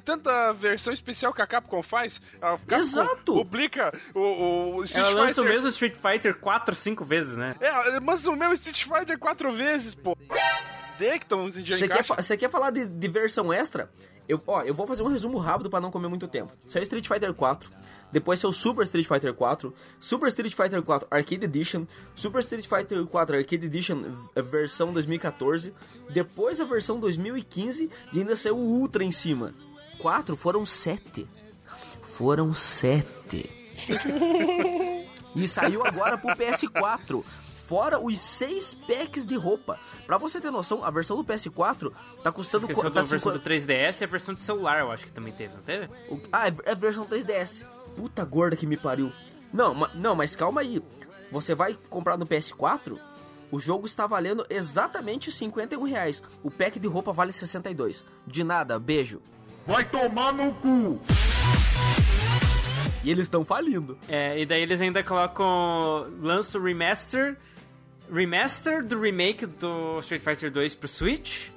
tanta 0.03 0.51
versão 0.51 0.91
especial 0.91 1.33
que 1.33 1.41
a 1.41 1.47
Capcom 1.47 1.81
faz. 1.81 2.19
A 2.41 2.57
Capcom 2.57 2.75
Exato. 2.75 3.33
publica 3.33 3.97
o, 4.13 4.75
o 4.75 4.83
Street 4.83 5.05
Ela 5.05 5.21
lança 5.21 5.39
o 5.39 5.43
Fighter. 5.45 5.53
mesmo 5.55 5.69
Street 5.69 5.95
Fighter 5.95 6.37
4, 6.39 6.75
5 6.75 7.05
vezes, 7.05 7.37
né? 7.37 7.55
É, 7.61 7.99
lança 8.01 8.29
o 8.29 8.35
mesmo 8.35 8.53
Street 8.55 8.83
Fighter 8.83 9.17
quatro 9.17 9.53
vezes, 9.53 9.95
pô. 9.95 10.17
De 10.97 11.09
que 11.19 11.25
estão 11.25 11.47
em 11.47 11.51
dinheiro 11.51 11.77
Você 11.77 11.85
em 11.85 11.87
quer, 11.87 11.95
caixa. 11.97 12.15
fa- 12.15 12.21
você 12.21 12.37
quer 12.37 12.49
falar 12.49 12.71
de, 12.71 12.85
de 12.85 13.07
versão 13.07 13.51
extra? 13.53 13.89
Eu, 14.27 14.41
ó, 14.45 14.61
eu 14.63 14.73
vou 14.73 14.85
fazer 14.85 15.03
um 15.03 15.07
resumo 15.07 15.37
rápido 15.37 15.69
pra 15.69 15.79
não 15.79 15.89
comer 15.89 16.07
muito 16.09 16.27
tempo. 16.27 16.51
Saiu 16.67 16.83
Street 16.83 17.07
Fighter 17.07 17.33
4, 17.33 17.71
depois 18.11 18.39
saiu 18.41 18.51
Super 18.51 18.83
Street 18.83 19.07
Fighter 19.07 19.33
4, 19.33 19.73
Super 19.99 20.27
Street 20.27 20.53
Fighter 20.53 20.81
4 20.83 21.07
Arcade 21.09 21.45
Edition, 21.45 21.85
Super 22.13 22.39
Street 22.41 22.67
Fighter 22.67 23.05
4 23.05 23.37
Arcade 23.37 23.65
Edition 23.65 24.03
versão 24.35 24.91
2014, 24.91 25.73
depois 26.09 26.59
a 26.59 26.65
versão 26.65 26.99
2015 26.99 27.89
e 28.11 28.19
ainda 28.19 28.35
saiu 28.35 28.57
o 28.57 28.79
Ultra 28.79 29.01
em 29.03 29.11
cima. 29.13 29.53
Quatro 29.97 30.35
foram 30.35 30.65
sete. 30.65 31.25
Foram 32.01 32.53
sete. 32.53 33.49
E 35.35 35.47
saiu 35.47 35.85
agora 35.85 36.17
pro 36.17 36.31
PS4. 36.35 37.23
Fora 37.67 37.99
os 37.99 38.17
seis 38.19 38.73
packs 38.73 39.25
de 39.25 39.35
roupa. 39.35 39.77
Pra 40.05 40.17
você 40.17 40.39
ter 40.39 40.49
noção, 40.51 40.85
a 40.85 40.89
versão 40.89 41.17
do 41.17 41.23
PS4 41.25 41.91
tá 42.23 42.31
custando... 42.31 42.63
Esqueceu 42.65 42.83
qu- 42.83 42.89
da 42.89 43.01
tá 43.01 43.07
versão 43.07 43.31
do 43.33 43.39
50 43.39 43.49
3DS 43.73 44.01
e 44.01 44.03
a 44.05 44.07
versão 44.07 44.33
de 44.33 44.39
celular, 44.41 44.79
eu 44.79 44.89
acho 44.91 45.03
que 45.05 45.11
também 45.11 45.33
teve, 45.33 45.53
não 45.53 45.61
teve? 45.61 45.89
o- 46.09 46.19
Ah, 46.31 46.47
é, 46.47 46.53
é 46.63 46.75
versão 46.75 47.05
3DS. 47.05 47.65
Puta 47.95 48.23
gorda 48.23 48.55
que 48.55 48.65
me 48.65 48.77
pariu. 48.77 49.11
Não, 49.51 49.73
ma- 49.73 49.89
não, 49.95 50.15
mas 50.15 50.33
calma 50.35 50.61
aí. 50.61 50.81
Você 51.31 51.53
vai 51.53 51.77
comprar 51.89 52.15
no 52.17 52.25
PS4, 52.25 52.97
o 53.51 53.59
jogo 53.59 53.85
está 53.85 54.07
valendo 54.07 54.45
exatamente 54.49 55.29
51 55.29 55.83
reais. 55.83 56.23
O 56.43 56.49
pack 56.49 56.79
de 56.79 56.87
roupa 56.87 57.11
vale 57.11 57.33
62. 57.33 58.05
De 58.25 58.43
nada, 58.45 58.79
beijo. 58.79 59.21
Vai 59.65 59.83
tomar 59.83 60.31
no 60.31 60.53
cu! 60.55 61.01
E 63.03 63.11
eles 63.11 63.23
estão 63.23 63.43
falindo. 63.45 63.97
É, 64.07 64.39
e 64.39 64.45
daí 64.45 64.61
eles 64.61 64.79
ainda 64.81 65.03
colocam. 65.03 66.07
lançam 66.21 66.59
o 66.61 66.63
remaster. 66.63 67.37
Remaster 68.11 68.83
do 68.83 68.99
remake 68.99 69.45
do 69.45 69.99
Street 69.99 70.21
Fighter 70.21 70.49
2 70.51 70.75
pro 70.75 70.87
Switch. 70.87 71.47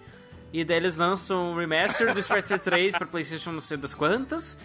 E 0.52 0.64
daí 0.64 0.78
eles 0.78 0.96
lançam 0.96 1.52
o 1.52 1.56
remaster 1.58 2.12
do 2.12 2.20
Street 2.20 2.42
Fighter 2.44 2.58
3 2.58 2.96
pra 2.96 3.06
PlayStation 3.06 3.52
não 3.52 3.60
sei 3.60 3.76
das 3.76 3.94
quantas. 3.94 4.56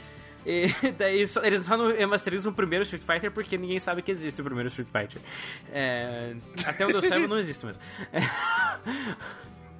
E 0.46 0.68
daí 0.98 1.28
só- 1.28 1.44
eles 1.44 1.66
só 1.66 1.78
não 1.78 1.88
remasterizam 1.96 2.52
o 2.52 2.56
primeiro 2.56 2.84
Street 2.84 3.04
Fighter 3.04 3.32
porque 3.32 3.58
ninguém 3.58 3.80
sabe 3.80 4.02
que 4.02 4.12
existe 4.12 4.42
o 4.42 4.44
primeiro 4.44 4.68
Street 4.70 4.88
Fighter. 4.92 5.22
É, 5.72 6.36
até 6.66 6.86
onde 6.86 6.96
eu 6.96 7.04
saiba 7.04 7.28
não 7.28 7.38
existe 7.38 7.66
mesmo. 7.66 7.82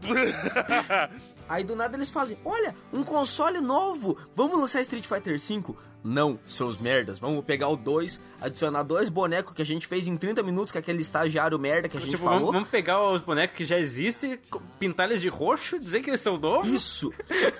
Aí 1.48 1.64
do 1.64 1.76
nada 1.76 1.96
eles 1.96 2.10
fazem, 2.10 2.38
olha, 2.44 2.76
um 2.92 3.04
console 3.04 3.62
novo, 3.62 4.18
vamos 4.36 4.58
lançar 4.60 4.82
Street 4.82 5.06
Fighter 5.06 5.40
V? 5.40 5.76
Não, 6.04 6.40
seus 6.48 6.78
merdas, 6.78 7.18
vamos 7.18 7.44
pegar 7.44 7.68
o 7.68 7.76
2, 7.76 8.22
adicionar 8.40 8.84
dois 8.84 9.10
bonecos 9.10 9.54
que 9.56 9.62
a 9.64 9.66
gente 9.66 9.88
fez 9.88 10.08
em 10.08 10.16
30 10.16 10.44
minutos 10.44 10.72
com 10.72 10.78
aquele 10.78 11.02
estagiário 11.02 11.58
merda 11.58 11.90
que 11.90 11.98
a 11.98 12.00
gente 12.00 12.12
Tipo, 12.12 12.24
falou. 12.26 12.40
vamos, 12.40 12.54
vamos 12.54 12.70
pegar 12.70 13.02
os 13.12 13.24
bonecos 13.24 13.58
que 13.58 13.66
já 13.66 13.80
existem, 13.80 14.40
pintar 14.80 15.10
eles 15.10 15.20
de 15.22 15.30
roxo, 15.30 15.80
dizer 15.80 16.02
que 16.02 16.10
eles 16.12 16.22
são 16.22 16.38
novos. 16.38 16.68
Isso. 16.72 17.12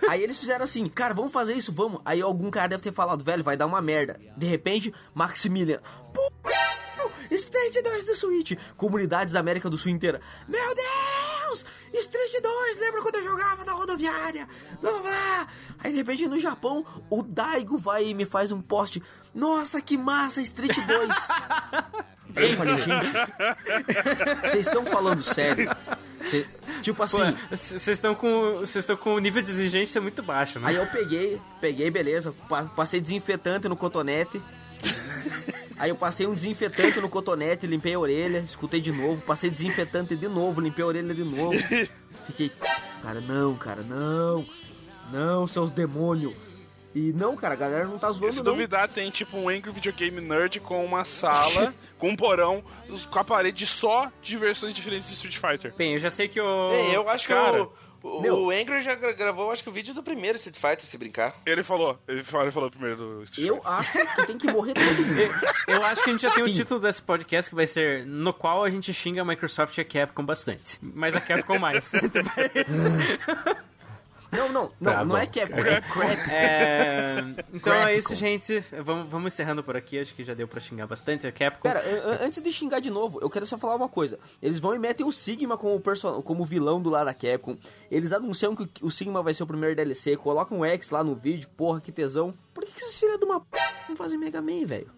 Aí 0.08 0.22
eles 0.22 0.38
fizeram 0.38 0.64
assim, 0.64 0.88
cara, 0.88 1.14
vamos 1.16 1.32
fazer 1.32 1.56
isso, 1.56 1.72
vamos. 1.72 2.00
Aí 2.06 2.22
algum 2.22 2.52
cara 2.52 2.68
deve 2.68 2.84
ter 2.84 2.94
falado, 2.94 3.24
velho, 3.24 3.44
vai 3.44 3.58
dar 3.58 3.66
uma 3.66 3.82
merda. 3.82 4.20
De 4.38 4.46
repente, 4.46 4.94
Maximilian, 5.16 5.80
pô, 6.14 6.22
Street 7.32 7.84
2 7.84 8.06
do 8.06 8.16
Switch. 8.16 8.52
Comunidades 8.78 9.34
da 9.34 9.40
América 9.40 9.70
do 9.72 9.78
Sul 9.78 9.92
inteira. 9.92 10.22
Meu 10.48 10.76
Deus! 10.76 10.86
Street 11.94 12.42
2, 12.42 12.78
lembra 12.80 13.02
quando 13.02 13.16
eu 13.16 13.24
jogava 13.24 13.64
na 13.64 13.74
rodoviária? 13.74 14.48
Não 14.82 15.04
lá. 15.04 15.48
Aí 15.80 15.92
de 15.92 15.98
repente 15.98 16.28
no 16.28 16.40
Japão, 16.40 16.86
o 17.10 17.22
Daigo 17.22 17.78
vai 17.78 18.06
e 18.08 18.14
me 18.14 18.26
faz 18.26 18.52
um 18.52 18.62
post. 18.62 19.02
Nossa, 19.34 19.80
que 19.82 19.98
massa, 19.98 20.42
Street 20.42 20.76
2. 20.78 21.10
Aí 22.36 22.52
eu 22.52 22.58
falei, 22.58 22.76
gente, 22.82 24.42
vocês 24.44 24.68
estão 24.68 24.86
falando 24.86 25.22
sério? 25.24 25.70
Cê- 26.26 26.46
tipo 26.82 27.02
assim. 27.04 27.18
Vocês 27.50 27.88
estão 27.90 28.16
com 28.16 28.56
vocês 28.56 28.78
estão 28.78 28.98
com 28.98 29.16
um 29.16 29.20
nível 29.20 29.42
de 29.42 29.52
exigência 29.52 30.02
muito 30.02 30.22
baixo, 30.24 30.60
né? 30.60 30.70
Aí 30.70 30.76
eu 30.76 30.86
peguei, 30.88 31.40
peguei, 31.62 31.90
beleza, 31.92 32.34
pa- 32.50 32.64
passei 32.76 33.00
desinfetante 33.00 33.70
no 33.70 33.76
cotonete. 33.76 34.42
Aí 35.78 35.90
eu 35.90 35.96
passei 35.96 36.26
um 36.26 36.34
desinfetante 36.34 37.02
no 37.02 37.10
cotonete, 37.10 37.68
limpei 37.68 37.94
a 37.94 38.00
orelha, 38.00 38.40
escutei 38.40 38.80
de 38.80 38.92
novo, 38.92 39.22
passei 39.22 39.50
desinfetante 39.50 40.16
de 40.16 40.28
novo, 40.28 40.62
limpei 40.62 40.84
a 40.84 40.88
orelha 40.88 41.14
de 41.14 41.24
novo. 41.24 41.58
Fiquei, 42.26 42.50
cara, 43.02 43.20
não, 43.20 43.56
cara, 43.56 43.82
não. 43.82 44.46
Não, 45.12 45.46
seus 45.46 45.70
demônios. 45.70 46.34
E 46.96 47.12
não, 47.12 47.36
cara, 47.36 47.56
a 47.56 47.58
galera 47.58 47.86
não 47.86 48.00
tá 48.00 48.10
zoando 48.10 48.32
Se 48.32 48.38
não. 48.38 48.54
duvidar, 48.54 48.88
tem 48.88 49.12
tipo 49.12 49.36
um 49.36 49.50
Angry 49.50 49.70
Videogame 49.70 50.22
Nerd 50.22 50.62
com 50.62 50.84
uma 50.86 51.04
sala, 51.04 51.74
com 52.00 52.08
um 52.08 52.16
porão, 52.16 52.64
com 53.12 53.20
a 53.20 53.24
parede 53.24 53.68
só 53.68 54.10
de 54.22 54.38
versões 54.38 54.74
diferentes 54.74 55.10
de 55.10 55.16
Street 55.16 55.36
Fighter. 55.38 55.74
Bem, 55.76 55.94
eu 55.94 56.00
já 56.00 56.10
sei 56.10 56.30
que 56.30 56.40
o. 56.40 56.72
É, 56.72 56.96
eu 56.96 57.10
acho 57.10 57.28
cara, 57.28 57.52
que 57.52 57.60
o, 57.64 57.72
o, 58.08 58.22
meu- 58.22 58.38
o 58.40 58.52
Angry 58.52 58.82
já 58.82 58.96
gra- 58.96 59.14
gravou, 59.14 59.52
acho 59.52 59.64
que 59.64 59.70
o 59.70 59.72
vídeo 59.72 59.94
do 59.94 60.04
primeiro 60.04 60.36
Street 60.38 60.56
Fighter, 60.56 60.82
se 60.86 60.98
brincar. 60.98 61.36
Ele 61.46 61.64
falou, 61.64 61.98
ele 62.08 62.24
falou, 62.24 62.46
ele 62.46 62.52
falou 62.52 62.70
primeiro 62.72 62.96
do 62.98 63.24
Street 63.24 63.48
Eu 63.48 63.56
Fighter. 63.56 63.72
acho 63.72 63.92
que 64.16 64.26
tem 64.28 64.38
que 64.38 64.52
morrer 64.52 64.74
todo 64.74 64.86
mundo. 64.86 65.34
Eu 65.68 65.84
acho 65.84 66.04
que 66.04 66.10
a 66.10 66.14
gente 66.14 66.22
já 66.22 66.32
tem 66.32 66.44
o 66.44 66.54
título 66.54 66.80
desse 66.80 67.02
podcast 67.02 67.50
que 67.50 67.56
vai 67.56 67.66
ser 67.68 68.06
no 68.06 68.34
qual 68.34 68.64
a 68.64 68.70
gente 68.70 68.94
xinga 68.94 69.22
a 69.22 69.26
Microsoft 69.26 69.78
e 69.78 69.82
a 69.82 69.86
Capcom 69.86 70.24
bastante. 70.26 70.78
Mas 70.82 71.16
a 71.16 71.22
Capcom 71.22 71.58
mais. 71.60 71.92
Não, 74.36 74.50
não, 74.52 74.72
não, 74.80 74.94
Tá 74.94 75.06
não 75.06 75.18
é 75.18 75.26
Capcom, 75.26 75.60
é 75.60 75.82
Crack. 75.82 76.32
É, 76.32 77.16
Então 77.54 77.74
é 77.74 77.98
isso, 77.98 78.14
gente. 78.16 78.60
Vamos, 78.84 79.08
vamos 79.10 79.34
encerrando 79.34 79.64
por 79.64 79.76
aqui. 79.78 80.00
Acho 80.00 80.14
que 80.14 80.24
já 80.24 80.34
deu 80.34 80.48
pra 80.48 80.60
xingar 80.60 80.88
bastante 80.88 81.26
a 81.26 81.32
Capcom. 81.32 81.62
Pera, 81.70 81.80
an- 81.82 82.12
an- 82.14 82.20
antes 82.26 82.42
de 82.42 82.52
xingar 82.52 82.80
de 82.80 82.90
novo, 82.92 83.20
eu 83.22 83.30
quero 83.30 83.46
só 83.46 83.58
falar 83.58 83.76
uma 83.76 83.90
coisa. 83.90 84.20
Eles 84.42 84.60
vão 84.60 84.76
e 84.76 84.80
metem 84.80 85.06
o 85.06 85.12
Sigma 85.12 85.58
como, 85.58 85.80
person... 85.80 86.22
como 86.22 86.46
vilão 86.46 86.82
do 86.82 86.90
lado 86.90 87.06
da 87.06 87.14
Capcom. 87.14 87.58
Eles 87.90 88.12
anunciam 88.12 88.56
que 88.56 88.70
o 88.84 88.92
Sigma 88.92 89.22
vai 89.24 89.34
ser 89.34 89.44
o 89.44 89.48
primeiro 89.48 89.76
DLC, 89.76 90.16
colocam 90.18 90.60
o 90.60 90.66
X 90.66 90.90
lá 90.90 91.04
no 91.04 91.16
vídeo, 91.16 91.50
porra, 91.56 91.80
que 91.82 91.92
tesão. 91.92 92.34
Por 92.54 92.64
que, 92.66 92.72
que 92.72 92.82
esses 92.84 92.98
filhos 93.00 93.18
de 93.20 93.26
uma 93.26 93.40
p 93.42 93.58
não 93.90 93.96
fazem 93.96 94.18
Mega 94.18 94.42
Man, 94.42 94.66
velho? 94.66 94.90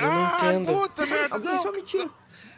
Eu 0.00 0.06
não 0.10 0.24
Ah, 0.24 0.36
entendo. 0.38 0.72
puta 0.72 1.06
merda, 1.06 1.34
Alguém 1.34 1.52
não. 1.52 1.62
só 1.62 1.72
me 1.72 1.82
tira. 1.82 2.08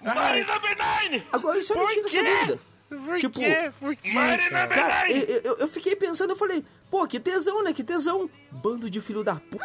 Number 0.02 0.76
Nine! 1.10 1.26
Agora 1.32 1.58
isso 1.58 1.72
é 1.72 1.76
Por 1.76 1.88
mentira 1.88 2.08
quê? 2.10 2.16
essa 2.18 2.40
dúvida. 2.46 2.60
Por 3.04 3.18
Tipo, 3.18 3.38
quê? 3.40 3.72
Por 3.80 3.96
quê? 3.96 4.12
Number 4.12 4.68
Cara, 4.68 5.06
Nine! 5.08 5.24
eu, 5.28 5.40
eu- 5.42 5.56
eu 5.58 5.68
fiquei 5.68 5.94
pensando, 5.96 6.30
eu 6.30 6.36
falei, 6.36 6.64
pô, 6.90 7.06
que 7.06 7.18
tesão, 7.20 7.62
né? 7.62 7.72
Que 7.72 7.84
tesão. 7.84 8.28
Bando 8.50 8.88
de 8.90 9.00
filho 9.00 9.22
da 9.24 9.36
puta. 9.36 9.64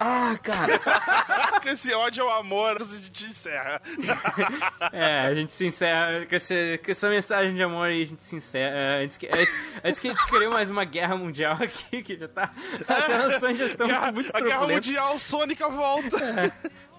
Ah, 0.00 0.36
cara. 0.42 0.78
Com 1.62 1.68
esse 1.68 1.94
ódio 1.94 2.24
ao 2.28 2.40
amor, 2.40 2.82
a 2.82 2.84
gente 2.84 3.24
encerra. 3.24 3.80
É, 4.92 5.20
a 5.20 5.34
gente 5.34 5.52
se 5.52 5.64
encerra 5.66 6.26
com, 6.26 6.34
esse- 6.34 6.78
com 6.84 6.90
essa 6.90 7.08
mensagem 7.08 7.54
de 7.54 7.62
amor 7.62 7.90
e 7.90 8.02
a 8.02 8.06
gente 8.06 8.22
se 8.22 8.36
encerra. 8.36 8.74
é, 8.76 9.04
Antes 9.04 9.16
que, 9.16 9.26
antes, 9.26 9.56
antes 9.82 10.00
que 10.00 10.08
a 10.08 10.10
gente 10.10 10.26
crie 10.26 10.48
mais 10.48 10.68
uma 10.68 10.84
guerra 10.84 11.16
mundial 11.16 11.54
aqui, 11.60 12.02
que 12.02 12.16
já 12.18 12.28
tá. 12.28 12.50
As 12.86 13.06
relações 13.06 13.56
já 13.56 13.66
estão 13.66 13.86
Guerra- 13.86 14.12
muito 14.12 14.30
a 14.36 14.40
Guerra. 14.40 14.66
Mundial, 14.66 15.18
Sônica 15.18 15.68
volta. 15.68 16.18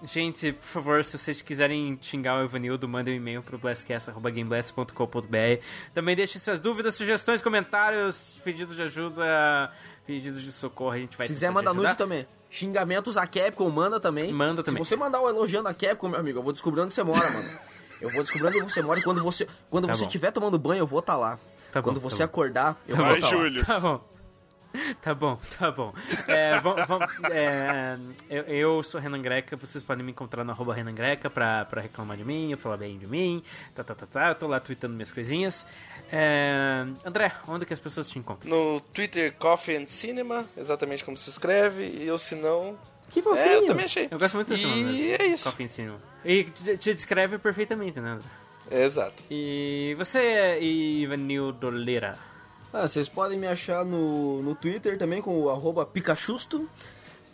Gente, 0.02 0.52
por 0.52 0.64
favor, 0.66 1.02
se 1.04 1.16
vocês 1.16 1.40
quiserem 1.40 1.98
xingar 2.02 2.38
o 2.38 2.44
Evanildo, 2.44 2.86
mandem 2.86 3.14
um 3.14 3.16
e-mail 3.16 3.42
pro 3.42 3.56
blastcast.gameblast.com.br. 3.58 5.62
Também 5.94 6.14
deixem 6.14 6.40
suas 6.40 6.60
dúvidas, 6.60 6.94
sugestões, 6.94 7.40
comentários, 7.40 8.34
pedidos 8.44 8.76
de 8.76 8.82
ajuda, 8.82 9.70
pedidos 10.06 10.42
de 10.42 10.52
socorro, 10.52 10.90
a 10.92 10.98
gente 10.98 11.16
vai 11.16 11.26
Se 11.26 11.32
quiser 11.32 11.50
mandar 11.50 11.70
ajudar. 11.70 11.88
nude 11.88 11.98
também. 11.98 12.26
Xingamentos 12.50 13.16
a 13.16 13.26
Capcom, 13.26 13.68
manda 13.70 13.98
também. 13.98 14.32
Manda 14.32 14.62
também. 14.62 14.82
Se 14.84 14.90
você 14.90 14.96
mandar 14.96 15.20
um 15.22 15.28
elogiando 15.28 15.68
a 15.68 15.74
Capcom, 15.74 16.08
meu 16.08 16.20
amigo, 16.20 16.38
eu 16.38 16.42
vou 16.42 16.52
descobrir 16.52 16.82
onde 16.82 16.92
você 16.94 17.02
mora, 17.02 17.28
mano. 17.30 17.48
Eu 18.00 18.10
vou 18.10 18.22
descobrindo 18.22 18.58
onde 18.62 18.72
você 18.72 18.82
mora 18.82 19.00
e 19.00 19.02
quando 19.02 19.22
você, 19.22 19.48
quando 19.70 19.86
Tá 19.86 19.94
você 19.94 20.04
estiver 20.04 20.30
tomando 20.30 20.58
banho, 20.58 20.80
eu 20.80 20.86
vou 20.86 21.00
estar 21.00 21.16
lá. 21.16 21.38
Tá 21.72 21.82
quando 21.82 21.96
tá 21.96 22.02
você 22.02 22.18
bom. 22.18 22.24
acordar, 22.24 22.78
eu 22.86 22.96
Vai, 22.96 23.06
vou 23.06 23.14
estar 23.16 23.30
lá. 23.30 23.36
Júlio. 23.42 23.64
Tá 23.66 23.80
bom. 23.80 24.15
Tá 25.00 25.14
bom, 25.14 25.38
tá 25.58 25.70
bom. 25.70 25.92
É, 26.28 26.60
é, 27.30 27.96
eu, 28.28 28.42
eu 28.44 28.82
sou 28.82 29.00
Renan 29.00 29.20
Greca, 29.20 29.56
vocês 29.56 29.82
podem 29.82 30.04
me 30.04 30.12
encontrar 30.12 30.44
no 30.44 30.50
arroba 30.50 30.74
Renan 30.74 30.94
Greca 30.94 31.30
pra, 31.30 31.64
pra 31.64 31.80
reclamar 31.80 32.16
de 32.16 32.24
mim, 32.24 32.54
falar 32.56 32.76
bem 32.76 32.98
de 32.98 33.06
mim, 33.06 33.42
tá, 33.74 33.84
tá, 33.84 33.94
tá, 33.94 34.06
tá. 34.06 34.28
Eu 34.28 34.34
tô 34.34 34.46
lá 34.46 34.60
tweetando 34.60 34.94
minhas 34.94 35.10
coisinhas. 35.10 35.66
É, 36.10 36.84
André, 37.04 37.32
onde 37.48 37.66
que 37.66 37.72
as 37.72 37.80
pessoas 37.80 38.08
te 38.08 38.18
encontram? 38.18 38.50
No 38.50 38.80
Twitter, 38.80 39.32
Coffee 39.38 39.76
and 39.76 39.86
Cinema, 39.86 40.44
exatamente 40.56 41.04
como 41.04 41.16
se 41.16 41.30
escreve, 41.30 42.02
e 42.02 42.10
ou 42.10 42.18
se 42.18 42.34
não. 42.34 42.76
Que 43.10 43.22
fofinho. 43.22 43.44
É, 43.44 43.56
eu 43.56 43.66
também 43.66 43.84
achei. 43.84 44.08
Eu 44.10 44.18
gosto 44.18 44.34
muito 44.34 44.48
desse 44.48 44.66
nome. 44.66 44.82
E 44.92 45.12
é 45.12 45.26
isso. 45.26 45.44
Coffee 45.44 45.66
and 45.66 45.68
Cinema. 45.68 45.98
E 46.24 46.44
te, 46.44 46.76
te 46.76 46.94
descreve 46.94 47.38
perfeitamente, 47.38 48.00
né, 48.00 48.10
André? 48.10 48.28
É, 48.70 48.84
exato. 48.84 49.22
E 49.30 49.94
você, 49.96 50.58
Ivanildo 50.60 51.70
Lira? 51.70 52.18
Ah, 52.78 52.86
vocês 52.86 53.08
podem 53.08 53.38
me 53.38 53.46
achar 53.46 53.86
no, 53.86 54.42
no 54.42 54.54
Twitter 54.54 54.98
também 54.98 55.22
com 55.22 55.40
o 55.40 55.48
arroba 55.48 55.86
Pikachusto. 55.86 56.68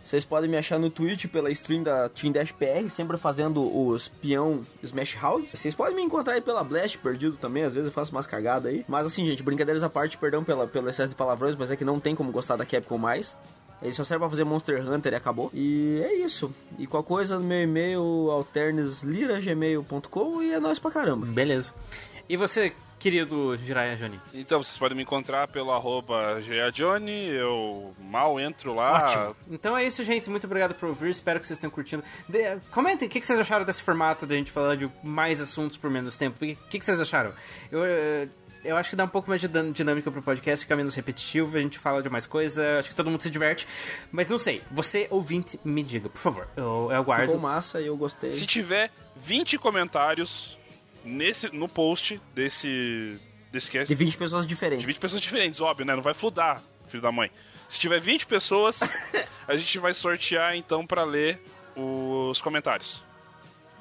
Vocês 0.01 0.25
podem 0.25 0.49
me 0.49 0.57
achar 0.57 0.79
no 0.79 0.89
Twitch 0.89 1.27
pela 1.27 1.51
stream 1.51 1.83
da 1.83 2.09
Team 2.09 2.33
Dash 2.33 2.53
PR, 2.53 2.89
sempre 2.89 3.17
fazendo 3.17 3.61
os 3.89 4.07
peão 4.07 4.61
Smash 4.85 5.17
House. 5.21 5.51
Vocês 5.53 5.75
podem 5.75 5.97
me 5.97 6.03
encontrar 6.03 6.35
aí 6.35 6.41
pela 6.41 6.63
Blast 6.63 6.97
perdido 6.99 7.37
também, 7.37 7.65
às 7.65 7.75
vezes 7.75 7.89
eu 7.89 7.93
faço 7.93 8.13
umas 8.13 8.25
cagadas 8.25 8.73
aí. 8.73 8.85
Mas 8.87 9.05
assim, 9.05 9.27
gente, 9.27 9.43
brincadeiras 9.43 9.83
à 9.83 9.91
parte, 9.91 10.17
perdão 10.17 10.45
pela, 10.45 10.69
pelo 10.69 10.89
excesso 10.89 11.09
de 11.09 11.17
palavrões, 11.17 11.57
mas 11.57 11.73
é 11.73 11.77
que 11.77 11.85
não 11.85 11.99
tem 11.99 12.15
como 12.15 12.31
gostar 12.31 12.55
da 12.55 12.65
Capcom 12.65 12.97
mais. 12.97 13.37
Ele 13.83 13.93
só 13.93 14.05
serve 14.05 14.21
pra 14.21 14.31
fazer 14.31 14.45
Monster 14.45 14.89
Hunter 14.89 15.13
e 15.13 15.17
acabou. 15.17 15.51
E 15.53 16.01
é 16.05 16.15
isso. 16.15 16.55
E 16.79 16.87
qualquer 16.87 17.09
coisa 17.09 17.37
no 17.37 17.45
meu 17.45 17.63
e-mail, 17.63 18.01
alternesliragmail.com 18.31 20.41
e 20.41 20.53
é 20.53 20.61
nóis 20.61 20.79
pra 20.79 20.93
caramba. 20.93 21.27
Beleza. 21.27 21.75
E 22.29 22.37
você, 22.37 22.73
querido 23.03 23.57
Jiraiya 23.57 23.97
Johnny? 23.97 24.21
Então, 24.33 24.63
vocês 24.63 24.79
podem 24.79 24.97
me 24.97 25.03
encontrar 25.03 25.49
pelo 25.49 25.73
arroba 25.73 26.41
Johnny. 26.73 27.27
Eu 27.27 27.93
mal 27.99 28.39
entro 28.39 28.73
lá. 28.73 29.03
Ótimo. 29.03 29.37
Então 29.51 29.77
é 29.77 29.85
isso, 29.85 30.05
gente. 30.05 30.31
Muito 30.31 30.45
obrigado 30.45 30.73
por 30.75 30.89
ouvir. 30.89 31.11
Espero 31.11 31.41
que 31.41 31.47
vocês 31.49 31.59
tenham 31.59 31.73
curtindo. 31.73 32.05
De- 32.29 32.59
comentem 32.71 33.09
o 33.09 33.11
que, 33.11 33.19
que 33.19 33.27
vocês 33.27 33.41
acharam 33.41 33.65
desse 33.65 33.83
formato 33.83 34.25
de 34.25 34.35
a 34.35 34.37
gente 34.37 34.53
falar 34.53 34.77
de 34.77 34.89
mais 35.03 35.41
assuntos 35.41 35.77
por 35.77 35.91
menos 35.91 36.17
tempo. 36.17 36.37
O 36.37 36.39
que, 36.39 36.79
que, 36.79 36.85
vocês 36.85 37.01
acharam? 37.01 37.33
Eu, 37.73 37.85
eh, 37.85 38.29
eu 38.65 38.77
acho 38.77 38.91
que 38.91 38.97
dá 38.97 39.03
um 39.03 39.09
pouco 39.09 39.29
mais 39.29 39.41
de 39.41 39.49
dinâmica 39.73 40.09
pro 40.09 40.23
podcast, 40.23 40.65
fica 40.65 40.77
menos 40.77 40.95
repetitivo, 40.95 41.57
a 41.57 41.61
gente 41.61 41.81
fala 41.81 42.01
de 42.03 42.09
mais 42.09 42.27
coisa, 42.27 42.79
acho 42.79 42.89
que 42.89 42.95
todo 42.95 43.11
mundo 43.11 43.21
se 43.21 43.31
diverte. 43.31 43.67
Mas 44.13 44.29
não 44.29 44.39
sei, 44.39 44.63
você 44.71 45.09
ouvinte, 45.11 45.59
me 45.65 45.83
diga, 45.83 46.09
por 46.09 46.21
favor. 46.21 46.47
Eu, 46.57 46.89
eu 46.91 46.97
aguardo. 46.97 47.27
Ficou 47.27 47.41
massa 47.41 47.81
e 47.81 47.89
eu 47.89 47.97
gostei. 47.97 48.31
Se 48.31 48.47
tiver 48.47 48.93
20 49.17 49.59
comentários 49.59 50.57
nesse, 51.05 51.49
no 51.55 51.69
post 51.69 52.21
desse, 52.35 53.19
desse 53.51 53.71
cast, 53.71 53.89
De 53.89 53.95
20 53.95 54.17
pessoas 54.17 54.47
de 54.47 54.55
diferentes. 54.55 54.87
20 54.87 54.99
pessoas 54.99 55.21
diferentes, 55.21 55.61
óbvio, 55.61 55.85
né? 55.87 55.95
Não 55.95 56.03
vai 56.03 56.15
fludar, 56.15 56.63
filho 56.89 57.03
da 57.03 57.13
mãe. 57.13 57.31
Se 57.69 57.79
tiver 57.79 58.01
20 58.01 58.27
pessoas, 58.27 58.81
a 59.49 59.57
gente 59.57 59.79
vai 59.79 59.95
sortear 59.95 60.55
então 60.57 60.87
pra 60.87 61.05
ler 61.05 61.41
os 61.77 62.41
comentários. 62.41 63.03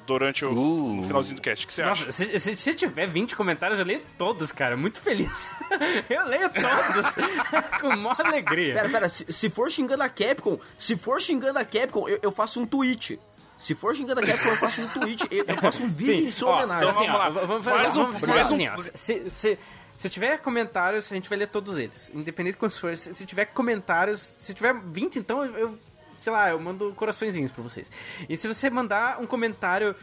Durante 0.06 0.44
o 0.44 0.52
no 0.52 1.04
finalzinho 1.04 1.36
do 1.36 1.42
cast. 1.42 1.64
O 1.64 1.68
que 1.68 1.74
você 1.74 1.82
acha? 1.82 2.06
Nossa, 2.06 2.10
se, 2.10 2.38
se, 2.38 2.56
se 2.56 2.74
tiver 2.74 3.06
20 3.06 3.36
comentários, 3.36 3.78
eu 3.78 3.84
leio 3.84 4.02
todos, 4.18 4.50
cara. 4.50 4.76
Muito 4.76 5.00
feliz. 5.00 5.52
eu 6.10 6.26
leio 6.26 6.50
todos. 6.50 7.14
com 7.80 7.96
maior 7.96 8.20
alegria. 8.26 8.74
Pera, 8.74 8.88
pera, 8.88 9.08
se, 9.08 9.32
se 9.32 9.48
for 9.48 9.70
xingando 9.70 10.02
a 10.02 10.08
Capcom, 10.08 10.58
se 10.76 10.96
for 10.96 11.20
xingando 11.20 11.58
a 11.58 11.64
Capcom, 11.64 12.08
eu, 12.08 12.18
eu 12.20 12.32
faço 12.32 12.60
um 12.60 12.66
tweet. 12.66 13.20
Se 13.62 13.74
for 13.76 13.94
xingando 13.94 14.20
a 14.20 14.26
Capcom, 14.26 14.48
eu 14.48 14.56
faço 14.56 14.82
um 14.82 14.88
tweet, 14.88 15.26
eu, 15.30 15.44
eu 15.46 15.56
faço 15.58 15.82
um 15.84 15.88
vídeo 15.88 16.26
em 16.26 16.30
sua 16.32 16.50
Ó, 16.50 16.56
homenagem. 16.58 16.88
então, 16.88 17.00
assim, 17.00 17.06
vamos 17.06 17.14
ó, 17.14 17.18
lá. 17.18 17.28
Vamos 17.46 17.64
fazer, 17.64 17.82
Faz 17.82 17.96
um- 17.96 18.02
vamos 18.06 18.20
faz 18.24 18.50
um- 18.50 18.54
assim, 18.54 18.68
ó. 18.68 18.82
Se, 18.94 19.30
se, 19.30 19.58
se 19.98 20.08
tiver 20.10 20.38
comentários, 20.38 21.10
a 21.12 21.14
gente 21.14 21.28
vai 21.28 21.38
ler 21.38 21.46
todos 21.46 21.78
eles. 21.78 22.10
Independente 22.12 22.54
de 22.54 22.58
quantos 22.58 22.76
for. 22.78 22.96
Se, 22.96 23.14
se 23.14 23.24
tiver 23.24 23.44
comentários, 23.46 24.20
se 24.20 24.52
tiver 24.52 24.74
20, 24.74 25.16
então 25.20 25.44
eu, 25.44 25.56
eu, 25.56 25.78
sei 26.20 26.32
lá, 26.32 26.50
eu 26.50 26.58
mando 26.58 26.92
coraçõezinhos 26.94 27.52
pra 27.52 27.62
vocês. 27.62 27.88
E 28.28 28.36
se 28.36 28.48
você 28.48 28.68
mandar 28.68 29.20
um 29.20 29.26
comentário 29.26 29.94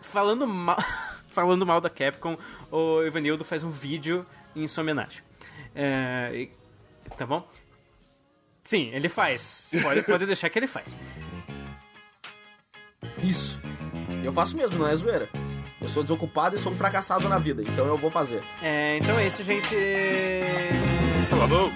falando 0.00 0.46
mal, 0.46 0.78
falando 1.30 1.66
mal 1.66 1.80
da 1.80 1.90
Capcom, 1.90 2.38
o 2.70 3.02
Ivanildo 3.02 3.44
faz 3.44 3.64
um 3.64 3.70
vídeo 3.70 4.24
em 4.54 4.68
sua 4.68 4.82
homenagem. 4.82 5.20
É, 5.74 6.48
tá 7.16 7.26
bom? 7.26 7.44
Sim, 8.62 8.90
ele 8.92 9.08
faz. 9.08 9.64
Pode, 9.82 10.02
pode 10.02 10.26
deixar 10.26 10.48
que 10.50 10.58
ele 10.58 10.66
faz. 10.66 10.96
Isso. 13.22 13.60
Eu 14.22 14.32
faço 14.32 14.56
mesmo, 14.56 14.78
não 14.78 14.86
é 14.88 14.94
zoeira. 14.96 15.28
Eu 15.80 15.88
sou 15.88 16.02
desocupado 16.02 16.56
e 16.56 16.58
sou 16.58 16.72
um 16.72 16.76
fracassado 16.76 17.28
na 17.28 17.38
vida, 17.38 17.62
então 17.62 17.86
eu 17.86 17.96
vou 17.96 18.10
fazer. 18.10 18.42
É, 18.62 18.98
então 18.98 19.18
é 19.18 19.26
isso, 19.26 19.42
gente. 19.44 19.76
Falou! 21.30 21.70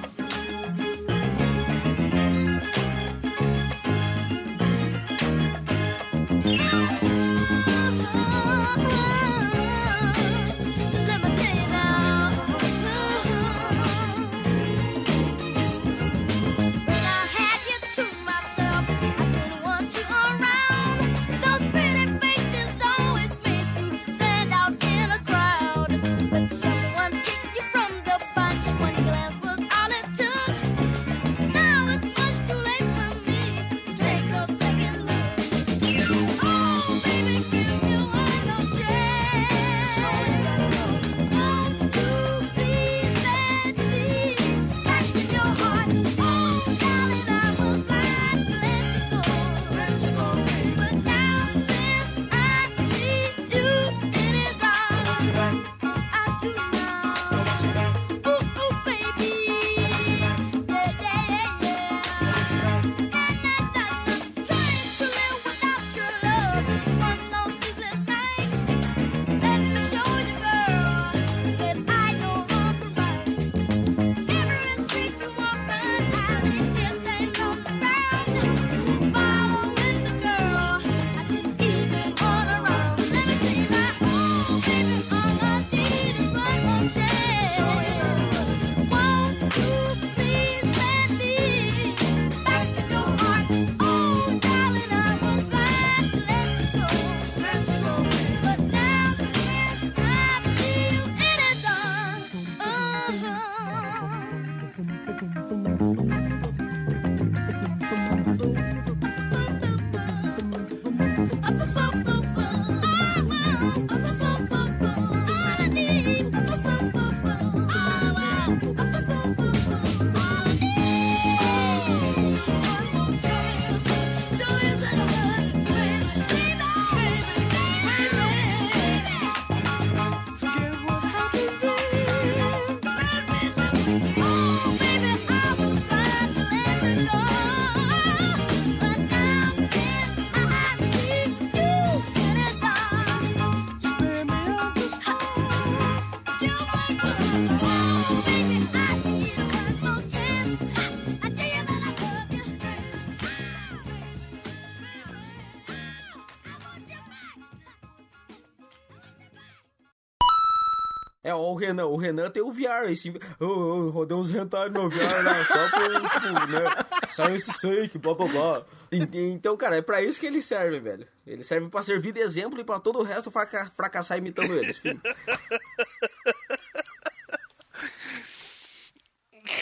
Renan, 161.72 161.86
o 161.86 161.96
Renan 161.96 162.30
tem 162.30 162.42
o 162.42 162.52
VR, 162.52 162.90
esse. 162.90 163.12
Eu, 163.40 163.90
rodei 163.90 164.16
uns 164.16 164.30
hentai 164.34 164.68
no 164.68 164.88
VR 164.88 165.22
lá, 165.24 165.44
só 165.44 165.68
pra, 165.70 166.10
tipo, 166.10 166.32
né? 166.52 167.08
Sai 167.10 167.34
esse 167.34 167.52
sake, 167.52 167.98
blá 167.98 168.14
blá 168.14 168.26
blá. 168.28 168.64
Então, 168.92 169.56
cara, 169.56 169.76
é 169.76 169.82
pra 169.82 170.02
isso 170.02 170.20
que 170.20 170.26
ele 170.26 170.40
serve, 170.42 170.78
velho. 170.80 171.06
Ele 171.26 171.42
serve 171.42 171.68
pra 171.68 171.82
servir 171.82 172.12
de 172.12 172.20
exemplo 172.20 172.60
e 172.60 172.64
pra 172.64 172.78
todo 172.80 172.98
o 172.98 173.02
resto 173.02 173.30
fraca- 173.30 173.70
fracassar 173.74 174.18
imitando 174.18 174.52
eles. 174.56 174.78
filho. 174.78 175.00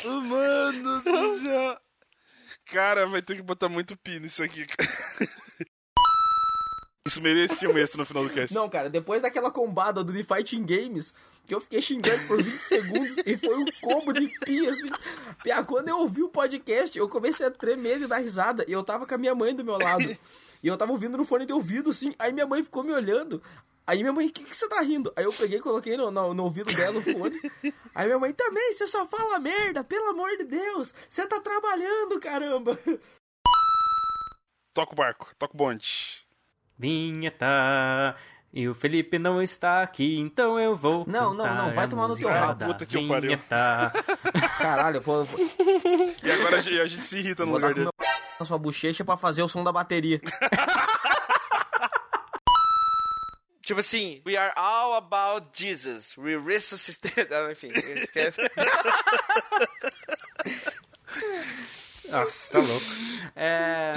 Mano 0.05 1.03
do 1.03 1.39
céu. 1.43 1.79
Cara, 2.67 3.07
vai 3.07 3.21
ter 3.23 3.37
que 3.37 3.43
botar 3.43 3.69
muito 3.69 3.97
pi 3.97 4.21
nisso 4.21 4.43
aqui. 4.43 4.67
Isso 7.07 7.21
merecia 7.23 7.69
um 7.71 7.79
extra 7.79 7.99
no 7.99 8.07
final 8.07 8.25
do 8.25 8.31
cast. 8.31 8.55
Não, 8.55 8.69
cara, 8.69 8.91
depois 8.91 9.23
daquela 9.23 9.51
combada 9.51 10.05
do 10.05 10.13
The 10.13 10.23
Fighting 10.23 10.65
Games, 10.65 11.15
que 11.47 11.55
eu 11.55 11.61
fiquei 11.61 11.81
xingando 11.81 12.27
por 12.27 12.43
20 12.43 12.61
segundos 12.61 13.17
e 13.25 13.37
foi 13.37 13.57
um 13.57 13.65
combo 13.81 14.13
de 14.13 14.29
pi, 14.41 14.67
assim. 14.67 14.91
Pia, 15.43 15.65
quando 15.65 15.89
eu 15.89 15.99
ouvi 15.99 16.23
o 16.23 16.29
podcast, 16.29 16.97
eu 16.99 17.09
comecei 17.09 17.47
a 17.47 17.51
tremer 17.51 18.03
e 18.03 18.07
dar 18.07 18.19
risada. 18.19 18.65
E 18.69 18.73
eu 18.73 18.85
tava 18.85 19.07
com 19.07 19.15
a 19.15 19.19
minha 19.19 19.35
mãe 19.35 19.55
do 19.55 19.65
meu 19.65 19.79
lado. 19.79 20.17
E 20.63 20.69
eu 20.69 20.77
tava 20.77 20.93
ouvindo 20.93 21.17
no 21.17 21.25
fone 21.25 21.47
de 21.47 21.53
ouvido, 21.55 21.89
assim. 21.89 22.15
Aí 22.19 22.33
minha 22.33 22.47
mãe 22.47 22.63
ficou 22.63 22.85
me 22.85 22.93
olhando. 22.93 23.43
Aí 23.87 24.01
minha 24.01 24.13
mãe, 24.13 24.27
o 24.27 24.31
que, 24.31 24.45
que 24.45 24.55
você 24.55 24.69
tá 24.69 24.81
rindo? 24.83 25.11
Aí 25.17 25.25
eu 25.25 25.33
peguei 25.33 25.59
e 25.59 25.63
coloquei 25.63 25.97
no, 25.97 26.11
no, 26.11 26.35
no 26.35 26.45
ouvido 26.45 26.73
dela 26.73 26.99
o 26.99 27.03
fone. 27.03 27.41
Aí 27.95 28.07
minha 28.07 28.19
mãe, 28.19 28.33
também, 28.33 28.73
você 28.73 28.87
só 28.87 29.07
fala 29.07 29.39
merda, 29.39 29.83
pelo 29.83 30.11
amor 30.11 30.37
de 30.37 30.45
Deus. 30.45 30.95
Você 31.09 31.27
tá 31.27 31.41
trabalhando, 31.41 32.21
caramba. 32.21 32.79
Toca 34.75 34.93
o 34.93 34.95
barco, 34.95 35.35
toca 35.39 35.55
o 35.55 35.57
bonde. 35.57 36.23
Vinheta. 36.81 38.17
E 38.53 38.67
o 38.69 38.75
Felipe 38.75 39.19
não 39.19 39.41
está 39.41 39.83
aqui, 39.83 40.19
então 40.19 40.59
eu 40.59 40.75
vou. 40.75 41.05
Não, 41.07 41.33
não, 41.35 41.55
não, 41.55 41.73
vai 41.73 41.87
tomar 41.87 42.09
no 42.09 42.17
teu 42.17 42.29
rabo. 42.29 42.65
Puta 42.65 42.85
que 42.87 42.97
eu 42.97 43.07
pariu. 43.07 43.39
Caralho, 44.59 44.97
eu 44.97 45.01
vou, 45.03 45.25
E 46.25 46.31
agora 46.31 46.57
a 46.57 46.61
gente, 46.61 46.81
a 46.81 46.87
gente 46.87 47.05
se 47.05 47.19
irrita 47.19 47.45
no 47.45 47.53
vou 47.53 47.61
lugar 47.61 47.75
dele. 47.75 47.85
meu 47.85 47.93
na 48.41 48.47
sua 48.47 48.59
bochecha 48.59 49.05
pra 49.05 49.19
fazer 49.19 49.43
o 49.43 49.49
som 49.49 49.63
da 49.63 49.71
bateria. 49.71 50.19
Tipo 53.63 53.81
assim, 53.81 54.23
we 54.27 54.37
are 54.37 54.53
all 54.57 54.95
about 54.95 55.47
Jesus. 55.53 56.17
We 56.17 56.37
resuscitate. 56.37 57.29
Ah, 57.33 57.53
enfim, 57.53 57.69
esquece. 57.69 58.41
Nossa, 62.09 62.51
tá 62.51 62.59
louco. 62.59 62.87
É... 63.37 63.93